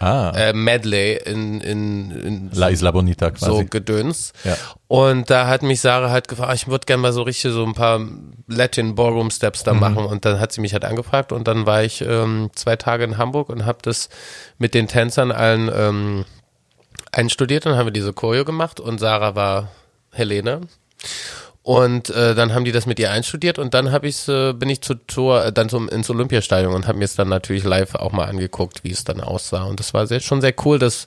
Ah, 0.01 0.33
äh, 0.37 0.53
Medley 0.53 1.17
in, 1.25 1.61
in, 1.63 2.11
in 2.11 2.51
La 2.53 2.69
Isla 2.69 2.91
Bonita 2.91 3.31
quasi. 3.31 3.47
so 3.47 3.65
Gedöns. 3.65 4.33
Ja. 4.43 4.55
Und 4.89 5.31
da 5.31 5.47
hat 5.47 5.63
mich 5.63 5.81
Sarah 5.81 6.11
halt 6.11 6.29
gefragt, 6.29 6.53
ich 6.57 6.67
würde 6.67 6.85
gerne 6.85 7.01
mal 7.01 7.13
so 7.13 7.23
richtig 7.23 7.53
so 7.53 7.65
ein 7.65 7.73
paar 7.75 8.01
Latin 8.47 8.97
Ballroom 8.97 9.31
Steps 9.31 9.61
Mhm. 9.61 9.65
da 9.67 9.73
machen. 9.75 10.05
Und 10.05 10.25
dann 10.27 10.41
hat 10.41 10.53
sie 10.53 10.61
mich 10.61 10.75
halt 10.75 10.85
angefragt 10.85 11.33
und 11.33 11.49
dann 11.49 11.65
war 11.65 11.85
ich 11.85 12.03
ähm, 12.03 12.51
zwei 12.55 12.77
Tage 12.77 13.05
in 13.05 13.17
Hamburg 13.17 13.49
und 13.49 13.65
habe 13.65 13.79
das 13.83 14.11
mit 14.59 14.75
den 14.75 14.89
Tänzern 14.89 15.31
allen 15.33 15.71
ähm, 15.75 16.25
einstudiert. 17.13 17.65
Dann 17.65 17.77
haben 17.77 17.87
wir 17.87 17.93
diese 17.93 18.13
Choreo 18.13 18.45
gemacht 18.45 18.81
und 18.81 18.99
Sarah 18.99 19.35
war 19.37 19.69
Helene. 20.13 20.63
Und 21.65 22.11
äh, 22.11 22.35
dann 22.35 22.53
haben 22.53 22.67
die 22.67 22.73
das 22.73 22.85
mit 22.85 22.99
ihr 22.99 23.11
einstudiert 23.11 23.59
und 23.59 23.73
dann 23.73 23.91
habe 23.91 24.07
ich 24.07 24.29
äh, 24.29 24.53
bin 24.53 24.69
ich 24.69 24.83
zu 24.83 24.97
Tor 24.97 25.47
äh, 25.47 25.51
dann 25.51 25.71
zum 25.71 25.89
ins 25.89 26.11
Olympiastadion 26.11 26.75
und 26.75 26.87
habe 26.87 26.99
mir 26.99 27.07
es 27.07 27.15
dann 27.17 27.31
natürlich 27.31 27.65
live 27.65 27.95
auch 27.95 28.12
mal 28.12 28.27
angeguckt, 28.27 28.85
wie 28.85 28.91
es 28.91 29.05
dann 29.05 29.23
aussah. 29.23 29.62
Und 29.62 29.81
das 29.81 29.95
war 29.95 30.07
sehr, 30.07 30.21
schon 30.21 30.43
sehr 30.43 30.53
cool, 30.67 30.79
dass 30.79 31.07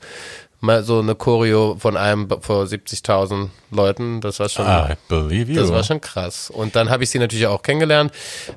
mal 0.60 0.84
so 0.84 1.00
eine 1.00 1.16
Choreo 1.16 1.76
von 1.80 1.98
einem 1.98 2.28
vor 2.42 2.64
70.000 2.64 3.50
Leuten, 3.72 4.22
das 4.22 4.40
war 4.40 4.50
schon 4.50 4.66
I 4.66 4.94
believe 5.08 5.52
you. 5.52 5.60
das 5.60 5.72
war 5.72 5.84
schon 5.84 6.02
krass. 6.02 6.50
Und 6.50 6.76
dann 6.76 6.90
habe 6.90 7.04
ich 7.04 7.10
sie 7.10 7.20
natürlich 7.20 7.48
auch 7.48 7.62
kennengelernt 7.62 8.12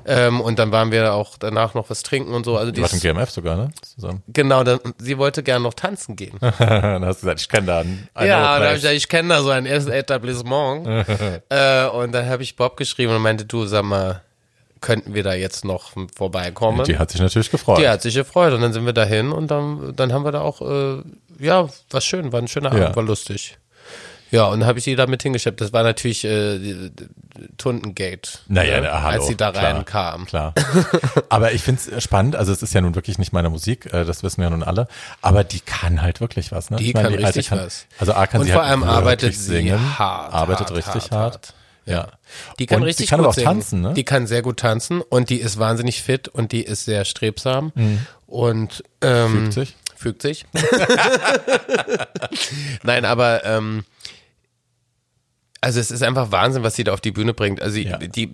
ähm, 0.05 0.41
und 0.41 0.57
dann 0.57 0.71
waren 0.71 0.91
wir 0.91 1.13
auch 1.13 1.37
danach 1.37 1.73
noch 1.73 1.89
was 1.89 2.01
trinken 2.03 2.33
und 2.33 2.43
so. 2.45 2.57
Also 2.57 2.71
Du 2.71 2.75
die 2.75 2.81
warst 2.81 2.93
im 2.93 2.99
GMF 2.99 3.29
sogar, 3.29 3.55
ne? 3.55 3.69
Zusammen. 3.81 4.23
genau, 4.27 4.63
dann, 4.63 4.79
sie 4.97 5.17
wollte 5.17 5.43
gern 5.43 5.61
noch 5.61 5.73
tanzen 5.73 6.15
gehen. 6.15 6.37
dann 6.59 7.05
hast 7.05 7.21
du 7.21 7.27
gesagt, 7.27 7.41
ich 7.41 7.49
kenne 7.49 7.67
da 7.67 7.79
einen. 7.79 8.09
Ja, 8.15 8.55
und 8.55 8.61
dann 8.61 8.69
hab 8.69 8.75
ich 8.75 8.81
gesagt, 8.81 8.95
ich 8.95 9.07
kenne 9.07 9.29
da 9.29 9.41
so 9.43 9.49
ein 9.49 9.65
erstes 9.65 9.93
Etablissement. 9.93 10.87
äh, 11.49 11.87
und 11.87 12.11
dann 12.11 12.27
habe 12.27 12.43
ich 12.43 12.55
Bob 12.55 12.77
geschrieben 12.77 13.15
und 13.15 13.21
meinte, 13.21 13.45
du, 13.45 13.65
sag 13.65 13.83
mal, 13.83 14.21
könnten 14.81 15.13
wir 15.13 15.23
da 15.23 15.33
jetzt 15.33 15.63
noch 15.63 15.91
vorbeikommen? 16.15 16.83
Die 16.85 16.97
hat 16.97 17.11
sich 17.11 17.21
natürlich 17.21 17.51
gefreut. 17.51 17.77
Die 17.77 17.87
hat 17.87 18.01
sich 18.01 18.15
gefreut 18.15 18.51
und 18.53 18.61
dann 18.61 18.73
sind 18.73 18.85
wir 18.85 18.93
dahin 18.93 19.31
und 19.31 19.49
dann, 19.49 19.93
dann 19.95 20.11
haben 20.11 20.25
wir 20.25 20.31
da 20.31 20.41
auch, 20.41 20.61
äh, 20.61 21.03
ja, 21.41 21.67
war 21.89 22.01
schön, 22.01 22.31
war 22.31 22.39
ein 22.41 22.47
schöner 22.47 22.75
Ja. 22.75 22.83
Abend, 22.85 22.95
war 22.95 23.03
lustig. 23.03 23.57
Ja, 24.29 24.45
und 24.45 24.61
dann 24.61 24.69
habe 24.69 24.79
ich 24.79 24.85
sie 24.85 24.95
da 24.95 25.07
mit 25.07 25.21
hingeschleppt. 25.23 25.59
Das 25.59 25.73
war 25.73 25.83
natürlich 25.83 26.23
äh, 26.23 26.57
die- 26.57 26.89
die- 26.91 27.07
Tundengate. 27.57 28.29
Naja, 28.47 28.79
na, 28.81 29.01
hallo, 29.01 29.17
als 29.19 29.27
sie 29.27 29.35
da 29.35 29.49
reinkam. 29.49 30.25
Klar. 30.25 30.53
Aber 31.27 31.51
ich 31.51 31.63
finde 31.63 31.81
es 31.95 32.03
spannend, 32.03 32.35
also 32.37 32.51
es 32.53 32.63
ist 32.63 32.73
ja 32.73 32.79
nun 32.81 32.95
wirklich 32.95 33.17
nicht 33.17 33.33
meine 33.33 33.49
Musik, 33.49 33.91
äh, 33.93 34.05
das 34.05 34.23
wissen 34.23 34.41
ja 34.41 34.49
nun 34.49 34.63
alle, 34.63 34.87
aber 35.21 35.43
die 35.43 35.59
kann 35.59 36.01
halt 36.01 36.21
wirklich 36.21 36.51
was, 36.53 36.69
ne? 36.69 36.77
Die 36.77 36.87
Ich 36.89 36.93
meine, 36.93 37.09
kann 37.09 37.17
Alte 37.25 37.27
richtig 37.39 37.51
was. 37.51 37.87
Also 37.99 38.13
A 38.13 38.25
kann 38.27 38.39
Und 38.41 38.47
sie 38.47 38.53
vor 38.53 38.61
halt 38.61 38.71
allem 38.71 38.83
arbeitet 38.83 39.33
sie 39.35 39.39
singen, 39.41 39.99
hart, 39.99 40.33
arbeitet 40.33 40.67
hart, 40.69 40.77
richtig 40.77 41.11
hart, 41.11 41.33
hart. 41.33 41.53
Ja. 41.85 42.07
Die 42.59 42.67
kann 42.67 42.77
und 42.77 42.83
richtig 42.83 43.07
die 43.07 43.09
kann 43.09 43.17
gut 43.19 43.25
aber 43.25 43.29
auch 43.31 43.33
singen. 43.35 43.47
tanzen, 43.47 43.81
ne? 43.81 43.93
Die 43.95 44.03
kann 44.05 44.27
sehr 44.27 44.43
gut 44.43 44.57
tanzen 44.61 45.01
und 45.01 45.29
die 45.29 45.37
ist 45.41 45.57
wahnsinnig 45.59 46.01
fit 46.03 46.27
und 46.29 46.51
die 46.53 46.61
ist 46.63 46.85
sehr 46.85 47.03
strebsam 47.05 47.73
und 48.27 48.83
ähm, 49.01 49.31
Mhm. 49.33 49.39
Fügt 49.41 49.53
sich. 49.53 49.75
Fügt 50.01 50.23
sich. 50.23 50.45
Nein, 52.83 53.05
aber 53.05 53.45
ähm, 53.45 53.83
also 55.61 55.79
es 55.79 55.91
ist 55.91 56.01
einfach 56.01 56.31
Wahnsinn, 56.31 56.63
was 56.63 56.75
sie 56.75 56.83
da 56.83 56.93
auf 56.93 57.01
die 57.01 57.11
Bühne 57.11 57.35
bringt. 57.35 57.61
Also 57.61 57.77
Ja. 57.77 57.97
die, 57.97 58.31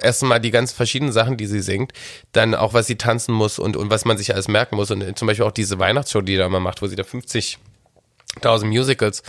erstmal 0.00 0.40
die 0.40 0.50
ganz 0.50 0.72
verschiedenen 0.72 1.12
Sachen, 1.12 1.36
die 1.36 1.46
sie 1.46 1.60
singt, 1.60 1.92
dann 2.32 2.54
auch 2.54 2.72
was 2.72 2.86
sie 2.86 2.96
tanzen 2.96 3.34
muss 3.34 3.58
und, 3.58 3.76
und 3.76 3.90
was 3.90 4.06
man 4.06 4.16
sich 4.16 4.32
alles 4.32 4.48
merken 4.48 4.76
muss 4.76 4.90
und 4.90 5.18
zum 5.18 5.28
Beispiel 5.28 5.44
auch 5.44 5.52
diese 5.52 5.78
Weihnachtsshow, 5.78 6.22
die 6.22 6.36
da 6.36 6.46
immer 6.46 6.60
macht, 6.60 6.80
wo 6.80 6.86
sie 6.86 6.96
da 6.96 7.04
50 7.04 7.58
1000 8.36 8.70
Musicals 8.70 9.22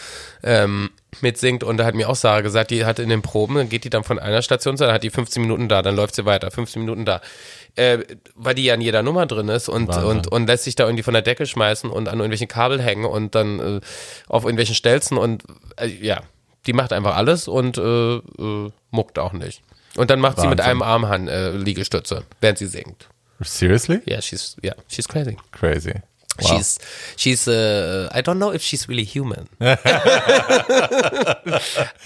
ähm, 0.44 0.90
mitsingt 1.22 1.64
und 1.64 1.78
da 1.78 1.86
hat 1.86 1.96
mir 1.96 2.10
auch 2.10 2.16
Sarah 2.16 2.42
gesagt, 2.42 2.70
die 2.70 2.86
hat 2.86 3.00
in 3.00 3.10
den 3.10 3.22
Proben, 3.22 3.56
dann 3.56 3.70
geht 3.70 3.86
die 3.86 3.90
dann 3.90 4.04
von 4.04 4.20
einer 4.20 4.42
Station 4.42 4.78
zu, 4.78 4.84
dann 4.84 4.94
hat 4.94 5.04
die 5.04 5.10
15 5.10 5.42
Minuten 5.42 5.70
da, 5.70 5.82
dann 5.82 5.96
läuft 5.96 6.16
sie 6.16 6.26
weiter, 6.26 6.52
15 6.52 6.82
Minuten 6.82 7.06
da, 7.06 7.22
äh, 7.80 8.04
weil 8.36 8.56
die 8.56 8.66
ja 8.66 8.74
in 8.74 8.82
jeder 8.82 9.02
Nummer 9.02 9.26
drin 9.26 9.48
ist 9.48 9.70
und, 9.70 9.88
Wahnsinn. 9.88 10.04
und, 10.04 10.28
und 10.28 10.48
lässt 10.48 10.66
sich 10.66 10.76
da 10.76 10.86
irgendwie 10.86 11.04
von 11.04 11.14
der 11.14 11.24
Decke 11.24 11.46
schmeißen 11.46 11.90
und 11.90 12.10
an 12.10 12.16
irgendwelchen 12.16 12.50
Kabel 12.50 12.82
hängen 12.82 13.06
und 13.06 13.36
dann 13.36 13.60
äh, 13.60 13.82
auf 14.28 14.44
irgendwelchen 14.44 14.76
Stelzen 14.76 15.18
und 15.18 15.44
äh, 15.78 15.88
ja, 15.88 16.22
die 16.68 16.74
macht 16.74 16.92
einfach 16.92 17.16
alles 17.16 17.48
und 17.48 17.78
äh, 17.78 18.16
äh, 18.18 18.72
muckt 18.92 19.18
auch 19.18 19.34
nicht. 19.34 19.64
Und 19.96 20.12
dann 20.12 20.20
macht 20.20 20.40
sie 20.40 20.48
mit 20.48 20.60
Wahnsinn. 20.60 20.72
einem 20.72 20.82
Arm 20.82 21.08
Han, 21.08 21.28
äh, 21.28 21.52
Liegestütze, 21.52 22.24
während 22.42 22.58
sie 22.58 22.68
singt. 22.68 23.08
Seriously? 23.40 24.02
Ja, 24.06 24.14
yeah, 24.14 24.22
she's, 24.22 24.58
yeah, 24.64 24.76
she's 24.90 25.08
crazy. 25.08 25.38
Crazy. 25.52 25.94
Wow. 26.42 26.58
She's 26.58 26.78
she's 27.18 27.48
uh, 27.48 28.10
I 28.14 28.22
don't 28.22 28.38
know 28.40 28.52
if 28.54 28.62
she's 28.62 28.88
really 28.90 29.06
human. 29.06 29.48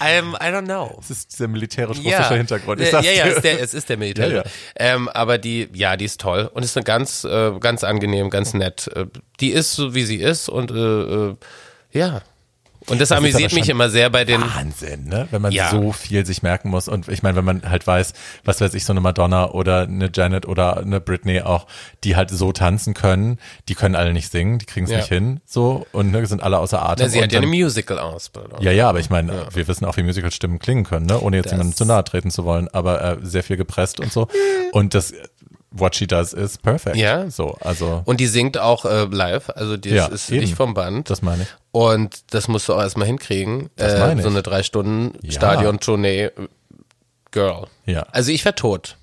I'm, 0.00 0.34
I 0.40 0.50
don't 0.50 0.66
know. 0.66 0.94
das 0.98 1.10
ist 1.10 1.32
dieser 1.32 1.48
militärisch-russische 1.48 2.36
Hintergrund. 2.36 2.80
Äh, 2.80 2.84
Ich 2.84 2.92
ja, 2.92 3.02
sag's 3.02 3.16
ja, 3.16 3.24
dir. 3.24 3.32
ist 3.36 3.44
der, 3.44 3.60
es 3.62 3.74
ist 3.74 3.88
der 3.88 3.96
Militär. 3.96 4.28
Ja, 4.28 4.34
ja. 4.36 4.42
Ähm, 4.76 5.08
aber 5.08 5.38
die, 5.38 5.68
ja, 5.74 5.96
die 5.96 6.04
ist 6.04 6.20
toll 6.20 6.50
und 6.52 6.62
ist 6.64 6.76
eine 6.76 6.84
ganz, 6.84 7.24
äh, 7.24 7.52
ganz 7.60 7.84
angenehm, 7.84 8.30
ganz 8.30 8.54
nett. 8.54 8.88
Äh, 8.94 9.06
Die 9.40 9.50
ist 9.50 9.74
so, 9.74 9.94
wie 9.94 10.04
sie 10.04 10.16
ist 10.20 10.48
und 10.48 10.70
äh, 10.70 10.74
äh, 10.74 11.34
ja. 11.92 12.22
Und 12.88 13.00
das, 13.00 13.08
Das 13.08 13.18
amüsiert 13.18 13.52
mich 13.54 13.68
immer 13.68 13.88
sehr 13.90 14.10
bei 14.10 14.24
den. 14.24 14.40
Wahnsinn, 14.42 15.04
ne? 15.08 15.26
Wenn 15.30 15.40
man 15.42 15.52
Ja. 15.52 15.70
so 15.70 15.92
viel 15.92 16.26
sich 16.26 16.42
merken 16.42 16.68
muss. 16.68 16.86
Und 16.88 17.08
ich 17.08 17.22
meine, 17.22 17.36
wenn 17.36 17.44
man 17.44 17.62
halt 17.68 17.86
weiß, 17.86 18.12
was 18.44 18.60
weiß 18.60 18.74
ich, 18.74 18.84
so 18.84 18.92
eine 18.92 19.00
Madonna 19.00 19.50
oder 19.50 19.82
eine 19.82 20.10
Janet 20.12 20.46
oder 20.46 20.76
eine 20.78 21.00
Britney 21.00 21.40
auch, 21.40 21.66
die 22.04 22.14
halt 22.16 22.30
so 22.30 22.52
tanzen 22.52 22.92
können, 22.94 23.38
die 23.68 23.74
können 23.74 23.94
alle 23.94 24.12
nicht 24.12 24.30
singen, 24.30 24.58
die 24.58 24.66
kriegen 24.66 24.84
es 24.84 24.92
Ja. 24.92 24.98
nicht 24.98 25.08
hin, 25.08 25.40
so 25.46 25.86
und 25.92 26.10
ne, 26.12 26.24
sind 26.26 26.42
alle 26.42 26.58
außer 26.58 26.82
Atem. 26.82 27.06
Na, 27.06 27.10
sie 27.10 27.22
hat 27.22 27.32
ja 27.32 27.38
eine 27.38 27.46
Musical-Ausbildung. 27.46 28.60
ja, 28.62 28.70
ja, 28.72 28.88
aber 28.88 29.00
ich 29.00 29.10
meine, 29.10 29.46
wir 29.52 29.66
wissen 29.68 29.84
auch, 29.84 29.96
wie 29.96 30.02
Musical-Stimmen 30.02 30.58
klingen 30.58 30.84
können, 30.84 31.06
ne? 31.06 31.20
ohne 31.20 31.36
jetzt 31.36 31.46
Das- 31.46 31.52
jemandem 31.52 31.76
zu 31.76 31.84
nahe 31.84 32.04
treten 32.04 32.30
zu 32.30 32.44
wollen, 32.44 32.68
aber 32.68 33.02
äh, 33.02 33.16
sehr 33.22 33.42
viel 33.42 33.56
gepresst 33.56 34.00
und 34.00 34.12
so. 34.12 34.28
Und 34.72 34.94
das, 34.94 35.12
what 35.76 35.94
she 35.96 36.06
does 36.06 36.32
is 36.32 36.56
perfect. 36.56 36.96
Ja. 36.96 37.28
So, 37.30 37.56
also, 37.60 38.02
Und 38.04 38.20
die 38.20 38.26
singt 38.28 38.58
auch 38.58 38.84
äh, 38.84 39.04
live, 39.10 39.50
also 39.50 39.76
die 39.76 39.90
Ja, 39.90 40.06
ist 40.06 40.30
eben. 40.30 40.40
nicht 40.42 40.54
vom 40.54 40.72
Band. 40.74 41.10
das 41.10 41.20
meine 41.20 41.42
ich. 41.42 41.48
Und 41.72 42.32
das 42.32 42.46
musst 42.46 42.68
du 42.68 42.74
auch 42.74 42.80
erstmal 42.80 43.06
hinkriegen. 43.08 43.70
Das 43.76 43.94
äh, 43.94 43.98
meine 43.98 44.22
so 44.22 44.28
ich. 44.28 44.34
eine 44.34 44.42
drei 44.42 44.62
Stunden 44.62 45.18
Ja. 45.22 45.32
Stadion-Tournee 45.32 46.26
äh, 46.26 46.30
Girl. 47.32 47.66
Ja. 47.86 48.02
Also 48.12 48.30
ich 48.30 48.44
wär 48.44 48.54
tot. 48.54 48.96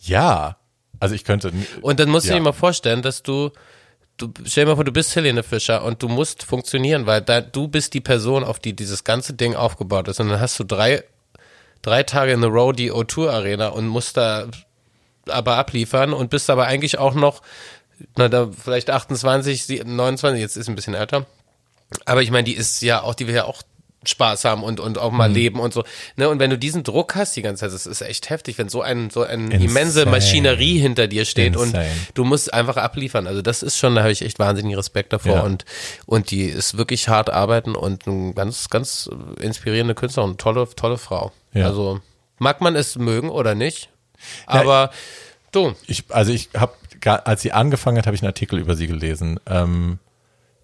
Ja. 0.00 0.56
Also 1.00 1.14
ich 1.14 1.24
könnte. 1.24 1.52
Und 1.80 2.00
dann 2.00 2.10
musst 2.10 2.26
du 2.26 2.30
Ja. 2.30 2.36
dir 2.36 2.42
mal 2.42 2.52
vorstellen, 2.52 3.00
dass 3.02 3.22
du, 3.22 3.50
du, 4.18 4.30
stell 4.44 4.64
dir 4.64 4.70
mal 4.70 4.74
vor, 4.76 4.84
du 4.84 4.92
bist 4.92 5.16
Helene 5.16 5.42
Fischer 5.42 5.82
und 5.84 6.02
du 6.02 6.08
musst 6.08 6.42
funktionieren, 6.42 7.06
weil 7.06 7.22
da, 7.22 7.40
du 7.40 7.68
bist 7.68 7.94
die 7.94 8.00
Person, 8.02 8.44
auf 8.44 8.58
die 8.58 8.74
dieses 8.76 9.04
ganze 9.04 9.32
Ding 9.32 9.54
aufgebaut 9.54 10.08
ist. 10.08 10.20
Und 10.20 10.28
dann 10.28 10.40
hast 10.40 10.58
du 10.58 10.64
drei, 10.64 11.02
drei 11.80 12.02
Tage 12.02 12.32
in 12.32 12.44
a 12.44 12.48
row 12.48 12.72
die 12.74 12.92
O2 12.92 13.30
Arena 13.30 13.68
und 13.68 13.86
musst 13.86 14.16
da 14.18 14.46
aber 15.30 15.56
abliefern 15.56 16.12
und 16.12 16.30
bist 16.30 16.50
aber 16.50 16.66
eigentlich 16.66 16.98
auch 16.98 17.14
noch, 17.14 17.42
na, 18.16 18.28
da 18.28 18.48
vielleicht 18.52 18.90
28, 18.90 19.64
sie- 19.64 19.82
29, 19.84 20.40
jetzt 20.40 20.56
ist 20.56 20.68
ein 20.68 20.74
bisschen 20.74 20.94
älter. 20.94 21.26
Aber 22.04 22.22
ich 22.22 22.30
meine, 22.30 22.44
die 22.44 22.54
ist 22.54 22.82
ja 22.82 23.02
auch, 23.02 23.14
die 23.14 23.26
will 23.26 23.34
ja 23.34 23.44
auch 23.44 23.62
Spaß 24.04 24.44
haben 24.44 24.62
und, 24.62 24.78
und 24.78 24.96
auch 24.96 25.10
Mhm. 25.10 25.16
mal 25.16 25.30
leben 25.32 25.58
und 25.58 25.74
so. 25.74 25.82
Ne? 26.16 26.28
Und 26.28 26.38
wenn 26.38 26.50
du 26.50 26.56
diesen 26.56 26.84
Druck 26.84 27.16
hast 27.16 27.34
die 27.34 27.42
ganze 27.42 27.62
Zeit, 27.62 27.72
das 27.74 27.84
ist 27.84 28.00
echt 28.00 28.30
heftig, 28.30 28.56
wenn 28.56 28.68
so 28.68 28.80
ein, 28.80 29.10
so 29.10 29.22
eine 29.24 29.52
immense 29.60 30.06
Maschinerie 30.06 30.78
hinter 30.78 31.08
dir 31.08 31.24
steht 31.24 31.56
Insane. 31.56 31.78
und 31.78 31.88
du 32.14 32.24
musst 32.24 32.54
einfach 32.54 32.76
abliefern. 32.76 33.26
Also 33.26 33.42
das 33.42 33.64
ist 33.64 33.76
schon, 33.76 33.96
da 33.96 34.02
habe 34.02 34.12
ich 34.12 34.22
echt 34.22 34.38
wahnsinnigen 34.38 34.76
Respekt 34.78 35.12
davor 35.12 35.36
Ja. 35.36 35.42
und, 35.42 35.64
und 36.06 36.30
die 36.30 36.44
ist 36.44 36.78
wirklich 36.78 37.08
hart 37.08 37.28
arbeiten 37.30 37.74
und 37.74 38.06
eine 38.06 38.32
ganz, 38.34 38.70
ganz 38.70 39.10
inspirierende 39.40 39.96
Künstlerin, 39.96 40.36
tolle, 40.38 40.68
tolle 40.76 40.96
Frau. 40.96 41.32
Ja. 41.52 41.66
Also 41.66 42.00
mag 42.38 42.60
man 42.60 42.76
es 42.76 42.96
mögen 42.96 43.30
oder 43.30 43.56
nicht, 43.56 43.90
aber 44.46 44.90
du, 45.52 45.74
Ich, 45.86 46.04
also 46.10 46.32
ich 46.32 46.50
habe, 46.56 46.72
als 47.26 47.42
sie 47.42 47.52
angefangen 47.52 47.98
hat, 47.98 48.06
habe 48.06 48.14
ich 48.16 48.22
einen 48.22 48.28
Artikel 48.30 48.58
über 48.58 48.74
sie 48.74 48.86
gelesen, 48.86 49.38
ähm, 49.46 49.98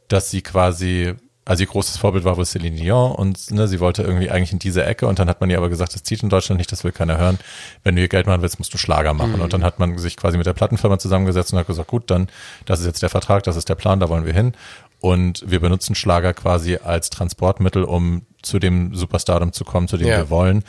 dass 0.09 0.31
sie 0.31 0.43
quasi, 0.43 1.15
also 1.47 1.63
ihr 1.63 1.67
großes 1.67 1.97
Vorbild 1.99 2.25
war 2.25 2.37
wohl 2.37 2.45
Celine 2.47 2.77
Dion 2.77 3.13
und 3.13 3.51
ne, 3.51 3.69
sie 3.69 3.81
wollte 3.81 4.03
irgendwie 4.03 4.31
eigentlich 4.31 4.53
in 4.53 4.59
diese 4.59 4.85
Ecke 4.85 5.07
und 5.07 5.19
dann 5.19 5.29
hat 5.29 5.41
man 5.41 5.51
ihr 5.51 5.59
aber 5.59 5.69
gesagt, 5.69 5.95
das 5.95 6.03
zieht 6.03 6.23
in 6.23 6.29
Deutschland 6.29 6.59
nicht, 6.59 6.73
das 6.73 6.85
will 6.85 6.93
keiner 6.93 7.19
hören. 7.19 7.39
Wenn 7.83 7.95
du 7.97 8.01
hier 8.01 8.09
Geld 8.09 8.27
machen 8.27 8.43
willst, 8.43 8.59
musst 8.59 8.73
du 8.73 8.79
Schlager 8.79 9.13
machen. 9.15 9.41
Und 9.41 9.53
dann 9.53 9.63
hat 9.65 9.79
man 9.79 9.97
sich 9.99 10.17
quasi 10.17 10.37
mit 10.39 10.47
der 10.47 10.55
Plattenfirma 10.55 10.99
zusammengesetzt 10.99 11.53
und 11.53 11.59
hat 11.59 11.67
gesagt, 11.67 11.89
gut, 11.89 12.11
dann, 12.11 12.29
das 12.65 12.81
ist 12.81 12.87
jetzt 12.87 13.03
der 13.03 13.11
Vertrag, 13.11 13.43
das 13.45 13.57
ist 13.57 13.69
der 13.69 13.75
Plan, 13.75 14.01
da 14.01 14.09
wollen 14.09 14.25
wir 14.27 14.33
hin. 14.33 14.55
Und 15.01 15.45
wir 15.47 15.61
benutzen 15.61 15.95
Schlager 15.95 16.33
quasi 16.33 16.79
als 16.83 17.11
Transportmittel, 17.11 17.85
um 17.85 18.23
zu 18.41 18.59
dem 18.59 18.95
Superstardom 18.95 19.53
zu 19.53 19.65
kommen, 19.65 19.87
zu 19.87 19.99
dem 19.99 20.09
Ja. 20.09 20.17
wir 20.17 20.31
wollen. 20.31 20.65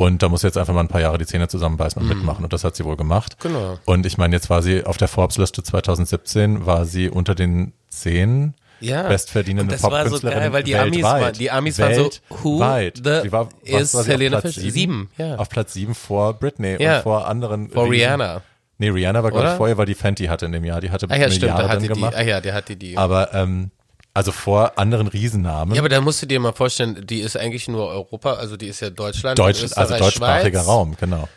Und 0.00 0.22
da 0.22 0.28
muss 0.30 0.40
jetzt 0.42 0.56
einfach 0.56 0.72
mal 0.72 0.80
ein 0.80 0.88
paar 0.88 1.02
Jahre 1.02 1.18
die 1.18 1.26
Zähne 1.26 1.46
zusammenbeißen 1.48 2.00
und 2.00 2.08
mitmachen. 2.08 2.42
Und 2.42 2.52
das 2.54 2.64
hat 2.64 2.74
sie 2.74 2.84
wohl 2.86 2.96
gemacht. 2.96 3.36
Genau. 3.40 3.78
Und 3.84 4.06
ich 4.06 4.16
meine, 4.16 4.34
jetzt 4.34 4.48
war 4.48 4.62
sie 4.62 4.84
auf 4.86 4.96
der 4.96 5.08
Forbes-Liste 5.08 5.62
2017, 5.62 6.64
war 6.64 6.86
sie 6.86 7.10
unter 7.10 7.34
den 7.34 7.74
zehn 7.90 8.54
Ja. 8.80 9.02
das 9.02 9.34
war 9.34 10.08
so 10.08 10.20
geil, 10.20 10.52
weil 10.54 10.62
die 10.62 10.74
Amis 10.76 11.02
waren- 11.02 11.32
die 11.34 11.50
Amis 11.50 11.78
waren 11.78 11.94
so, 11.94 12.10
who 12.30 12.60
Weltweit. 12.60 12.96
the 13.04 13.20
Sie 13.28 13.32
war, 13.32 13.48
is 13.62 13.72
war 13.72 13.84
sie 13.86 13.98
auf 13.98 14.06
Helene 14.08 14.40
Platz 14.40 14.54
Fischer? 14.54 14.70
Sieben, 14.70 15.10
ja. 15.18 15.36
Auf 15.36 15.50
Platz 15.50 15.74
sieben 15.74 15.94
vor 15.94 16.32
Britney 16.32 16.82
Ja. 16.82 16.96
und 16.96 17.02
vor 17.02 17.26
anderen. 17.28 17.68
vor 17.68 17.84
Riesen- 17.84 17.92
Rihanna. 18.06 18.42
Nee, 18.78 18.88
Rihanna 18.88 19.22
war, 19.22 19.30
glaube 19.30 19.48
ich, 19.48 19.52
vorher, 19.54 19.76
weil 19.76 19.84
die 19.84 19.94
Fenty 19.94 20.24
hatte 20.26 20.46
in 20.46 20.52
dem 20.52 20.64
Jahr. 20.64 20.80
Die 20.80 20.90
hatte 20.90 21.06
Ah 21.10 21.16
ja, 21.16 21.28
stimmt, 21.30 21.42
da 21.42 21.46
Milliarden 21.58 21.68
hatte 21.70 21.82
die, 21.82 21.88
gemacht. 21.88 22.14
ah 22.16 22.22
ja, 22.22 22.40
der 22.40 22.54
hatte 22.54 22.76
die. 22.76 22.96
Aber, 22.96 23.34
ähm, 23.34 23.70
also 24.14 24.32
vor 24.32 24.78
anderen 24.78 25.06
Riesennamen. 25.06 25.74
Ja, 25.74 25.80
aber 25.80 25.88
da 25.88 26.00
musst 26.00 26.22
du 26.22 26.26
dir 26.26 26.40
mal 26.40 26.52
vorstellen, 26.52 27.06
die 27.06 27.20
ist 27.20 27.36
eigentlich 27.36 27.68
nur 27.68 27.88
Europa, 27.88 28.34
also 28.34 28.56
die 28.56 28.66
ist 28.66 28.80
ja 28.80 28.90
Deutschland, 28.90 29.38
Deutsch, 29.38 29.64
also 29.74 29.96
deutschsprachiger 29.96 30.60
Schweiz. 30.60 30.68
Raum, 30.68 30.96
genau. 30.98 31.28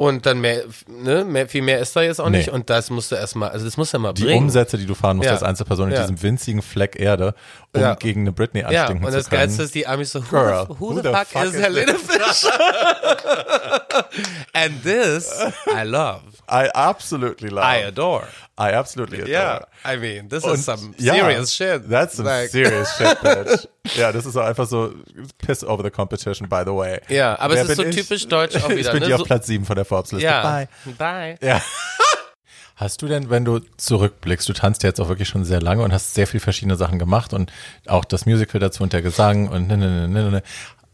Und 0.00 0.24
dann 0.24 0.40
mehr, 0.40 0.62
ne, 0.88 1.26
mehr, 1.26 1.46
viel 1.46 1.60
mehr 1.60 1.78
ist 1.78 1.94
da 1.94 2.00
jetzt 2.00 2.22
auch 2.22 2.30
Nee. 2.30 2.38
nicht. 2.38 2.48
Und 2.48 2.70
das 2.70 2.88
musst 2.88 3.12
du 3.12 3.16
erstmal, 3.16 3.50
also 3.50 3.66
das 3.66 3.76
musst 3.76 3.92
du 3.92 3.98
mal 3.98 4.14
Die 4.14 4.22
bringen. 4.24 4.44
Umsätze, 4.44 4.78
die 4.78 4.86
du 4.86 4.94
fahren 4.94 5.18
musst 5.18 5.26
Ja. 5.26 5.32
als 5.34 5.42
Einzelperson 5.42 5.88
in 5.88 5.94
Ja. 5.94 6.00
diesem 6.00 6.22
winzigen 6.22 6.62
Fleck 6.62 6.98
Erde, 6.98 7.34
um 7.74 7.82
Ja. 7.82 7.94
gegen 7.96 8.22
eine 8.22 8.32
Britney 8.32 8.62
ja, 8.62 8.68
anstinken 8.68 9.04
und 9.04 9.10
zu 9.12 9.18
das 9.18 9.28
können. 9.28 9.42
Geilste 9.42 9.62
ist, 9.64 9.74
die 9.74 9.86
Amis 9.86 10.12
so, 10.12 10.22
who, 10.22 10.30
Girl, 10.30 10.66
the, 10.70 10.74
who, 10.80 11.02
the, 11.02 11.08
fuck, 11.10 11.44
is 11.44 11.52
Helene 11.52 11.94
Fischer? 11.96 12.50
And 14.54 14.82
this 14.82 15.30
I 15.66 15.82
love. 15.84 16.22
I 16.48 16.70
absolutely 16.74 17.50
love. 17.50 17.66
I 17.66 17.84
adore. 17.86 18.22
I 18.58 18.72
absolutely 18.72 19.18
adore. 19.20 19.30
Yeah, 19.30 19.60
I 19.84 19.98
mean, 19.98 20.30
this 20.30 20.44
Und 20.44 20.54
is 20.54 20.64
some 20.64 20.94
ja, 20.98 21.12
serious 21.14 21.52
shit. 21.54 21.90
That's 21.90 22.16
some 22.16 22.26
Like- 22.26 22.48
serious 22.50 22.88
shit, 22.96 23.18
bitch. 23.20 23.68
ja, 23.96 24.12
das 24.12 24.26
ist 24.26 24.36
einfach 24.36 24.66
so 24.66 24.92
piss 25.38 25.64
over 25.64 25.82
the 25.82 25.90
competition, 25.90 26.48
by 26.48 26.62
the 26.64 26.72
way. 26.72 27.00
Ja, 27.08 27.38
aber 27.38 27.54
Wer 27.54 27.64
es 27.64 27.70
ist 27.70 27.76
so 27.76 27.84
ich? 27.84 27.94
typisch 27.96 28.28
deutsch 28.28 28.56
auch 28.56 28.70
ich 28.70 28.78
wieder, 28.78 28.92
bin 28.92 29.02
ne? 29.08 29.14
auf 29.14 29.20
So- 29.20 29.24
Platz 29.24 29.46
7 29.46 29.64
von 29.64 29.76
der 29.76 29.84
Forbes-Liste. 29.84 30.24
Ja, 30.26 30.42
Bye. 30.42 30.68
bye. 30.98 31.38
Ja. 31.40 31.60
Hast 32.76 33.02
du 33.02 33.08
denn, 33.08 33.28
wenn 33.28 33.44
du 33.44 33.58
zurückblickst, 33.76 34.48
du 34.48 34.54
tanzt 34.54 34.82
ja 34.82 34.88
jetzt 34.88 35.00
auch 35.00 35.08
wirklich 35.08 35.28
schon 35.28 35.44
sehr 35.44 35.60
lange 35.60 35.82
und 35.82 35.92
hast 35.92 36.14
sehr 36.14 36.26
viel 36.26 36.40
verschiedene 36.40 36.76
Sachen 36.76 36.98
gemacht 36.98 37.34
und 37.34 37.52
auch 37.86 38.06
das 38.06 38.24
Musical 38.24 38.58
dazu 38.58 38.82
und 38.82 38.94
der 38.94 39.02
Gesang 39.02 39.48
und 39.48 39.68
ne, 39.68 39.76
ne, 39.76 40.08
ne, 40.08 40.08
ne, 40.08 40.30
ne. 40.30 40.42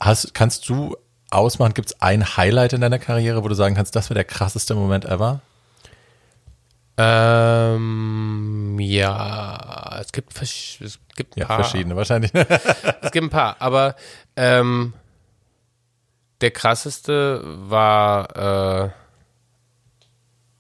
Hast, 0.01 0.35
kannst 0.35 0.69
du 0.69 0.97
ausmachen, 1.31 1.75
gibt 1.75 1.89
es 1.91 2.01
ein 2.03 2.37
Highlight 2.37 2.73
in 2.73 2.81
deiner 2.81 2.99
Karriere, 2.99 3.45
wo 3.45 3.49
du 3.49 3.55
sagen 3.55 3.77
kannst, 3.77 3.95
das 3.95 4.11
war 4.11 4.15
der 4.17 4.25
krasseste 4.25 4.75
Moment 4.75 5.05
ever? 5.05 5.41
Ähm, 6.99 8.77
ja, 8.81 9.99
es 10.01 10.13
gibt, 10.13 10.33
es 10.41 10.99
gibt 11.15 11.37
ein 11.37 11.41
Ja, 11.41 11.47
paar. 11.47 11.63
verschiedene 11.63 11.97
wahrscheinlich. 11.97 12.33
Es 13.03 13.13
gibt 13.13 13.27
ein 13.27 13.31
paar, 13.31 13.57
aber 13.61 13.97
ähm, 14.37 14.93
der 16.41 16.51
krasseste 16.51 17.41
war, 17.45 18.87
äh, 18.87 18.91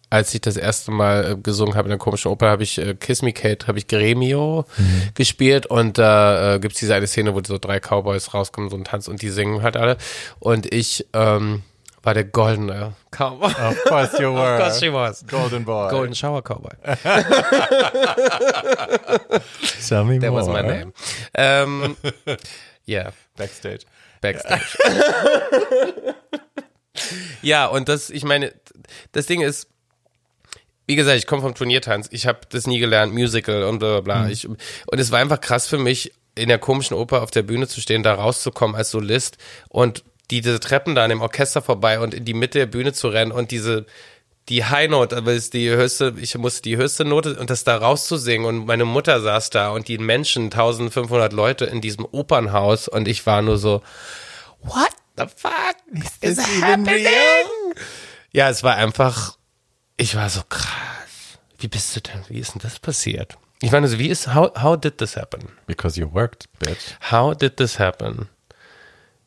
als 0.09 0.33
ich 0.35 0.41
das 0.41 0.57
erste 0.57 0.91
Mal 0.93 1.33
äh, 1.33 1.37
gesungen 1.37 1.75
habe 1.75 1.87
in 1.87 1.91
der 1.91 1.99
komischen 1.99 2.31
Oper, 2.31 2.49
habe 2.51 2.63
ich 2.63 2.79
äh, 2.79 2.95
Kiss 2.95 3.23
Me 3.23 3.33
Kate, 3.33 3.67
habe 3.67 3.79
ich 3.79 3.89
Gremio 3.89 4.65
gespielt 5.15 5.67
und 5.67 5.99
da 5.99 6.55
äh, 6.55 6.61
gibt's 6.61 6.79
diese 6.79 6.95
eine 6.95 7.07
Szene, 7.09 7.35
wo 7.35 7.43
so 7.43 7.59
drei 7.59 7.81
Cowboys 7.81 8.33
rauskommen, 8.33 8.71
so 8.71 8.77
ein 8.77 8.85
Tanz 8.85 9.09
und 9.09 9.21
die 9.23 9.31
singen 9.31 9.63
halt 9.63 9.77
alle 9.77 9.97
und 10.39 10.73
ich 10.73 11.07
ähm, 11.13 11.63
war 12.07 12.15
der 12.15 12.25
goldene 12.25 12.95
Cowboy. 13.11 13.51
of 13.51 13.85
course 13.85 14.23
you 14.23 14.29
were. 14.35 14.55
Of 14.55 14.61
course 14.61 14.79
she 14.81 14.93
was. 14.93 15.27
Golden 15.27 15.65
Boy. 15.65 15.91
Golden 15.91 16.15
Shower 16.15 16.41
Cowboy. 16.41 16.71
Tell 19.89 20.05
me 20.05 20.19
That 20.21 20.31
more. 20.31 20.41
was 20.41 20.49
my 20.49 20.63
name. 20.63 20.93
Ähm, 21.35 21.97
yeah. 22.87 23.11
Backstage. 23.37 23.85
Backstage. 24.21 24.63
ja, 27.43 27.67
und 27.67 27.89
das, 27.89 28.11
ich 28.11 28.25
meine, 28.25 28.53
das 29.13 29.27
Ding 29.27 29.41
ist, 29.43 29.69
wie 30.87 30.97
gesagt, 30.97 31.19
ich 31.19 31.27
komme 31.27 31.43
vom 31.43 31.55
Turniertanz. 31.55 32.09
Ich 32.13 32.27
habe 32.27 32.41
das 32.49 32.67
nie 32.67 32.79
gelernt, 32.79 33.13
Musical 33.13 33.65
und 33.65 33.81
bla 33.81 34.01
bla 34.01 34.21
bla. 34.23 34.29
Ich, 34.31 34.49
und 34.49 34.59
es 34.93 35.11
war 35.11 35.19
einfach 35.19 35.41
krass 35.41 35.67
für 35.67 35.79
mich, 35.79 36.13
in 36.37 36.49
der 36.49 36.59
komischen 36.59 36.97
Oper 36.97 37.23
auf 37.23 37.31
der 37.31 37.43
Bühne 37.43 37.67
zu 37.67 37.81
stehen, 37.81 38.03
da 38.03 38.15
rauszukommen 38.15 38.77
als 38.77 38.91
Solist 38.91 39.39
und 39.69 40.05
diese 40.31 40.59
Treppen 40.61 40.95
da 40.95 41.05
an 41.05 41.11
dem 41.11 41.21
Orchester 41.21 41.63
vorbei 41.63 42.01
und 42.01 42.15
in 42.15 42.25
die 42.25 42.35
Mitte 42.35 42.59
der 42.59 42.67
Bühne 42.67 42.93
zu 42.93 43.09
rennen 43.09 43.33
und 43.33 43.51
diese 43.51 43.87
die 44.49 44.65
High 44.65 44.91
Note, 44.91 45.17
aber 45.17 45.33
ist 45.33 45.55
die 45.55 45.71
höchste, 45.71 46.15
ich 46.19 46.37
musste 46.39 46.63
die 46.63 46.77
höchste 46.77 47.05
Note 47.05 47.37
und 47.37 47.51
das 47.51 47.65
da 47.65 47.77
rauszusingen 47.77 48.47
und 48.47 48.67
meine 48.67 48.85
Mutter 48.85 49.21
saß 49.21 49.51
da 49.51 49.71
und 49.71 49.89
die 49.89 49.99
Menschen, 49.99 50.45
1500 50.45 51.33
Leute 51.33 51.65
in 51.65 51.81
diesem 51.81 52.05
Opernhaus 52.05 52.87
und 52.87 53.09
ich 53.09 53.27
war 53.27 53.43
nur 53.43 53.59
so, 53.59 53.83
what 54.63 54.91
the 55.17 55.25
fuck 55.35 55.77
is, 55.93 56.21
this 56.21 56.39
even 56.39 56.63
happening? 56.63 57.07
Ja, 58.31 58.49
es 58.49 58.63
war 58.63 58.77
einfach, 58.77 59.37
ich 59.97 60.15
war 60.15 60.31
so 60.31 60.43
krass. 60.49 60.71
Wie 61.59 61.69
bist 61.69 61.97
du 61.97 62.01
denn, 62.01 62.25
wie 62.29 62.39
ist 62.39 62.55
denn 62.55 62.61
das 62.63 62.79
passiert? 62.79 63.37
Ich 63.63 63.73
meine, 63.73 63.89
so, 63.89 63.99
wie 63.99 64.09
ist, 64.09 64.35
how, 64.35 64.53
how 64.63 64.79
did 64.79 64.99
this 64.99 65.17
happen? 65.17 65.49
Because 65.67 65.99
you 65.99 66.13
worked, 66.13 66.47
bitch. 66.61 66.95
How 67.11 67.35
did 67.35 67.57
this 67.57 67.79
happen? 67.81 68.29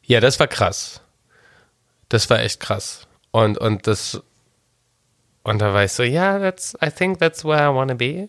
Ja, 0.09 0.19
das 0.19 0.39
war 0.39 0.47
krass. 0.47 1.01
Das 2.09 2.29
war 2.31 2.39
echt 2.39 2.59
krass. 2.59 3.07
Und, 3.29 3.59
und 3.59 3.85
das, 3.85 4.21
und 5.43 5.61
da 5.61 5.71
war 5.71 5.83
ich 5.83 5.91
so, 5.91 6.01
ja, 6.01 6.39
that's, 6.39 6.75
I 6.83 6.89
think 6.89 7.19
that's 7.19 7.45
where 7.45 7.71
I 7.71 7.73
wanna 7.73 7.93
be. 7.93 8.27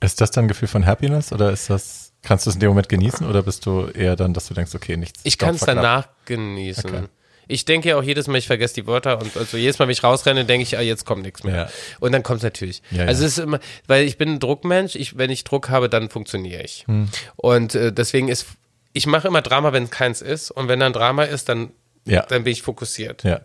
Ist 0.00 0.20
das 0.20 0.30
dann 0.30 0.44
ein 0.44 0.48
Gefühl 0.48 0.68
von 0.68 0.86
Happiness 0.86 1.32
oder 1.32 1.50
ist 1.50 1.68
das, 1.68 2.12
kannst 2.22 2.46
du 2.46 2.50
es 2.50 2.56
in 2.56 2.60
dem 2.60 2.68
Moment 2.68 2.88
genießen 2.88 3.28
oder 3.28 3.42
bist 3.42 3.66
du 3.66 3.88
eher 3.88 4.14
dann, 4.14 4.34
dass 4.34 4.46
du 4.46 4.54
denkst, 4.54 4.72
okay, 4.76 4.96
nichts. 4.96 5.20
Ich 5.24 5.36
kann 5.36 5.56
es 5.56 5.62
danach 5.62 6.08
genießen. 6.26 6.94
Okay. 6.94 7.04
Ich 7.48 7.64
denke 7.64 7.88
ja 7.88 7.96
auch 7.96 8.04
jedes 8.04 8.28
Mal, 8.28 8.38
ich 8.38 8.46
vergesse 8.46 8.74
die 8.74 8.86
Wörter 8.86 9.20
und 9.20 9.36
also 9.36 9.56
jedes 9.56 9.80
Mal, 9.80 9.86
wenn 9.86 9.92
ich 9.92 10.04
rausrenne, 10.04 10.44
denke 10.44 10.62
ich, 10.62 10.78
ah, 10.78 10.80
jetzt 10.80 11.06
kommt 11.06 11.22
nichts 11.22 11.42
mehr. 11.42 11.56
Ja. 11.56 11.68
Und 11.98 12.12
dann 12.12 12.22
kommt 12.22 12.38
es 12.38 12.44
natürlich. 12.44 12.82
Ja, 12.92 13.02
ja. 13.02 13.06
also 13.06 13.24
es 13.24 13.38
ist 13.38 13.44
immer, 13.44 13.58
weil 13.88 14.04
ich 14.04 14.16
bin 14.16 14.28
ein 14.28 14.38
Druckmensch, 14.38 14.94
ich, 14.94 15.18
wenn 15.18 15.30
ich 15.30 15.42
Druck 15.42 15.70
habe, 15.70 15.88
dann 15.88 16.08
funktioniere 16.08 16.62
ich. 16.62 16.84
Hm. 16.86 17.08
Und 17.34 17.74
äh, 17.74 17.92
deswegen 17.92 18.28
ist 18.28 18.46
ich 18.96 19.06
mache 19.06 19.28
immer 19.28 19.42
Drama, 19.42 19.72
wenn 19.72 19.90
keins 19.90 20.22
ist. 20.22 20.50
Und 20.50 20.68
wenn 20.68 20.80
dann 20.80 20.92
Drama 20.92 21.24
ist, 21.24 21.48
dann, 21.48 21.70
Ja. 22.04 22.22
dann 22.22 22.44
bin 22.44 22.52
ich 22.52 22.62
fokussiert. 22.62 23.22
Ja. 23.24 23.40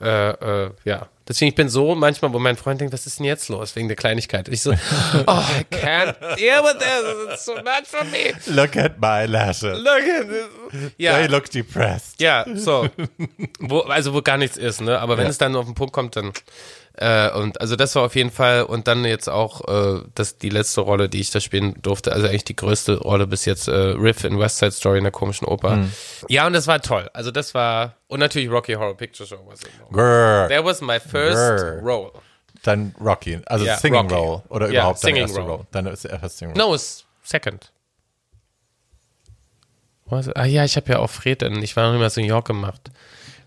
Äh, 0.00 0.30
äh, 0.66 0.70
ja. 0.84 1.08
Deswegen, 1.28 1.48
ich 1.48 1.54
bin 1.56 1.68
so 1.68 1.94
manchmal, 1.96 2.32
wo 2.32 2.38
mein 2.38 2.56
Freund 2.56 2.80
denkt, 2.80 2.92
was 2.94 3.06
ist 3.06 3.18
denn 3.18 3.26
jetzt 3.26 3.48
los? 3.48 3.74
Wegen 3.74 3.88
der 3.88 3.96
Kleinigkeit. 3.96 4.46
Ich 4.48 4.62
so, 4.62 4.70
oh, 5.26 5.42
I 5.60 5.74
can't 5.74 6.14
deal 6.36 6.62
with 6.62 6.78
this. 6.78 7.32
It's 7.34 7.44
so 7.46 7.54
much 7.54 7.86
for 7.86 8.04
me. 8.04 8.32
Look 8.46 8.76
at 8.76 9.00
my 9.00 9.24
lashes. 9.26 9.76
Look 9.78 9.88
at 10.20 10.28
this. 10.28 10.92
Ja. 10.98 11.14
They 11.16 11.26
look 11.26 11.50
depressed. 11.50 12.20
Ja, 12.20 12.44
so. 12.54 12.88
Wo, 13.58 13.80
also 13.80 14.12
wo 14.14 14.22
gar 14.22 14.36
nichts 14.36 14.56
ist, 14.56 14.80
ne? 14.82 15.00
Aber 15.00 15.16
wenn 15.16 15.24
Ja. 15.24 15.30
es 15.30 15.38
dann 15.38 15.56
auf 15.56 15.64
den 15.64 15.74
Punkt 15.74 15.92
kommt, 15.92 16.14
dann 16.14 16.32
äh, 16.98 17.30
und 17.32 17.60
also 17.60 17.76
das 17.76 17.94
war 17.94 18.04
auf 18.04 18.14
jeden 18.16 18.30
Fall 18.30 18.62
und 18.64 18.88
dann 18.88 19.04
jetzt 19.04 19.28
auch 19.28 19.66
äh, 19.68 20.02
das 20.14 20.38
die 20.38 20.48
letzte 20.48 20.80
Rolle, 20.80 21.08
die 21.08 21.20
ich 21.20 21.30
da 21.30 21.40
spielen 21.40 21.74
durfte, 21.82 22.12
also 22.12 22.26
eigentlich 22.26 22.44
die 22.44 22.56
größte 22.56 22.98
Rolle 23.00 23.26
bis 23.26 23.44
jetzt, 23.44 23.68
äh, 23.68 23.72
Riff 23.74 24.24
in 24.24 24.38
West 24.38 24.58
Side 24.58 24.72
Story 24.72 24.98
in 24.98 25.04
der 25.04 25.12
komischen 25.12 25.46
Oper. 25.46 25.76
Mhm. 25.76 25.92
Ja, 26.28 26.46
und 26.46 26.52
das 26.52 26.66
war 26.66 26.80
toll. 26.80 27.08
Also 27.12 27.30
das 27.30 27.54
war 27.54 27.94
und 28.08 28.20
natürlich 28.20 28.50
Rocky 28.50 28.74
Horror 28.74 28.96
Picture 28.96 29.26
Show 29.28 29.38
was 29.46 29.60
it. 29.62 29.68
That 29.92 30.64
was 30.64 30.80
my 30.80 30.98
first 31.00 31.36
Grrr. 31.36 31.80
role. 31.82 32.12
Dann 32.62 32.94
Rocky. 33.00 33.38
Also 33.46 33.64
Ja, 33.64 33.76
Singing 33.76 34.00
Rocky. 34.00 34.14
Role. 34.14 34.42
Oder 34.48 34.66
Ja, 34.66 34.80
überhaupt 34.80 35.04
deine 35.04 35.08
Singing 35.14 35.22
erste 35.22 35.40
Role. 35.40 35.52
Role. 35.52 35.66
Deine 35.72 35.88
erste 35.90 36.28
Singing 36.28 36.56
Role. 36.56 36.68
No, 36.68 36.74
it's 36.74 37.04
second. 37.22 37.70
Was? 40.06 40.28
Ah 40.30 40.44
ja, 40.44 40.64
ich 40.64 40.76
habe 40.76 40.92
ja 40.92 40.98
auch 41.00 41.10
Fred 41.10 41.42
in, 41.42 41.62
ich 41.62 41.76
war 41.76 41.88
noch 41.88 41.96
immer 41.96 42.08
so 42.10 42.20
New 42.20 42.26
York 42.28 42.46
gemacht. 42.46 42.90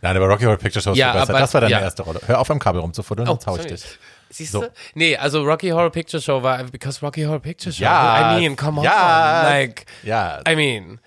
Nein, 0.01 0.15
aber 0.17 0.27
Rocky 0.27 0.43
Horror 0.45 0.57
Picture 0.57 0.81
Show 0.81 0.91
ist 0.91 0.97
Ja, 0.97 1.11
viel 1.11 1.19
besser. 1.21 1.29
aber- 1.33 1.39
Das 1.39 1.53
war 1.53 1.61
deine 1.61 1.71
ja. 1.73 1.79
erste 1.81 2.03
Rolle. 2.03 2.21
Hör 2.25 2.39
auf, 2.39 2.49
am 2.49 2.59
Kabel 2.59 2.81
rumzufuddeln, 2.81 3.27
sonst 3.27 3.45
hau 3.47 3.55
ich 3.55 3.61
sorry. 3.63 3.75
dich. 3.75 3.85
Siehst 4.31 4.51
So. 4.51 4.61
du? 4.61 4.67
Nee, 4.93 5.17
also 5.17 5.43
Rocky 5.43 5.69
Horror 5.69 5.89
Picture 5.89 6.21
Show 6.21 6.41
war, 6.43 6.63
because 6.65 7.01
Rocky 7.01 7.23
Horror 7.23 7.39
Picture 7.39 7.73
Show. 7.73 7.83
Ja. 7.83 8.37
I 8.37 8.39
mean, 8.41 8.55
come 8.55 8.79
on. 8.79 8.85
Ja. 8.85 9.43
Like, 9.43 9.85
Ja. 10.03 10.39
I 10.47 10.55
mean, 10.55 10.99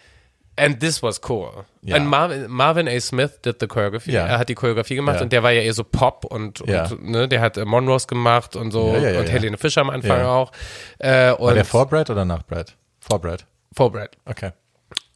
and 0.56 0.80
this 0.80 1.02
was 1.02 1.20
cool. 1.28 1.64
Ja. 1.82 1.96
And 1.96 2.06
Marvin, 2.08 2.50
Marvin 2.50 2.88
A. 2.88 3.00
Smith 3.00 3.40
did 3.44 3.56
the 3.60 3.66
choreography. 3.68 4.10
Ja. 4.12 4.26
Er 4.26 4.38
hat 4.38 4.48
die 4.48 4.54
Choreografie 4.54 4.96
gemacht 4.96 5.16
Ja. 5.16 5.22
und 5.22 5.32
der 5.32 5.42
war 5.42 5.52
ja 5.52 5.62
eher 5.62 5.72
so 5.72 5.84
Pop 5.84 6.24
und, 6.24 6.60
und 6.60 7.02
ne, 7.02 7.28
der 7.28 7.40
hat 7.40 7.56
äh, 7.56 7.64
Monrose 7.64 8.06
gemacht 8.08 8.56
und 8.56 8.70
so 8.72 8.86
und. 8.90 9.02
Helene 9.30 9.56
Fischer 9.56 9.80
am 9.82 9.90
Anfang 9.90 10.22
auch. 10.22 10.50
Äh, 10.98 11.30
und 11.32 11.46
War 11.46 11.54
der 11.54 11.64
vor 11.64 11.86
Brad 11.86 12.10
oder 12.10 12.24
nach 12.24 12.42
Brad? 12.42 12.74
Vor 13.00 13.20
Brad. 13.20 13.46
vor 13.74 13.90
Brad. 13.92 14.10
Okay. 14.26 14.50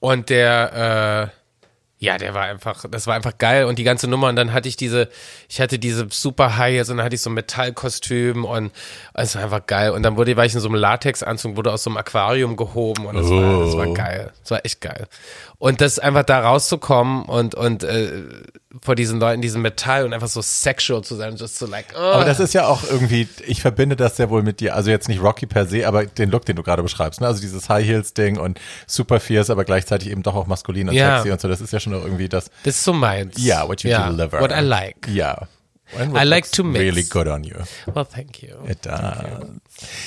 Und 0.01 0.31
der, 0.31 1.31
äh, 1.33 1.37
ja, 1.99 2.19
der 2.19 2.35
war 2.35 2.43
einfach, 2.43 2.85
das 2.91 3.07
war 3.07 3.15
einfach 3.15 3.39
geil 3.39 3.65
und 3.65 3.79
die 3.79 3.85
ganze 3.85 4.07
Nummer 4.07 4.29
und 4.29 4.37
dann 4.37 4.53
hatte 4.53 4.69
ich 4.69 4.77
diese, 4.77 5.09
ich 5.49 5.61
hatte 5.63 5.79
diese 5.79 6.07
super 6.11 6.59
High 6.59 6.75
Heels 6.75 6.91
und 6.91 6.99
dann 6.99 7.07
hatte 7.07 7.15
ich 7.15 7.23
so 7.23 7.31
ein 7.31 7.35
Metallkostüm 7.35 8.45
und 8.45 8.71
es 9.15 9.35
war 9.35 9.45
einfach 9.45 9.67
geil 9.67 9.91
und 9.93 10.03
dann 10.03 10.17
wurde, 10.17 10.37
war 10.37 10.45
ich 10.45 10.53
in 10.55 10.61
so 10.61 10.69
einem 10.69 10.77
Latexanzug, 10.77 11.57
wurde 11.57 11.73
aus 11.73 11.85
so 11.85 11.91
einem 11.91 11.97
Aquarium 11.97 12.57
gehoben 12.57 13.07
und 13.07 13.15
das, 13.17 13.31
war, 13.31 13.65
das 13.65 13.77
war 13.77 13.87
Oh. 13.89 13.95
geil, 13.95 14.33
das 14.43 14.51
war 14.51 14.65
echt 14.65 14.81
geil. 14.83 15.07
Und 15.59 15.81
das 15.81 15.99
einfach 15.99 16.25
da 16.25 16.41
rauszukommen 16.41 17.25
und, 17.25 17.55
und 17.55 17.83
äh, 17.83 18.11
vor 18.83 18.95
diesen 18.95 19.19
Leuten, 19.19 19.41
diesem 19.41 19.63
Metall 19.63 20.05
und 20.05 20.13
einfach 20.13 20.29
so 20.29 20.43
sexual 20.43 21.03
zu 21.03 21.15
sein, 21.15 21.37
just 21.37 21.59
so 21.59 21.67
like, 21.67 21.87
oh. 21.97 21.99
Aber 21.99 22.25
das 22.27 22.41
ist 22.41 22.53
ja 22.53 22.67
auch 22.67 22.83
irgendwie, 22.85 23.27
ich 23.47 23.63
verbinde 23.63 23.97
das 23.97 24.17
sehr 24.19 24.29
wohl 24.29 24.43
mit 24.43 24.61
dir, 24.61 24.75
also 24.75 24.91
jetzt 24.91 25.09
nicht 25.09 25.23
Rocky 25.23 25.47
per 25.47 25.65
se, 25.65 25.89
aber 25.89 26.05
den 26.05 26.31
Look, 26.31 26.45
den 26.45 26.57
du 26.57 26.63
gerade 26.63 26.83
beschreibst, 26.83 27.23
ne? 27.23 27.27
also 27.27 27.41
dieses 27.41 27.71
High 27.71 27.87
Heels 27.87 28.13
Ding 28.13 28.39
und 28.39 28.61
super 28.87 29.19
fierce, 29.19 29.49
aber 29.49 29.65
gleichzeitig 29.65 30.11
eben 30.11 30.23
doch 30.23 30.35
auch 30.35 30.47
maskulin 30.47 30.91
und 30.91 30.95
Ja. 30.95 31.17
sexy 31.17 31.33
und 31.33 31.41
so, 31.41 31.49
das 31.49 31.63
ist 31.63 31.73
ja 31.73 31.81
schon 31.81 31.95
irgendwie 31.95 32.29
das, 32.29 32.51
das 32.65 32.77
ist 32.77 32.85
so 32.85 32.93
meins. 32.93 33.39
yeah, 33.43 33.67
what 33.67 33.83
you 33.83 33.89
Ja, 33.89 34.11
deliver. 34.11 34.41
What 34.43 34.53
I 34.53 34.61
like. 34.61 35.09
Yeah. 35.09 35.47
I 35.99 36.25
like 36.25 36.51
to 36.53 36.65
mix. 36.65 36.81
Really 36.83 37.05
good 37.05 37.29
on 37.29 37.45
you. 37.45 37.55
Well, 37.95 38.05
thank 38.05 38.43
you. 38.43 38.57
It 38.69 38.85
does. 38.85 39.15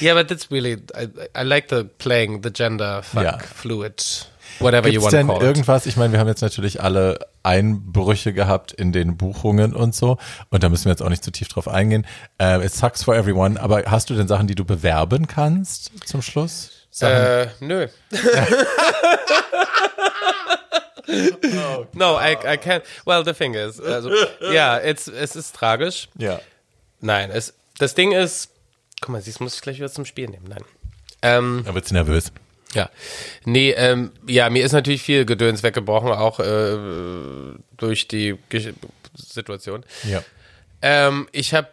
Yeah, 0.01 0.13
but 0.13 0.27
that's 0.27 0.51
really 0.51 0.77
I, 0.93 1.07
I 1.33 1.43
like 1.43 1.69
the 1.69 1.85
playing 1.85 2.41
the 2.43 2.51
gender 2.51 3.01
fuck 3.01 3.23
Ja. 3.23 3.37
fluid 3.39 4.27
whatever 4.59 4.87
you 4.87 4.99
Gibt's 4.99 5.03
want 5.05 5.11
to 5.11 5.17
denn 5.17 5.27
call 5.27 5.37
it. 5.37 5.43
irgendwas, 5.43 5.85
ich 5.85 5.95
meine, 5.97 6.11
wir 6.13 6.19
haben 6.19 6.27
jetzt 6.27 6.41
natürlich 6.41 6.81
alle 6.81 7.19
Einbrüche 7.43 8.33
gehabt 8.33 8.71
in 8.71 8.91
den 8.91 9.15
Buchungen 9.17 9.73
und 9.75 9.95
so 9.95 10.17
und 10.49 10.63
da 10.63 10.69
müssen 10.69 10.85
wir 10.85 10.91
jetzt 10.91 11.01
auch 11.01 11.09
nicht 11.09 11.23
zu 11.23 11.31
tief 11.31 11.47
drauf 11.47 11.67
eingehen. 11.67 12.05
Äh, 12.39 12.65
it 12.65 12.73
sucks 12.73 13.03
for 13.03 13.15
everyone, 13.15 13.59
aber 13.61 13.83
hast 13.87 14.09
du 14.09 14.15
denn 14.15 14.27
Sachen, 14.27 14.47
die 14.47 14.55
du 14.55 14.65
bewerben 14.65 15.27
kannst 15.27 15.91
zum 16.07 16.21
Schluss? 16.21 16.71
Sachen, 16.91 17.13
Äh, 17.15 17.47
nö. 17.59 17.87
no, 21.93 22.17
I, 22.19 22.33
I 22.45 22.57
can't. 22.57 22.83
Well, 23.05 23.23
the 23.23 23.33
thing 23.33 23.53
is, 23.55 23.79
also, 23.79 24.11
ja, 24.51 24.77
it's, 24.79 25.07
es 25.07 25.35
ist 25.35 25.55
tragisch. 25.55 26.09
ja. 26.17 26.39
Nein, 27.01 27.31
es, 27.31 27.53
das 27.77 27.95
Ding 27.95 28.11
ist, 28.11 28.49
guck 28.99 29.09
mal, 29.11 29.21
siehst, 29.21 29.39
muss 29.39 29.55
ich 29.55 29.61
gleich 29.61 29.77
wieder 29.77 29.89
zum 29.89 30.03
Spiel 30.03 30.27
nehmen. 30.27 30.47
Nein. 30.49 30.63
Ähm, 31.21 31.63
Da 31.65 31.73
wird's 31.73 31.91
nervös. 31.91 32.33
Ja. 32.73 32.89
Nee, 33.45 33.71
ähm, 33.71 34.11
ja, 34.27 34.49
mir 34.49 34.63
ist 34.63 34.73
natürlich 34.73 35.01
viel 35.01 35.25
Gedöns 35.25 35.63
weggebrochen, 35.63 36.11
auch 36.11 36.39
äh, 36.39 36.77
durch 37.77 38.07
die 38.07 38.37
Gesch 38.49 38.69
Situation. 39.15 39.83
Ja. 40.03 40.23
Ähm, 40.81 41.27
ich 41.31 41.53
habe 41.53 41.67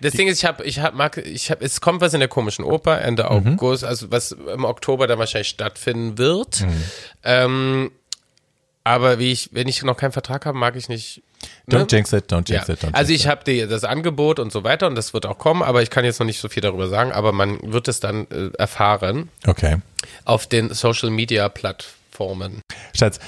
das 0.00 0.14
Ding 0.14 0.28
ist, 0.28 0.38
ich 0.38 0.44
habe, 0.44 0.64
ich 0.64 0.78
habe, 0.80 0.96
mag, 0.96 1.18
ich 1.18 1.50
habe, 1.50 1.64
es 1.64 1.80
kommt 1.80 2.00
was 2.00 2.14
in 2.14 2.20
der 2.20 2.28
komischen 2.28 2.64
Oper 2.64 3.00
Ende 3.02 3.24
Mhm. 3.24 3.54
August, 3.54 3.84
also 3.84 4.10
was 4.10 4.32
im 4.32 4.64
Oktober 4.64 5.06
dann 5.06 5.18
wahrscheinlich 5.18 5.48
stattfinden 5.48 6.18
wird. 6.18 6.62
Mhm. 6.62 6.84
Ähm, 7.22 7.92
aber 8.82 9.18
wie 9.18 9.30
ich, 9.30 9.50
wenn 9.52 9.68
ich 9.68 9.82
noch 9.82 9.96
keinen 9.96 10.12
Vertrag 10.12 10.46
habe, 10.46 10.56
mag 10.56 10.76
ich 10.76 10.88
nicht. 10.88 11.22
Don't 11.70 11.92
jinx 11.92 12.12
it, 12.12 12.32
don't 12.32 12.48
Ja. 12.50 12.56
jinx 12.56 12.68
it, 12.68 12.82
don't 12.82 12.94
Also 12.94 13.12
ich 13.12 13.26
habe 13.26 13.66
das 13.66 13.84
Angebot 13.84 14.38
und 14.38 14.52
so 14.52 14.64
weiter 14.64 14.86
und 14.86 14.94
das 14.94 15.14
wird 15.14 15.26
auch 15.26 15.38
kommen, 15.38 15.62
aber 15.62 15.82
ich 15.82 15.90
kann 15.90 16.04
jetzt 16.04 16.18
noch 16.20 16.26
nicht 16.26 16.40
so 16.40 16.48
viel 16.48 16.62
darüber 16.62 16.88
sagen, 16.88 17.12
aber 17.12 17.32
man 17.32 17.58
wird 17.72 17.88
es 17.88 18.00
dann 18.00 18.26
äh, 18.30 18.50
erfahren. 18.58 19.28
Okay. 19.46 19.78
auf 20.24 20.46
den 20.46 20.72
Social 20.72 21.10
Media 21.10 21.48
Plattformen. 21.48 22.60
Schatz, 22.94 23.18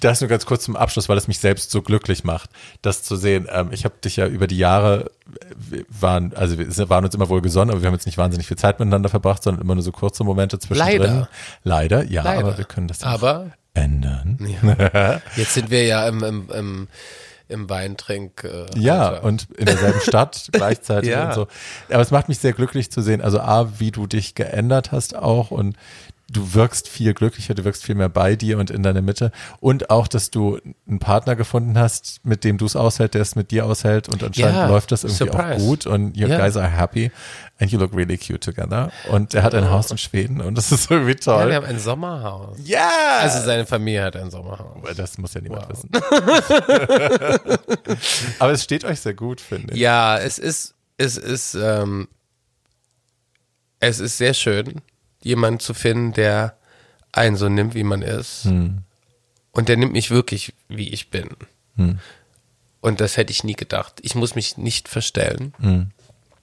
das 0.00 0.20
nur 0.20 0.28
ganz 0.28 0.46
kurz 0.46 0.64
zum 0.64 0.74
Abschluss, 0.76 1.08
weil 1.08 1.16
es 1.16 1.28
mich 1.28 1.38
selbst 1.38 1.70
so 1.70 1.80
glücklich 1.80 2.24
macht, 2.24 2.50
das 2.82 3.02
zu 3.02 3.14
sehen. 3.16 3.46
Ähm, 3.50 3.68
ich 3.72 3.84
habe 3.84 3.94
dich 4.04 4.16
ja 4.16 4.26
über 4.26 4.46
die 4.48 4.58
Jahre, 4.58 5.10
wir 5.54 5.84
waren, 5.88 6.34
also 6.34 6.58
wir 6.58 6.90
waren 6.90 7.04
uns 7.04 7.14
immer 7.14 7.28
wohl 7.28 7.40
gesonnen, 7.40 7.70
aber 7.70 7.82
wir 7.82 7.86
haben 7.86 7.94
jetzt 7.94 8.06
nicht 8.06 8.18
wahnsinnig 8.18 8.48
viel 8.48 8.56
Zeit 8.58 8.80
miteinander 8.80 9.08
verbracht, 9.08 9.42
sondern 9.44 9.62
immer 9.62 9.74
nur 9.74 9.84
so 9.84 9.92
kurze 9.92 10.24
Momente 10.24 10.58
zwischendrin. 10.58 10.98
Leider. 10.98 11.28
Leider, 11.62 12.04
ja, 12.10 12.22
Leider. 12.24 12.40
aber 12.48 12.58
wir 12.58 12.64
können 12.64 12.88
das 12.88 13.02
ja 13.02 13.08
Aber 13.08 13.52
ändern. 13.74 14.38
jetzt 15.36 15.54
sind 15.54 15.70
wir 15.70 15.84
ja 15.84 16.06
im, 16.08 16.22
im, 16.22 16.48
im, 16.50 16.88
im 17.48 17.70
Weintrink. 17.70 18.44
Äh, 18.44 18.66
Ja, 18.78 19.08
Alter. 19.10 19.24
und 19.24 19.48
in 19.56 19.66
derselben 19.66 20.00
Stadt 20.00 20.48
gleichzeitig 20.52 21.10
Ja. 21.10 21.28
und 21.28 21.34
so. 21.34 21.48
Aber 21.90 22.00
es 22.02 22.10
macht 22.10 22.28
mich 22.28 22.38
sehr 22.38 22.52
glücklich 22.52 22.90
zu 22.90 23.00
sehen, 23.00 23.20
also 23.20 23.40
A, 23.40 23.78
wie 23.78 23.90
du 23.90 24.06
dich 24.06 24.34
geändert 24.34 24.92
hast 24.92 25.14
auch 25.16 25.50
und 25.50 25.76
du 26.32 26.54
wirkst 26.54 26.88
viel 26.88 27.12
glücklicher, 27.14 27.54
du 27.54 27.64
wirkst 27.64 27.84
viel 27.84 27.94
mehr 27.94 28.08
bei 28.08 28.34
dir 28.36 28.58
und 28.58 28.70
in 28.70 28.82
deiner 28.82 29.02
Mitte 29.02 29.30
und 29.60 29.90
auch, 29.90 30.08
dass 30.08 30.30
du 30.30 30.58
einen 30.88 30.98
Partner 30.98 31.36
gefunden 31.36 31.78
hast, 31.78 32.20
mit 32.24 32.42
dem 32.44 32.56
du 32.58 32.64
es 32.66 32.74
aushält, 32.74 33.12
der 33.14 33.20
es 33.22 33.36
mit 33.36 33.50
dir 33.50 33.66
aushält 33.66 34.08
und 34.08 34.22
anscheinend 34.24 34.56
Ja, 34.56 34.66
läuft 34.68 34.92
das 34.92 35.04
irgendwie 35.04 35.24
surprise. 35.26 35.54
auch 35.54 35.58
gut 35.58 35.86
und 35.86 36.16
you 36.16 36.26
Ja. 36.28 36.38
guys 36.38 36.56
are 36.56 36.68
happy 36.68 37.10
and 37.58 37.70
you 37.70 37.78
look 37.78 37.94
really 37.94 38.16
cute 38.16 38.40
together 38.40 38.90
und 39.10 39.34
er 39.34 39.42
hat 39.42 39.54
ein 39.54 39.68
Haus 39.70 39.90
in 39.90 39.98
Schweden 39.98 40.40
und 40.40 40.56
das 40.56 40.72
ist 40.72 40.90
irgendwie 40.90 41.12
ja, 41.12 41.16
wir 41.16 41.20
toll. 41.44 41.54
haben 41.54 41.66
ein 41.66 41.78
Sommerhaus. 41.78 42.56
Ja! 42.64 42.88
Also 43.20 43.40
seine 43.44 43.66
Familie 43.66 44.04
hat 44.04 44.16
ein 44.16 44.30
Sommerhaus. 44.30 44.78
das 44.96 45.18
muss 45.18 45.34
ja 45.34 45.42
niemand 45.42 45.68
wissen. 45.68 45.90
Aber 48.38 48.52
es 48.52 48.62
steht 48.64 48.84
euch 48.84 49.00
sehr 49.00 49.14
gut, 49.14 49.40
finde 49.40 49.74
ich. 49.74 49.80
Ja, 49.80 50.18
es 50.18 50.38
ist, 50.38 50.74
es 50.96 51.16
ist, 51.16 51.54
ähm, 51.54 52.08
es 53.80 54.00
ist 54.00 54.18
sehr 54.18 54.34
schön, 54.34 54.80
jemanden 55.24 55.60
zu 55.60 55.74
finden, 55.74 56.12
der 56.12 56.56
einen 57.12 57.36
so 57.36 57.48
nimmt, 57.48 57.74
wie 57.74 57.84
man 57.84 58.02
ist. 58.02 58.46
Und 59.52 59.68
der 59.68 59.76
nimmt 59.76 59.92
mich 59.92 60.10
wirklich, 60.10 60.54
wie 60.68 60.88
ich 60.88 61.10
bin. 61.10 61.28
Und 62.80 63.00
das 63.00 63.16
hätte 63.16 63.30
ich 63.32 63.44
nie 63.44 63.54
gedacht. 63.54 64.00
Ich 64.02 64.14
muss 64.14 64.34
mich 64.34 64.56
nicht 64.56 64.88
verstellen. 64.88 65.52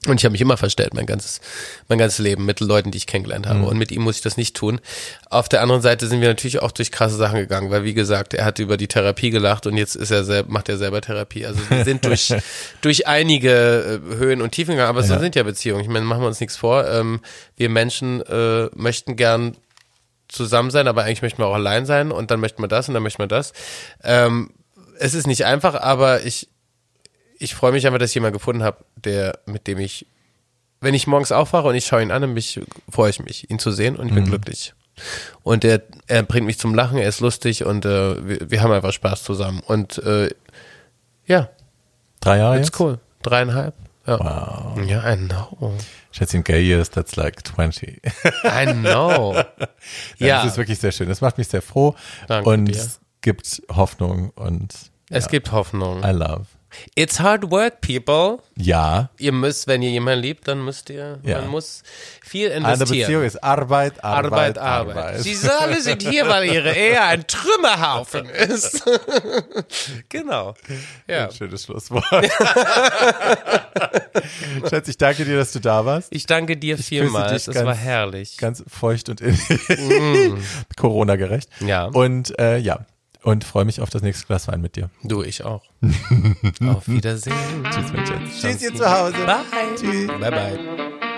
Und 0.10 0.20
ich 0.20 0.26
habe 0.26 0.32
mich 0.34 0.41
immer 0.41 0.57
verstellt, 0.57 0.93
mein 0.93 1.05
ganzes, 1.05 1.41
mein 1.88 1.97
ganzes 1.97 2.20
Leben 2.20 2.45
mit 2.45 2.60
Leuten, 2.60 2.91
die 2.91 2.97
ich 2.97 3.07
kennengelernt 3.07 3.47
habe. 3.47 3.66
Und 3.66 3.78
mit 3.78 3.91
ihm 3.91 4.01
muss 4.01 4.18
ich 4.18 4.22
das 4.22 4.38
nicht 4.38 4.55
tun. 4.55 4.80
Auf 5.30 5.49
der 5.49 5.62
anderen 5.62 5.82
Seite 5.82 6.07
sind 6.07 6.22
wir 6.22 6.28
natürlich 6.28 6.62
auch 6.62 6.72
durch 6.72 6.91
krasse 6.91 7.16
Sachen 7.16 7.39
gegangen, 7.39 7.70
weil 7.72 7.84
wie 7.84 7.93
gesagt, 7.93 8.34
er 8.34 8.45
hat 8.45 8.60
über 8.60 8.78
die 8.78 8.88
Therapie 8.88 9.30
gelacht 9.30 9.68
und 9.68 9.78
jetzt 9.78 9.95
ist 9.95 10.12
er 10.12 10.24
selber, 10.24 10.51
macht 10.51 10.70
er 10.70 10.78
selber 10.78 11.01
Therapie. 11.01 11.45
Also 11.45 11.60
wir 11.70 11.84
sind 11.86 12.05
durch, 12.05 12.34
durch 12.82 13.07
einige 13.07 14.01
äh, 14.12 14.16
Höhen 14.18 14.41
und 14.41 14.51
Tiefen 14.51 14.72
gegangen, 14.76 14.89
aber 14.89 15.03
so 15.03 15.14
Ja. 15.14 15.20
sind 15.20 15.36
ja 15.36 15.43
Beziehungen. 15.43 15.82
Ich 15.82 15.89
meine, 15.89 16.05
machen 16.05 16.22
wir 16.22 16.28
uns 16.28 16.39
nichts 16.39 16.57
vor. 16.57 16.88
Ähm, 16.88 17.22
wir 17.57 17.70
Menschen 17.70 18.22
äh, 18.22 18.70
möchten 18.76 19.16
gern 19.16 19.55
zusammen 20.28 20.70
sein, 20.72 20.88
aber 20.88 21.03
eigentlich 21.03 21.22
möchten 21.22 21.41
wir 21.41 21.47
auch 21.47 21.55
allein 21.55 21.86
sein 21.86 22.12
und 22.12 22.32
dann 22.32 22.39
möchten 22.39 22.62
wir 22.62 22.68
das 22.68 22.88
und 22.88 22.93
dann 22.93 23.03
möchten 23.03 23.22
wir 23.22 23.28
das. 23.28 23.53
Ähm, 24.03 24.51
es 24.99 25.14
ist 25.14 25.28
nicht 25.28 25.45
einfach, 25.45 25.76
aber 25.76 26.24
ich, 26.24 26.49
ich 27.39 27.55
freue 27.55 27.71
mich 27.71 27.87
einfach, 27.87 27.99
dass 27.99 28.11
ich 28.11 28.15
jemanden 28.15 28.37
gefunden 28.37 28.63
habe, 28.63 28.83
der, 28.97 29.39
mit 29.45 29.65
dem 29.67 29.79
ich, 29.79 30.05
wenn 30.81 30.93
ich 30.93 31.07
morgens 31.07 31.31
aufwache 31.31 31.67
und 31.67 31.75
ich 31.75 31.85
schaue 31.85 32.01
ihn 32.03 32.11
an, 32.11 32.21
dann 32.21 32.33
mich, 32.33 32.59
freue 32.89 33.09
ich 33.09 33.19
mich, 33.19 33.49
ihn 33.49 33.59
zu 33.59 33.72
sehen 33.72 33.95
und 33.95 34.09
ich 34.09 34.14
bin 34.14 34.26
glücklich. 34.26 34.73
Und 35.43 35.64
er, 35.64 35.81
er 36.07 36.23
bringt 36.23 36.45
mich 36.45 36.59
zum 36.59 36.76
Lachen, 36.76 36.97
er 36.97 37.07
ist 37.07 37.22
lustig 37.22 37.65
und 37.65 37.85
äh, 37.85 38.27
wir, 38.27 38.51
wir 38.51 38.61
haben 38.61 38.72
einfach 38.72 38.91
Spaß 38.93 39.23
zusammen. 39.23 39.61
Und 39.65 39.97
äh, 39.99 40.30
ja, 41.26 41.49
Drei 42.19 42.38
Jahre 42.38 42.57
it's 42.57 42.68
jetzt? 42.68 42.80
cool. 42.80 42.99
Dreieinhalb. 43.22 43.73
Wow. 44.05 44.77
Ja, 44.85 45.14
I 45.14 45.15
know. 45.18 45.73
Schätzchen, 46.11 46.43
gay 46.43 46.61
years, 46.61 46.89
that's 46.89 47.15
like 47.15 47.45
20. 47.45 48.01
I 48.43 48.65
know. 48.73 49.35
Ja. 49.35 49.45
ja, 50.18 50.43
Das 50.43 50.53
ist 50.53 50.57
wirklich 50.57 50.80
sehr 50.80 50.91
schön. 50.91 51.07
Das 51.07 51.22
macht 51.22 51.38
mich 51.38 51.47
sehr 51.47 51.61
froh. 51.61 51.95
Danke 52.27 52.49
und 52.49 52.65
dir. 52.65 52.76
es 52.76 52.99
gibt 53.22 53.61
Hoffnung 53.69 54.31
und 54.31 54.73
es 55.09 55.27
gibt 55.27 55.51
Hoffnung. 55.51 56.03
I 56.03 56.11
love. 56.11 56.45
It's 56.95 57.19
hard 57.19 57.49
work, 57.51 57.81
people. 57.81 58.37
Ja. 58.55 59.09
Ihr 59.17 59.31
müsst, 59.31 59.67
wenn 59.67 59.81
ihr 59.81 59.89
jemanden 59.89 60.21
liebt, 60.21 60.47
dann 60.47 60.63
müsst 60.63 60.89
ihr, 60.89 61.19
Ja. 61.23 61.41
man 61.41 61.49
muss 61.49 61.83
viel 62.23 62.51
Eine 62.51 62.73
investieren. 62.73 63.07
Beziehung 63.07 63.23
ist 63.23 63.43
Arbeit, 63.43 64.03
Arbeit, 64.03 64.57
Arbeit, 64.57 64.57
Arbeit. 64.57 65.19
Sie 65.21 65.37
alle 65.49 65.81
sind 65.81 66.03
hier, 66.03 66.27
weil 66.27 66.45
ihre 66.45 66.73
Ehe 66.73 67.01
ein 67.01 67.25
Trümmerhaufen 67.27 68.29
ist. 68.29 68.83
genau. 70.09 70.53
Ja. 71.07 71.25
Ein 71.25 71.31
schönes 71.31 71.63
Schlusswort. 71.63 72.05
Schatz, 74.69 74.87
ich 74.87 74.97
danke 74.97 75.25
dir, 75.25 75.37
dass 75.37 75.51
du 75.51 75.59
da 75.59 75.85
warst. 75.85 76.09
Ich 76.11 76.25
danke 76.25 76.57
dir 76.57 76.77
vielmals. 76.77 77.45
dich 77.45 77.55
Es 77.55 77.63
war 77.65 77.75
herrlich. 77.75 78.37
Ganz 78.37 78.63
feucht 78.67 79.09
und 79.09 79.21
Corona-gerecht. 80.77 81.49
Ja. 81.61 81.85
Und 81.85 82.37
äh, 82.39 82.57
ja. 82.57 82.85
Und 83.30 83.43
freue 83.43 83.64
mich 83.64 83.80
auf 83.80 83.91
das 83.91 84.01
nächste 84.01 84.26
Glas 84.26 84.47
Wein 84.47 84.60
mit 84.60 84.76
dir. 84.76 84.89
Du, 85.03 85.22
ich 85.22 85.43
auch. 85.43 85.61
Auf 86.68 86.88
Wiedersehen. 86.88 87.35
Tschüss, 87.69 87.93
mein 87.93 88.07
Schatz. 88.07 88.41
Tschüss, 88.41 88.61
ihr 88.64 88.73
zu 88.73 88.91
Hause. 88.91 89.23
Bye. 89.23 89.43
Tschüss. 89.76 90.07
Bye, 90.07 90.31
bye. 90.31 91.09